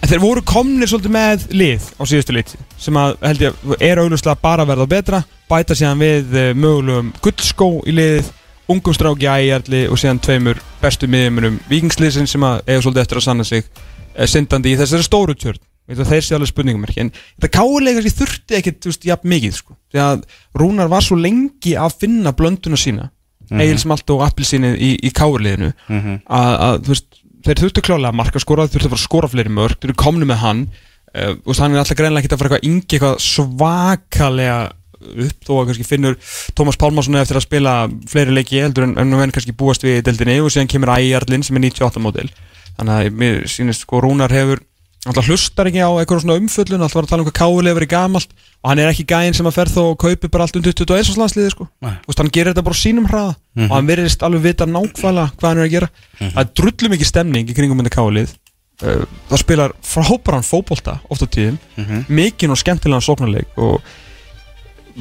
en 0.02 0.08
þeir 0.10 0.18
voru 0.20 0.42
komnir 0.42 0.90
svolítið 0.90 1.12
með 1.14 1.44
lið 1.54 1.84
á 1.96 2.02
síðustu 2.04 2.34
liti 2.34 2.58
sem 2.76 2.96
að 2.98 3.14
held 3.22 3.44
ég 3.46 3.54
er 3.86 4.00
auðvitað 4.02 4.40
bara 4.42 4.64
að 4.66 4.72
verða 4.72 4.86
betra. 4.90 5.20
Bæta 5.48 5.76
síðan 5.78 6.02
við 6.02 6.34
uh, 6.34 6.48
mögulegum 6.58 7.12
gullskó 7.22 7.68
í 7.86 7.94
liðið 7.94 8.32
ungum 8.74 8.94
stráki 8.98 9.30
ægjarli 9.30 9.84
og 9.92 10.00
síðan 10.02 10.18
tveimur 10.26 10.58
bestu 10.82 11.06
miðjumunum 11.14 11.60
vikingsliðsin 11.70 12.26
sem 12.28 12.42
að 12.50 12.62
eiga 12.66 12.82
svolítið 12.82 13.02
eftir 13.06 13.20
að 13.22 13.26
sanna 13.30 13.44
sig. 13.46 13.64
uh, 13.70 13.93
syndandi 14.30 14.74
í 14.74 14.78
þessari 14.80 15.06
stóru 15.06 15.34
tjörn 15.38 15.60
þeir 15.84 16.24
sé 16.24 16.36
alveg 16.36 16.48
spurningumerki 16.48 17.02
en 17.02 17.10
þetta 17.12 17.50
kálega 17.58 18.04
þurfti 18.08 18.60
veist, 18.86 19.04
jafn 19.04 19.28
mikið 19.28 19.56
sko. 19.58 19.76
því 19.92 20.00
að 20.00 20.22
Rúnar 20.56 20.88
var 20.88 21.04
svo 21.04 21.18
lengi 21.20 21.74
að 21.76 21.98
finna 22.00 22.32
blönduna 22.32 22.78
sína 22.80 23.10
mm 23.10 23.10
-hmm. 23.50 23.60
Egil 23.60 23.78
Smalt 23.78 24.10
og 24.10 24.24
Appelsínið 24.24 24.78
í, 24.80 24.90
í 25.02 25.10
káliðinu 25.12 25.72
Mhm. 25.88 26.22
að, 26.24 26.52
að 26.60 27.04
þeir 27.44 27.60
þurftu 27.60 27.82
klálega 27.84 28.08
að 28.08 28.16
marka 28.16 28.40
skora 28.40 28.66
þurftu 28.66 28.92
að 28.92 29.04
skora 29.04 29.28
fleiri 29.28 29.50
mörg 29.52 29.76
þeir 29.76 29.90
eru 29.90 29.94
komni 29.94 30.24
með 30.24 30.40
hann 30.40 30.68
uh, 31.14 31.36
og 31.44 31.56
hann 31.56 31.74
er 31.74 31.78
alltaf 31.78 31.96
greinlega 31.96 32.24
ekki 32.24 32.32
að 32.32 32.38
fara 32.38 32.56
eitthvað 32.56 32.70
yngi 32.70 32.96
eitthvað 32.96 33.20
svakalega 33.20 34.72
upp 35.04 35.44
þó 35.44 35.52
að 35.60 35.66
kannski 35.68 35.84
finnur 35.84 36.16
Tómas 36.56 36.78
Pálmarsson 36.80 37.20
eftir 37.20 37.36
að 37.36 37.44
spila 37.44 37.90
fleiri 38.08 38.32
leiki 38.32 38.62
heldur 38.62 38.84
en 38.84 38.96
enn 38.96 39.30
kannski 39.34 39.52
búast 39.52 39.84
við 39.84 39.98
í 40.00 40.04
deildinni 40.06 40.40
og 40.40 40.48
síðan 40.48 40.70
kemur 40.70 40.94
Æjarlinn 40.96 41.44
sem 41.44 41.56
er 41.56 41.60
98 41.68 42.00
mótil 42.00 42.30
þannig 42.78 42.94
að 42.94 43.18
mér 43.22 43.42
sýnist 43.50 43.84
sko 43.84 44.00
Rúnar 44.04 44.32
hefur 44.34 44.62
alltaf 45.04 45.26
hlustar 45.28 45.68
ekki 45.68 45.82
á 45.84 45.90
eitthvað 46.00 46.22
svona 46.22 46.38
umföllun 46.40 46.84
alltaf 46.84 46.96
var 46.96 47.06
að 47.06 47.10
tala 47.12 47.24
um 47.24 47.28
hvað 47.28 47.36
káulega 47.36 47.76
verið 47.76 47.90
gamalt 47.92 48.30
og 48.34 48.70
hann 48.70 48.80
er 48.80 48.92
ekki 48.92 49.04
gæinn 49.10 49.36
sem 49.36 49.48
að 49.48 49.56
fer 49.58 49.72
þó 49.72 49.80
og 49.90 49.98
kaupi 50.00 50.30
bara 50.32 50.46
allt 50.46 50.56
um 50.56 50.64
21 50.64 51.10
og 51.12 51.18
landsliði 51.20 51.50
sko. 51.52 51.66
Veist, 51.84 52.22
hann 52.22 52.30
gerir 52.32 52.54
þetta 52.54 52.64
bara 52.64 52.78
sínum 52.78 53.08
hraða 53.10 53.34
og 53.66 53.74
hann 53.74 53.90
verðist 53.90 54.24
alveg 54.24 54.46
vita 54.46 54.68
nákvæmlega 54.68 55.26
hvað 55.36 55.50
hann 55.50 55.60
er 55.60 55.66
að 55.66 55.74
gera. 55.74 55.90
Það 56.22 56.40
er 56.44 56.54
drullu 56.60 56.90
mikið 56.94 57.10
stemning 57.10 57.52
í 57.52 57.56
kringum 57.58 57.82
þetta 57.82 57.94
káulið 57.98 58.32
uh, 58.32 59.04
það 59.28 59.42
spilar 59.44 59.76
frábæran 59.84 60.48
fótbolta 60.48 60.96
oft 61.12 61.26
á 61.26 61.28
tíðum. 61.36 61.60
Mikinn 62.08 62.54
og 62.56 62.62
skemmtilegan 62.62 63.04
sóknarleik 63.04 63.60
og 63.60 63.84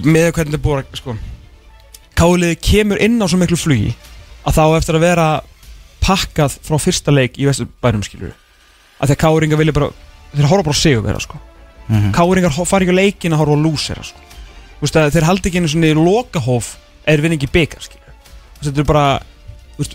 með 0.03 0.33
hvernig 0.35 0.57
þetta 0.57 0.63
búið 0.67 0.99
sko, 0.99 1.15
káliði 2.17 2.59
kemur 2.59 3.01
inn 3.03 3.21
á 3.23 3.25
svo 3.29 3.39
miklu 3.39 3.59
flugi 3.59 3.93
að 4.43 4.57
þá 4.59 4.63
eftir 4.81 4.99
að 4.99 5.05
vera 5.07 5.27
pakkað 6.03 6.57
frá 6.67 6.77
fyrsta 6.81 7.13
leik 7.15 7.39
í 7.39 7.47
vesturbænum 7.49 8.03
skilur 8.05 8.33
að 8.99 9.09
því 9.09 9.15
að 9.15 9.21
káringar 9.23 9.59
vilja 9.61 9.75
bara 9.75 9.89
þeir 10.33 10.47
horfa 10.51 10.65
bara 10.69 10.77
á 10.77 10.83
sigur 10.83 11.03
vera 11.05 11.19
sko. 11.23 11.39
Káringar 12.15 12.53
ho- 12.55 12.65
fara 12.67 12.85
ekki 12.85 12.95
á 12.95 12.99
leikin 13.01 13.33
að 13.35 13.41
horfa 13.43 13.57
á 13.59 13.63
lúsera 13.63 14.03
sko. 14.07 14.19
Að 14.83 15.11
þeir 15.15 15.27
haldi 15.27 15.49
ekki 15.49 15.59
einu 15.61 15.71
svona 15.71 15.89
í 15.91 15.97
lokahóf 15.97 16.73
er 17.07 17.21
vinningi 17.23 17.47
byggar 17.51 17.83
skilur 17.83 18.13
Þú 18.63 18.63
veist, 18.63 18.69
þetta 18.69 18.83
er 18.83 18.87
bara 18.87 19.05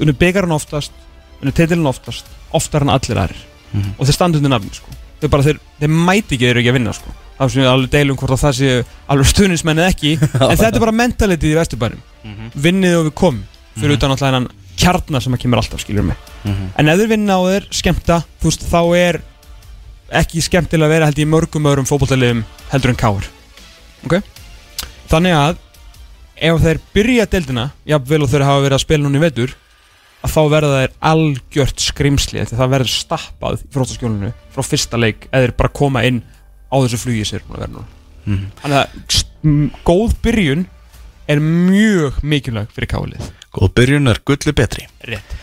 unni 0.04 0.12
byggarinn 0.20 0.52
oftast 0.52 0.92
unni 1.40 1.52
titilinn 1.56 1.86
oftast 1.88 2.26
oftar 2.52 2.82
en 2.84 2.90
allir 2.92 3.16
aðrir. 3.22 3.40
Og 3.98 4.04
þeir 4.08 4.16
standa 4.16 4.38
undir 4.40 4.50
nafni 4.52 4.72
sko. 4.76 4.92
Þeir 5.20 5.30
bara 5.32 5.44
þeir, 5.46 5.58
þeir 5.80 5.92
mæti 5.92 6.36
ekki 6.36 6.46
þeir 6.48 6.60
ekki 6.62 6.70
að 6.72 6.76
vinna 6.78 6.92
sko. 6.96 7.12
Það 7.38 7.50
sem 7.54 7.62
við 7.62 7.68
alveg 7.70 7.90
deilum 7.94 8.16
hvort 8.18 8.34
að 8.34 8.40
það 8.42 8.54
sé 8.58 8.70
alveg 9.14 9.28
stuðnismenn 9.32 9.78
eða 9.82 9.92
ekki. 9.94 10.12
En 10.50 10.56
þetta 10.58 10.74
er 10.74 10.82
bara 10.84 10.96
mentalitið 11.00 11.52
í 11.54 11.58
vesturbænum. 11.58 12.00
Vinnið 12.66 12.96
og 12.98 13.04
við 13.08 13.14
komum. 13.22 13.44
Fyrir 13.78 13.94
utan 13.98 14.10
alltaf 14.14 14.26
hennan 14.28 14.48
kjarnar 14.78 15.24
sem 15.24 15.34
að 15.34 15.42
kemur 15.44 15.60
alltaf 15.60 15.82
skiljur 15.82 16.06
mig. 16.06 16.16
En 16.78 16.88
ef 16.88 17.00
þeir 17.00 17.10
vinna 17.14 17.38
á 17.38 17.42
þeir 17.48 17.66
skemmta 17.74 18.20
veist 18.44 18.62
þá 18.68 18.82
er 18.98 19.20
ekki 20.22 20.40
skemmtilega 20.40 20.88
að 20.88 20.94
vera 20.94 21.08
held 21.10 21.18
í 21.20 21.26
mörgum 21.28 21.66
öðrum 21.68 21.88
fótbollaliðum 21.88 22.44
heldur 22.70 22.94
en 22.94 23.00
káur 23.02 23.26
ok? 24.06 24.18
Þannig 25.08 25.36
að 25.36 25.56
ef 26.48 26.60
þeir 26.62 26.82
byrja 26.94 27.26
deildina 27.32 27.70
jafnvel 27.88 28.22
og 28.24 28.30
þeir 28.32 28.46
hafa 28.46 28.64
verið 28.64 28.78
að 28.78 28.84
spila 28.84 29.04
núna 29.04 29.18
í 29.18 29.24
vetur 29.24 29.54
að 30.18 30.34
þá 30.34 30.40
verða 30.54 30.80
þeir 30.80 30.94
algjört 31.10 31.82
skrimsli 31.82 32.44
því 32.46 32.58
það 32.58 32.72
verður 32.74 32.92
stappað 32.94 33.58
í 33.58 33.68
fróttaskjólinu 33.74 34.32
frá 34.54 34.66
fyrsta 34.66 35.00
leik 35.00 35.28
eða 35.30 35.44
þeir 35.46 35.54
bara 35.60 35.74
koma 35.80 36.04
inn 36.06 36.22
á 36.68 36.76
þessu 36.78 37.00
flugi 37.02 37.26
sér 37.26 37.44
vera 37.48 37.70
núna. 37.70 37.86
Þannig 38.62 38.78
að 38.78 39.68
góð 39.88 40.16
byrjun 40.24 40.66
er 41.28 41.42
mjög 41.44 42.18
mikilvæg 42.24 42.72
fyrir 42.74 42.90
kálið 42.90 43.30
góð 43.54 43.74
byrjun 43.78 44.12
er 44.12 44.20
gulli 44.26 44.54
betri. 44.56 44.86
Rétt. 45.08 45.36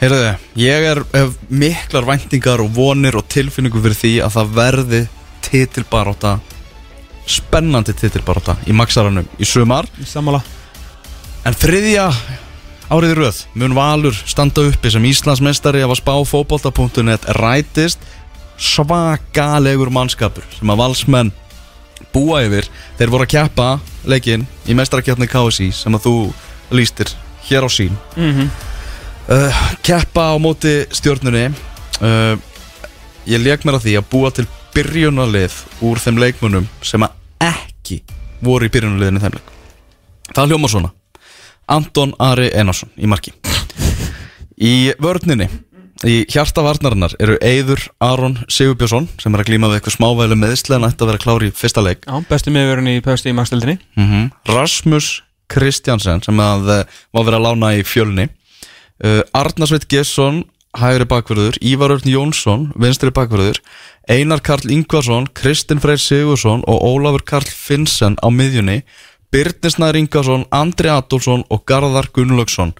Heyrðu, 0.00 0.30
ég 0.56 0.86
er 0.94 1.02
hef 1.12 1.34
miklar 1.52 2.06
væntingar 2.08 2.62
og 2.64 2.70
vonir 2.72 3.18
og 3.20 3.26
tilfinningu 3.28 3.82
fyrir 3.84 3.98
því 3.98 4.12
að 4.24 4.36
það 4.38 4.54
verði 4.56 5.00
titilbaróta 5.44 6.38
spennandi 7.28 7.92
titilbaróta 7.98 8.56
í 8.64 8.76
Maxaranum 8.76 9.28
í 9.36 9.48
sumar. 9.48 9.88
Í 10.00 10.08
sammála. 10.08 10.40
En 11.44 11.56
þriðja 11.56 12.06
árið 12.90 13.12
í 13.12 13.18
röð 13.20 13.42
mun 13.60 13.76
Valur 13.76 14.16
standa 14.24 14.64
uppi 14.70 14.90
sem 14.92 15.04
Íslandsmeistari 15.10 15.84
af 15.84 15.92
að 15.92 16.00
spá 16.00 16.14
fótbolta.net 16.32 17.28
rætist 17.36 18.02
svakalegur 18.60 19.92
mannskapur 19.92 20.44
sem 20.56 20.72
að 20.72 20.80
valsmenn 20.80 21.32
búa 22.14 22.40
yfir. 22.48 22.66
Þeir 22.98 23.12
voru 23.12 23.28
að 23.28 23.34
keppa 23.36 23.68
leikinn 24.08 24.48
í 24.64 24.76
mestarakjarni 24.76 25.28
KSI 25.28 25.70
sem 25.76 25.96
að 25.96 26.08
þú 26.08 26.16
lístir 26.74 27.10
hér 27.48 27.66
á 27.66 27.70
sín. 27.70 27.96
Uh, 29.30 29.60
keppa 29.86 30.32
á 30.32 30.36
móti 30.42 30.72
stjórnunni 30.90 31.50
uh, 32.02 32.34
ég 33.30 33.42
leik 33.42 33.62
mér 33.64 33.78
að 33.78 33.86
því 33.86 33.96
að 34.00 34.08
búa 34.10 34.30
til 34.34 34.46
byrjunarlið 34.74 35.54
úr 35.86 36.00
þeim 36.02 36.18
leikmunum 36.18 36.66
sem 36.82 37.02
að 37.06 37.14
ekki 37.50 38.00
voru 38.42 38.66
í 38.66 38.72
byrjunarliðinu 38.72 39.22
þeim 39.22 39.38
leik. 39.38 39.52
Það 40.34 40.52
hljóma 40.52 40.70
svona. 40.70 40.92
Anton 41.70 42.14
Ari 42.18 42.50
Einarsson 42.54 42.90
í 42.98 43.10
marki. 43.10 43.34
Í 44.60 44.92
vörninni 45.00 45.46
í 46.06 46.22
hjarta 46.32 46.62
varnarinnar 46.64 47.14
eru 47.20 47.36
Eiður 47.44 47.82
Aron 48.02 48.38
Sigurbjörnsson 48.48 49.08
sem 49.20 49.34
er 49.34 49.42
að 49.42 49.50
glíma 49.50 49.68
við 49.70 49.80
eitthvað 49.80 49.96
smávælu 49.98 50.38
meðsli 50.40 50.76
en 50.76 50.86
ætti 50.88 51.04
að 51.04 51.12
vera 51.12 51.22
klár 51.22 51.44
í 51.44 51.50
fyrsta 51.54 51.84
leik. 51.84 52.06
Já, 52.06 52.16
bestu 52.28 52.52
miðurinn 52.54 52.88
í 52.94 53.00
pösti 53.04 53.32
í 53.32 53.36
magstildinni 53.36 53.76
mm 53.98 54.30
Rasmus 54.48 55.20
Kristjansen 55.50 56.22
sem 56.24 56.40
að 56.44 56.70
uh, 56.70 56.80
var 57.16 57.26
verið 57.26 57.40
að 57.40 57.46
lána 57.48 57.74
í 57.78 57.84
fjölni. 57.86 58.30
Uh, 59.00 59.20
Arnarsveit 59.36 59.88
Gesson 59.90 60.44
hægri 60.78 61.06
bakverður, 61.10 61.58
Ívar 61.66 61.96
Örn 61.96 62.06
Jónsson 62.06 62.68
vinstri 62.78 63.10
bakverður, 63.14 63.58
Einar 64.10 64.42
Karl 64.46 64.70
Ingvarsson, 64.70 65.26
Kristinn 65.34 65.82
Freyr 65.82 65.98
Sigursson 65.98 66.62
og 66.70 66.82
Ólafur 66.86 67.24
Karl 67.26 67.50
Finnsen 67.50 68.14
á 68.22 68.30
miðjunni 68.30 68.80
Byrnisnær 69.30 69.98
Ingarsson, 69.98 70.46
Andri 70.50 70.90
Adolfsson 70.90 71.44
og 71.50 71.62
Garðar 71.66 72.10
Gunnlaugsson 72.14 72.72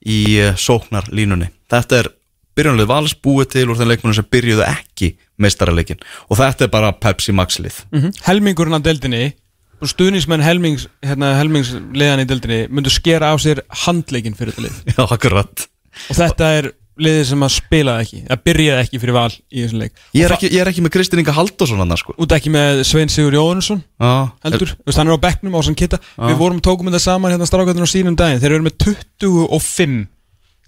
í 0.00 0.40
uh, 0.40 0.54
sóknarlínunni. 0.56 1.50
Þetta 1.70 1.98
er 1.98 2.08
byrjunlega 2.56 2.90
vals 2.90 3.14
búið 3.14 3.50
til 3.54 3.66
úr 3.68 3.78
þeim 3.78 3.90
leikmunum 3.92 4.16
sem 4.16 4.28
byrjuðu 4.32 4.64
ekki 4.66 5.10
meistaraleikin. 5.40 6.00
Og 6.28 6.40
þetta 6.40 6.66
er 6.66 6.72
bara 6.72 6.92
Pepsi 6.96 7.34
Max 7.36 7.60
lið. 7.60 7.82
Mm 7.92 8.16
Helmingurinn 8.26 8.76
á 8.76 8.84
deildinni 8.84 9.22
og 9.28 9.39
stuðnismenn 9.88 10.44
helmings, 10.44 10.88
hérna, 11.04 11.32
helmingsliðan 11.38 12.24
í 12.24 12.26
deildinni 12.28 12.60
myndu 12.68 12.92
skera 12.92 13.32
á 13.32 13.36
sér 13.40 13.62
handleikin 13.86 14.36
fyrir 14.36 14.52
þetta 14.56 14.66
lið. 14.66 14.82
Já, 14.96 15.00
akkurat. 15.06 15.66
Og 16.10 16.18
þetta 16.18 16.50
er 16.58 16.70
liðið 17.00 17.22
sem 17.30 17.44
að 17.46 17.52
spila 17.54 17.94
ekki 18.02 18.18
að 18.28 18.42
byrjaði 18.44 18.84
ekki 18.84 19.00
fyrir 19.00 19.16
val 19.16 19.30
í 19.32 19.62
þessum 19.62 19.80
leik. 19.80 19.94
Ég 20.18 20.26
er 20.26 20.34
ekki, 20.36 20.50
ég 20.52 20.60
er 20.60 20.68
ekki 20.68 20.84
með 20.84 20.92
Kristinn 20.98 21.22
Inga 21.22 21.32
Halldórsson 21.36 21.80
annars 21.80 22.02
sko. 22.04 22.12
Út 22.20 22.34
ekki 22.36 22.52
með 22.52 22.82
Svein 22.84 23.08
Sigur 23.12 23.36
Jóhannesson 23.38 23.80
Já, 23.80 24.10
heldur, 24.44 24.74
Þú 24.74 24.90
veist, 24.90 25.00
hann 25.00 25.08
er 25.08 25.16
á 25.16 25.24
bekknum 25.24 25.56
á 25.56 25.60
sann 25.64 25.78
kitta 25.80 26.00
við 26.18 26.36
vorum 26.42 26.60
tókum 26.60 26.90
þetta 26.90 27.00
saman 27.06 27.32
hérna 27.32 27.48
strákvæðin 27.48 27.88
á 27.88 27.94
sínum 27.94 28.18
daginn. 28.20 28.42
Þeir 28.42 28.58
eru 28.58 28.66
með 28.66 28.76
25 28.84 29.96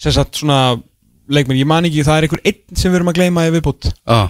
sem 0.02 0.16
sagt 0.16 0.40
svona 0.40 0.62
leikmenn, 1.32 1.60
ég 1.60 1.68
man 1.68 1.86
ekki, 1.88 2.04
það 2.06 2.16
er 2.18 2.26
einhver 2.26 2.42
einn 2.48 2.78
sem 2.80 2.90
við 2.90 3.00
erum 3.00 3.12
að 3.12 3.18
gleyma 3.20 3.44
í 3.46 3.52
viðbútt 3.54 3.90
Já, 3.92 4.20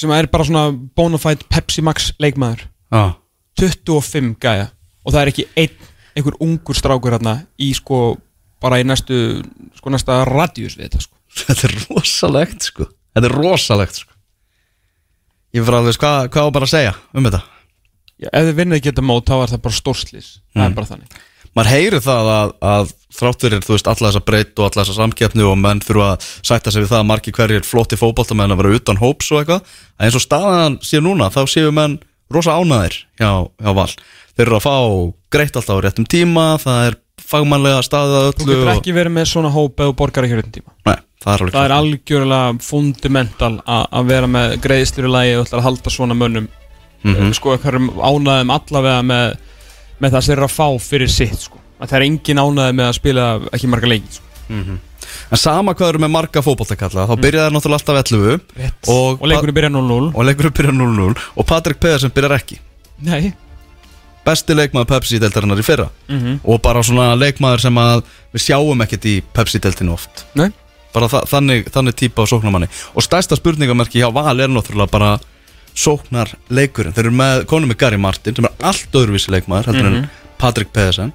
sem 0.00 0.14
er 0.16 0.30
bara 0.32 0.46
svona 0.48 0.64
bonafide 0.96 1.46
Pepsi 1.52 1.84
Max 1.84 2.12
leikmaður 2.22 2.64
25 3.60 4.34
gæja. 4.42 4.68
Og 5.04 5.12
það 5.14 5.20
er 5.26 5.32
ekki 5.32 5.46
einn 5.60 5.90
einhver 6.14 6.36
ungur 6.44 6.78
strákur 6.78 7.16
hérna 7.16 7.36
í 7.60 7.72
sko 7.74 8.16
bara 8.62 8.78
í 8.80 8.84
næstu 8.86 9.16
sko 9.76 9.90
næsta 9.92 10.20
radíus 10.28 10.76
við 10.78 10.86
þetta 10.88 11.02
sko. 11.04 11.16
Þetta 11.44 11.66
er 11.68 11.74
rosalegt 11.90 12.62
sko. 12.70 12.86
Þetta 13.14 13.28
er 13.30 13.34
rosalegt 13.36 13.98
sko. 14.04 14.10
Ég 15.54 15.62
fyrir 15.66 15.78
alveg, 15.80 15.98
hvað, 16.02 16.28
hvað 16.34 16.48
á 16.50 16.54
bara 16.54 16.66
að 16.66 16.72
segja 16.74 16.92
um 17.14 17.26
þetta? 17.28 17.40
Já, 18.22 18.28
ef 18.30 18.46
þið 18.48 18.56
vinnið 18.58 18.80
geta 18.88 19.02
mót 19.06 19.26
þá 19.30 19.34
er 19.44 19.52
það 19.52 19.62
bara 19.66 19.76
stórslis 19.78 20.28
það 20.54 20.60
Mm. 20.60 20.66
er 20.70 20.74
bara 20.78 20.88
þannig. 20.90 21.16
Maður 21.54 21.70
heyrir 21.70 22.02
það 22.02 22.28
að, 22.34 22.52
að 22.66 22.88
þrátt 23.14 23.44
fyrir, 23.44 23.60
þú 23.62 23.74
veist, 23.76 23.90
alla 23.90 24.08
þessa 24.10 24.22
breytt 24.26 24.58
og 24.58 24.64
alla 24.66 24.82
þessa 24.82 24.96
samkeppni 24.98 25.44
og 25.46 25.58
menn 25.62 25.82
þurfa 25.86 26.08
að 26.16 26.24
sætta 26.50 26.72
sig 26.74 26.82
við 26.82 26.90
það 26.90 27.02
að 27.04 27.08
margir 27.10 27.36
hverjir 27.36 27.66
flotti 27.68 27.98
fótboltamenn 28.00 28.54
að 28.54 28.62
vera 28.62 28.78
utan 28.80 28.98
hóps 29.02 29.30
og 29.30 29.42
eitthvað 29.44 29.60
að 29.94 30.08
eins 30.08 30.18
og 30.18 30.24
staðan 30.24 30.78
sé 30.82 31.02
núna, 31.02 31.28
þá 31.30 31.42
séu 31.50 31.70
menn 31.74 31.94
rosa 32.32 32.56
ánæðir 32.60 32.96
hjá, 33.20 33.30
hjá 33.60 33.72
Val 33.74 33.90
Þeir 34.34 34.46
eru 34.48 34.56
að 34.58 34.64
fá 34.64 34.76
greitt 35.30 35.56
alltaf 35.56 35.76
á 35.78 35.84
réttum 35.84 36.06
tíma 36.10 36.46
það 36.62 36.86
er 36.88 36.96
fagmannlega 37.24 37.82
staðið 37.86 38.14
að 38.18 38.24
þú 38.24 38.32
öllu 38.34 38.50
getur 38.54 38.68
og, 38.70 38.76
ekki 38.78 38.94
verið 38.96 39.14
með 39.14 39.28
svona 39.30 39.50
hóp 39.54 39.80
eða 39.84 39.94
borgar 39.96 40.26
ekki 40.26 40.34
hérna 40.38 40.54
tíma 40.56 40.72
Nei, 40.88 40.98
það 41.22 41.34
er 41.34 41.52
það 41.54 41.64
er 41.68 41.74
algjörlega 41.78 42.64
fundamental 42.66 43.54
að 43.66 44.08
vera 44.10 44.30
með 44.34 44.56
greiðslir 44.64 45.08
í 45.08 45.12
lagi 45.14 45.36
og 45.38 45.46
ætlar 45.46 45.62
að 45.62 45.68
halda 45.70 45.94
svona 45.94 46.18
mönnum 46.18 46.48
Mhm. 47.04 47.34
sko 47.36 47.52
einhverjum 47.52 47.90
ánæðum 48.00 48.50
allavega 48.54 49.02
með, 49.04 49.34
með 50.00 50.14
það 50.14 50.22
sem 50.24 50.30
þeir 50.32 50.38
eru 50.38 50.46
að 50.46 50.54
fá 50.56 50.68
fyrir 50.80 51.10
sitt 51.12 51.42
sko. 51.42 51.58
að 51.76 51.90
það 51.90 51.96
er 51.98 52.04
engin 52.06 52.40
ánæði 52.40 52.76
með 52.78 52.86
að 52.88 52.94
spila 52.96 53.24
ekki 53.52 53.68
marga 53.68 53.90
leiki 53.90 54.14
sko. 54.16 54.24
En 54.50 55.38
sama 55.40 55.74
hvað 55.76 55.94
eru 55.94 56.00
með 56.04 56.12
marga 56.14 56.42
fótboltakalla 56.44 57.04
þá 57.08 57.14
byrja 57.20 57.44
það 57.46 57.54
náttúrulega 57.54 57.80
alltaf 57.80 57.98
11 58.12 58.40
Rétt. 58.58 58.88
og, 58.88 59.20
og 59.22 59.28
leikunni 59.30 59.54
byrja 59.56 59.70
0-0 59.74 60.10
og 60.14 60.24
leikurinn 60.28 60.54
byrjar 60.58 60.76
0-0 60.78 61.16
og 61.36 61.46
Patrik 61.48 61.80
Pedersen 61.80 62.12
byrjar 62.14 62.36
ekki. 62.38 62.58
Nei. 63.04 63.32
Besti 64.24 64.56
leikmaður 64.56 64.88
Pepsi-deltarinnar 64.94 65.60
í 65.60 65.64
fyrra. 65.66 65.90
Mhm. 66.08 66.38
og 66.44 66.62
bara 66.64 66.80
svona 66.82 67.10
leikmaður 67.20 67.60
sem 67.66 67.74
að 67.80 68.02
við 68.32 68.44
sjáum 68.46 68.84
ekkert 68.86 69.04
í 69.10 69.22
Pepsi-deltinu 69.36 69.92
oft. 69.92 70.24
Nei. 70.34 70.50
bara 70.94 71.08
þa 71.10 71.24
þannig, 71.26 71.66
þannig 71.74 71.94
típa 71.98 72.22
á 72.22 72.30
sóknarmanni. 72.30 72.68
Og 72.94 73.02
stærsta 73.02 73.34
spurningamerki 73.36 73.98
hjá 73.98 74.12
Val 74.14 74.38
er 74.40 74.48
náttúrulega 74.48 74.90
bara 74.92 75.18
sóknar 75.74 76.30
leikurinn 76.54 76.94
þeir 76.94 77.08
eru 77.08 77.14
með 77.18 77.44
konum 77.50 77.72
með 77.72 77.80
Gary 77.82 77.98
Martin 77.98 78.36
sem 78.36 78.46
er 78.46 78.52
allt 78.62 78.94
öðruvísi 78.94 79.32
leikmaður 79.34 79.72
heldur 79.72 79.88
en 79.90 80.04
Patrik 80.38 80.70
Pedersen. 80.72 81.10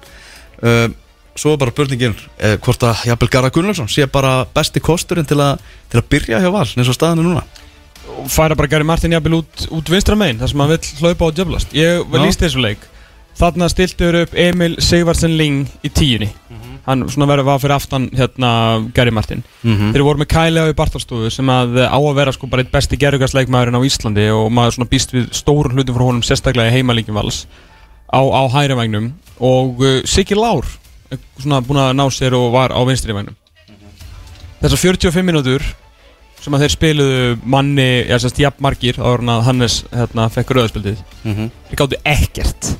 Uh, 0.60 0.92
svo 1.40 1.54
er 1.54 1.62
bara 1.62 1.72
spurningin 1.74 2.14
uh, 2.16 2.56
hvort 2.60 2.84
að 2.84 3.06
Jafnvel 3.08 3.30
Garra 3.32 3.50
Gunnlaugsson 3.54 3.90
sé 3.90 4.06
bara 4.12 4.44
besti 4.54 4.82
kosturinn 4.84 5.28
til, 5.28 5.40
a, 5.40 5.54
til 5.90 6.02
að 6.02 6.08
byrja 6.12 6.42
hjá 6.42 6.52
Val 6.52 6.66
eins 6.68 6.90
og 6.90 6.96
staðan 6.96 7.22
er 7.24 7.28
núna? 7.30 7.44
Og 8.20 8.28
færa 8.32 8.56
bara 8.58 8.68
Gary 8.68 8.84
Martin 8.84 9.14
jafnvel 9.14 9.40
út, 9.40 9.66
út 9.72 9.92
vinstra 9.92 10.16
megin 10.18 10.40
þar 10.42 10.52
sem 10.52 10.62
hann 10.62 10.72
vill 10.72 10.96
hlaupa 11.00 11.28
og 11.30 11.36
djöflast. 11.36 11.76
Ég 11.76 12.16
líst 12.20 12.42
þessu 12.42 12.60
leik. 12.60 12.82
Þarna 13.40 13.68
stiltur 13.70 14.16
upp 14.24 14.34
Emil 14.36 14.74
Sigvarsson 14.82 15.36
Ling 15.38 15.68
í 15.86 15.90
tíunni. 15.94 16.28
Hann 16.84 17.06
svona 17.12 17.28
verður 17.30 17.46
var 17.46 17.60
fyrir 17.62 17.76
aftan 17.76 18.08
hérna 18.16 18.50
Gary 18.96 19.12
Martin. 19.14 19.44
Mm 19.62 19.94
þeir 19.94 20.04
voru 20.04 20.20
með 20.20 20.30
Kæli 20.34 20.64
á 20.64 20.66
í 20.68 20.76
Bartalstofu 20.76 21.30
sem 21.32 21.48
að 21.52 21.78
á 21.86 21.96
að 21.96 22.18
vera 22.18 22.34
sko 22.34 22.50
bara 22.50 22.64
eitt 22.64 22.72
besti 22.74 22.98
gerðugarsleikmaðurinn 23.00 23.78
á 23.78 23.86
Íslandi 23.86 24.26
og 24.34 24.50
maður 24.52 24.76
svona 24.76 24.90
býst 24.90 25.14
við 25.14 25.30
stórun 25.36 25.78
hlutum 25.78 25.96
frá 25.96 26.06
honum 26.08 26.26
sérstaklega 26.26 26.72
í 26.72 26.80
heimalíkjum 26.80 27.16
vals 27.16 27.44
á, 28.10 28.20
á 28.20 28.42
hægri 28.50 28.76
vagnum 28.76 29.12
og 29.38 29.80
uh, 29.84 30.00
Siggi 30.04 30.36
Lár 30.36 30.66
svona 31.38 31.60
búin 31.64 31.82
að 31.82 31.94
ná 31.98 32.04
sér 32.14 32.36
og 32.38 32.52
var 32.54 32.74
á 32.74 32.80
vinstri 32.86 33.16
vagnum 33.16 33.36
þessar 34.60 34.82
45 34.82 35.24
mínútur 35.26 35.64
sem 36.40 36.56
að 36.56 36.64
þeir 36.64 36.74
spiluðu 36.74 37.24
manni, 37.52 37.88
já 38.08 38.16
sérst 38.20 38.40
jafn 38.40 38.64
margir 38.64 38.98
áður 39.00 39.24
en 39.24 39.32
að 39.34 39.42
Hannes 39.48 39.78
hérna 39.92 40.28
fekk 40.32 40.54
rauðspildið 40.56 41.02
-hmm. 41.24 41.50
þeir 41.68 41.80
gáttu 41.82 41.98
ekkert. 42.04 42.70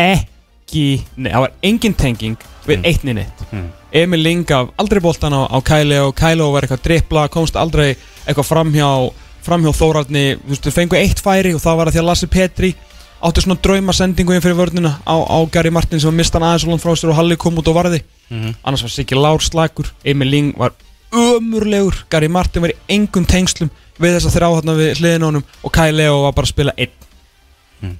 Ekki 0.00 0.86
nei, 1.16 1.32
það 1.32 1.44
var 1.44 1.52
engin 1.62 1.94
tenging 1.94 2.46
við 2.64 2.86
eitt 2.88 3.04
niður 3.04 3.18
neitt. 3.20 3.44
Mm. 3.50 3.66
Emil 3.92 4.22
Ling 4.22 4.46
gaf 4.46 4.70
aldrei 4.78 5.00
boltan 5.02 5.34
á, 5.36 5.50
á 5.50 5.58
Kæli 5.60 5.98
og 6.00 6.14
Kæli 6.16 6.46
var 6.52 6.64
eitthvað 6.64 6.84
drippla, 6.84 7.28
komst 7.28 7.56
aldrei 7.56 7.96
eitthvað 8.24 8.48
framhjá, 8.48 8.88
framhjá 9.42 9.72
Þórarni. 9.76 10.24
Þú 10.38 10.54
veist, 10.54 10.64
þau 10.64 10.76
fengu 10.78 10.96
eitt 10.96 11.20
færi 11.20 11.54
og 11.54 11.60
það 11.60 11.76
var 11.76 11.90
að 11.90 11.96
því 11.96 12.00
að 12.00 12.08
Lassi 12.08 12.26
Petri 12.30 12.74
átti 13.22 13.42
svona 13.44 13.58
draumasendingu 13.62 14.32
inn 14.34 14.40
fyrir 14.44 14.56
vörnina 14.58 14.94
á, 15.04 15.14
á 15.20 15.38
Gary 15.52 15.70
Martin 15.70 16.00
sem 16.00 16.08
var 16.10 16.16
mistan 16.16 16.42
aðeins 16.42 16.64
og 16.64 16.70
langt 16.72 16.82
frá 16.84 16.94
sér 16.96 17.10
og 17.12 17.16
Halli 17.18 17.36
kom 17.36 17.58
út 17.60 17.68
og 17.68 17.76
varði 17.76 18.02
Mhm. 18.30 18.54
annars 18.64 18.82
var 18.82 18.90
Siggi 18.90 19.14
Lár 19.18 19.40
slagur 19.42 19.90
Emil 20.04 20.28
Ling 20.30 20.54
var 20.58 20.72
ömurlegur 21.12 22.04
Gary 22.10 22.28
Martin 22.28 22.62
var 22.62 22.70
í 22.70 22.76
engum 22.88 23.26
tengslum 23.26 23.70
við 23.98 24.14
þess 24.16 24.28
að 24.30 24.36
þrjá 24.38 24.48
hérna 24.54 24.76
við 24.78 24.92
hliðin 25.00 25.24
honum 25.26 25.44
og 25.64 25.72
Kai 25.72 25.90
Leo 25.92 26.22
var 26.22 26.32
bara 26.32 26.46
að 26.46 26.54
spila 26.54 26.72
einn 26.78 26.90
Mm. 27.82 27.96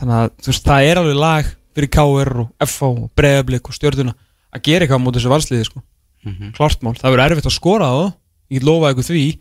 þannig 0.00 0.14
að 0.14 0.30
veist, 0.46 0.64
það 0.64 0.86
er 0.90 0.96
alveg 1.02 1.16
lag 1.18 1.44
fyrir 1.76 1.90
KR 1.90 2.40
og 2.40 2.48
FH 2.60 2.82
og 2.88 3.10
Breiðablík 3.16 3.68
og 3.68 3.74
stjórnuna 3.74 4.14
að 4.54 4.62
gera 4.62 4.86
eitthvað 4.86 5.02
móti 5.02 5.18
þessu 5.20 5.32
valsliði 5.32 5.64
sko. 5.64 5.82
Mhm. 6.24 6.52
klart 6.54 6.82
mál, 6.82 6.94
það 6.94 7.10
verður 7.16 7.30
erfitt 7.30 7.46
að 7.50 7.56
skora 7.58 7.86
þá 7.90 8.12
ég 8.52 8.62
lofa 8.62 8.92
ykkur 8.94 9.08
því 9.10 9.38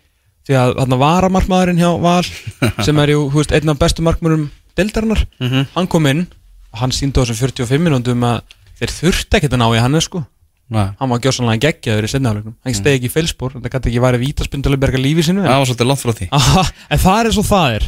því 0.48 0.56
að 0.58 0.76
þarna 0.80 0.98
varamarkmaðurinn 0.98 1.78
hjá 1.78 2.02
Val 2.02 2.24
sem 2.86 2.98
er 3.00 3.08
jú, 3.14 3.30
þú 3.30 3.38
veist, 3.38 3.52
einn 3.54 3.70
af 3.70 3.78
bestu 3.80 4.02
markmönnum 4.02 4.50
deildarinnar, 4.82 5.24
Mhm. 5.40 5.66
hann 5.78 5.88
kom 5.88 6.08
inn 6.12 6.26
og 6.74 6.80
hann 6.84 6.92
síndi 6.96 7.22
á 7.22 7.24
þessum 7.24 7.40
45 7.48 7.82
minúndum 7.88 8.24
að 8.28 8.42
þeir 8.82 8.94
þurfti 9.00 9.38
ekkert 9.40 9.54
að 9.56 9.62
ná 9.64 9.68
í 9.78 9.82
hann 9.86 10.02
sko. 10.02 10.26
Nei. 10.72 10.86
hann 11.02 11.10
var 11.12 11.20
gjössanlega 11.20 11.60
geggjaður 11.66 12.06
í 12.08 12.10
setnaðalegnum 12.14 12.54
hann 12.64 12.74
stegi 12.78 12.96
ekki 13.02 13.10
í 13.10 13.12
feilspor, 13.12 13.52
þetta 13.58 13.72
gæti 13.74 13.90
ekki 13.92 14.04
værið 14.06 14.22
vítaspinduleg 14.24 14.80
berga 14.80 15.02
lífi 15.04 15.26
sinu 15.28 15.42
Það 15.44 15.58
var 15.60 15.68
svolítið 15.68 15.90
langt 15.90 16.00
frá 16.00 16.14
því. 16.16 16.28
Aha, 16.32 16.64
en 16.96 17.02
það 17.02 17.20
er 17.20 17.28
og 17.42 17.48
það 17.50 17.74
er. 17.76 17.88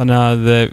Þannig 0.00 0.16
að 0.16 0.48
eh, 0.54 0.70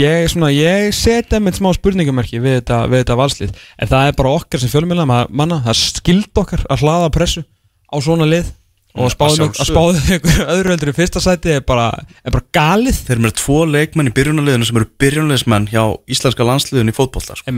ég, 0.00 0.26
svona, 0.32 0.48
ég 0.50 0.88
setja 0.98 1.38
með 1.38 1.60
smá 1.60 1.70
spurningamerki 1.76 2.40
við 2.42 2.56
þetta, 2.58 2.80
þetta 2.90 3.18
valslið. 3.20 3.54
En 3.78 3.92
það 3.92 4.08
er 4.10 4.16
bara 4.18 4.32
okkar 4.40 4.64
sem 4.64 4.72
fjölmjöla 4.72 5.06
manna, 5.30 5.60
það 5.68 5.78
skild 5.78 6.42
okkar 6.42 6.66
að 6.66 6.82
hlaða 6.82 7.12
pressu 7.14 7.44
á 7.46 7.96
svona 8.02 8.26
lið 8.26 8.50
og 8.94 9.10
spáðu 9.10 9.98
ykkur 10.16 10.44
öðru 10.54 10.74
heldur 10.74 10.92
í 10.92 10.96
fyrsta 10.96 11.22
sæti 11.24 11.56
er 11.56 11.64
bara, 11.66 11.88
er 12.24 12.34
bara 12.34 12.46
galið. 12.54 13.00
Þeir 13.06 13.16
eru 13.16 13.24
með 13.26 13.34
tvo 13.40 13.58
leikmenn 13.66 14.10
í 14.10 14.14
byrjunarliðinu 14.14 14.68
sem 14.68 14.78
eru 14.80 14.90
byrjunarliðsmenn 15.02 15.68
hjá 15.72 15.82
íslenska 16.14 16.46
landsliðinu 16.46 16.94
í 16.94 16.96
fótbolta 16.96 17.36
sko. 17.38 17.54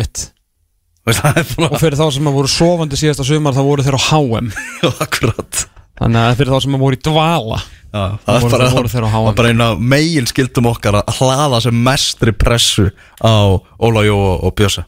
og 1.07 1.79
fyrir 1.79 1.95
þá 2.01 2.07
sem 2.17 2.27
að 2.27 2.35
voru 2.41 2.51
sofandi 2.51 2.99
síðasta 2.99 3.27
sumar 3.29 3.55
þá 3.55 3.63
voru 3.69 3.85
þeir 3.87 3.99
á 4.01 4.03
HM 4.11 4.49
akkurat. 5.07 5.61
Þannig 5.97 6.23
að 6.27 6.35
fyrir 6.41 6.53
þá 6.57 6.63
sem 6.65 6.75
að 6.77 6.83
voru 6.87 6.97
í 6.99 7.03
dvala 7.07 7.61
Já, 7.97 8.01
það 8.27 8.41
voru- 8.43 8.51
bara, 8.57 8.67
voru 8.75 8.91
þeir 8.93 9.07
á 9.07 9.11
HM. 9.15 9.29
bara 9.39 9.53
eina 9.53 9.69
megin 9.95 10.27
skildum 10.29 10.67
okkar 10.73 10.99
að 10.99 11.15
hlaða 11.21 11.61
sem 11.65 11.79
mestri 11.87 12.35
pressu 12.37 12.89
á 13.23 13.33
Óla 13.81 14.03
Jó 14.05 14.17
og, 14.35 14.51
Bjösa 14.59 14.85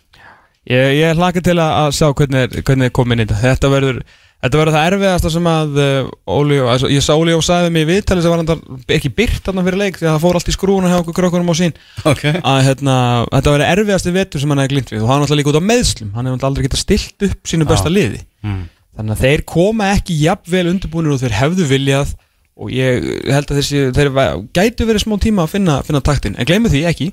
Ég, 0.69 0.99
ég 0.99 1.15
hlaka 1.17 1.41
til 1.41 1.55
að, 1.57 1.95
sjá 1.97 2.11
hvernig, 2.13 2.59
hvernig 2.61 2.91
kom 2.93 3.15
inn. 3.15 3.23
Í 3.23 3.29
þetta 3.31 3.39
Þetta 3.41 3.71
verður, 3.73 4.03
þetta 4.43 4.61
verður 4.61 4.77
það 4.77 4.87
erfiðasta 4.89 5.31
sem 5.35 5.49
að 5.51 5.79
uh, 5.83 6.11
Óli, 6.31 6.59
altså, 6.63 6.91
Ég 6.93 7.05
sá 7.05 7.11
Óli 7.17 7.35
og 7.35 7.43
sagði 7.47 7.73
mig 7.75 7.87
í 7.87 7.89
viðtali 7.89 8.23
sem 8.25 8.33
var 8.33 8.43
hann 8.43 8.85
ekki 8.97 9.11
byrt 9.19 9.43
þarna 9.49 9.65
fyrir 9.67 9.81
leik 9.83 9.99
því 9.99 10.07
að 10.07 10.15
það 10.15 10.25
fór 10.25 10.39
allt 10.39 10.51
í 10.51 10.55
skrúna 10.55 10.93
hjá 10.93 10.99
okkur 11.01 11.17
krökkunum 11.19 11.51
á 11.51 11.55
sín. 11.59 11.75
Ok. 12.07 12.25
Að 12.39 12.61
hérna, 12.69 12.97
þetta 13.33 13.55
verður 13.57 13.73
erfiðasti 13.73 14.15
vetur 14.15 14.45
sem 14.45 14.55
hann 14.55 14.63
hefði 14.63 14.75
glint 14.75 14.95
við. 14.95 15.03
Og 15.03 15.11
hann 15.11 15.19
er 15.19 15.27
alltaf 15.27 15.41
líka 15.41 15.53
út 15.53 15.61
á 15.61 15.71
meðslum 15.73 16.15
hann 16.15 16.31
hefði 16.31 16.49
aldrei 16.51 16.67
getað 16.69 16.83
stilt 16.85 17.29
upp 17.29 17.53
sínu 17.53 17.69
besta 17.69 17.93
liði. 17.93 18.23
Mm. 18.47 18.65
þannig 18.99 19.15
að 19.15 19.27
þeir 19.27 19.45
koma 19.47 19.93
ekki 19.97 20.15
jafnvel 20.23 20.65
undirbúinir 20.73 21.15
og 21.15 21.23
þeir 21.23 21.37
hefðu 21.39 21.69
viljað. 21.71 22.15
Og 22.59 22.73
ég 22.75 23.05
held 23.31 23.53
að 23.53 23.61
þessi, 23.61 23.83
þeir 23.95 24.09
gætu 24.57 24.87
verið 24.89 25.05
smá 25.05 25.15
tíma 25.23 25.45
að 25.45 25.53
finna, 25.53 25.77
finna 25.87 26.01
taktin. 26.03 26.35
En 26.35 26.47
gleymu 26.49 26.71
því 26.73 26.81
ekki 26.91 27.13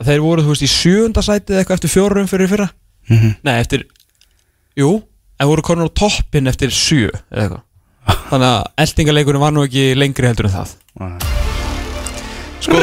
að 0.00 0.08
þeir 0.08 0.22
voru 0.24 0.44
þú 0.44 0.54
veist 0.54 0.64
í 0.64 0.70
sjöunda 0.72 1.24
sætið 1.24 1.58
eitthvað 1.60 1.76
eftir 1.76 1.92
fjórum 1.92 2.30
fyrir 2.30 2.48
fyrra. 2.48 2.70
Mhm. 3.12 3.34
Nei, 3.44 3.52
eftir 3.60 3.84
Jú, 4.76 4.90
en 5.40 5.50
voru 5.50 5.64
konur 5.64 5.90
á 5.90 5.96
toppin 5.96 6.50
eftir 6.50 6.72
sjö 6.74 7.10
eða 7.30 7.42
eitthvað. 7.42 7.62
Þannig 8.30 8.48
að 8.52 8.84
eldingaleikurinn 8.84 9.42
var 9.42 9.54
nú 9.54 9.64
ekki 9.66 9.86
lengri 9.98 10.30
heldur 10.30 10.48
en 10.48 10.54
það. 10.54 10.74
Sko, 12.66 12.80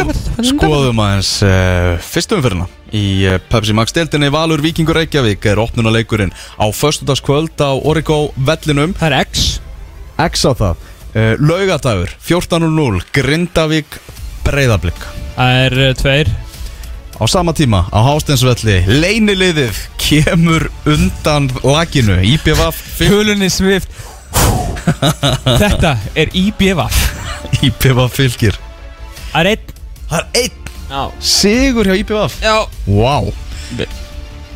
skoðum 0.47 1.01
aðeins 1.03 1.31
uh, 1.43 1.97
fyrstum 2.03 2.39
umfyrirna 2.39 2.67
í 2.95 3.03
uh, 3.27 3.39
Pepsi 3.51 3.75
Max 3.75 3.95
deildinni. 3.95 4.29
Valur 4.31 4.63
Víkingur 4.63 4.99
Reykjavík 4.99 5.47
er 5.49 5.59
opnunaleikurinn 5.63 6.31
á 6.31 6.65
föstudagskvöld 6.71 7.59
á 7.59 7.71
Origo 7.75 8.29
vellinum. 8.37 8.95
Það 8.99 9.09
er 9.09 9.27
X. 9.27 9.47
X 10.21 10.45
á 10.47 10.51
það. 10.55 10.89
Uh, 11.13 11.33
Laugadagur 11.37 12.09
14.00 12.25 13.03
Grindavík 13.13 13.99
Breiðablик 14.41 14.97
Það 15.35 15.59
er 15.59 15.75
uh, 15.77 15.91
tveir 15.93 16.31
Á 17.21 17.23
sama 17.29 17.53
tíma 17.53 17.85
á 17.93 17.99
Hásteinsvelli 18.03 18.81
Leiniliðið 18.89 19.77
kemur 20.01 20.65
undan 20.89 21.49
laginu 21.63 22.17
IPVF 22.25 22.79
Hulunni 23.05 23.49
svift 23.53 23.89
Þetta 25.45 25.93
er 26.19 26.31
IBVF 26.35 26.97
IPVF 27.67 28.15
fylgir. 28.17 28.55
Það 29.31 29.39
er 29.39 29.49
einn. 29.53 29.69
Það 30.09 30.17
er 30.19 30.41
einn. 30.41 30.57
Já. 30.89 31.03
Sigur 31.23 31.87
hjá 31.87 31.95
Vá. 32.89 33.15
Vi- 33.77 33.87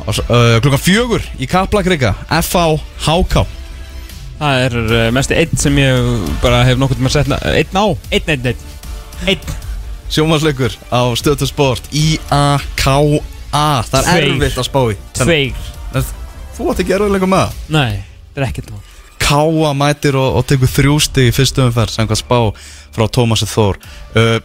uh, 0.08 0.58
Klukkan 0.62 0.82
fjögur 0.82 1.24
í 1.40 1.48
Kaplakrika 1.50 2.12
FH 2.42 2.66
HK 3.06 3.46
Það 4.38 4.60
er 4.66 4.76
mest 5.16 5.32
einn 5.34 5.56
sem 5.58 5.78
ég 5.80 6.28
bara 6.42 6.60
hef 6.68 6.78
nokkuð 6.78 7.00
með 7.02 7.10
að 7.10 7.16
setna 7.16 7.40
Einn 7.54 7.80
á. 7.80 7.86
Einn, 8.12 8.28
einn, 8.34 8.50
einn. 8.52 8.68
Einn 9.26 9.56
Sjómasleikur 10.08 10.72
á 10.88 11.02
stöðtu 11.20 11.48
sport 11.48 11.88
IAK 11.92 12.86
ah, 13.52 13.82
Það 13.84 13.98
er 13.98 14.06
Tveir. 14.08 14.28
erfitt 14.34 14.60
að 14.60 14.68
spá 14.68 14.80
í 14.88 14.96
Tveir. 15.18 15.66
En 15.94 16.06
Þú 16.58 16.70
átt 16.72 16.80
ekki 16.82 16.94
erfiðlega 16.96 17.28
með 17.30 17.42
það? 17.44 17.58
Nei, 17.76 17.98
þetta 18.32 18.40
er 18.40 18.46
ekkert 18.48 18.70
mál. 18.72 18.84
Káa 19.22 19.72
mætir 19.76 20.16
og, 20.18 20.38
og 20.40 20.46
tekur 20.48 20.70
þrjústi 20.72 21.28
í 21.28 21.34
fyrstu 21.36 21.62
umferð 21.66 21.92
Samkvæmt 21.94 22.22
spá 22.22 22.38
frá 22.96 23.04
Tómasi 23.12 23.46
Þór. 23.50 23.78
Uh, 24.16 24.38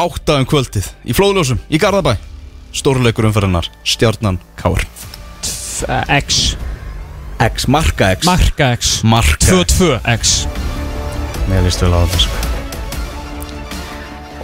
Átta 0.00 0.38
um 0.40 0.48
kvöldið 0.48 0.88
Í 1.08 1.14
flóðljósum, 1.16 1.60
í 1.70 1.78
Garðabæ. 1.80 2.16
Stórleikur 2.76 3.28
umferðinnar, 3.28 3.68
stjarnan 3.86 4.40
Káur 4.58 4.82
X. 6.16 6.56
X, 7.36 7.66
marka 7.68 8.10
X. 8.16 8.24
Marka 8.26 8.72
X. 8.76 8.90
Marka 9.04 9.44
2-2 9.44 10.00
X. 10.16 10.34
Mér 11.50 11.62
líst 11.68 11.84
vel 11.84 11.92
á 11.92 12.00
þetta 12.02 12.22
sko. 12.24 12.42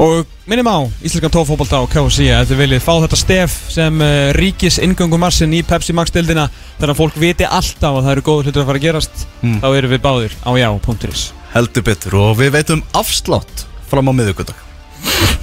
Og 0.07 0.32
minnum 0.51 0.67
á 0.67 0.79
Íslenskan 1.07 1.31
tófóbolta 1.33 1.79
og 1.85 1.91
KFC 1.93 2.27
að 2.35 2.49
þið 2.51 2.61
viljið 2.65 2.83
fá 2.83 2.93
þetta 3.05 3.19
stef 3.21 3.53
sem 3.71 4.01
uh, 4.03 4.33
ríkis 4.35 4.81
inngöngumassin 4.83 5.53
í 5.55 5.61
Pepsi 5.67 5.95
Max 5.95 6.11
dildina 6.15 6.49
þannig 6.81 6.95
að 6.97 6.99
fólk 6.99 7.19
viti 7.23 7.47
alltaf 7.47 7.99
að 8.01 8.03
það 8.09 8.13
eru 8.17 8.25
góður 8.27 8.49
hlutur 8.49 8.65
að 8.65 8.69
fara 8.73 8.81
að 8.83 8.87
gerast 8.89 9.29
Mm. 9.43 9.57
þá 9.59 9.67
erum 9.75 9.91
við 9.91 10.03
báðir 10.05 10.35
á 10.47 10.51
já.is 10.55 11.23
Heldur 11.53 11.83
betur 11.87 12.15
og 12.15 12.37
við 12.39 12.53
veitum 12.55 12.83
afslátt 12.95 13.65
fram 13.91 14.07
á 14.07 14.13
miðugudag 14.15 14.59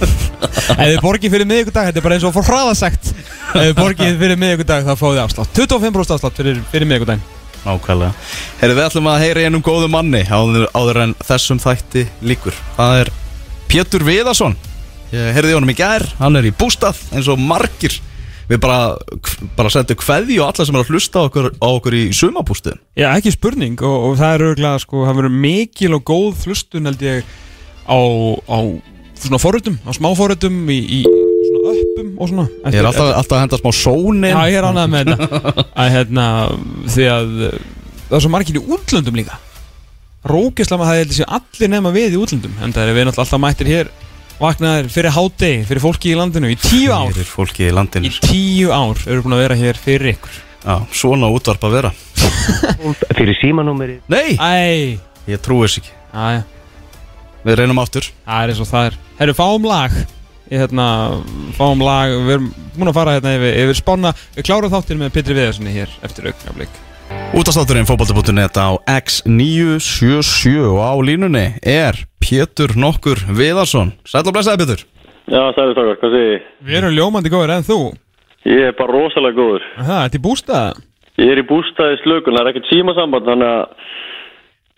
Ef 0.40 0.78
þið 0.80 1.00
borgið 1.04 1.34
fyrir 1.34 1.48
miðvíkudag, 1.50 1.90
þetta 1.90 2.00
er 2.00 2.04
bara 2.06 2.16
eins 2.16 2.24
og 2.24 2.32
fór 2.32 2.46
hraðasegt 2.48 3.10
Ef 3.10 3.58
þið 3.60 3.74
borgið 3.76 4.16
fyrir 4.22 4.40
miðvíkudag 4.40 4.86
þá 4.88 4.92
fáið 4.96 5.18
þið 5.18 5.22
afslátt. 5.26 5.52
25% 5.60 6.14
afslátt 6.16 6.40
fyrir, 6.40 6.62
fyrir 6.72 6.88
miðvíkudaginn 6.88 7.26
Nákvæmlega. 7.60 8.14
Herri, 8.62 8.76
við 8.78 8.86
ætlum 8.88 9.10
að 9.12 9.20
heyra 9.26 9.44
einum 9.44 9.64
góðu 9.68 9.90
manni 9.92 10.22
áður, 10.32 10.64
áður 10.72 11.02
en 11.04 11.12
þessum 11.28 11.60
þætti 11.60 12.06
líkur 12.24 12.56
Það 12.78 13.02
er 13.02 13.12
Pétur 13.68 14.06
Viðarsson 14.08 14.56
Ég 15.10 15.34
heyrði 15.34 15.56
honum 15.56 15.72
í 15.72 15.78
gær, 15.78 16.04
hann 16.20 16.38
er 16.38 16.46
í 16.46 16.54
bústað 16.54 17.00
eins 17.10 17.28
og 17.30 17.40
margir. 17.42 17.96
Við 18.50 18.58
bara, 18.62 18.96
bara 19.54 19.70
sendum 19.70 19.98
kveði 19.98 20.40
og 20.42 20.48
alla 20.48 20.64
sem 20.66 20.74
er 20.74 20.82
að 20.82 20.90
hlusta 20.90 21.22
á 21.22 21.26
okkur, 21.28 21.52
á 21.54 21.68
okkur 21.70 21.94
í 21.94 22.00
sumabústuðin 22.18 22.80
Já, 22.98 23.12
ekki 23.12 23.30
spurning 23.36 23.78
og, 23.86 24.08
og 24.08 24.16
það 24.18 24.32
er 24.32 24.44
auðvitað 24.48 24.80
sko, 24.82 25.04
það 25.06 25.20
verður 25.20 25.36
mikil 25.44 25.90
og 25.94 26.02
góð 26.10 26.40
flustun 26.40 26.90
held 26.90 27.04
ég 27.06 27.28
á, 27.86 27.98
á 28.50 28.58
svona 29.22 29.38
forröldum, 29.38 29.78
á 29.86 29.90
smáforröldum 29.94 30.58
í, 30.74 30.80
í 30.98 31.00
svona 31.46 31.76
öppum 31.76 32.10
og 32.16 32.32
svona. 32.32 32.48
Ég 32.72 32.80
er 32.80 32.90
alltaf, 32.90 33.12
alltaf 33.20 33.36
að 33.38 33.44
henda 33.44 33.60
smá 33.60 33.70
sónin 33.76 34.28
Já, 34.32 34.40
ég 34.50 34.58
er 34.58 34.66
ánægð 34.66 34.92
með 34.96 35.12
þetta. 35.12 35.50
Að 35.84 35.94
hérna, 35.94 36.26
því 36.90 37.08
að 37.14 37.32
uh, 37.46 37.56
það 38.08 38.18
er 38.18 38.26
svo 38.26 38.34
margir 38.34 38.58
í 38.58 38.66
útlöndum 38.66 39.18
líka. 39.20 39.40
Rókislega 40.30 40.80
maður 40.80 40.90
það 40.90 41.00
held 41.04 41.14
ég 41.14 41.18
sé 41.20 41.32
allir 41.38 41.72
nema 41.72 41.94
við 41.94 42.16
í 42.16 42.20
útlöndum 42.20 42.58
en 42.60 42.74
það 42.74 42.88
er 42.88 42.98
við 42.98 43.06
náttúrulega 43.08 43.28
alltaf 43.28 43.44
mættir 43.46 43.70
hér 43.70 43.92
vaknaðir 44.40 44.88
fyrir 44.92 45.14
hádegi, 45.14 45.64
fyrir 45.68 45.82
fólki 45.84 46.12
í 46.12 46.18
landinu 46.18 46.50
í 46.52 46.56
tíu 46.60 46.92
ár, 46.94 47.10
Fyrir 47.12 47.28
fólki 47.28 47.66
í 47.68 47.74
landinu. 47.74 48.08
Í 48.08 48.22
tíu 48.24 48.72
ár 48.74 49.00
eru 49.06 49.24
búin 49.24 49.36
að 49.36 49.42
vera 49.44 49.58
hér 49.60 49.80
fyrir 49.80 50.14
ykkur. 50.14 50.38
Já, 50.60 50.74
svona 50.92 51.30
útvarp 51.32 51.62
að 51.64 51.76
vera. 51.78 51.90
Fyrir 53.16 53.36
símanúmeri 53.40 53.94
Nei, 54.12 54.36
Æ, 54.36 54.98
ég 55.30 55.40
trúi 55.40 55.64
þess 55.64 55.80
ekki. 55.80 55.94
Aðja 56.12 56.42
Við 57.46 57.56
reynum 57.56 57.80
aftur. 57.80 58.10
Það 58.26 58.42
er 58.44 58.52
eins 58.52 58.60
og 58.60 58.68
það 58.68 58.90
er. 58.90 58.98
Herru, 59.22 59.36
fáum 59.38 59.64
lag. 59.64 59.94
Ég, 60.50 60.60
hérna, 60.60 60.86
Fáum 61.56 61.80
lag. 61.80 62.12
Við 62.12 62.34
erum 62.36 62.50
búin 62.76 62.92
að 62.92 62.98
fara 62.98 63.16
hérna 63.16 63.32
yfir, 63.38 63.56
yfir 63.64 63.80
spána. 63.80 64.12
Við 64.36 64.48
klárum 64.50 64.74
þáttir 64.76 65.00
með 65.00 65.14
Petri 65.16 65.36
Viðarssoni 65.38 65.72
hér 65.72 65.96
Eftir 66.04 66.28
augnablik 66.28 66.80
Útastátturinn 67.34 67.86
fótbolta.net 67.88 68.56
á 68.58 68.68
X977 68.90 70.60
og 70.66 70.78
á 70.82 70.92
línunni 70.98 71.46
er 71.62 71.94
Pétur 72.22 72.74
nokkur 72.78 73.20
Viðarsson 73.30 73.92
Sæll 74.08 74.26
og 74.26 74.34
blessaði 74.34 74.64
Pétur 74.64 74.84
Já, 75.30 75.42
særi 75.54 75.74
stakar, 75.76 75.96
hvað 76.00 76.14
segir 76.16 76.32
ég? 76.34 76.46
Við 76.66 76.78
erum 76.80 76.94
ljómandi 76.96 77.32
góður 77.32 77.54
en 77.56 77.66
þú 77.66 77.78
Ég 78.48 78.70
er 78.70 78.72
bara 78.72 78.94
rosalega 78.96 79.36
góður. 79.36 79.64
Það, 79.76 79.98
þetta 80.04 80.18
er 80.18 80.24
bústað 80.24 80.80
Ég 81.20 81.32
er 81.34 81.40
í 81.42 81.46
bústaði 81.50 81.98
slökun, 82.00 82.36
það 82.38 82.42
er 82.46 82.50
ekkert 82.54 82.70
símasamband, 82.70 83.26
þannig 83.28 83.50
að 83.52 83.62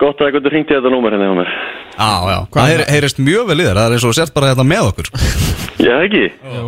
gott 0.02 0.18
að 0.18 0.28
eitthvað 0.28 0.48
hringti 0.50 0.74
þetta 0.74 0.90
númer 0.90 1.14
hérna 1.14 1.28
hjá 1.28 1.36
mér. 1.38 1.50
Já, 1.92 2.12
já, 2.32 2.38
það 2.56 2.70
heyr, 2.72 2.82
heyrist 2.90 3.20
mjög 3.22 3.44
vel 3.52 3.60
í 3.60 3.66
þér 3.68 3.78
Það 3.78 3.86
er 3.86 3.94
eins 3.96 4.06
og 4.08 4.16
sért 4.18 4.34
bara 4.34 4.50
þetta 4.50 4.66
með 4.66 4.88
okkur. 4.88 5.10
Já, 5.78 5.94
ekki. 6.02 6.24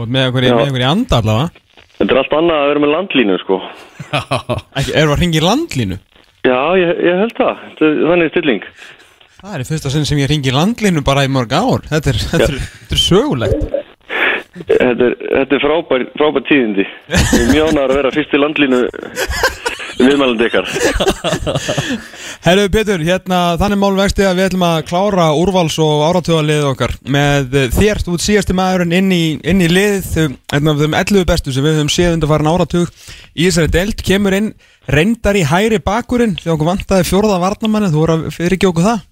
Með 0.07 0.29
okkur 0.29 0.47
í, 0.47 0.53
Já. 0.53 0.55
með 0.55 0.69
okkur 0.69 0.85
í 0.85 0.89
anda 0.93 1.19
allavega 1.19 1.64
Þetta 1.99 2.11
er 2.11 2.21
allt 2.21 2.37
annað 2.41 2.61
að 2.61 2.69
vera 2.73 2.83
með 2.83 2.93
landlínu, 2.97 3.39
sko. 3.45 3.61
Erum 4.99 5.13
við 5.13 5.15
að 5.15 5.21
ringa 5.23 5.41
í 5.41 5.45
landlínu? 5.45 5.99
Já, 6.45 6.59
ég, 6.81 7.01
ég 7.07 7.23
held 7.23 7.39
það. 7.39 7.65
Þannig 7.81 8.33
stilling. 8.35 8.69
Það 9.45 9.57
er 9.59 9.67
fyrsta 9.69 9.93
sinn 9.93 10.07
sem 10.09 10.21
ég 10.23 10.31
ringi 10.31 10.53
landlínu 10.55 11.03
bara 11.05 11.27
í 11.27 11.29
mörg 11.29 11.51
ár 11.53 11.83
Þetta 11.91 12.15
er, 12.15 12.21
þetta 12.31 12.47
er, 12.47 12.55
þetta 12.65 12.97
er 12.97 13.03
sögulegt 13.03 13.67
Þetta 14.55 15.09
er, 15.09 15.17
þetta 15.19 15.57
er 15.57 15.63
frábær, 15.65 16.05
frábær 16.15 16.45
tíðindi. 16.47 16.85
Ánægður 17.11 17.81
að 17.83 17.97
vera 17.99 18.13
fyrst 18.15 18.37
í 18.37 18.39
landlínu 18.39 18.81
viðmælandi 19.99 20.49
ykkar. 20.49 20.69
Herru 22.47 22.67
Petur, 22.73 23.03
hérna 23.07 23.39
þannig 23.61 23.81
mál 23.81 23.95
vexti 23.99 24.27
að 24.27 24.37
við 24.41 24.49
ætlum 24.51 24.65
að 24.69 24.83
klára 24.91 25.29
úrvals 25.39 25.79
og 25.83 26.03
áratöðaliðið 26.11 26.67
okkar 26.73 26.95
með 27.15 27.57
þér, 27.77 28.03
þú 28.05 28.17
ert 28.19 28.27
síðasti 28.27 28.57
maðurinn 28.59 28.95
inn 28.99 29.15
í, 29.15 29.23
inn 29.43 29.65
í 29.65 29.71
þau- 29.71 30.35
einn 30.55 30.73
af 30.73 30.83
þeim 30.83 30.99
11 31.01 31.27
bestu 31.31 31.55
sem 31.55 31.65
við 31.65 31.79
höfum 31.79 31.93
séð 31.95 32.17
undir 32.19 32.31
farin 32.31 32.51
áratug 32.53 32.93
í 33.35 33.49
þessari 33.49 33.73
deild, 33.79 34.05
kemur 34.05 34.37
inn 34.37 34.53
reyndar 34.91 35.39
í 35.41 35.47
hæri 35.49 35.81
bakurinn 35.81 36.37
þegar 36.41 36.59
okkur 36.59 36.73
vantaði 36.75 37.09
fjórða 37.09 37.41
varnamanni, 37.43 37.93
þú 37.95 38.03
voru 38.03 38.19
að 38.19 38.31
fyrir 38.37 38.59
ekki 38.59 38.71
okkur 38.71 38.89
það 38.91 39.03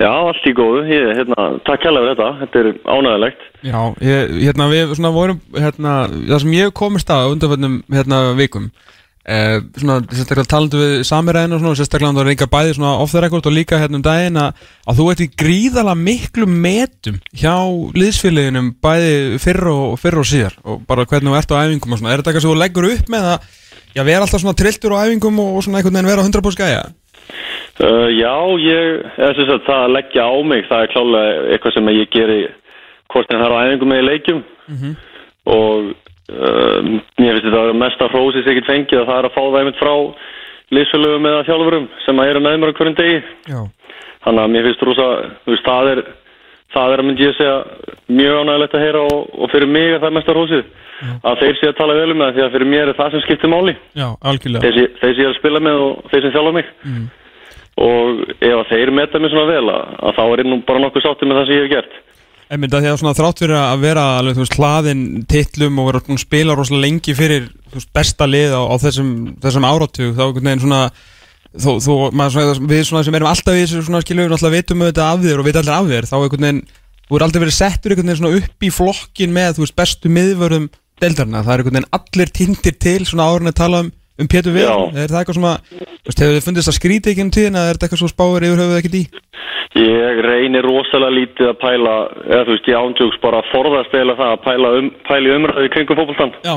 Já, 0.00 0.08
allt 0.08 0.46
í 0.48 0.52
góðu. 0.56 0.80
Ég, 0.88 1.10
hérna, 1.18 1.44
takk 1.66 1.82
kærlega 1.84 2.08
fyrir 2.08 2.16
þetta. 2.16 2.28
Þetta 2.40 2.60
er 2.62 2.68
ánægilegt. 2.96 3.42
Já, 3.68 3.80
ég, 4.02 4.30
hérna 4.48 4.66
við 4.72 4.94
svona 4.96 5.10
vorum 5.14 5.40
hérna, 5.54 5.92
það 6.30 6.40
sem 6.42 6.54
ég 6.56 6.72
komist 6.78 7.12
að 7.12 7.34
undanföldnum 7.34 7.76
hérna 7.92 8.20
vikum 8.38 8.70
eh, 9.24 9.58
svona 9.78 10.00
sérstaklega 10.10 10.50
talandu 10.50 10.80
við 10.80 10.94
samiræðin 11.06 11.56
og 11.56 11.62
svona 11.62 11.78
sérstaklega 11.78 12.16
það 12.18 12.28
reyngar 12.28 12.50
bæði 12.52 12.76
svona 12.76 12.92
off 13.02 13.14
the 13.14 13.22
record 13.22 13.48
og 13.48 13.56
líka 13.56 13.80
hérna 13.80 14.00
um 14.00 14.04
daginn 14.06 14.40
að, 14.42 14.62
að 14.88 15.00
þú 15.00 15.08
ert 15.12 15.24
í 15.24 15.28
gríðala 15.42 15.96
miklu 15.98 16.48
metum 16.50 17.20
hjá 17.30 17.54
liðsfélaginum 17.98 18.72
bæði 18.82 19.42
fyrr 19.42 19.68
og, 19.72 19.84
fyrr 20.02 20.22
og 20.22 20.28
síðar. 20.28 20.56
Og 20.66 20.82
bara 20.88 21.06
hvernig 21.06 21.32
þú 21.32 21.38
ert 21.38 21.54
á 21.54 21.62
æfingum 21.62 21.94
og 21.94 22.02
svona. 22.02 22.14
Er 22.14 22.22
þetta 22.22 22.32
eitthvað 22.32 22.46
sem 22.46 22.52
þú 22.52 22.58
leggur 22.62 22.88
upp 22.90 23.12
með 23.12 23.30
að 23.34 23.46
já, 23.94 24.02
vera 24.02 24.26
alltaf 24.26 24.42
svona 24.42 24.58
trilltur 24.58 24.96
á 24.96 25.02
æfingum 25.04 25.40
og, 25.44 25.62
svona 25.64 25.80
einhvern 25.80 26.00
veginn 26.00 26.12
vera 26.12 26.26
100% 26.26 26.62
gæja? 26.62 26.82
Uh, 27.80 28.08
já, 28.12 28.34
ég, 28.60 29.06
eða 29.16 29.34
sem 29.38 29.48
sagt, 29.48 29.64
það 29.68 29.86
að 29.86 29.94
leggja 29.96 30.26
á 30.28 30.34
mig, 30.44 30.66
það 30.68 30.82
er 30.84 30.90
klálega 30.92 31.46
eitthvað 31.54 31.74
sem 31.76 31.90
ég 31.94 32.10
geri 32.12 32.40
hvort 33.12 33.32
en 33.32 33.40
það 33.40 33.46
er 33.48 33.54
á 33.54 33.62
æfingum 33.62 33.92
með 33.92 34.02
í 34.02 34.06
leikjum. 34.08 34.42
Og 35.52 35.92
uh, 36.32 36.78
mér 37.20 37.36
finnst 37.36 37.46
þetta 37.48 37.62
að 37.66 37.78
mesta 37.82 38.08
hrósið 38.12 38.48
ég 38.50 38.58
get 38.60 38.70
fengið 38.70 39.02
að 39.02 39.08
það 39.10 39.20
er 39.22 39.28
að 39.28 39.36
fá 39.36 39.42
það 39.44 39.58
einmitt 39.60 39.80
frá 39.82 39.94
liðsfélögum 40.72 41.28
eða 41.28 41.44
þjálfurum 41.48 41.86
sem 42.06 42.20
að 42.22 42.30
eru 42.32 42.42
með 42.46 42.58
mér 42.62 42.72
á 42.72 42.76
hverjum 42.78 42.98
degi. 42.98 43.18
Já, 43.52 43.60
þannig 44.24 44.44
að 44.46 44.52
mér 44.54 44.68
finnst 44.68 44.84
rosa, 44.88 45.08
veist, 45.50 45.66
það 45.66 45.90
er 45.92 46.02
það 46.72 46.92
er 46.94 47.02
að 47.02 47.06
myndi 47.08 47.26
ég 47.26 47.34
segja 47.36 47.56
mjög 48.08 48.38
ánægilegt 48.42 48.76
að 48.78 48.84
heyra 48.86 49.02
og, 49.12 49.26
og 49.44 49.50
fyrir 49.52 49.68
mig 49.68 49.90
er 49.92 50.00
það 50.00 50.14
mesta 50.16 50.36
hrósið. 50.36 50.62
Að 51.26 51.40
þeir 51.42 51.56
sé 51.58 51.68
að 51.68 51.76
tala 51.80 51.96
vel 51.98 52.12
um 52.14 52.20
það 52.22 52.36
því 52.36 52.42
að 52.44 52.52
fyrir 52.54 52.70
mér 52.72 52.90
er 52.92 52.96
það 52.96 53.10
sem 53.16 53.22
skiptir 53.26 53.50
máli. 53.52 53.74
Já, 53.98 54.06
þeir, 54.62 54.78
sé- 54.78 55.10
ég 55.18 55.28
að 55.28 55.36
spila 55.40 55.60
með 55.66 55.80
og 55.82 56.06
þeir 56.12 56.22
sem 56.24 56.34
þjálfa 56.36 56.52
mig. 56.56 56.70
Og 57.82 58.22
ef 58.44 58.68
þeir 58.70 58.92
meta 58.94 59.18
mig 59.20 59.32
svona 59.32 59.48
vel 59.48 59.66
að, 59.72 59.92
að 60.06 60.16
þá 60.18 60.22
er 60.28 60.42
ég 60.44 60.48
nú 60.52 60.58
bara 60.68 60.82
nokkuð 60.84 61.04
sáttið 61.06 61.28
með 61.30 61.38
það 61.40 61.46
sem 61.50 61.56
ég 61.56 61.62
hef 61.66 61.72
gert 61.72 62.00
Einmitt 62.52 62.74
að 62.76 62.84
því 62.84 62.90
að 62.90 62.98
svona 63.00 63.16
þrátt 63.16 63.40
fyrir 63.40 63.56
að 63.56 63.82
vera 63.86 64.02
alveg, 64.18 64.36
veist, 64.42 64.56
hlaðin 64.58 65.02
titlum 65.30 65.78
og 65.80 65.86
vera 65.88 66.16
spila 66.20 66.56
rosalega 66.58 66.84
lengi 66.84 67.14
fyrir 67.16 67.46
veist, 67.72 67.88
besta 67.96 68.26
lið 68.28 68.52
á, 68.52 68.60
á 68.68 68.74
þessum, 68.82 69.12
þessum 69.40 69.64
áratug 69.64 70.10
þá 70.18 70.22
einhvern 70.26 70.50
veginn 70.50 70.64
svona 70.66 70.82
þó, 71.56 71.70
þó, 71.80 71.94
svona, 72.12 72.44
við 72.68 72.84
svona 72.90 73.02
sem 73.06 73.16
erum 73.16 73.30
alltaf 73.30 73.56
í 73.56 73.62
þessu 73.62 73.86
svona 73.86 74.02
við 74.04 74.20
náttúrulega 74.34 74.56
vitum 74.58 74.84
auðvitað 74.84 75.08
af 75.08 75.24
þér 75.24 75.40
og 75.40 75.48
vita 75.48 75.62
allir 75.62 75.78
af 75.78 75.88
þér 75.94 76.10
þá 76.10 76.14
einhvern 76.18 76.46
veginn, 76.46 76.60
þú 77.08 77.16
er 77.16 77.24
aldrei 77.26 77.42
verið 77.46 77.56
settur 77.56 77.94
einhvern 77.94 78.12
veginn 78.12 78.20
svona 78.20 78.42
upp 78.42 78.68
í 78.68 78.72
flokkin 78.76 79.34
með 79.38 79.56
þú 79.56 79.64
veist, 79.64 79.78
bestu 79.80 80.12
miðvörðum 80.12 80.68
deildarna 81.00 81.44
það 81.46 81.54
er 81.54 81.64
einhvern 81.64 81.78
veginn 81.78 81.90
allir 82.02 82.36
tindir 82.36 82.78
til 82.84 83.00
svona 83.08 83.30
árin 83.32 83.48
að 83.48 83.58
tala 83.62 83.82
um, 83.86 83.92
um 84.22 84.30
Pétur 84.32 84.56
Já. 84.56 84.72
er 85.02 85.12
það 85.12 85.20
eitthvað 85.20 85.38
þú 85.38 86.10
veist, 86.10 86.22
hefur 86.22 86.36
þið 86.36 86.46
fundist 86.46 86.72
að 86.72 86.78
skríti 86.78 87.12
ekki 87.12 87.24
um 87.26 87.32
tíðin 87.34 87.58
eða 87.58 87.70
er 87.70 87.78
þetta 87.78 87.88
eitthvað 87.88 88.02
svo 88.02 88.12
spáir 88.12 88.46
yfir 88.48 88.62
höfuð 88.62 88.78
ekkert 88.80 89.00
í? 89.00 89.04
Ég 89.82 90.20
reynir 90.26 90.66
rosalega 90.68 91.16
lítið 91.16 91.50
að 91.52 91.58
pæla 91.62 91.96
eða 92.28 92.44
þú 92.46 92.54
veist, 92.56 92.68
ég 92.68 92.78
ándjóks 92.82 93.22
bara 93.22 93.40
að 93.40 93.50
forðast 93.54 93.96
eða 93.96 94.18
það 94.20 94.34
að 94.34 94.44
pæla, 94.46 94.72
um, 94.78 94.92
pæla 95.08 95.28
í 95.30 95.34
umræði 95.38 95.72
kringum 95.72 96.32
Já, 96.42 96.54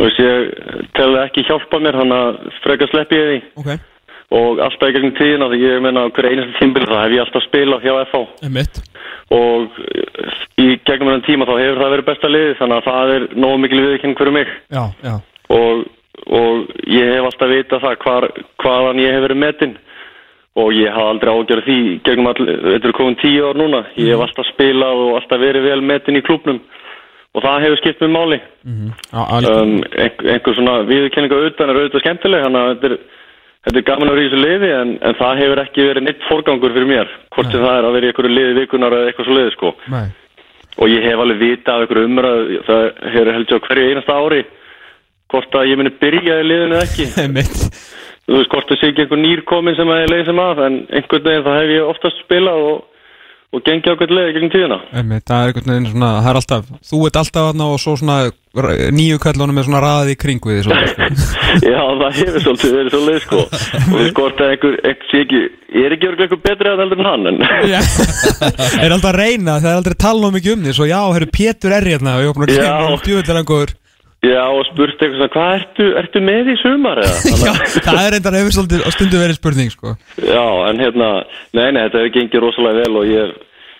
Þú 0.00 0.06
veist, 0.06 0.20
ég 0.24 0.84
tel 0.96 1.12
ekki 1.20 1.44
hjálpa 1.44 1.80
mér 1.84 1.98
hann 2.00 2.12
að 2.16 2.38
freka 2.64 2.86
sleppi 2.88 3.18
ég 3.18 3.26
því. 3.30 3.40
Ok, 3.60 3.72
og 4.30 4.60
alltaf 4.62 4.88
í 4.88 4.94
gegnum 4.94 5.16
tíðina 5.18 5.48
því 5.50 5.58
ég 5.64 5.82
meina 5.84 6.06
hver 6.14 6.28
einasta 6.30 6.60
tímbil 6.60 6.86
það 6.86 7.02
hef 7.02 7.14
ég 7.16 7.24
alltaf 7.24 7.46
spilað 7.48 7.86
hjá 7.86 7.94
FH 8.06 8.20
og 9.36 9.80
í 10.60 10.68
gegnum 10.86 11.10
þennan 11.10 11.26
tíma 11.26 11.48
þá 11.48 11.54
hefur 11.58 11.80
það 11.82 11.94
verið 11.94 12.08
besta 12.08 12.30
liðið 12.30 12.54
þannig 12.60 12.78
að 12.78 12.86
það 12.88 13.14
er 13.16 13.26
nógu 13.44 13.60
mikil 13.62 13.82
viðkynning 13.84 14.20
fyrir 14.20 14.36
mig. 14.36 14.52
Já, 14.70 14.82
já, 15.04 15.14
og, 15.58 15.84
og 16.30 16.68
ég 16.86 17.08
hef 17.14 17.26
alltaf 17.26 17.50
vitað 17.50 17.84
það 17.84 17.96
hvar, 18.04 18.26
hvaðan 18.62 19.00
ég 19.02 19.14
hef 19.16 19.24
verið 19.26 19.40
metinn. 19.44 19.76
Og 20.60 20.72
ég 20.74 20.90
haf 20.90 21.06
aldrei 21.12 21.30
ágjörð 21.30 21.66
því 21.68 21.78
gegnum 22.06 22.26
all, 22.26 22.46
þetta 22.74 22.88
er 22.90 22.94
komin 22.96 23.16
tíu 23.20 23.44
ár 23.46 23.58
núna. 23.58 23.84
Ég 23.96 24.10
hef 24.14 24.24
alltaf 24.24 24.48
spilað 24.50 25.02
og 25.04 25.12
alltaf 25.20 25.40
verið 25.42 25.66
vel 25.68 25.80
metinn 25.86 26.18
í 26.18 26.24
klubnum 26.26 26.58
og 27.30 27.44
það 27.44 27.62
hefur 27.64 27.78
skipt 27.78 28.00
mér 28.02 28.10
máli. 28.10 28.38
Á- 29.14 29.28
algjörlega. 29.36 29.62
um, 29.62 29.76
einhver, 29.94 30.30
einhver 30.34 30.56
svona 30.58 30.74
viðurkenninga 30.88 31.40
utan 31.46 31.70
er 31.70 31.78
auðvitað 31.78 32.02
skemmtileg. 32.02 32.42
Þannig 32.46 32.60
að 32.60 32.70
þetta 32.72 32.88
er, 32.90 32.96
þetta 33.68 33.78
er 33.78 33.86
gaman 33.90 34.10
að 34.10 34.16
vera 34.18 34.24
í 34.24 34.30
þessu 34.30 34.40
liði 34.46 34.70
en, 34.80 34.90
en 35.06 35.18
það 35.20 35.42
hefur 35.44 35.62
ekki 35.64 35.86
verið 35.86 36.06
neitt 36.08 36.26
forgangur 36.26 36.74
fyrir 36.74 36.90
mér. 36.90 37.12
Hvort 37.30 37.52
sem 37.54 37.62
það 37.62 37.78
er 37.78 37.86
að 37.86 37.94
vera 37.96 38.06
í 38.06 38.10
einhverju 38.10 38.34
liði 38.34 38.56
vikunar 38.58 38.96
eða 38.98 39.12
eitthvað 39.12 39.30
svo 39.30 39.38
liði 39.38 39.54
sko. 39.54 39.74
Nei. 39.94 40.06
og 40.80 40.88
ég 40.88 41.02
hef 41.04 41.18
alveg 41.20 41.38
vita 41.42 41.72
af 41.74 41.82
einhverju 41.84 42.08
umræðu 42.08 42.58
það 42.66 42.84
hefur 43.14 43.30
heldur 43.34 43.58
á 43.58 43.64
hverju 43.66 43.88
einasta 43.90 44.14
ári 44.16 44.42
hvort 45.30 45.56
að 45.60 45.70
ég 45.70 45.80
muni 45.80 45.94
byrja 46.02 46.42
í 46.42 46.46
liðinu 46.50 46.78
ekki? 46.82 47.08
Þú 48.30 48.36
veist 48.38 48.52
hvort 48.52 48.68
það 48.70 48.78
sé 48.78 48.92
ekki 48.92 49.02
einhver 49.06 49.18
nýr 49.18 49.40
komin 49.48 49.74
sem 49.74 49.88
að 49.90 50.04
ég 50.04 50.12
leiði 50.12 50.28
sem 50.28 50.40
að 50.44 50.62
en 50.66 50.74
einhvern 50.94 51.24
veginn 51.26 51.46
það 51.48 51.56
hef 51.60 51.70
ég 51.74 51.88
oftast 51.90 52.20
spilað 52.22 52.58
og, 52.68 52.76
og 53.50 53.64
gengið 53.66 53.90
ákveð 53.96 54.12
leið 54.14 54.28
gegn 54.36 54.52
tíðina. 54.52 54.78
Einmitt, 55.00 55.24
það 55.26 55.40
er 55.40 55.50
einhvern 55.50 55.72
veginn 55.72 55.88
svona, 55.90 56.10
það 56.20 56.30
er 56.30 56.38
alltaf 56.38 56.68
þú 56.92 57.00
ert 57.08 57.18
alltaf 57.24 57.48
þarna 57.48 57.66
og 57.72 57.82
svo 57.82 57.94
svona 57.98 58.18
nýju 59.00 59.18
kallunum 59.22 59.58
er 59.58 59.66
svona 59.66 59.82
raðið 59.82 60.12
í 60.12 60.20
kring 60.22 60.46
við 60.46 60.60
því 60.60 60.62
svona, 60.68 60.84
Já, 61.72 61.82
það 62.04 62.20
hefur 62.20 62.46
svolítið 62.46 62.76
verið 62.78 62.94
svo 62.94 63.02
leið 63.08 63.20
sko. 63.26 63.42
Og 63.80 63.98
þú 63.98 64.06
hvort 64.20 64.38
að 64.46 64.54
einhver, 64.54 64.78
einhver 64.84 65.10
sé 65.10 65.24
ekki 65.26 65.42
ég 65.42 65.82
er 65.88 65.96
ekki 65.96 66.10
örgulega 66.12 66.28
einhver 66.28 66.42
betri 66.46 66.70
að 66.70 66.84
heldur 66.84 67.02
en 67.02 67.10
hann 67.10 67.24
en 67.32 67.38
Já. 67.66 67.80
er 68.84 68.94
alltaf 68.94 69.10
að 69.10 69.18
reyna, 69.18 69.58
það 69.58 69.70
er 69.72 69.82
aldrei 69.82 69.98
tala 70.06 70.30
um 70.30 70.34
mikið 70.38 70.54
um 70.54 70.64
því 70.68 70.78
svo 70.78 70.86
já, 70.86 71.00
herru, 71.18 71.34
Pétur 71.34 71.74
er 71.74 71.90
hérna 71.94 72.18
og 72.18 72.26
ég 72.26 72.30
opna 72.30 72.46
að 73.42 73.78
Já. 74.20 74.42
og 74.52 74.66
spurt 74.68 75.00
eitthvað 75.00 75.14
svona, 75.16 75.30
hvað 75.32 75.52
ertu, 75.56 75.84
ertu 75.96 76.20
með 76.24 76.50
í 76.52 76.56
sumar 76.60 76.98
eða? 77.00 77.20
Já, 77.46 77.52
það 77.86 78.00
er 78.02 78.10
reyndar 78.14 78.34
hefur 78.36 78.56
svolítið 78.56 78.82
á 78.84 78.88
stundu 78.92 79.20
verið 79.20 79.38
spurning 79.38 79.70
sko. 79.72 79.94
já, 80.20 80.42
en 80.68 80.82
hérna, 80.82 81.08
nei, 81.56 81.68
nei, 81.72 81.86
þetta 81.86 82.02
hefur 82.02 82.12
gengið 82.18 82.44
rosalega 82.44 82.82
vel 82.82 82.98
og 83.00 83.08
ég 83.08 83.22
er, 83.24 83.30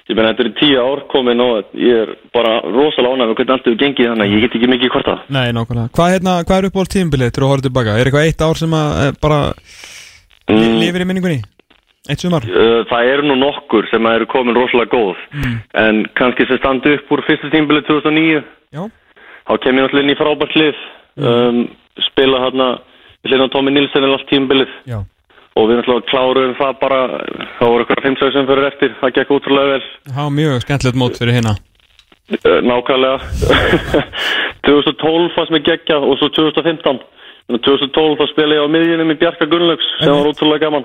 ég 0.08 0.16
meina, 0.16 0.30
þetta 0.32 0.46
er 0.46 0.54
tíu 0.62 0.80
ár 0.80 1.02
komin 1.12 1.44
og 1.44 1.74
ég 1.76 2.04
er 2.06 2.14
bara 2.32 2.54
rosalega 2.64 3.18
ánægð 3.18 3.32
með 3.32 3.36
hvernig 3.36 3.54
allt 3.56 3.68
hefur 3.68 3.80
gengið 3.82 4.08
þannig 4.12 4.24
að 4.24 4.32
ég 4.32 4.44
get 4.46 4.56
ekki 4.56 4.70
mikið 4.72 4.94
hvort 4.94 5.10
það. 5.10 5.26
Nei, 5.36 5.46
nákvæmlega 5.58 5.92
Hvað, 5.98 6.12
hérna, 6.16 6.36
hvað 6.48 6.62
er 6.62 6.68
uppáhald 6.70 6.92
tímbilið 6.94 7.32
til 7.36 7.44
að 7.44 7.52
horfa 7.52 7.66
tilbaka? 7.66 7.96
Er 7.98 8.08
eitthvað 8.08 8.28
eitt 8.30 8.44
ár 8.46 8.60
sem 8.62 8.76
að 8.78 9.02
eh, 9.02 9.10
bara 9.20 9.40
mm. 10.48 10.78
lifir 10.80 11.04
í 11.04 11.08
minningunni? 11.10 11.42
Eitt 12.08 12.24
sumar? 12.24 12.46
Það 12.88 13.10
eru 13.10 13.28
nú 13.28 13.36
nokkur 13.42 13.90
sem 13.92 14.08
eru 14.08 14.24
komin 14.32 14.56
rosalega 14.56 14.88
góð 14.96 15.20
en 15.76 16.00
kannski 16.16 16.48
sem 16.48 16.58
standi 16.62 16.94
upp 16.96 17.12
úr 17.12 17.22
fyrsta 17.26 17.52
tímbilið 17.52 17.90
2009 17.90 18.40
Já 18.72 18.82
þá 19.46 19.54
kem 19.62 19.78
ég 19.78 19.86
náttúrulega 19.86 20.06
inn 20.06 20.14
í 20.14 20.18
frábært 20.18 20.58
lið. 20.58 20.82
Um, 21.20 21.62
spila 22.10 22.42
hérna 22.46 22.68
á 22.80 23.52
Tómi 23.52 23.72
Nilsen 23.74 24.06
er 24.06 24.14
allt 24.14 24.28
tímbilið 24.30 24.70
Já. 24.88 25.00
Og 25.58 25.66
við 25.68 25.80
náttúrulega 25.80 26.08
kláruðum 26.08 26.54
það 26.60 26.76
bara 26.80 27.00
þá 27.58 27.64
voru 27.66 27.84
eitthvað 27.84 28.04
fimmsæð 28.06 28.34
sem 28.36 28.50
fyrir 28.50 28.68
eftir. 28.70 28.94
Það 29.00 29.16
gekk 29.18 29.34
útrúlega 29.36 29.74
vel. 29.74 29.88
Var 30.16 30.30
mjög 30.36 30.62
skemmtilegt 30.64 31.00
mót 31.02 31.20
fyrir 31.20 31.36
hérna 31.40 31.56
nákvæmlega. 32.30 33.18
2012 34.68 35.32
fannst 35.34 35.50
mér 35.50 35.64
geggjað 35.66 36.04
og 36.06 36.20
svo 36.20 36.28
2015 36.36 37.00
Þannig 37.50 37.64
að 37.64 37.66
2012 37.66 38.18
þá 38.20 38.26
spila 38.30 38.54
ég 38.54 38.62
á 38.62 38.68
miðjunum 38.70 39.08
í 39.10 39.14
Bjarka 39.18 39.46
Gunnlaugs 39.50 39.86
sem 39.98 40.12
var 40.14 40.28
útrúlega 40.30 40.68
gaman. 40.68 40.84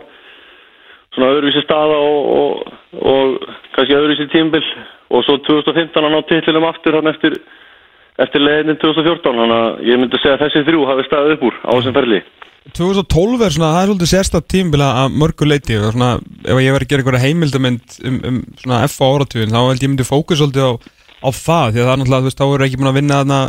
Svona 1.13 1.27
öðruvísi 1.35 1.61
staða 1.61 1.99
og, 2.01 2.31
og, 2.33 2.71
og 3.05 3.35
kannski 3.75 3.93
öðruvísi 3.93 4.25
tímbil 4.33 4.63
og 5.13 5.21
svo 5.27 5.35
2015 5.45 6.01
að 6.01 6.15
ná 6.15 6.23
titlinum 6.25 6.65
aftur 6.65 6.97
hann 6.97 7.11
eftir 7.11 7.37
eftir 8.23 8.43
leiðin 8.43 8.77
2014 8.79 9.39
þannig 9.41 9.59
að 9.59 9.85
ég 9.89 9.99
myndi 10.01 10.19
segja 10.21 10.37
að 10.37 10.43
þessi 10.45 10.65
þrjú 10.69 10.85
hafi 10.89 11.05
staðið 11.09 11.35
upp 11.35 11.45
úr 11.49 11.57
á 11.67 11.71
þessum 11.75 11.95
ferli. 11.97 12.19
2012 12.73 13.43
er 13.45 13.53
svona, 13.53 13.67
það 13.75 13.81
er 13.83 13.89
svolítið 13.91 14.09
sérstætt 14.09 14.47
tímbila 14.49 14.87
að 15.03 15.17
mörgu 15.21 15.45
leiti 15.45 15.75
og 15.77 15.91
svona, 15.93 16.07
ef 16.49 16.61
ég 16.63 16.73
verið 16.73 16.87
að 16.87 16.91
gera 16.93 17.03
einhverja 17.03 17.25
heimildamönd 17.27 17.97
um, 18.09 18.15
um 18.31 18.39
svona 18.63 18.79
F 18.87 18.95
á 18.97 19.05
áratugin 19.05 19.53
þá 19.53 19.59
held 19.67 19.83
ég 19.85 19.91
myndi 19.91 20.07
fókus 20.07 20.41
svolítið 20.41 20.65
á, 20.65 20.71
á 21.21 21.29
það 21.29 21.75
því 21.75 21.83
að 21.83 21.85
það 21.85 21.93
er 21.93 21.99
náttúrulega, 22.01 22.23
þú 22.23 22.29
veist, 22.31 22.41
þá 22.41 22.45
er 22.55 22.65
ekki 22.65 22.79
búin 22.81 22.89
að 22.91 22.97
vinna 22.97 23.19
þarna, 23.21 23.39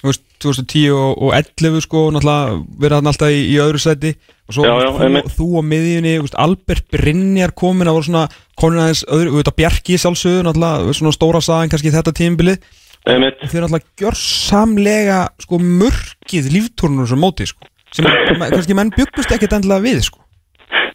þú 0.00 0.10
veist, 0.12 0.22
2010 0.40 0.94
og, 0.94 1.10
og 1.18 1.34
11 1.40 1.82
sko, 1.88 2.04
náttúrulega 2.14 2.60
verið 2.84 2.96
þarna 3.00 3.12
alltaf 3.14 3.34
í, 3.34 3.40
í 3.50 3.56
öðru 3.64 3.82
sæti. 3.82 4.12
Og 4.50 4.54
svo 4.56 4.64
Já, 4.66 4.72
já, 4.80 4.88
þú, 4.94 5.02
einmitt. 5.06 5.34
þú 5.36 5.48
á 5.50 5.62
miðjunni, 5.72 6.14
þú 6.16 6.28
veist, 6.28 6.38
Albert 6.46 6.86
Brynjar 6.94 7.52
komin 7.58 7.90
að 7.90 7.98
voru 7.98 8.06
svona, 8.08 8.22
konin 8.58 8.84
aðeins 8.84 9.02
öðru, 9.10 9.34
þú 9.34 9.42
veit 9.42 9.50
að 9.50 9.58
Bjarki 9.60 9.98
sjálfsögðu, 10.00 10.46
náttúrulega, 10.46 10.94
svona 11.00 11.14
stóra 11.18 11.42
sagan 11.44 11.74
kannski 11.74 11.92
þetta 11.94 12.14
tímbilið 12.16 12.62
Einmitt. 13.08 13.40
og 13.40 13.54
er 13.56 13.64
náttúrulega 13.64 14.00
gjörsamlega 14.00 15.20
sko 15.40 15.58
mörkið 15.60 16.50
líftúrnur 16.54 17.08
sem 17.08 17.20
móti 17.20 17.46
sko. 17.48 17.68
Sem 17.96 18.06
kannski 18.54 18.76
menn 18.76 18.92
byggust 18.94 19.32
ekkert 19.32 19.56
endilega 19.56 19.84
við 19.86 20.02
sko. 20.08 20.20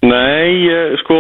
Nei, 0.06 0.69
sko, 1.02 1.18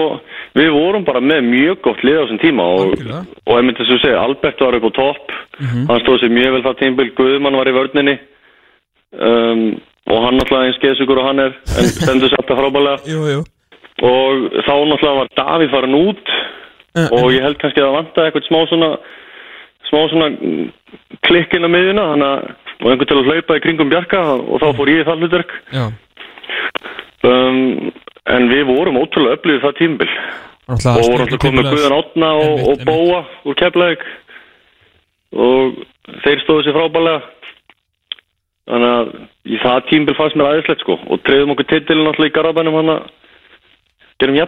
við 0.55 0.69
vorum 0.75 1.07
bara 1.07 1.21
með 1.23 1.47
mjög 1.49 1.81
gott 1.87 2.03
lið 2.05 2.19
á 2.19 2.23
þessum 2.23 2.41
tíma 2.43 2.67
og, 2.75 2.93
og 3.01 3.57
ég 3.57 3.65
myndi 3.65 3.81
þess 3.81 3.95
að 3.95 4.03
segja, 4.03 4.21
Albert 4.21 4.61
var 4.61 4.77
upp 4.77 4.85
á 4.85 4.91
topp, 4.99 5.33
hann 5.57 6.03
stóð 6.03 6.19
sér 6.21 6.33
mjög 6.35 6.53
vel 6.53 6.63
það 6.67 6.77
tímbil, 6.83 7.07
Guðmann 7.17 7.57
var 7.57 7.71
í 7.71 7.75
vörninni. 7.75 8.15
Um, 9.15 9.63
og 10.11 10.21
hann 10.21 10.37
náttúrulega 10.37 10.69
eins 10.69 10.81
geðsugur 10.83 11.23
og 11.23 11.29
hann 11.31 11.41
er, 11.47 11.57
en 11.79 11.89
stendur 11.97 12.29
sér 12.29 12.43
alltaf 12.43 12.61
frábælega 12.61 13.09
Jú, 13.09 13.25
jú. 13.31 13.41
Og 14.05 14.47
þá 14.67 14.73
náttúrulega 14.75 15.19
var 15.23 15.33
Davíð 15.39 15.73
farin 15.73 15.99
út 16.03 16.35
Eh, 16.95 17.11
og 17.11 17.27
ég 17.35 17.43
held 17.43 17.57
kannski 17.59 17.81
að 17.81 17.89
það 17.89 17.97
vantaði 17.97 18.29
eitthvað 18.29 18.45
smá 18.47 18.59
svona 18.71 18.89
smá 19.89 19.99
svona 20.11 20.29
mm, 20.33 20.69
klikk 21.25 21.55
inn 21.57 21.67
á 21.67 21.69
miðjuna 21.71 22.05
að 22.15 22.47
og 22.81 22.89
einhvern 22.91 23.09
til 23.09 23.19
að 23.19 23.29
hlaupa 23.29 23.57
í 23.57 23.63
kringum 23.63 23.91
Bjarka 23.91 24.21
og 24.35 24.59
þá 24.61 24.67
fór 24.77 24.91
ég 24.91 25.03
í 25.03 25.05
það 25.07 25.23
hlutverk. 25.23 25.53
Um, 27.25 27.91
en 28.35 28.49
við 28.51 28.67
vorum 28.67 28.99
ótrúlega 28.99 29.39
öflugið 29.39 29.63
það 29.63 29.77
tímbil 29.79 30.09
og 30.65 30.81
voru 30.83 31.23
alltaf 31.23 31.41
komið 31.41 31.69
Guðan 31.71 31.95
Átna 31.95 32.31
og, 32.41 32.63
og 32.71 32.83
Bóa 32.87 33.21
úr 33.45 33.57
Keflavík. 33.59 34.03
Og 35.35 35.79
þeir 36.25 36.43
stóðu 36.43 36.65
sér 36.65 36.77
frábælega 36.77 37.21
þannig 38.65 38.91
að 38.91 39.11
í 39.45 39.59
það 39.61 39.83
tímbil 39.91 40.17
fannst 40.17 40.39
mér 40.39 40.51
aðeinslegt 40.51 40.85
sko. 40.85 40.97
Og 41.09 41.21
treyðum 41.25 41.53
okkur 41.55 41.69
titilin 41.71 42.09
alltaf 42.09 42.27
í 42.27 42.33
Garabænum 42.35 42.79
hann 42.81 42.95
að 42.97 43.11
gerum 44.21 44.39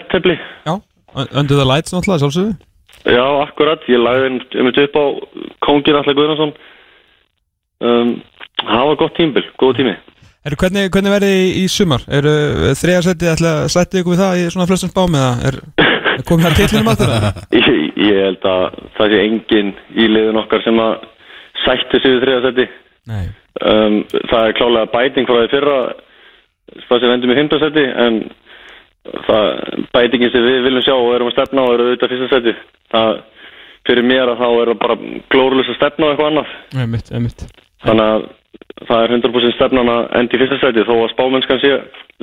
Under 1.15 1.55
the 1.55 1.65
Lights 1.65 1.93
náttúrulega 1.95 2.25
sjálfsögðu 2.25 2.57
Já, 3.05 3.23
akkurat, 3.43 3.85
ég 3.91 4.01
lagði 4.01 4.31
um 4.33 4.69
þetta 4.71 4.85
upp 4.87 4.97
á 4.97 5.05
Kóngin 5.67 5.99
Allar 5.99 6.17
Guðnarsson 6.17 6.53
um, 7.85 8.13
Það 8.63 8.87
var 8.89 8.99
gott 9.03 9.17
tímbil, 9.19 9.45
góð 9.61 9.75
tími 9.81 9.95
Er, 10.47 10.55
hvernig, 10.55 10.87
hvernig 10.93 11.11
verði 11.11 11.31
í, 11.35 11.47
í 11.61 11.65
sumar? 11.71 12.05
Er 12.07 12.27
uh, 12.27 12.71
þriðarsætti, 12.79 13.29
ætla 13.33 13.53
að 13.63 13.71
sætti 13.73 14.01
ykkur 14.01 14.15
við 14.15 14.23
það 14.23 14.41
í 14.41 14.47
svona 14.53 14.67
flestum 14.69 14.91
spám 14.93 15.17
eða 15.19 15.31
er, 15.49 15.59
er 16.13 16.25
komið 16.27 16.47
það 16.47 16.57
titlinum 16.61 16.91
aftur? 16.93 17.13
eða? 17.17 17.31
ég, 17.59 17.69
ég 18.07 18.21
held 18.25 18.49
að 18.49 18.65
það 18.97 19.13
sé 19.13 19.21
engin 19.25 19.73
í 19.93 20.09
liðin 20.11 20.41
okkar 20.41 20.65
sem 20.65 20.81
að 20.83 20.95
sætti 21.65 22.01
sig 22.01 22.15
við 22.15 22.23
þriðasetti 22.25 22.67
Nei 23.11 23.25
um, 23.61 24.01
Það 24.31 24.41
er 24.41 24.57
klálega 24.57 24.91
bæting 24.93 25.29
frá 25.29 25.39
því 25.39 25.53
fyrra 25.53 25.77
það 26.87 27.03
sem 27.03 27.13
endum 27.13 27.33
í 27.33 27.37
fimmtasetti 27.37 27.85
en 28.05 28.19
það, 29.27 29.47
bætingin 29.95 30.33
sem 30.33 30.45
við 30.47 30.65
viljum 30.67 30.85
sjá 30.85 30.95
og 30.95 31.13
erum 31.15 31.31
að 31.31 31.35
stefna 31.37 31.65
á 31.65 31.67
er 31.73 31.83
auðvitað 31.83 32.13
fyrsta 32.13 32.29
seti 32.33 32.55
það, 32.93 33.21
fyrir 33.87 34.07
mér 34.07 34.33
að 34.33 34.41
þá 34.41 34.47
er 34.49 34.71
það 34.71 34.81
bara 34.83 34.97
glóruðlis 35.35 35.71
að 35.73 35.79
stefna 35.79 36.07
á 36.07 36.09
eitthvað 36.11 36.31
annað. 36.31 36.57
Einmitt, 36.83 37.13
einmitt. 37.13 37.45
Þannig 37.85 38.11
að 38.11 38.27
það 38.87 39.05
er 39.05 39.15
100% 39.17 39.57
stefnan 39.57 39.93
að 39.93 40.03
endi 40.19 40.37
í 40.37 40.41
fyrsta 40.43 40.59
seti 40.63 40.85
þó 40.87 40.93
að 40.97 41.13
spámennskan 41.13 41.63
sé 41.63 41.73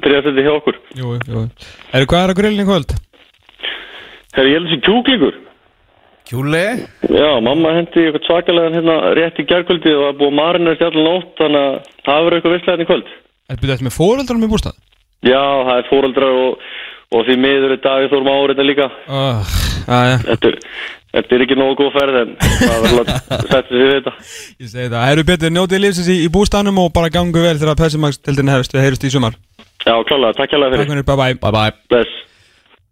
þriða 0.04 0.22
seti 0.28 0.46
hjá 0.46 0.52
okkur. 0.54 0.78
Jú, 1.00 1.16
jú. 1.30 1.46
Er 1.94 2.06
hvað 2.10 2.26
er 2.26 2.34
að 2.34 2.40
grillin 2.42 2.64
í 2.64 2.68
kvöld? 2.68 2.94
Herri, 4.34 4.50
ég 4.50 4.58
held 4.58 4.70
þessi 4.70 4.84
kjúklingur. 4.86 5.42
Kjúli? 6.24 6.64
Já, 7.12 7.28
mamma 7.44 7.74
hendi 7.76 8.06
eitthvað 8.06 8.24
svakalega 8.24 8.72
hérna 8.72 8.94
rétt 9.18 9.38
í 9.42 9.44
gerkvöldi 9.44 9.92
og 9.92 10.06
það 10.06 10.20
búið 10.22 10.30
að 10.30 10.38
marina 10.38 10.72
þessi 10.72 10.86
allan 10.88 11.06
nótt 11.10 11.34
þannig 11.40 11.64
að 11.66 11.74
það 12.06 12.24
verður 12.24 12.36
eitthvað 12.38 12.54
visslega 12.54 12.72
hérna 12.72 12.86
í 12.86 12.88
kvöld. 12.88 13.10
Er 13.44 13.58
byrjað 13.60 13.74
eftir 13.74 13.88
með 13.88 13.96
fóreldranum 13.98 14.46
í 14.46 14.50
bústað? 14.54 14.78
Já, 15.24 15.44
það 15.68 15.78
er 15.78 15.88
fóreldrar 15.90 16.34
og, 16.40 16.66
og 17.14 17.24
því 17.28 17.38
miður 17.44 17.76
er 17.76 17.80
Davíð 17.84 18.12
Þór 18.12 18.26
Már 18.28 18.52
þetta 18.52 18.66
líka. 18.68 18.90
Aðja, 19.84 20.18
þetta 20.28 20.52
þetta 21.14 21.36
er 21.36 21.44
ekki 21.44 21.56
nógu 21.58 21.76
góð 21.78 21.90
ferð 21.94 22.20
en 22.22 22.30
það 22.42 22.84
verður 22.84 23.00
að 23.02 23.10
setja 23.30 23.62
sig 23.68 23.78
við 23.78 23.92
þetta 23.94 24.14
ég 24.64 24.70
segi 24.72 24.88
það. 24.88 25.00
Herru 25.08 25.26
betur, 25.28 25.54
njótið 25.54 25.82
lífsins 25.84 26.10
í, 26.10 26.16
í 26.24 26.30
bústaðnum 26.34 26.80
og 26.82 26.92
bara 26.96 27.12
gangu 27.14 27.44
vel 27.44 27.56
þegar 27.60 27.78
Pessimax-tildin 27.82 28.52
hefst 28.54 28.74
Við 28.74 28.86
heyrust 28.86 29.06
í 29.06 29.12
sumar. 29.14 29.36
Já, 29.84 29.94
klálega, 30.08 30.34
takk 30.40 30.56
hérlega 30.56 30.80
Takk 30.80 30.88
fyrir 30.88 31.04
fyrir, 31.04 31.08
bye 31.10 31.18
bye 31.20 31.40
Bye 31.44 31.54
bye 31.54 31.76
Bless 31.92 32.20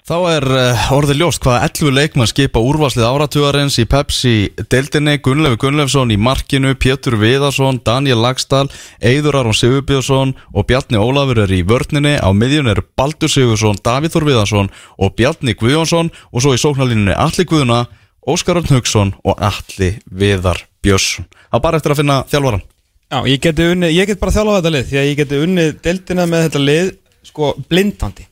Þá 0.02 0.16
er 0.32 0.44
uh, 0.50 0.80
orðið 0.96 1.20
ljóst 1.20 1.44
hvaða 1.44 1.68
11 1.68 1.92
leikmann 1.94 2.26
skipa 2.26 2.58
úrvarslið 2.58 3.04
áratugarins 3.06 3.76
í 3.78 3.84
Pepsi 3.86 4.32
deildinni, 4.72 5.14
Gunnlefur 5.22 5.60
Gunnlefsson 5.62 6.10
í 6.10 6.16
markinu, 6.18 6.72
Pétur 6.74 7.14
Viðarsson, 7.20 7.78
Daniel 7.86 8.18
Lagstall, 8.18 8.66
Eiður 8.98 9.38
Aron 9.38 9.54
Sigurbjörnsson 9.54 10.32
og 10.50 10.66
Bjarni 10.66 10.98
Ólafur 10.98 11.44
er 11.44 11.54
í 11.54 11.60
vörninni, 11.62 12.16
á 12.18 12.26
miðjun 12.34 12.72
er 12.72 12.80
Baldur 12.98 13.30
Sigursson, 13.30 13.78
Davíð 13.78 14.16
Þór 14.16 14.26
Viðarsson 14.32 14.72
og 14.98 15.14
Bjarni 15.20 15.54
Guðjónsson 15.60 16.10
og 16.10 16.42
svo 16.42 16.56
í 16.56 16.58
sóknarlínunni 16.64 17.14
Alli 17.14 17.46
Guðuna, 17.46 17.84
Óskar 18.26 18.58
Örn 18.58 18.74
Haugsson 18.74 19.14
og 19.22 19.38
Alli 19.38 19.92
Viðar 20.10 20.64
Björnsson. 20.82 21.30
Það 21.46 21.60
er 21.60 21.64
bara 21.68 21.78
eftir 21.78 21.94
að 21.94 22.02
finna 22.02 22.18
þjálfaran. 22.26 22.66
Já, 23.06 23.22
ég 23.30 23.46
geti, 23.46 23.70
unni, 23.76 23.94
ég 23.94 24.10
geti 24.10 24.18
bara 24.18 24.34
þjálfað 24.34 24.58
þetta 24.58 24.74
lið 24.74 24.84
Því 24.90 24.98
að 24.98 25.08
ég 25.12 25.18
geti 25.22 25.40
unnið 25.46 25.72
deildina 25.84 26.24
með 26.26 26.46
þetta 26.48 26.66
lið 26.66 26.92
Sko, 27.28 27.54
blindandi 27.70 28.24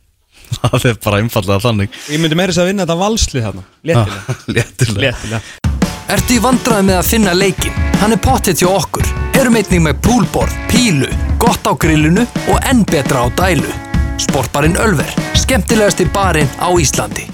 Það 0.61 0.87
er 0.91 1.01
bara 1.05 1.21
einfallega 1.23 1.63
þannig. 1.65 1.99
Ég 2.11 2.23
myndi 2.23 2.39
meira 2.39 2.53
þess 2.53 2.63
að 2.65 2.71
vinna 2.73 2.87
þetta 2.87 3.01
valslið 3.01 3.47
þarna 3.49 3.67
Léttilega 3.91 4.39
Léttilega. 4.57 5.01
Léttilega 5.07 5.43
Ertu 6.11 6.35
í 6.35 6.41
vandræði 6.43 6.87
með 6.89 6.97
að 6.99 7.07
finna 7.07 7.35
leikin? 7.39 7.77
Hann 8.01 8.17
er 8.17 8.19
pottet 8.25 8.59
hjá 8.59 8.67
okkur. 8.73 9.07
Erum 9.39 9.55
einnig 9.61 9.85
með 9.85 10.01
poolboard, 10.03 10.57
pílu, 10.73 11.07
gott 11.39 11.63
á 11.63 11.73
grillinu 11.79 12.25
og 12.51 12.59
enn 12.67 12.83
betra 12.91 13.23
á 13.23 13.27
dælu. 13.39 13.71
Sportbarinn 14.19 14.75
Ölver, 14.83 15.15
skemmtilegasti 15.39 16.11
barinn 16.11 16.51
á 16.59 16.67
Íslandi. 16.75 17.29